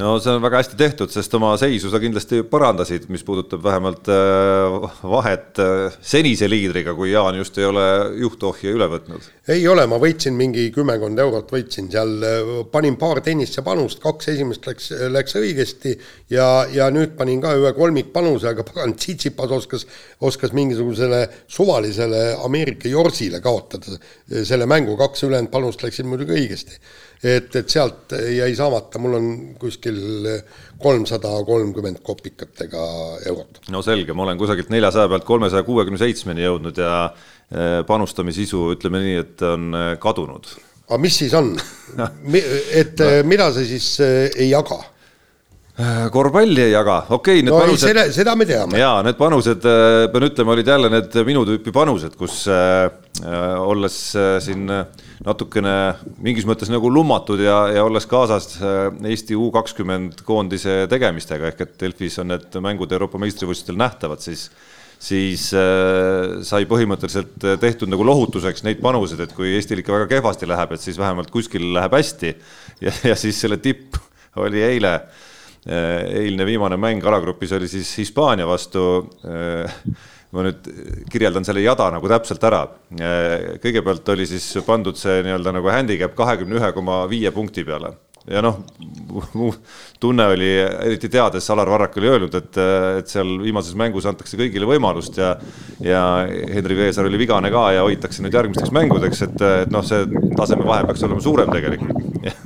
no 0.00 0.16
see 0.20 0.32
on 0.34 0.42
väga 0.44 0.60
hästi 0.60 0.76
tehtud, 0.78 1.10
sest 1.12 1.34
oma 1.38 1.54
seisu 1.60 1.88
sa 1.92 2.00
kindlasti 2.02 2.42
parandasid, 2.50 3.06
mis 3.12 3.24
puudutab 3.24 3.62
vähemalt 3.64 4.08
äh, 4.12 4.88
vahet 5.08 5.60
äh, 5.62 5.94
senise 6.04 6.48
liidriga, 6.50 6.92
kui 6.96 7.12
Jaan 7.12 7.38
just 7.40 7.56
ei 7.58 7.64
ole 7.68 7.84
juhtohja 8.20 8.74
üle 8.76 8.88
võtnud. 8.92 9.30
ei 9.52 9.64
ole, 9.68 9.86
ma 9.88 9.98
võitsin 10.02 10.36
mingi 10.36 10.66
kümmekond 10.74 11.22
eurot, 11.24 11.54
võitsin 11.56 11.88
seal, 11.92 12.12
äh, 12.20 12.52
panin 12.72 12.98
paar 13.00 13.22
tennisse 13.24 13.64
panust, 13.66 14.02
kaks 14.04 14.32
esimest 14.34 14.68
läks, 14.68 14.90
läks 15.14 15.38
õigesti 15.40 15.96
ja, 16.34 16.48
ja 16.72 16.90
nüüd 16.92 17.16
panin 17.16 17.40
ka 17.44 17.54
ühe 17.56 17.72
kolmikpanuse, 17.76 18.52
aga 18.52 18.66
pagan, 18.68 18.94
Tsitsipas 18.96 19.52
oskas, 19.52 19.86
oskas 20.24 20.52
mingisugusele 20.56 21.24
suvalisele 21.48 22.22
Ameerika 22.44 22.88
jorsile 22.90 23.40
kaotada 23.44 23.96
selle 24.44 24.68
mängu, 24.68 24.96
kaks 25.00 25.24
ülejäänud 25.24 25.52
panust 25.52 25.84
läksid 25.86 26.08
muidugi 26.08 26.36
õigesti 26.36 26.80
et, 27.26 27.56
et 27.58 27.72
sealt 27.72 28.14
jäi 28.14 28.52
saamata, 28.58 29.00
mul 29.02 29.18
on 29.18 29.28
kuskil 29.60 29.98
kolmsada 30.82 31.32
kolmkümmend 31.46 32.02
kopikatega 32.06 32.84
eurot. 33.26 33.62
no 33.72 33.82
selge, 33.84 34.16
ma 34.16 34.26
olen 34.26 34.38
kusagilt 34.40 34.70
neljasaja 34.74 35.10
pealt 35.12 35.28
kolmesaja 35.28 35.66
kuuekümne 35.66 36.00
seitsmeni 36.00 36.44
jõudnud 36.46 36.80
ja 36.80 36.96
eh, 37.06 37.78
panustamisisu, 37.88 38.66
ütleme 38.76 39.02
nii, 39.04 39.22
et 39.24 39.46
on 39.46 39.70
eh, 39.74 39.92
kadunud. 40.02 40.50
aga 40.88 41.00
mis 41.02 41.22
siis 41.22 41.34
on 41.36 41.54
et 42.82 43.00
no. 43.00 43.14
mida 43.28 43.50
sa 43.54 43.64
siis 43.64 43.94
eh, 44.04 44.28
ei 44.36 44.52
jaga? 44.52 44.82
korvpalli 46.10 46.62
ei 46.62 46.70
jaga, 46.72 47.02
okei 47.12 47.42
okay,, 47.42 47.50
no, 47.50 47.58
panused. 47.60 47.90
Seda, 47.90 48.04
seda 48.12 48.32
me 48.38 48.46
teame. 48.48 48.78
ja 48.80 48.94
need 49.04 49.18
panused, 49.18 49.66
äh, 49.68 50.06
pean 50.12 50.24
ütlema, 50.30 50.54
olid 50.54 50.70
jälle 50.72 50.88
need 50.92 51.18
minu 51.28 51.42
tüüpi 51.48 51.74
panused, 51.74 52.16
kus 52.16 52.46
äh, 52.48 52.88
olles 53.60 53.98
äh, 54.16 54.38
siin 54.44 54.64
natukene 55.24 55.74
mingis 56.22 56.46
mõttes 56.48 56.70
nagu 56.72 56.90
lummatud 56.92 57.40
ja, 57.40 57.66
ja 57.72 57.84
olles 57.86 58.08
kaasas 58.10 58.56
äh, 58.60 58.88
Eesti 59.12 59.36
U 59.38 59.48
kakskümmend 59.54 60.22
koondise 60.26 60.84
tegemistega 60.90 61.52
ehk 61.52 61.62
et 61.64 61.76
Delfis 61.80 62.18
on 62.22 62.32
need 62.34 62.58
mängud 62.64 62.92
Euroopa 62.92 63.20
meistrivõistlustel 63.22 63.78
nähtavad, 63.80 64.24
siis 64.24 64.50
siis 64.96 65.50
äh, 65.52 66.40
sai 66.46 66.64
põhimõtteliselt 66.68 67.36
tehtud 67.60 67.90
nagu 67.92 68.04
lohutuseks 68.08 68.64
neid 68.64 68.80
panuseid, 68.84 69.20
et 69.26 69.34
kui 69.36 69.52
Eestil 69.52 69.82
ikka 69.82 69.92
väga 69.92 70.08
kehvasti 70.16 70.48
läheb, 70.48 70.72
et 70.72 70.82
siis 70.82 70.98
vähemalt 71.00 71.30
kuskil 71.32 71.68
läheb 71.76 71.96
hästi 71.98 72.32
ja, 72.80 72.92
ja 73.10 73.16
siis 73.18 73.40
selle 73.40 73.60
tipp 73.62 73.98
oli 74.40 74.62
eile 74.64 74.94
äh, 74.96 76.02
eilne 76.24 76.46
viimane 76.48 76.78
mäng 76.80 77.04
alagrupis 77.04 77.52
oli 77.56 77.68
siis 77.68 77.92
Hispaania 77.98 78.48
vastu. 78.48 78.84
Äh, 79.24 79.80
ma 80.34 80.46
nüüd 80.46 80.70
kirjeldan 81.12 81.46
selle 81.46 81.62
jada 81.64 81.90
nagu 81.94 82.08
täpselt 82.10 82.42
ära. 82.48 82.64
Kõigepealt 83.62 84.08
oli 84.14 84.26
siis 84.30 84.48
pandud 84.66 84.98
see 84.98 85.22
nii-öelda 85.26 85.54
nagu 85.58 85.70
handicap 85.72 86.16
kahekümne 86.18 86.58
ühe 86.60 86.72
koma 86.76 87.04
viie 87.10 87.30
punkti 87.34 87.64
peale 87.66 87.94
ja 88.26 88.42
noh, 88.42 88.58
mu 89.38 89.50
tunne 90.02 90.26
oli, 90.34 90.48
eriti 90.58 91.08
teades, 91.12 91.46
Alar 91.50 91.70
Varrak 91.70 91.96
oli 92.00 92.10
öelnud, 92.10 92.34
et, 92.34 92.58
et 93.00 93.10
seal 93.10 93.36
viimases 93.42 93.76
mängus 93.78 94.08
antakse 94.08 94.38
kõigile 94.38 94.68
võimalust 94.68 95.18
ja 95.20 95.36
ja 95.84 96.02
Henri 96.26 96.78
Veesaar 96.78 97.06
oli 97.10 97.20
vigane 97.20 97.52
ka 97.54 97.68
ja 97.76 97.84
hoitakse 97.86 98.24
nüüd 98.24 98.34
järgmisteks 98.34 98.74
mängudeks, 98.74 99.22
et, 99.28 99.46
et 99.62 99.72
noh, 99.72 99.84
see 99.86 100.06
tasemevahe 100.38 100.88
peaks 100.88 101.06
olema 101.06 101.22
suurem 101.22 101.52
tegelikult. 101.54 102.02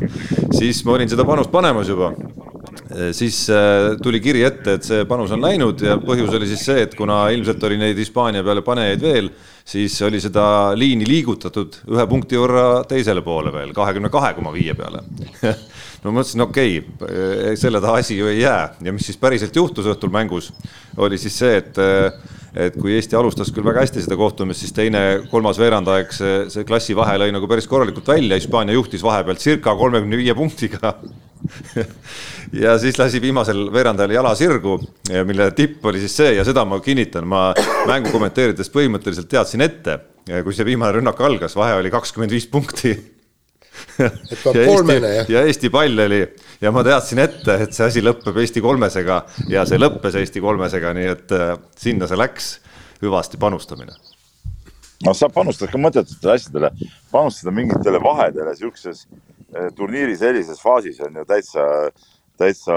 siis 0.58 0.84
ma 0.84 0.98
olin 0.98 1.10
seda 1.10 1.24
panust 1.28 1.52
panemas 1.52 1.88
juba 1.88 2.12
siis 3.16 3.42
äh, 3.52 3.96
tuli 4.02 4.20
kiri 4.22 4.42
ette, 4.46 4.76
et 4.78 4.86
see 4.86 5.06
panus 5.08 5.32
on 5.34 5.42
läinud 5.42 5.82
ja 5.84 5.96
põhjus 6.00 6.32
oli 6.36 6.48
siis 6.50 6.64
see, 6.68 6.84
et 6.86 6.96
kuna 6.98 7.22
ilmselt 7.34 7.62
oli 7.68 7.78
neid 7.80 7.98
Hispaania 7.98 8.44
peale 8.46 8.64
panejaid 8.66 9.02
veel, 9.04 9.30
siis 9.66 9.96
oli 10.06 10.20
seda 10.22 10.44
liini 10.78 11.08
liigutatud 11.08 11.80
ühe 11.90 12.06
punkti 12.10 12.40
võrra 12.40 12.82
teisele 12.90 13.24
poole 13.26 13.52
veel, 13.54 13.74
kahekümne 13.76 14.12
kahe 14.12 14.34
koma 14.38 14.54
viie 14.56 14.76
peale. 14.78 15.04
No 16.00 16.14
ma 16.14 16.22
mõtlesin, 16.22 16.40
okei 16.40 16.78
okay,, 16.80 17.56
selle 17.60 17.76
taha 17.84 17.98
asi 18.00 18.14
ju 18.16 18.30
ei 18.30 18.38
jää. 18.38 18.78
Ja 18.86 18.92
mis 18.96 19.04
siis 19.04 19.18
päriselt 19.20 19.52
juhtus 19.52 19.84
õhtul 19.84 20.08
mängus, 20.08 20.46
oli 20.96 21.18
siis 21.20 21.34
see, 21.42 21.58
et 21.58 21.76
et 22.54 22.76
kui 22.80 22.94
Eesti 22.96 23.16
alustas 23.18 23.52
küll 23.54 23.66
väga 23.66 23.84
hästi 23.84 24.02
seda 24.04 24.18
kohtumist, 24.18 24.64
siis 24.64 24.74
teine, 24.74 25.02
kolmas 25.30 25.58
veerandaeg 25.60 26.10
see, 26.14 26.44
see 26.52 26.66
klassivahe 26.66 27.18
lõi 27.22 27.30
nagu 27.34 27.48
päris 27.50 27.68
korralikult 27.70 28.10
välja, 28.10 28.38
Hispaania 28.40 28.74
juhtis 28.74 29.04
vahepeal 29.06 29.38
circa 29.40 29.76
kolmekümne 29.78 30.20
viie 30.20 30.36
punktiga. 30.38 30.94
Ja 32.50 32.72
siis 32.82 32.96
lasi 32.98 33.20
viimasel 33.22 33.68
veerandajal 33.70 34.10
jala 34.10 34.32
sirgu, 34.34 34.72
mille 35.24 35.44
tipp 35.54 35.84
oli 35.86 36.00
siis 36.02 36.16
see 36.18 36.32
ja 36.34 36.42
seda 36.44 36.64
ma 36.66 36.80
kinnitan, 36.82 37.22
ma 37.30 37.52
mängu 37.86 38.10
kommenteerides 38.10 38.72
põhimõtteliselt 38.74 39.30
teadsin 39.30 39.62
ette, 39.62 39.94
kui 40.26 40.56
see 40.56 40.66
viimane 40.66 40.96
rünnak 40.98 41.22
algas, 41.22 41.54
vahe 41.56 41.78
oli 41.78 41.94
kakskümmend 41.94 42.34
viis 42.34 42.48
punkti 42.50 42.96
kolmene 44.70 45.14
jah? 45.14 45.32
ja 45.32 45.42
Eesti 45.48 45.70
pall 45.72 46.06
oli 46.06 46.20
ja 46.60 46.72
ma 46.74 46.84
teadsin 46.86 47.22
ette, 47.24 47.56
et 47.66 47.76
see 47.76 47.86
asi 47.86 48.04
lõpeb 48.04 48.38
Eesti 48.42 48.62
kolmesega 48.64 49.22
ja 49.50 49.66
see 49.68 49.80
lõppes 49.80 50.18
Eesti 50.20 50.42
kolmesega, 50.44 50.94
nii 50.96 51.10
et 51.14 51.36
äh, 51.36 51.56
sinna 51.78 52.08
see 52.10 52.20
läks, 52.20 52.54
hüvasti 53.02 53.40
panustamine 53.40 53.96
no 55.06 55.14
sa 55.16 55.30
panustad 55.32 55.72
ka 55.72 55.80
mõttetutele 55.80 56.36
asjadele, 56.36 56.70
panustada 57.12 57.54
mingitele 57.56 58.00
vahedele 58.04 58.54
siukses 58.58 59.06
äh, 59.06 59.68
turniiri 59.76 60.16
sellises 60.20 60.60
faasis 60.62 61.00
on 61.06 61.20
ju 61.20 61.26
täitsa, 61.28 61.66
täitsa 62.40 62.76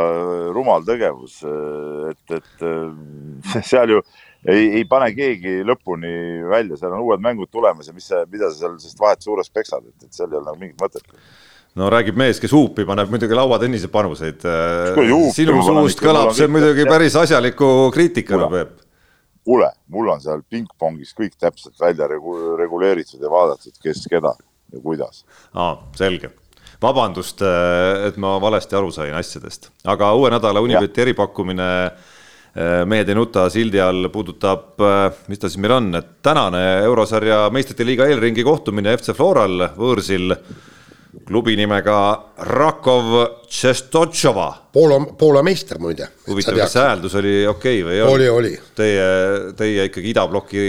rumal 0.56 0.86
tegevus. 0.88 1.42
Äh, 1.48 2.14
et, 2.14 2.38
et 2.40 3.66
seal 3.72 3.98
ju 3.98 4.04
ei, 4.49 4.68
ei 4.80 4.84
pane 4.90 5.10
keegi 5.15 5.61
lõpuni 5.68 6.44
välja, 6.49 6.78
seal 6.80 6.94
on 6.95 7.06
uued 7.07 7.24
mängud 7.24 7.52
tulemas 7.52 7.88
ja 7.90 7.95
mis 7.95 8.10
sa, 8.11 8.24
mida 8.30 8.49
sa 8.52 8.65
seal 8.65 8.78
sellest 8.82 9.02
vahet 9.02 9.26
suures 9.26 9.49
peksad, 9.53 9.88
et, 9.88 10.07
et 10.07 10.15
seal 10.15 10.32
ei 10.32 10.40
ole 10.40 10.48
nagu 10.49 10.60
mingit 10.60 10.80
mõtet 10.82 11.07
no 11.80 11.90
räägib 11.94 12.20
mees, 12.20 12.41
kes 12.41 12.53
huupi 12.53 12.86
paneb 12.88 13.11
muidugi 13.14 13.38
lauatennise 13.38 13.90
panuseid. 13.94 14.45
sinu 15.36 15.64
suust 15.65 16.03
kõlab 16.03 16.34
see 16.38 16.49
muidugi 16.52 16.86
päris 16.90 17.18
asjaliku 17.20 17.90
kriitikana, 17.95 18.49
Peep. 18.52 18.78
kuule, 19.48 19.72
mul 19.94 20.14
on 20.14 20.22
seal 20.24 20.45
pingpongis 20.49 21.15
kõik 21.18 21.36
täpselt 21.40 21.80
välja 21.82 22.10
regu-, 22.11 22.56
reguleeritud 22.60 23.22
ja 23.22 23.32
vaadatud, 23.32 23.76
kes 23.82 24.07
keda 24.11 24.36
ja 24.38 24.82
kuidas. 24.84 25.24
aa, 25.53 25.76
selge 25.98 26.34
vabandust, 26.84 27.40
et 27.40 28.18
ma 28.20 28.36
valesti 28.44 28.76
aru 28.76 28.90
sain 28.91 29.14
asjadest, 29.15 29.70
aga 29.88 30.10
uue 30.20 30.28
nädala 30.34 30.60
Unibeti 30.60 30.99
eripakkumine 31.06 31.68
äh, 31.86 31.94
Äh, 31.94 32.12
mehed 32.86 33.10
ei 33.10 33.16
nuta 33.18 33.48
sildi 33.50 33.80
all 33.82 34.10
puudutab, 34.14 34.76
äh, 34.86 35.24
mis 35.28 35.42
ta 35.42 35.50
siis 35.50 35.62
meil 35.64 35.74
on, 35.80 35.90
et 35.98 36.12
tänane 36.26 36.62
eurosarja 36.84 37.48
meistrite 37.54 37.86
liiga 37.88 38.06
eelringi 38.06 38.46
kohtumine 38.46 38.94
FC 38.98 39.16
Floral 39.18 39.72
võõrsil 39.74 40.36
klubi 41.26 41.56
nimega 41.58 41.98
Rakov 42.50 43.10
Tšestotšova. 43.48 44.48
Poola, 44.74 45.00
Poola 45.18 45.44
meister 45.46 45.80
muide. 45.82 46.10
huvitav, 46.28 46.58
kas 46.58 46.74
see 46.74 46.86
hääldus 46.86 47.16
oli 47.22 47.36
okei 47.48 47.82
okay 47.82 47.88
või 47.88 47.96
ei 47.96 48.02
olnud? 48.02 48.16
oli, 48.16 48.30
oli. 48.30 48.54
Teie, 48.78 49.06
teie 49.58 49.88
ikkagi 49.90 50.10
idabloki 50.14 50.66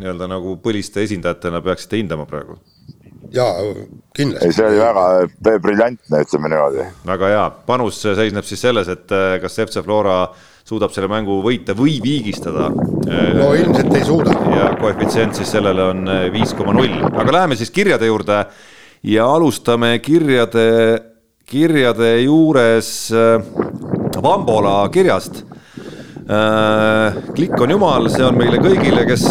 nii-öelda 0.00 0.28
nagu 0.32 0.56
põliste 0.64 1.04
esindajatena 1.04 1.62
peaksite 1.64 2.00
hindama 2.00 2.26
praegu 2.28 2.58
jaa, 3.32 3.52
kindlasti. 4.16 4.52
see 4.52 4.66
oli 4.68 4.78
väga 4.80 5.58
briljantne, 5.62 6.20
ütleme 6.24 6.50
niimoodi. 6.52 6.84
väga 7.06 7.32
hea, 7.32 7.46
panus 7.68 8.02
seisneb 8.04 8.46
siis 8.48 8.62
selles, 8.62 8.88
et 8.92 9.12
äh, 9.12 9.38
kas 9.42 9.58
FC 9.66 9.82
Flora 9.84 10.18
suudab 10.66 10.90
selle 10.90 11.06
mängu 11.10 11.38
võita 11.44 11.76
või 11.78 12.00
viigistada. 12.02 12.70
no 12.70 13.50
ilmselt 13.54 13.92
ei 13.94 14.04
suuda. 14.04 14.32
ja 14.56 14.70
koefitsient 14.80 15.38
siis 15.38 15.52
sellele 15.54 15.90
on 15.92 16.08
eh, 16.10 16.24
viis 16.34 16.54
koma 16.58 16.74
null, 16.74 16.96
aga 17.06 17.36
läheme 17.38 17.58
siis 17.58 17.70
kirjade 17.70 18.08
juurde 18.08 18.40
ja 19.06 19.28
alustame 19.30 19.98
kirjade, 20.02 20.66
kirjade 21.46 22.16
juures 22.24 22.90
eh, 23.14 23.52
Vambola 24.22 24.88
kirjast 24.90 25.44
eh, 25.44 27.22
klikk 27.36 27.60
on 27.62 27.76
jumal, 27.76 28.10
see 28.10 28.26
on 28.26 28.38
meile 28.38 28.58
kõigile, 28.58 29.06
kes 29.06 29.28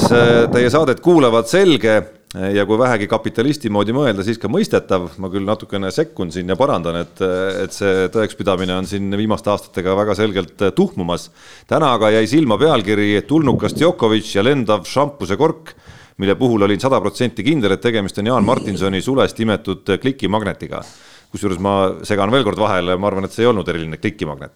teie 0.54 0.72
saadet 0.72 1.04
kuulavad, 1.04 1.52
selge 1.52 2.00
ja 2.34 2.66
kui 2.68 2.78
vähegi 2.80 3.08
kapitalisti 3.08 3.70
moodi 3.72 3.94
mõelda, 3.96 4.24
siis 4.26 4.40
ka 4.42 4.50
mõistetav, 4.52 5.08
ma 5.22 5.30
küll 5.32 5.46
natukene 5.48 5.92
sekkun 5.94 6.34
siin 6.34 6.50
ja 6.52 6.58
parandan, 6.60 7.00
et, 7.04 7.22
et 7.64 7.76
see 7.76 8.08
tõekspidamine 8.14 8.76
on 8.76 8.90
siin 8.90 9.14
viimaste 9.18 9.52
aastatega 9.54 9.96
väga 9.96 10.16
selgelt 10.18 10.66
tuhmumas. 10.76 11.30
täna 11.68 11.94
aga 11.96 12.12
jäi 12.18 12.26
silma 12.28 12.58
pealkiri 12.60 13.22
Tulnukas 13.28 13.78
Djokovic 13.78 14.36
ja 14.36 14.44
lendav 14.44 14.88
šampuse 14.90 15.38
kork, 15.40 15.76
mille 16.18 16.36
puhul 16.40 16.64
olin 16.68 16.80
sada 16.80 17.00
protsenti 17.04 17.44
kindel, 17.44 17.76
et 17.76 17.84
tegemist 17.84 18.20
on 18.20 18.32
Jaan 18.32 18.48
Martinsoni 18.48 19.02
sulest 19.02 19.40
imetud 19.40 19.96
klikimagnetiga. 20.02 20.84
kusjuures 21.32 21.60
ma 21.60 21.76
segan 22.04 22.32
veel 22.32 22.44
kord 22.44 22.60
vahele, 22.60 22.96
ma 22.96 23.08
arvan, 23.08 23.26
et 23.26 23.34
see 23.34 23.44
ei 23.44 23.50
olnud 23.52 23.68
eriline 23.68 23.98
klikimagnet 24.00 24.54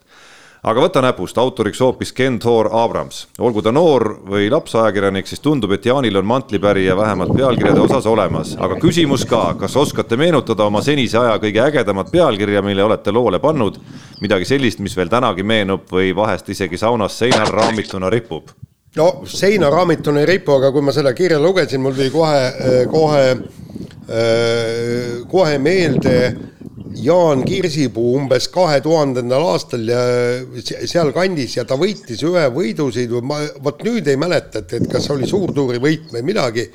aga 0.64 0.84
võta 0.84 1.02
näpust, 1.03 1.38
autoriks 1.40 1.80
hoopis 1.84 2.11
Ken 2.15 2.40
Thor 2.40 2.69
Abrams. 2.72 3.27
olgu 3.40 3.61
ta 3.61 3.72
noor 3.72 4.19
või 4.27 4.49
lapsajakirjanik, 4.52 5.27
siis 5.27 5.40
tundub, 5.40 5.72
et 5.72 5.86
Jaanil 5.86 6.18
on 6.19 6.26
mantlipärija 6.26 6.98
vähemalt 6.98 7.36
pealkirjade 7.36 7.80
osas 7.80 8.06
olemas, 8.06 8.56
aga 8.60 8.80
küsimus 8.81 9.26
ka, 9.26 9.56
kas 9.60 9.76
oskate 9.76 10.18
meenutada 10.18 10.65
oma 10.68 10.81
senise 10.81 11.18
aja 11.18 11.38
kõige 11.40 11.64
ägedamat 11.64 12.11
pealkirja, 12.11 12.61
mille 12.61 12.84
olete 12.84 13.11
loole 13.11 13.40
pannud? 13.40 13.80
midagi 14.22 14.45
sellist, 14.45 14.80
mis 14.84 14.98
veel 14.98 15.07
tänagi 15.07 15.44
meenub 15.44 15.88
või 15.91 16.11
vahest 16.15 16.49
isegi 16.49 16.77
saunas 16.77 17.15
seinal 17.19 17.48
raamituna 17.56 18.10
ripub? 18.10 18.52
no 18.95 19.22
seina 19.26 19.69
raamituna 19.69 20.19
ei 20.19 20.26
ripu, 20.26 20.57
aga 20.57 20.72
kui 20.72 20.81
ma 20.81 20.91
seda 20.91 21.14
kirja 21.14 21.40
lugesin, 21.40 21.81
mul 21.81 21.94
tuli 21.95 22.10
kohe, 22.10 22.86
kohe, 22.91 23.26
kohe 25.30 25.57
meelde 25.61 26.15
Jaan 27.00 27.44
Kirsipuu 27.48 28.14
umbes 28.18 28.48
kahe 28.54 28.80
tuhandendal 28.84 29.46
aastal 29.54 29.88
ja 29.88 30.02
sealkandis 30.90 31.58
ja 31.58 31.66
ta 31.68 31.78
võitis 31.80 32.22
ühe 32.28 32.46
võidusõidu, 32.54 33.22
ma 33.26 33.40
vot 33.64 33.84
nüüd 33.86 34.08
ei 34.10 34.20
mäleta, 34.20 34.64
et, 34.64 34.78
et 34.80 34.88
kas 34.92 35.10
oli 35.14 35.28
suurtuuri 35.30 35.82
võit 35.84 36.10
või 36.14 36.24
midagi. 36.32 36.70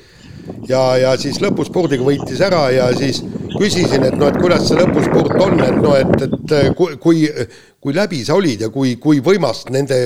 ja, 0.69 0.81
ja 1.01 1.15
siis 1.17 1.39
lõpuspurdiga 1.41 2.05
võitis 2.05 2.41
ära 2.45 2.67
ja 2.73 2.89
siis 2.97 3.23
küsisin, 3.55 4.03
et 4.05 4.17
noh, 4.19 4.29
et 4.29 4.37
kuidas 4.41 4.67
see 4.67 4.77
lõpuspurt 4.77 5.41
on, 5.41 5.59
et 5.63 5.79
noh, 5.81 5.95
et, 5.97 6.27
et 6.27 6.99
kui, 7.01 7.25
kui 7.81 7.95
läbi 7.95 8.21
sa 8.27 8.37
olid 8.37 8.65
ja 8.67 8.69
kui, 8.69 8.95
kui 9.01 9.23
võimas 9.25 9.63
nende, 9.73 9.97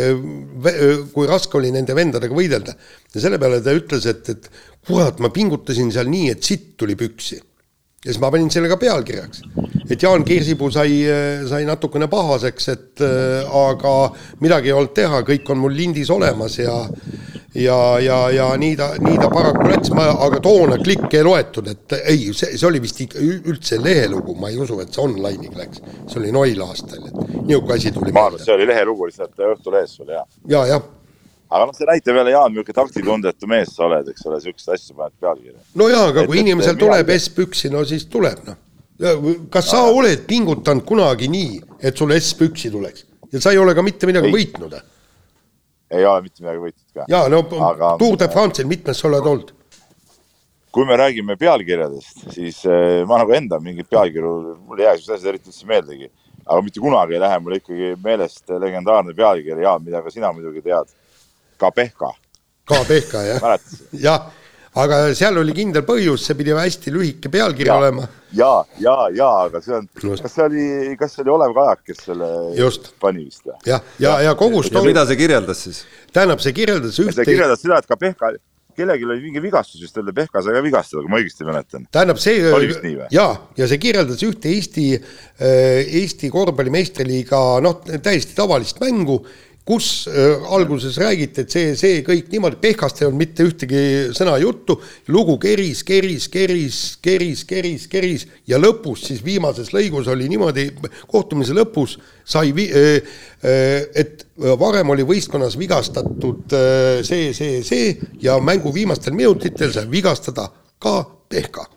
kui 1.13 1.27
raske 1.27 1.59
oli 1.59 1.73
nende 1.75 1.95
vendadega 1.97 2.35
võidelda. 2.35 2.75
ja 3.13 3.21
selle 3.21 3.41
peale 3.41 3.61
ta 3.65 3.75
ütles, 3.75 4.07
et, 4.09 4.29
et 4.29 4.49
kurat, 4.87 5.19
ma 5.19 5.33
pingutasin 5.33 5.91
seal 5.91 6.09
nii, 6.09 6.31
et 6.33 6.43
sitt 6.43 6.75
tuli 6.79 6.95
püksi 6.99 7.41
ja 8.05 8.11
siis 8.11 8.19
ma 8.21 8.31
panin 8.31 8.51
selle 8.51 8.69
ka 8.71 8.77
pealkirjaks. 8.79 9.41
et 9.89 10.03
Jaan 10.03 10.23
Kirsipuu 10.23 10.71
sai, 10.71 11.01
sai 11.49 11.65
natukene 11.67 12.07
pahaseks, 12.07 12.69
et 12.73 13.03
äh, 13.03 13.55
aga 13.65 13.95
midagi 14.39 14.71
ei 14.71 14.77
olnud 14.77 14.93
teha, 14.95 15.23
kõik 15.27 15.49
on 15.51 15.63
mul 15.65 15.75
lindis 15.75 16.11
olemas 16.13 16.59
ja 16.59 16.77
ja, 17.55 17.99
ja, 17.99 18.17
ja 18.29 18.49
nii 18.57 18.75
ta, 18.77 18.91
nii 19.01 19.17
ta 19.17 19.29
paraku 19.33 19.65
läks, 19.71 19.91
ma, 19.97 20.05
aga 20.25 20.39
toona 20.43 20.77
klikke 20.81 21.19
ei 21.19 21.25
loetud, 21.25 21.67
et 21.71 21.95
ei, 22.03 22.29
see, 22.37 22.53
see 22.53 22.67
oli 22.69 22.81
vist 22.83 23.01
üldse 23.17 23.79
lehelugu, 23.81 24.35
ma 24.39 24.51
ei 24.53 24.59
usu, 24.61 24.77
et 24.83 24.93
see 24.93 25.03
online'iga 25.03 25.63
läks. 25.63 25.81
see 26.05 26.21
oli 26.21 26.31
Noil 26.35 26.61
aastal, 26.67 27.09
et 27.09 27.19
niisugune 27.41 27.75
asi 27.75 27.91
tuli 27.95 28.13
ma 28.15 28.27
arvan, 28.29 28.39
et 28.39 28.45
see 28.45 28.55
oli 28.55 28.69
lehelugu 28.69 29.09
lihtsalt 29.09 29.45
Õhtulehes 29.49 29.97
sul, 29.97 30.13
jah. 30.13 30.27
ja, 30.47 30.65
jah 30.69 30.87
aga 31.49 31.65
noh, 31.65 31.75
see 31.77 31.89
näitab 31.89 32.21
jälle, 32.21 32.33
Jaan, 32.35 32.53
milline 32.53 32.77
taktitundetu 32.77 33.49
mees 33.49 33.73
sa 33.75 33.87
oled, 33.87 34.09
eks 34.13 34.25
ole, 34.29 34.39
siukseid 34.43 34.75
asju 34.77 34.97
paned 34.97 35.17
pealkirja. 35.19 35.59
no 35.81 35.89
jaa, 35.89 36.07
aga 36.13 36.23
et, 36.23 36.31
kui 36.31 36.39
et, 36.39 36.45
inimesel 36.45 36.75
et, 36.75 36.81
tuleb 36.85 37.13
S-püksi, 37.17 37.71
no 37.73 37.83
siis 37.89 38.07
tuleb, 38.11 38.43
noh. 38.47 38.59
kas 39.53 39.71
sa 39.71 39.85
oled 39.89 40.25
pingutanud 40.29 40.85
kunagi 40.87 41.29
nii, 41.31 41.61
et 41.81 41.97
sul 41.97 42.13
S-püksi 42.19 42.71
tuleks 42.73 43.05
ja 43.31 43.41
sa 43.41 43.53
ei 43.53 43.61
ole 43.61 43.75
ka 43.77 43.85
mitte 43.85 44.09
midagi 44.09 44.29
ei. 44.29 44.33
võitnud? 44.33 44.75
ei 45.89 46.05
ole 46.05 46.25
mitte 46.25 46.43
midagi 46.43 46.61
võitnud 46.63 46.89
ka. 46.93 47.07
jaa, 47.09 47.29
no 47.31 47.43
aga, 47.69 47.95
Tour 48.01 48.17
de 48.19 48.29
France'il 48.31 48.69
mitmes 48.69 49.01
sa 49.01 49.09
oled 49.09 49.33
olnud? 49.33 49.55
kui 50.69 50.85
me 50.85 50.97
räägime 50.99 51.33
pealkirjadest, 51.37 52.27
siis 52.35 52.61
äh, 52.69 53.01
ma 53.09 53.17
nagu 53.23 53.33
enda 53.33 53.57
mingeid 53.63 53.89
pealkirju, 53.89 54.33
mul 54.67 54.81
ei 54.81 54.85
jää 54.85 54.97
siuksed 54.99 55.15
asjad 55.15 55.31
eriti 55.31 55.49
üldse 55.49 55.69
meeldegi, 55.69 56.11
aga 56.45 56.61
mitte 56.61 56.83
kunagi 56.83 57.17
ei 57.17 57.23
lähe 57.23 57.39
mul 57.41 57.55
ikkagi 57.57 57.95
meelest 58.03 58.53
legendaarne 58.61 59.15
pealkiri, 59.17 59.63
Jaan, 59.65 59.81
mida 59.85 60.03
ka 60.05 60.13
sina 60.13 60.29
muidugi 60.33 60.61
tead. 60.65 60.93
Kapehka. 61.59 62.11
Kapehka, 62.69 63.23
jah. 63.25 63.47
jah, 63.91 64.27
aga 64.77 64.99
seal 65.17 65.39
oli 65.41 65.55
kindel 65.57 65.83
põhjus, 65.87 66.23
see 66.27 66.37
pidi 66.39 66.53
hästi 66.55 66.93
lühike 66.93 67.31
pealkiri 67.33 67.71
ja, 67.71 67.77
olema. 67.81 68.05
ja, 68.37 68.51
ja, 68.81 68.95
ja, 69.15 69.29
aga 69.47 69.61
see 69.65 69.73
on, 69.79 69.87
kas 70.21 70.35
see 70.35 70.45
oli, 70.45 70.67
kas 70.99 71.15
see 71.15 71.25
oli 71.25 71.33
Olev 71.37 71.55
Kajak, 71.57 71.81
kes 71.89 72.03
selle 72.11 72.29
Just. 72.57 72.91
pani 73.01 73.25
vist 73.25 73.41
või? 73.47 73.57
jah, 73.65 73.81
ja, 73.97 74.11
ja, 74.11 74.29
ja 74.29 74.35
kogu 74.39 74.61
ja 74.67 74.85
mida 74.85 75.07
see 75.09 75.17
kirjeldas 75.19 75.65
siis? 75.65 75.81
tähendab, 76.13 76.43
see 76.45 76.53
kirjeldas 76.55 77.01
ühte. 77.01 77.17
see 77.17 77.31
kirjeldas 77.31 77.65
seda, 77.65 77.81
et 77.81 77.89
Kapehka 77.89 78.35
kellelgi 78.79 79.07
oli 79.07 79.19
mingi 79.25 79.41
vigastus 79.43 79.81
vist 79.83 79.97
oli, 79.99 80.13
Pehka 80.15 80.43
sai 80.43 80.55
ka 80.55 80.63
vigastada, 80.63 81.03
kui 81.03 81.11
ma 81.11 81.19
õigesti 81.19 81.47
mäletan. 81.47 81.85
tähendab, 81.91 82.21
see 82.21 82.39
oli 82.53 82.69
vist 82.69 82.85
nii 82.85 82.95
või? 83.01 83.09
jaa, 83.15 83.33
ja 83.59 83.67
see 83.69 83.81
kirjeldas 83.81 84.23
ühte 84.27 84.53
Eesti, 84.53 84.87
äh, 84.95 85.91
Eesti 85.99 86.31
korvpalli 86.33 86.73
meistriliiga 86.73 87.41
noh, 87.65 87.81
täiesti 88.05 88.37
tavalist 88.37 88.79
mängu 88.83 89.19
kus 89.69 90.07
äh, 90.07 90.53
alguses 90.53 90.97
räägiti, 90.97 91.43
et 91.43 91.53
see, 91.53 91.73
see 91.77 91.99
kõik 92.05 92.31
niimoodi, 92.33 92.57
Pehkast 92.63 93.03
ei 93.03 93.05
olnud 93.05 93.21
mitte 93.21 93.45
ühtegi 93.45 93.81
sõna 94.17 94.33
juttu, 94.41 94.79
lugu 95.13 95.35
keris, 95.41 95.83
keris, 95.85 96.25
keris, 96.33 96.79
keris, 97.05 97.43
keris, 97.45 97.85
keris 97.91 98.25
ja 98.49 98.57
lõpus 98.57 99.05
siis 99.11 99.21
viimases 99.21 99.69
lõigus 99.75 100.09
oli 100.09 100.25
niimoodi, 100.31 100.71
kohtumise 101.05 101.53
lõpus 101.53 101.99
sai 102.25 102.49
vi-, 102.57 102.65
äh, 102.73 103.13
äh, 103.45 103.85
et 104.01 104.25
varem 104.57 104.89
oli 104.89 105.05
võistkonnas 105.05 105.59
vigastatud 105.59 106.49
see, 107.05 107.29
see, 107.37 107.61
see 107.61 107.93
ja 108.23 108.39
mängu 108.41 108.73
viimastel 108.73 109.13
minutitel 109.13 109.75
sai 109.75 109.85
vigastada 109.91 110.49
ka 110.81 111.03
Pehka. 111.29 111.69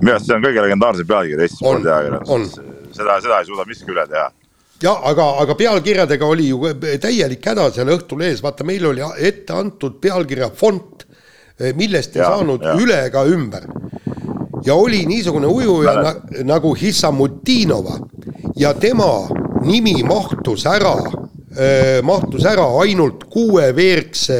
Minu 0.00 0.14
arust 0.14 0.24
see 0.30 0.38
on 0.38 0.44
kõige 0.46 0.62
legendaarsem 0.64 1.08
pealkiri 1.10 1.44
Eesti 1.44 1.60
spordiajakirjanduses, 1.60 2.62
seda, 2.96 3.18
seda 3.20 3.42
ei 3.42 3.50
suuda 3.50 3.68
miski 3.68 3.92
üle 3.92 4.08
teha 4.08 4.30
jah, 4.82 5.00
aga, 5.08 5.26
aga 5.42 5.56
pealkirjadega 5.58 6.26
oli 6.26 6.48
ju 6.50 6.72
täielik 7.02 7.46
häda 7.46 7.68
seal 7.74 7.92
Õhtulehes, 7.94 8.42
vaata, 8.44 8.66
meil 8.66 8.86
oli 8.90 9.04
ette 9.18 9.54
antud 9.56 9.98
pealkirja 10.02 10.50
fond, 10.56 11.06
eh, 11.58 11.72
millest 11.78 12.16
ei 12.16 12.22
ja, 12.24 12.32
saanud 12.34 12.64
ja. 12.66 12.76
üle 12.80 12.98
ega 13.08 13.24
ümber. 13.28 13.68
ja 14.64 14.74
oli 14.78 15.04
niisugune 15.06 15.46
ujuja 15.46 15.94
na, 15.98 16.14
nagu 16.46 16.74
Hissamutinova 16.78 17.98
ja 18.56 18.74
tema 18.74 19.28
nimi 19.66 20.02
mahtus 20.06 20.66
ära 20.70 20.94
eh,, 21.56 21.98
mahtus 22.02 22.44
ära 22.46 22.66
ainult 22.82 23.24
kuueveergse 23.30 24.38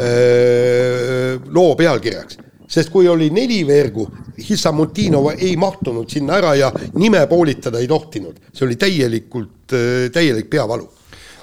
eh, 0.00 1.38
loo 1.48 1.74
pealkirjaks 1.76 2.44
sest 2.68 2.90
kui 2.90 3.08
oli 3.08 3.30
neli 3.30 3.62
veergu, 3.66 4.06
Hissamutinova 4.38 5.36
ei 5.38 5.56
mahtunud 5.60 6.10
sinna 6.10 6.36
ära 6.40 6.54
ja 6.58 6.72
nime 6.94 7.22
poolitada 7.30 7.80
ei 7.80 7.88
tohtinud. 7.88 8.38
see 8.52 8.66
oli 8.66 8.76
täielikult, 8.76 9.72
äh, 9.72 10.10
täielik 10.12 10.50
peavalu. 10.50 10.88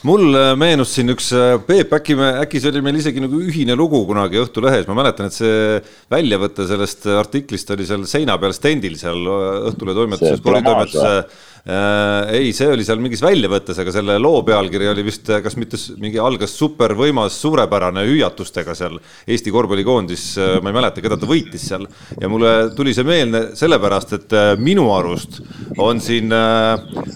Mul 0.03 0.35
äh, 0.35 0.49
meenus 0.59 0.91
siin 0.97 1.13
üks, 1.13 1.29
äh, 1.31 1.53
Peep, 1.63 1.93
äkki 1.95 2.17
me, 2.19 2.33
äkki 2.43 2.59
see 2.59 2.73
oli 2.73 2.81
meil 2.83 2.97
isegi 2.99 3.23
nagu 3.23 3.39
ühine 3.39 3.77
lugu 3.79 4.01
kunagi 4.09 4.41
Õhtulehes, 4.41 4.83
ma 4.89 4.97
mäletan, 4.99 5.29
et 5.31 5.37
see 5.37 5.79
väljavõte 6.11 6.67
sellest 6.67 7.07
artiklist 7.07 7.71
oli 7.71 7.87
seal 7.87 8.03
seina 8.09 8.35
peal 8.41 8.55
stendil 8.57 8.97
seal 8.99 9.23
Õhtulehe 9.71 9.95
toimetuses, 10.01 10.41
sporditoimetuses 10.43 11.23
Äh, 11.23 11.51
ei, 11.63 12.49
see 12.51 12.67
oli 12.67 12.83
seal 12.83 12.99
mingis 12.99 13.21
väljavõttes, 13.23 13.77
aga 13.79 13.91
selle 13.95 14.17
loo 14.19 14.41
pealkiri 14.43 14.89
oli 14.91 15.05
vist, 15.07 15.29
kas 15.45 15.53
mitte 15.55 15.77
mingi 15.95 16.19
algas 16.19 16.51
supervõimas, 16.59 17.37
suurepärane 17.39 18.03
hüüatustega 18.03 18.75
seal 18.75 18.97
Eesti 19.23 19.53
korvpallikoondis, 19.55 20.25
äh, 20.43 20.57
ma 20.59 20.73
ei 20.73 20.75
mäleta, 20.75 20.99
keda 21.03 21.15
ta 21.21 21.29
võitis 21.29 21.63
seal. 21.69 21.87
ja 22.19 22.27
mulle 22.27 22.73
tuli 22.75 22.91
see 22.93 23.07
meelde 23.07 23.41
sellepärast, 23.55 24.11
et 24.17 24.35
äh, 24.35 24.49
minu 24.59 24.89
arust 24.91 25.39
on 25.79 26.01
siin, 26.03 26.35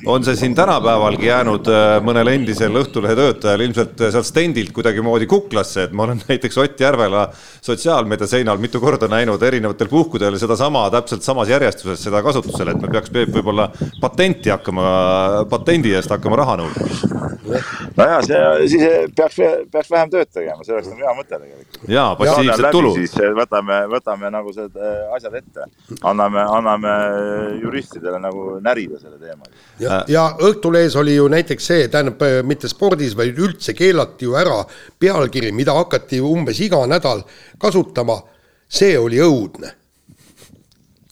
on 0.07 0.23
see 0.23 0.37
siin 0.39 0.55
tänapäevalgi 0.55 1.27
jäänud 1.27 1.67
mõnel 2.07 2.31
endisel 2.31 2.79
Õhtulehe 2.79 3.17
töötajal 3.19 3.65
ilmselt 3.65 3.99
sealt 3.99 4.29
stendilt 4.29 4.71
kuidagimoodi 4.73 5.27
kuklasse, 5.27 5.89
et 5.89 5.93
ma 5.93 6.07
olen 6.07 6.23
näiteks 6.29 6.57
Ott 6.63 6.79
Järvela 6.79 7.27
sotsiaalmeedia 7.67 8.31
seinal 8.31 8.63
mitu 8.63 8.79
korda 8.79 9.11
näinud 9.11 9.43
erinevatel 9.43 9.91
puhkudel 9.91 10.39
sedasama 10.39 10.87
täpselt 10.95 11.27
samas 11.27 11.51
järjestuses 11.51 12.07
seda 12.07 12.23
kasutusel, 12.23 12.71
et 12.71 12.81
me 12.81 12.95
peaks 12.95 13.11
Peep 13.11 13.35
võib-olla 13.35 13.67
patenti 13.99 14.36
patenti 14.37 14.49
hakkama, 14.49 15.45
patendi 15.49 15.93
eest 15.95 16.11
hakkama 16.11 16.37
raha 16.37 16.57
nõudma. 16.57 16.87
nojah, 17.97 18.21
see 18.25 18.67
siis 18.69 18.83
peaks, 19.15 19.37
peaks 19.71 19.89
vähem 19.89 20.09
tööd 20.11 20.29
tegema, 20.29 20.63
see 20.63 20.75
oleks 20.75 20.89
nagu 20.91 21.01
hea 21.01 21.13
mõte 21.17 21.31
tegelikult. 21.33 21.79
jaa, 21.89 22.15
passiivset 22.19 22.71
tulu. 22.71 22.93
siis 22.95 23.13
võtame, 23.37 23.79
võtame 23.91 24.31
nagu 24.31 24.51
need 24.55 24.77
äh, 24.77 25.15
asjad 25.15 25.37
ette, 25.39 25.67
anname, 26.03 26.43
anname 26.43 26.93
juristidele 27.61 28.19
nagu 28.21 28.59
närida 28.61 28.99
selle 28.99 29.17
teema. 29.17 29.49
ja, 29.79 30.03
ja 30.07 30.27
Õhtulehes 30.37 30.97
oli 30.99 31.15
ju 31.15 31.27
näiteks 31.31 31.71
see, 31.71 31.87
tähendab 31.87 32.21
mitte 32.45 32.69
spordis, 32.69 33.15
vaid 33.17 33.37
üldse 33.37 33.73
keelati 33.77 34.27
ju 34.27 34.37
ära 34.37 34.61
pealkiri, 34.99 35.51
mida 35.55 35.75
hakati 35.77 36.21
umbes 36.21 36.61
iga 36.61 36.85
nädal 36.87 37.25
kasutama. 37.57 38.21
see 38.67 38.97
oli 38.99 39.17
õudne. 39.23 39.71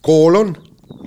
koolon 0.02 0.54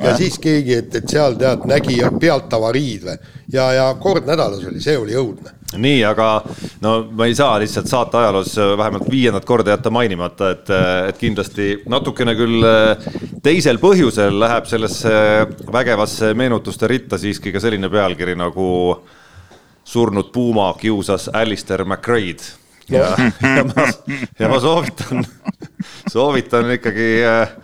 ja 0.04 0.16
siis 0.18 0.40
keegi, 0.40 0.74
et, 0.82 0.96
et 0.96 1.12
seal 1.12 1.36
tead, 1.40 1.66
nägi 1.70 2.00
pealt 2.20 2.54
avariid 2.56 3.06
või 3.08 3.18
ja, 3.54 3.70
ja 3.74 3.86
kord 4.02 4.28
nädalas 4.28 4.64
oli, 4.68 4.82
see 4.84 4.98
oli 4.98 5.16
õudne. 5.18 5.54
nii, 5.80 6.02
aga 6.08 6.30
no 6.84 6.96
ma 7.16 7.28
ei 7.30 7.36
saa 7.38 7.60
lihtsalt 7.62 7.90
saate 7.90 8.20
ajaloos 8.20 8.56
vähemalt 8.78 9.10
viiendat 9.12 9.46
korda 9.46 9.76
jätta 9.76 9.92
mainimata, 9.94 10.52
et, 10.56 10.72
et 11.10 11.22
kindlasti 11.22 11.72
natukene 11.90 12.36
küll 12.40 12.68
teisel 13.44 13.82
põhjusel 13.82 14.40
läheb 14.42 14.70
sellesse 14.70 15.14
vägevasse 15.72 16.34
meenutuste 16.38 16.90
ritta 16.90 17.20
siiski 17.22 17.54
ka 17.56 17.64
selline 17.64 17.90
pealkiri 17.92 18.38
nagu 18.40 18.70
surnud 19.90 20.32
puuma 20.34 20.72
kiusas 20.80 21.30
Alistair 21.34 21.86
McRae'd 21.86 22.44
ja, 22.90 23.14
ja 23.58 23.66
ma, 23.66 23.90
ja 24.40 24.50
ma 24.50 24.60
soovitan, 24.62 25.26
soovitan 26.12 26.72
ikkagi 26.78 27.12
äh, 27.26 27.58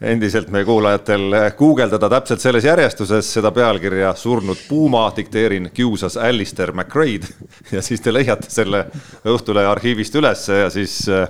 endiselt 0.00 0.50
meie 0.54 0.66
kuulajatel 0.66 1.34
guugeldada 1.58 2.08
täpselt 2.12 2.42
selles 2.42 2.66
järjestuses 2.68 3.32
seda 3.34 3.50
pealkirja 3.54 4.12
Surnud 4.14 4.60
puuma, 4.68 5.08
dikteerin, 5.16 5.70
kiusas 5.74 6.16
Alistair 6.16 6.72
McRae'd 6.72 7.26
ja 7.74 7.82
siis 7.82 8.02
te 8.04 8.14
leiate 8.14 8.50
selle 8.52 8.84
Õhtulehe 9.26 9.66
arhiivist 9.66 10.14
ülesse 10.18 10.62
ja 10.62 10.70
siis 10.70 11.00
äh, 11.10 11.26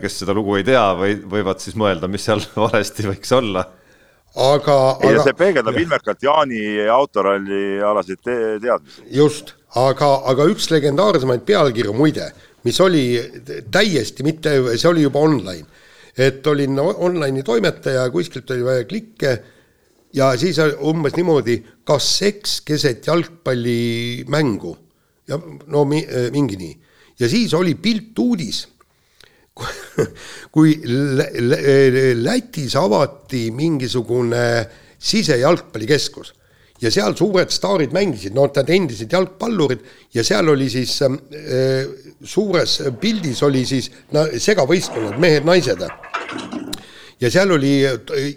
kes 0.00 0.20
seda 0.20 0.36
lugu 0.36 0.58
ei 0.58 0.66
tea 0.66 0.84
või 0.98 1.16
võivad 1.36 1.62
siis 1.64 1.76
mõelda, 1.80 2.10
mis 2.10 2.26
seal 2.28 2.42
valesti 2.66 3.08
võiks 3.08 3.32
olla 3.32 3.64
aga, 4.34 4.78
aga. 4.98 5.22
see 5.24 5.36
peegeldab 5.38 5.78
ilmekalt 5.78 6.24
Jaani 6.26 6.64
autoralli 6.90 7.78
alaseid 7.82 8.20
te 8.22 8.36
teadmisi. 8.62 9.06
just, 9.14 9.54
aga, 9.78 10.10
aga 10.30 10.48
üks 10.50 10.68
legendaarsemaid 10.74 11.46
pealkirju 11.46 11.94
muide, 11.96 12.28
mis 12.66 12.80
oli 12.80 13.06
täiesti 13.72 14.26
mitte, 14.26 14.56
see 14.76 14.90
oli 14.90 15.06
juba 15.06 15.22
online 15.24 15.73
et 16.18 16.46
olin 16.46 16.78
online'i 16.78 17.42
toimetaja, 17.42 18.06
kuskilt 18.10 18.50
oli 18.50 18.64
vaja 18.64 18.84
klikke 18.84 19.32
ja 20.14 20.30
siis 20.38 20.58
umbes 20.82 21.16
niimoodi, 21.16 21.58
kas 21.84 22.06
seks 22.18 22.60
keset 22.66 23.06
jalgpallimängu 23.06 24.76
ja 25.28 25.38
no 25.66 25.84
mi, 25.88 26.04
mingi 26.32 26.56
nii. 26.60 26.76
ja 27.18 27.28
siis 27.28 27.54
oli 27.54 27.74
pilt 27.74 28.18
uudis, 28.18 28.64
kui 30.54 30.74
Lätis 32.18 32.74
avati 32.76 33.50
mingisugune 33.54 34.46
sisejalgpallikeskus 34.98 36.34
ja 36.84 36.92
seal 36.92 37.14
suured 37.16 37.52
staarid 37.52 37.94
mängisid, 37.96 38.34
no 38.36 38.46
nad 38.50 38.70
endised 38.72 39.12
jalgpallurid 39.12 39.84
ja 40.14 40.24
seal 40.26 40.50
oli 40.52 40.68
siis 40.72 40.96
äh, 41.06 41.84
suures 42.24 42.78
pildis 43.00 43.42
oli 43.46 43.64
siis 43.68 43.90
no, 44.14 44.26
segavõistkonnad, 44.38 45.18
mehed-naised. 45.22 45.84
ja 47.20 47.30
seal 47.30 47.54
oli, 47.56 47.76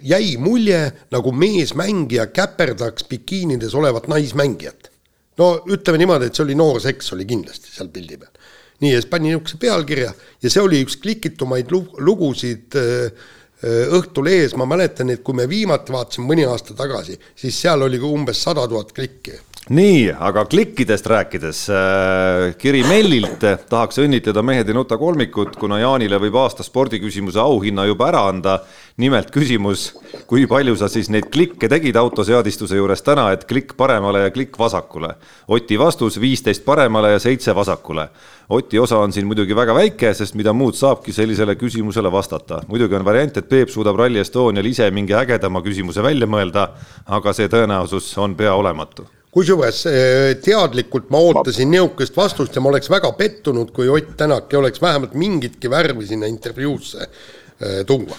jäi 0.02 0.36
mulje 0.40 0.80
nagu 1.12 1.32
meesmängija 1.32 2.28
käperdaks 2.32 3.08
bikiinides 3.10 3.74
olevat 3.74 4.08
naismängijat. 4.08 4.90
no 5.38 5.52
ütleme 5.68 5.98
niimoodi, 5.98 6.26
et 6.30 6.34
see 6.34 6.46
oli 6.46 6.58
noor 6.58 6.80
seks 6.82 7.12
oli 7.12 7.26
kindlasti 7.28 7.74
seal 7.74 7.92
pildi 7.92 8.16
peal. 8.16 8.32
nii, 8.80 8.92
ja 8.94 9.02
siis 9.02 9.10
pani 9.10 9.28
niisuguse 9.28 9.58
pealkirja 9.60 10.14
ja 10.42 10.50
see 10.50 10.62
oli 10.62 10.80
üks 10.86 10.96
klikitumaid 11.02 11.74
lugusid 11.74 12.78
äh, 12.78 13.12
Õhtul 13.58 14.28
ees, 14.30 14.52
ma 14.54 14.68
mäletan, 14.70 15.10
et 15.10 15.24
kui 15.26 15.34
me 15.34 15.48
viimati 15.50 15.90
vaatasime 15.90 16.28
mõni 16.30 16.44
aasta 16.46 16.76
tagasi, 16.78 17.16
siis 17.34 17.56
seal 17.58 17.82
oli 17.82 17.98
ka 17.98 18.06
umbes 18.06 18.42
sada 18.46 18.68
tuhat 18.70 18.92
klikki 18.94 19.34
nii, 19.68 20.08
aga 20.12 20.44
klikkidest 20.48 21.06
rääkides 21.06 21.58
äh,, 21.70 22.54
Kiri 22.58 22.82
Mellilt 22.88 23.42
tahaks 23.68 24.00
õnnitleda 24.00 24.42
Mehed 24.44 24.68
ei 24.68 24.76
nuta 24.76 24.96
kolmikut, 25.00 25.58
kuna 25.60 25.80
Jaanile 25.82 26.20
võib 26.22 26.38
aasta 26.40 26.64
spordiküsimuse 26.64 27.40
auhinna 27.42 27.84
juba 27.88 28.08
ära 28.08 28.24
anda. 28.30 28.58
Nimelt 28.98 29.30
küsimus, 29.30 29.92
kui 30.26 30.46
palju 30.50 30.74
sa 30.78 30.88
siis 30.90 31.08
neid 31.12 31.28
klikke 31.32 31.68
tegid 31.70 31.96
autoseadistuse 31.96 32.78
juures 32.78 33.02
täna, 33.06 33.28
et 33.32 33.44
klikk 33.48 33.76
paremale 33.78 34.24
ja 34.24 34.32
klikk 34.34 34.58
vasakule? 34.58 35.12
Oti 35.54 35.78
vastus 35.78 36.18
viisteist 36.20 36.64
paremale 36.66 37.12
ja 37.14 37.20
seitse 37.22 37.54
vasakule. 37.54 38.08
Oti 38.48 38.78
osa 38.78 38.98
on 38.98 39.12
siin 39.12 39.26
muidugi 39.28 39.56
väga 39.56 39.74
väike, 39.76 40.10
sest 40.14 40.34
mida 40.38 40.52
muud 40.56 40.74
saabki 40.74 41.12
sellisele 41.12 41.54
küsimusele 41.60 42.12
vastata. 42.12 42.62
muidugi 42.68 42.94
on 42.94 43.04
variant, 43.04 43.36
et 43.36 43.48
Peep 43.48 43.68
suudab 43.68 43.96
Rally 43.96 44.18
Estonial 44.18 44.66
ise 44.66 44.90
mingi 44.90 45.14
ägedama 45.14 45.62
küsimuse 45.62 46.02
välja 46.02 46.26
mõelda, 46.26 46.68
aga 47.06 47.32
see 47.32 47.48
tõenäosus 47.48 48.16
on 48.18 48.34
pea 48.36 48.54
olematu 48.54 49.06
kusjuures 49.30 49.82
eh, 49.86 50.36
teadlikult 50.42 51.10
ma 51.12 51.20
ootasin 51.22 51.70
niisugust 51.70 52.16
vastust 52.16 52.56
ja 52.56 52.62
ma 52.64 52.72
oleks 52.72 52.90
väga 52.90 53.12
pettunud, 53.12 53.70
kui 53.76 53.88
Ott 53.92 54.16
Tänak 54.16 54.52
ei 54.52 54.58
oleks 54.58 54.82
vähemalt 54.82 55.14
mingitki 55.14 55.70
värvi 55.70 56.06
sinna 56.06 56.26
intervjuusse 56.26 57.04
eh, 57.04 57.84
tuua. 57.86 58.16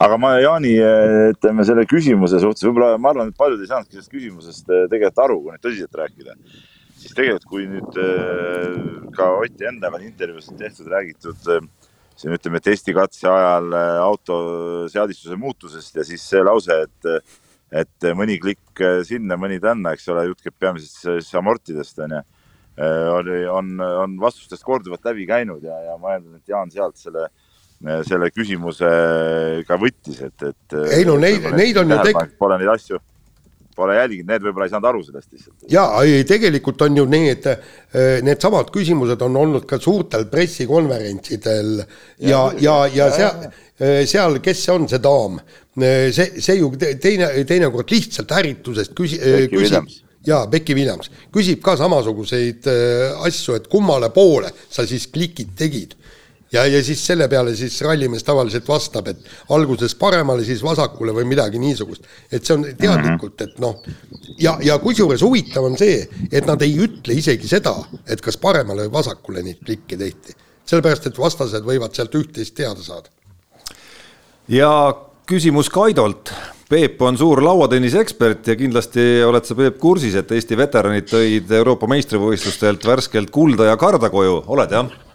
Aga 0.00 0.16
ma 0.20 0.32
Jaani, 0.40 0.72
ütleme 1.34 1.64
selle 1.68 1.84
küsimuse 1.88 2.40
suhtes, 2.42 2.64
võib-olla 2.66 2.96
ma 3.00 3.12
arvan, 3.12 3.30
et 3.32 3.38
paljud 3.38 3.60
ei 3.60 3.70
saanudki 3.70 3.98
sellest 3.98 4.14
küsimusest 4.14 4.72
eh, 4.72 4.86
tegelikult 4.92 5.24
aru, 5.26 5.38
kui 5.44 5.54
nüüd 5.54 5.64
tõsiselt 5.66 6.00
rääkida. 6.00 6.36
siis 7.00 7.14
tegelikult, 7.16 7.46
kui 7.48 7.66
nüüd 7.68 8.00
ka 9.16 9.28
Oti 9.40 9.68
enda 9.68 9.92
intervjuus 10.00 10.50
tehtud, 10.56 10.90
räägitud 10.92 11.46
siin 12.20 12.34
ütleme 12.36 12.60
testi 12.60 12.92
katse 12.92 13.28
ajal 13.28 13.72
autoseadistuse 14.04 15.38
muutusest 15.40 15.96
ja 15.96 16.04
siis 16.04 16.26
see 16.28 16.42
lause, 16.44 16.82
et 16.84 17.14
et 17.70 18.10
mõni 18.18 18.34
klikk 18.42 18.82
sinna, 19.06 19.36
mõni 19.38 19.60
tänna, 19.62 19.94
eks 19.94 20.08
ole, 20.10 20.26
jutt 20.26 20.42
käib 20.42 20.56
peamiselt 20.58 21.22
siis 21.22 21.34
amortidest 21.38 22.00
onju. 22.02 22.20
Äh, 22.80 23.08
oli, 23.12 23.42
on, 23.50 23.74
on 23.80 24.14
vastustest 24.20 24.64
korduvalt 24.64 25.04
läbi 25.04 25.26
käinud 25.28 25.64
ja, 25.66 25.74
ja 25.84 25.96
ma 26.00 26.14
eeldan, 26.14 26.38
et 26.38 26.48
Jaan 26.48 26.70
sealt 26.72 26.96
selle, 26.96 27.26
selle 28.08 28.28
küsimuse 28.34 28.88
ka 29.68 29.78
võttis, 29.80 30.18
et, 30.26 30.48
et. 30.50 30.74
ei 30.98 31.06
no 31.08 31.14
neid, 31.20 31.46
neid 31.56 31.80
on 31.80 31.94
ju 31.94 32.02
tek-. 32.10 32.36
Pole 32.40 32.60
neid 32.60 32.74
asju 32.74 33.00
pole 33.80 33.94
jälginud, 33.96 34.26
need 34.28 34.42
võib-olla 34.44 34.66
ei 34.66 34.72
saanud 34.74 34.86
aru 34.90 34.98
sellest 35.06 35.28
lihtsalt. 35.30 35.54
ja 35.72 35.84
ei, 36.04 36.24
tegelikult 36.28 36.82
on 36.84 36.98
ju 36.98 37.04
need, 37.08 37.46
äh, 37.48 38.18
needsamad 38.26 38.68
küsimused 38.74 39.22
on 39.24 39.38
olnud 39.40 39.64
ka 39.70 39.78
suurtel 39.80 40.26
pressikonverentsidel 40.28 41.70
ja, 41.78 41.86
ja, 42.28 42.42
ja, 42.58 42.74
ja, 42.90 42.90
ja 42.98 43.08
seal, 43.14 43.46
äh, 43.80 44.02
seal, 44.10 44.36
kes 44.44 44.66
see 44.66 44.74
on, 44.74 44.84
see 44.90 45.00
daam, 45.00 45.38
Äh, 45.78 46.10
see, 46.12 46.40
see 46.42 46.58
ju 46.58 46.70
teine, 46.74 47.28
teinekord 47.46 47.90
lihtsalt 47.92 48.32
ärritusest 48.34 48.94
küsi-, 48.98 49.20
äh, 49.22 49.44
küsib, 49.50 49.86
jaa, 50.26 50.42
Becky 50.50 50.74
Williams, 50.74 51.12
küsib 51.30 51.60
ka 51.62 51.76
samasuguseid 51.78 52.66
äh, 52.70 53.22
asju, 53.28 53.54
et 53.54 53.68
kummale 53.70 54.10
poole 54.14 54.50
sa 54.66 54.82
siis 54.88 55.06
klikid 55.14 55.54
tegid. 55.58 55.94
Ja, 56.52 56.64
ja 56.66 56.82
siis 56.84 57.02
selle 57.06 57.28
peale 57.30 57.54
siis 57.56 57.78
rallimees 57.84 58.24
tavaliselt 58.26 58.68
vastab, 58.68 59.08
et 59.12 59.22
alguses 59.54 59.94
paremale, 59.98 60.44
siis 60.46 60.62
vasakule 60.64 61.14
või 61.16 61.26
midagi 61.30 61.60
niisugust. 61.62 62.06
et 62.32 62.44
see 62.44 62.56
on 62.56 62.66
teadlikult, 62.78 63.40
et 63.46 63.58
noh, 63.62 63.82
ja, 64.38 64.56
ja 64.64 64.78
kusjuures 64.82 65.22
huvitav 65.22 65.66
on 65.66 65.78
see, 65.78 66.02
et 66.30 66.46
nad 66.46 66.62
ei 66.62 66.76
ütle 66.86 67.16
isegi 67.18 67.48
seda, 67.48 67.76
et 68.06 68.20
kas 68.20 68.38
paremale 68.40 68.88
või 68.88 68.96
vasakule 69.00 69.44
neid 69.46 69.62
klikke 69.64 69.98
tehti. 69.98 70.36
sellepärast, 70.64 71.06
et 71.06 71.18
vastased 71.18 71.66
võivad 71.66 71.94
sealt 71.94 72.14
üht-teist 72.14 72.54
teada 72.54 72.82
saada. 72.82 73.08
ja 74.48 74.70
küsimus 75.26 75.70
Kaidolt. 75.70 76.32
Peep 76.70 77.00
on 77.02 77.16
suur 77.18 77.40
lauatennise 77.42 77.98
ekspert 77.98 78.46
ja 78.46 78.54
kindlasti 78.54 79.24
oled 79.26 79.46
sa, 79.46 79.56
Peep, 79.58 79.78
kursis, 79.82 80.14
et 80.14 80.30
Eesti 80.30 80.54
veteranid 80.58 81.08
tõid 81.10 81.50
Euroopa 81.50 81.88
meistrivõistlustelt 81.90 82.86
värskelt 82.86 83.30
kulda 83.34 83.66
ja 83.66 83.76
karda 83.76 84.10
koju, 84.10 84.44
oled 84.46 84.70
jah? 84.70 85.09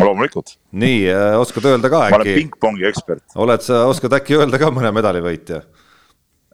Loomulikult. 0.00 0.56
nii, 0.72 1.04
äh, 1.12 1.36
oskad 1.40 1.66
öelda 1.68 1.90
ka 1.92 2.06
äkki? 2.06 2.16
ma 2.16 2.20
olen 2.22 2.40
pingpongi 2.40 2.88
ekspert. 2.88 3.24
oled 3.34 3.64
sa, 3.64 3.84
oskad 3.90 4.16
äkki 4.18 4.38
öelda 4.38 4.60
ka 4.62 4.70
mõne 4.74 4.92
medalivõitja? 4.94 5.62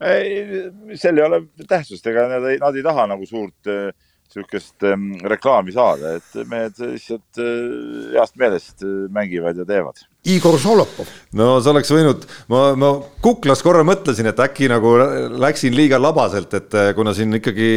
ei, 0.00 0.68
sel 0.98 1.18
ei 1.18 1.26
ole 1.26 1.42
tähtsust, 1.66 2.06
ega 2.06 2.28
nad 2.30 2.50
ei, 2.50 2.60
nad 2.62 2.76
ei 2.76 2.84
taha 2.86 3.06
nagu 3.10 3.26
suurt 3.28 3.70
äh, 3.70 3.90
sihukest 4.32 4.84
ähm, 4.84 5.14
reklaami 5.24 5.72
saada, 5.72 6.16
et 6.18 6.48
mehed 6.50 6.76
lihtsalt 6.82 7.40
äh, 7.40 8.12
heast 8.12 8.36
meelest 8.40 8.84
äh, 8.84 9.06
mängivad 9.12 9.56
ja 9.56 9.64
teevad. 9.68 10.02
Igor 10.28 10.58
Šolopov. 10.60 11.08
no 11.38 11.54
sa 11.64 11.72
oleks 11.72 11.92
võinud, 11.94 12.26
ma, 12.52 12.62
ma 12.76 12.90
kuklas 13.24 13.62
korra 13.64 13.84
mõtlesin, 13.88 14.28
et 14.28 14.42
äkki 14.44 14.68
nagu 14.68 14.92
läksin 15.40 15.76
liiga 15.76 16.00
labaselt, 16.00 16.52
et 16.58 16.76
äh, 16.76 16.90
kuna 16.98 17.14
siin 17.16 17.40
ikkagi 17.40 17.70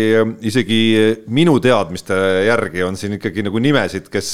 isegi 0.52 0.82
minu 1.32 1.56
teadmiste 1.64 2.20
järgi 2.50 2.84
on 2.84 3.00
siin 3.00 3.16
ikkagi 3.20 3.48
nagu 3.48 3.64
nimesid, 3.64 4.12
kes 4.12 4.34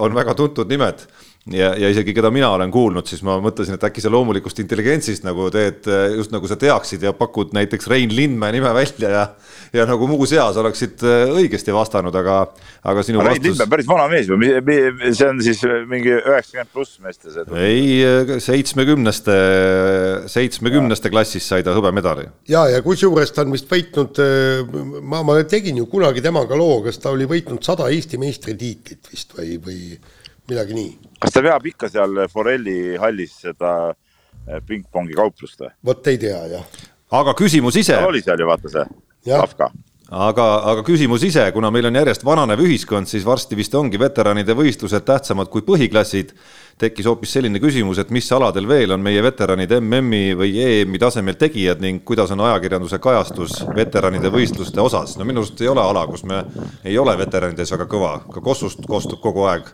on 0.00 0.16
väga 0.16 0.36
tuntud 0.38 0.70
nimed 0.72 1.04
ja, 1.52 1.74
ja 1.76 1.90
isegi 1.92 2.14
keda 2.16 2.30
mina 2.32 2.48
olen 2.54 2.70
kuulnud, 2.72 3.08
siis 3.08 3.24
ma 3.26 3.36
mõtlesin, 3.44 3.76
et 3.76 3.84
äkki 3.84 4.04
sa 4.04 4.12
loomulikust 4.12 4.62
intelligentsist 4.62 5.26
nagu 5.26 5.50
teed 5.52 5.88
just 6.16 6.32
nagu 6.32 6.48
sa 6.48 6.56
teaksid 6.60 7.04
ja 7.04 7.12
pakud 7.16 7.52
näiteks 7.56 7.90
Rein 7.92 8.14
Lindmäe 8.14 8.54
nime 8.56 8.72
välja 8.76 9.10
ja 9.12 9.26
ja 9.74 9.84
nagu 9.88 10.06
muu 10.08 10.26
seas 10.28 10.56
oleksid 10.60 11.02
äh, 11.04 11.32
õigesti 11.34 11.74
vastanud, 11.74 12.14
aga, 12.16 12.36
aga 12.86 13.04
sinu 13.06 13.20
Rein 13.20 13.34
vastus. 13.34 13.48
Lindmäe 13.48 13.70
päris 13.72 13.88
vana 13.90 14.06
mees 14.12 14.30
või, 14.30 14.78
see 15.10 15.28
on 15.28 15.42
siis 15.44 15.62
mingi 15.90 16.14
üheksakümmend 16.14 16.72
pluss 16.72 17.00
meestes? 17.04 17.38
ei, 17.58 18.38
seitsmekümneste, 18.44 19.38
seitsmekümneste 20.30 21.12
klassis 21.12 21.48
sai 21.50 21.66
ta 21.66 21.74
hõbemedali. 21.76 22.28
ja, 22.50 22.66
ja 22.72 22.82
kusjuures 22.86 23.34
ta 23.34 23.44
on 23.44 23.54
vist 23.54 23.70
võitnud, 23.70 24.20
ma, 25.02 25.24
ma 25.26 25.38
tegin 25.50 25.82
ju 25.82 25.88
kunagi 25.90 26.22
temaga 26.24 26.58
loo, 26.58 26.80
kas 26.86 27.00
ta 27.02 27.12
oli 27.14 27.28
võitnud 27.30 27.64
sada 27.66 27.90
Eesti 27.92 28.20
meistritiitlit 28.22 29.10
vist 29.12 29.34
või, 29.36 29.58
või 29.62 29.80
midagi 30.48 30.76
nii. 30.76 30.90
kas 31.20 31.34
ta 31.34 31.42
veab 31.44 31.66
ikka 31.66 31.88
seal 31.92 32.26
Forelli 32.32 32.98
hallis 33.00 33.38
seda 33.46 33.72
eh, 33.90 34.60
pingpongi 34.66 35.16
kauplust 35.16 35.64
või? 35.64 35.72
vot 35.90 36.12
ei 36.12 36.20
tea 36.20 36.44
jah. 36.52 36.68
aga 37.22 37.34
küsimus 37.38 37.80
ise. 37.80 37.98
oli 38.04 38.22
seal 38.24 38.40
ju 38.40 38.50
vaata 38.52 38.72
see 38.76 38.86
Kafka 39.24 39.70
aga, 40.12 40.44
aga 40.70 40.82
küsimus 40.84 41.24
ise, 41.26 41.44
kuna 41.54 41.70
meil 41.72 41.88
on 41.88 41.96
järjest 41.96 42.24
vananev 42.26 42.60
ühiskond, 42.64 43.08
siis 43.08 43.24
varsti 43.26 43.56
vist 43.56 43.74
ongi 43.74 43.98
veteranide 44.00 44.56
võistlused 44.56 45.04
tähtsamad 45.06 45.50
kui 45.52 45.64
põhiklassid. 45.66 46.34
tekkis 46.78 47.06
hoopis 47.06 47.30
selline 47.32 47.60
küsimus, 47.62 47.98
et 47.98 48.10
mis 48.10 48.26
aladel 48.32 48.66
veel 48.66 48.92
on 48.92 49.00
meie 49.00 49.22
veteranid 49.22 49.70
MM-i 49.78 50.34
või 50.34 50.56
EM-i 50.58 50.98
tasemel 50.98 51.36
tegijad 51.38 51.80
ning 51.80 52.02
kuidas 52.04 52.30
on 52.34 52.40
ajakirjanduse 52.40 52.98
kajastus 52.98 53.64
veteranide 53.76 54.30
võistluste 54.30 54.80
osas. 54.80 55.16
no 55.16 55.24
minu 55.24 55.40
arust 55.40 55.60
ei 55.60 55.68
ole 55.68 55.80
ala, 55.80 56.06
kus 56.06 56.24
me 56.24 56.44
ei 56.84 56.98
ole 56.98 57.16
veteranides 57.18 57.72
väga 57.72 57.86
kõva, 57.86 58.20
ka 58.32 58.40
Kossust 58.40 58.86
kostub 58.86 59.20
kogu 59.20 59.46
aeg 59.46 59.70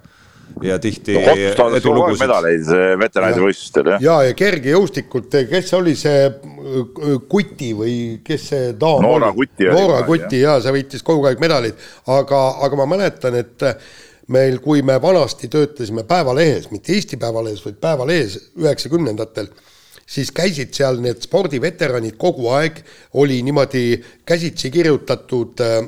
ja 0.62 0.78
tihti 0.82 1.16
no, 1.16 1.68
edulugusid. 1.76 2.20
medaleid 2.24 2.68
veteranide 3.00 3.44
võistlustel, 3.44 3.92
jah. 3.94 4.04
ja, 4.04 4.16
ja 4.28 4.36
kergejõustikult, 4.38 5.38
kes 5.50 5.72
oli 5.78 5.96
see 5.98 6.26
äh, 6.26 7.16
Kuti 7.30 7.72
või 7.78 7.96
kes 8.26 8.46
see 8.52 8.70
daam 8.80 9.04
Noora 9.06 9.32
oli? 9.34 9.48
Noora 9.70 10.02
Kuti 10.08 10.42
ja 10.44 10.58
see 10.62 10.74
võitis 10.74 11.04
kogu 11.06 11.28
aeg 11.30 11.42
medaleid, 11.42 11.88
aga, 12.10 12.44
aga 12.66 12.80
ma 12.80 12.88
mäletan, 12.94 13.38
et 13.40 13.66
meil, 14.30 14.60
kui 14.62 14.84
me 14.86 14.98
vanasti 15.02 15.50
töötasime 15.50 16.04
Päevalehes, 16.08 16.70
mitte 16.70 16.94
Eesti 16.94 17.18
Päevalehes, 17.20 17.64
vaid 17.64 17.80
Päevalehes 17.82 18.38
üheksakümnendatel, 18.60 19.50
siis 20.10 20.30
käisid 20.34 20.74
seal 20.74 21.00
need 21.02 21.22
spordiveteranid 21.24 22.18
kogu 22.20 22.50
aeg, 22.54 22.82
oli 23.20 23.40
niimoodi 23.46 23.84
käsitsi 24.26 24.70
kirjutatud 24.74 25.64
äh, 25.66 25.80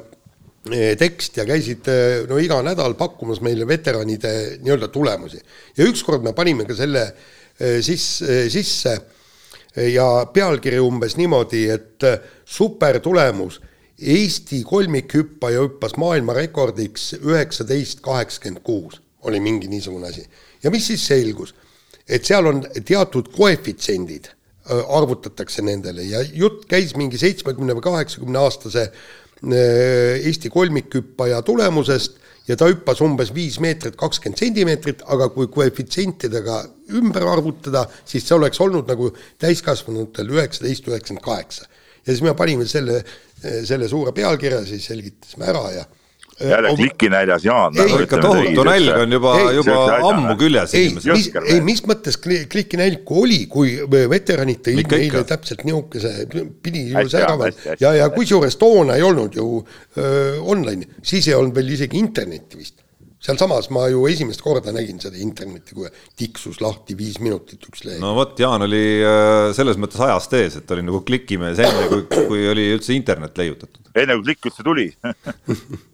tekst 0.71 1.37
ja 1.41 1.47
käisid 1.47 1.89
eh, 1.91 2.23
no 2.31 2.39
iga 2.39 2.61
nädal 2.63 2.95
pakkumas 2.99 3.41
meile 3.43 3.67
veteranide 3.67 4.61
nii-öelda 4.63 4.89
tulemusi. 4.95 5.41
ja 5.77 5.85
ükskord 5.85 6.23
me 6.23 6.33
panime 6.33 6.65
ka 6.65 6.75
selle 6.79 7.03
eh, 7.59 7.81
sisse, 7.83 8.49
sisse 8.51 9.01
ja 9.93 10.27
pealkiri 10.33 10.79
umbes 10.81 11.17
niimoodi, 11.17 11.69
et 11.71 12.05
supertulemus, 12.45 13.61
Eesti 14.03 14.65
kolmikhüppaja 14.67 15.61
hüppas 15.63 15.93
maailmarekordiks 16.01 17.13
üheksateist 17.23 18.01
kaheksakümmend 18.03 18.63
kuus, 18.67 18.97
oli 19.23 19.39
mingi 19.41 19.69
niisugune 19.71 20.09
asi. 20.09 20.25
ja 20.63 20.71
mis 20.71 20.87
siis 20.87 21.07
selgus? 21.07 21.55
et 22.09 22.25
seal 22.25 22.47
on 22.47 22.63
teatud 22.85 23.29
koefitsiendid, 23.35 24.29
arvutatakse 24.89 25.63
nendele 25.63 26.03
ja 26.07 26.21
jutt 26.23 26.67
käis 26.71 26.97
mingi 26.97 27.19
seitsmekümne 27.19 27.75
või 27.75 27.83
kaheksakümne 27.83 28.39
aastase 28.39 28.91
Äh, 28.91 29.22
Eesti 29.43 30.51
kolmikhüppaja 30.55 31.41
tulemusest 31.43 32.21
ja 32.47 32.57
ta 32.59 32.69
hüppas 32.71 33.01
umbes 33.03 33.33
viis 33.35 33.59
meetrit 33.63 33.97
kakskümmend 33.99 34.39
sentimeetrit, 34.39 35.03
aga 35.15 35.29
kui 35.35 35.49
koefitsientidega 35.51 36.61
ümber 36.99 37.27
arvutada, 37.33 37.87
siis 38.07 38.27
see 38.27 38.37
oleks 38.37 38.61
olnud 38.63 38.91
nagu 38.91 39.11
täiskasvanutel 39.43 40.31
üheksateist, 40.35 40.87
üheksakümmend 40.91 41.25
kaheksa. 41.25 41.67
ja 42.07 42.13
siis 42.13 42.23
me 42.23 42.35
panime 42.35 42.67
selle, 42.67 43.03
selle 43.43 43.89
suure 43.89 44.13
pealkirja, 44.13 44.65
siis 44.67 44.87
selgitasime 44.91 45.51
ära 45.51 45.67
ja 45.75 45.85
jälle 46.51 46.73
Oma... 46.73 46.77
klikinäljas 46.77 47.45
Jaan. 47.45 47.79
ei, 47.79 47.97
ikka 48.05 48.19
tohutu 48.23 48.65
nälg 48.67 49.01
on 49.05 49.17
juba, 49.19 49.35
juba 49.57 49.79
ammu 50.11 50.37
küljes. 50.41 50.75
ei, 50.79 50.93
mis, 50.95 51.31
ei 51.47 51.61
mis 51.65 51.83
mõttes 51.89 52.19
klikinälg 52.23 53.15
oli, 53.23 53.41
kui 53.53 53.75
veteranid 54.11 54.63
tõid 54.67 54.85
meile 54.91 55.25
täpselt 55.29 55.65
nihukese, 55.69 56.15
pidi 56.63 56.89
ju 56.93 57.09
särama 57.13 57.51
ja, 57.81 57.95
ja 58.03 58.09
kusjuures 58.15 58.57
toona 58.61 58.99
ei 58.99 59.07
olnud 59.07 59.37
ju 59.37 59.49
öö, 59.63 60.39
online, 60.41 60.89
siis 61.03 61.29
ei 61.29 61.37
olnud 61.39 61.57
veel 61.57 61.75
isegi 61.77 62.01
internetti 62.01 62.61
vist 62.61 62.83
sealsamas 63.23 63.69
ma 63.75 63.87
ju 63.91 64.03
esimest 64.11 64.43
korda 64.43 64.73
nägin 64.75 64.99
seda 65.03 65.21
internetti, 65.23 65.77
kui 65.77 65.91
tiksus 66.19 66.59
lahti 66.63 66.97
viis 66.99 67.21
minutit 67.23 67.63
üks 67.69 67.85
lehekülg. 67.87 68.03
no 68.03 68.17
vot, 68.19 68.35
Jaan 68.43 68.67
oli 68.67 68.83
selles 69.57 69.79
mõttes 69.81 70.03
ajast 70.03 70.35
ees, 70.39 70.59
et 70.59 70.75
oli 70.75 70.85
nagu 70.87 71.03
klikimees 71.07 71.63
enne, 71.63 71.87
kui, 71.93 72.27
kui 72.27 72.45
oli 72.51 72.67
üldse 72.75 72.97
internet 72.97 73.39
leiutatud. 73.39 73.93
enne 73.95 74.19
kui 74.19 74.33
klikk 74.33 74.51
üldse 74.51 74.67
tuli 74.67 74.91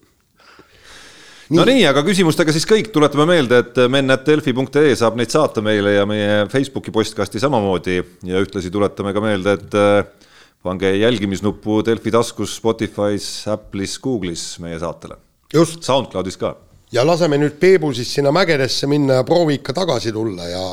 no 1.57 1.65
nii, 1.69 1.83
aga 1.89 2.03
küsimustega 2.07 2.53
siis 2.55 2.67
kõik, 2.69 2.91
tuletame 2.93 3.25
meelde, 3.29 3.63
et 3.63 3.81
men.delfi.ee 3.91 4.95
saab 4.99 5.17
neid 5.19 5.33
saata 5.33 5.63
meile 5.65 5.95
ja 5.95 6.05
meie 6.09 6.45
Facebooki 6.53 6.93
postkasti 6.95 7.41
samamoodi 7.43 7.99
ja 8.29 8.43
ühtlasi 8.43 8.73
tuletame 8.75 9.15
ka 9.17 9.23
meelde, 9.25 9.55
et 9.57 9.77
äh, 9.79 10.29
pange 10.65 10.93
jälgimisnuppu 10.97 11.81
Delfi 11.87 12.13
taskus, 12.13 12.57
Spotify's, 12.61 13.29
Apple'is, 13.53 13.99
Google'is 14.05 14.45
meie 14.65 14.79
saatele. 14.79 15.17
just. 15.55 15.83
SoundCloudis 15.83 16.37
ka. 16.37 16.57
ja 16.93 17.07
laseme 17.07 17.41
nüüd 17.41 17.59
Peebu 17.61 17.93
siis 17.97 18.13
sinna 18.15 18.33
mägedesse 18.33 18.87
minna 18.87 19.21
ja 19.21 19.25
proovi 19.25 19.61
ikka 19.61 19.73
tagasi 19.73 20.13
tulla 20.13 20.49
ja 20.49 20.65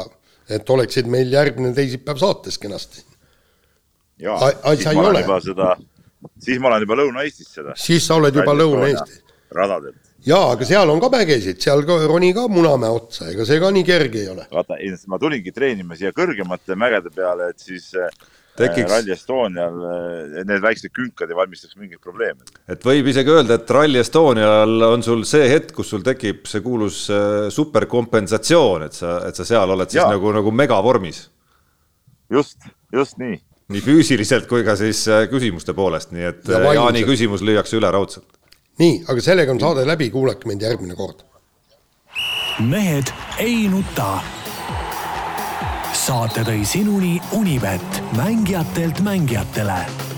et 0.49 0.69
oleksid 0.69 1.07
meil 1.07 1.31
järgmine 1.31 1.73
teisipäev 1.73 2.19
saates 2.19 2.57
kenasti. 2.59 3.03
jaa, 4.19 4.51
siis 4.75 4.91
ma 4.93 5.09
olen 5.09 5.23
juba 5.23 5.39
seda, 5.41 5.75
siis 6.39 6.59
ma 6.59 6.73
olen 6.73 6.87
juba 6.87 6.99
Lõuna-Eestis 7.03 7.53
seda. 7.59 7.77
siis 7.79 8.07
sa 8.07 8.19
oled 8.19 8.35
juba 8.35 8.57
Lõuna-Eestis. 8.57 9.21
radadelt 9.55 10.04
jaa, 10.25 10.45
aga 10.53 10.67
seal 10.67 10.91
on 10.91 11.01
ka 11.03 11.09
mägesid, 11.13 11.59
seal 11.61 11.83
ka 11.87 11.97
roni 12.09 12.31
ka 12.35 12.47
Munamäe 12.51 12.93
otsa, 12.93 13.29
ega 13.31 13.45
see 13.47 13.61
ka 13.61 13.71
nii 13.73 13.85
kerge 13.87 14.23
ei 14.23 14.31
ole. 14.31 14.47
vaata, 14.51 14.77
ma 15.11 15.19
tulingi 15.21 15.53
treenima 15.55 15.97
siia 15.97 16.13
kõrgemate 16.15 16.77
mägede 16.79 17.13
peale, 17.13 17.51
et 17.53 17.61
siis 17.61 17.91
äh, 17.99 18.09
Tekiks... 18.55 18.89
Rally 18.89 19.11
Estonial 19.13 19.81
äh, 19.89 20.43
need 20.47 20.63
väiksed 20.63 20.93
künkad 20.95 21.31
ei 21.31 21.37
valmistaks 21.37 21.77
mingeid 21.77 22.01
probleeme. 22.03 22.45
et 22.71 22.85
võib 22.87 23.09
isegi 23.11 23.33
öelda, 23.33 23.59
et 23.59 23.73
Rally 23.77 24.01
Estonial 24.01 24.87
on 24.89 25.05
sul 25.05 25.25
see 25.29 25.49
hetk, 25.51 25.75
kus 25.77 25.93
sul 25.93 26.05
tekib 26.05 26.47
see 26.49 26.63
kuulus 26.65 27.05
äh, 27.13 27.47
superkompensatsioon, 27.53 28.87
et 28.89 28.97
sa, 28.97 29.19
et 29.29 29.37
sa 29.37 29.47
seal 29.47 29.75
oled 29.75 29.91
siis 29.91 30.01
ja. 30.01 30.09
nagu, 30.15 30.31
nagu 30.35 30.53
megavormis. 30.55 31.27
just, 32.33 32.65
just 32.93 33.21
nii. 33.21 33.37
nii 33.73 33.81
füüsiliselt 33.81 34.49
kui 34.49 34.65
ka 34.65 34.77
siis 34.79 35.05
küsimuste 35.29 35.77
poolest, 35.77 36.15
nii 36.15 36.31
et 36.31 36.49
ja 36.49 36.63
Jaani 36.79 37.05
küsimus 37.05 37.45
lüüakse 37.45 37.77
üle 37.77 37.93
raudselt 37.93 38.33
nii, 38.79 39.03
aga 39.07 39.21
sellega 39.21 39.51
on 39.51 39.59
saade 39.59 39.85
läbi, 39.87 40.09
kuulake 40.09 40.47
mind 40.47 40.61
järgmine 40.61 40.95
kord. 40.95 41.23
mehed 42.59 43.11
ei 43.39 43.67
nuta. 43.67 44.19
saate 46.05 46.43
tõi 46.45 46.65
sinuni 46.65 47.21
Unibet, 47.33 48.03
mängijatelt 48.17 48.99
mängijatele 49.01 50.14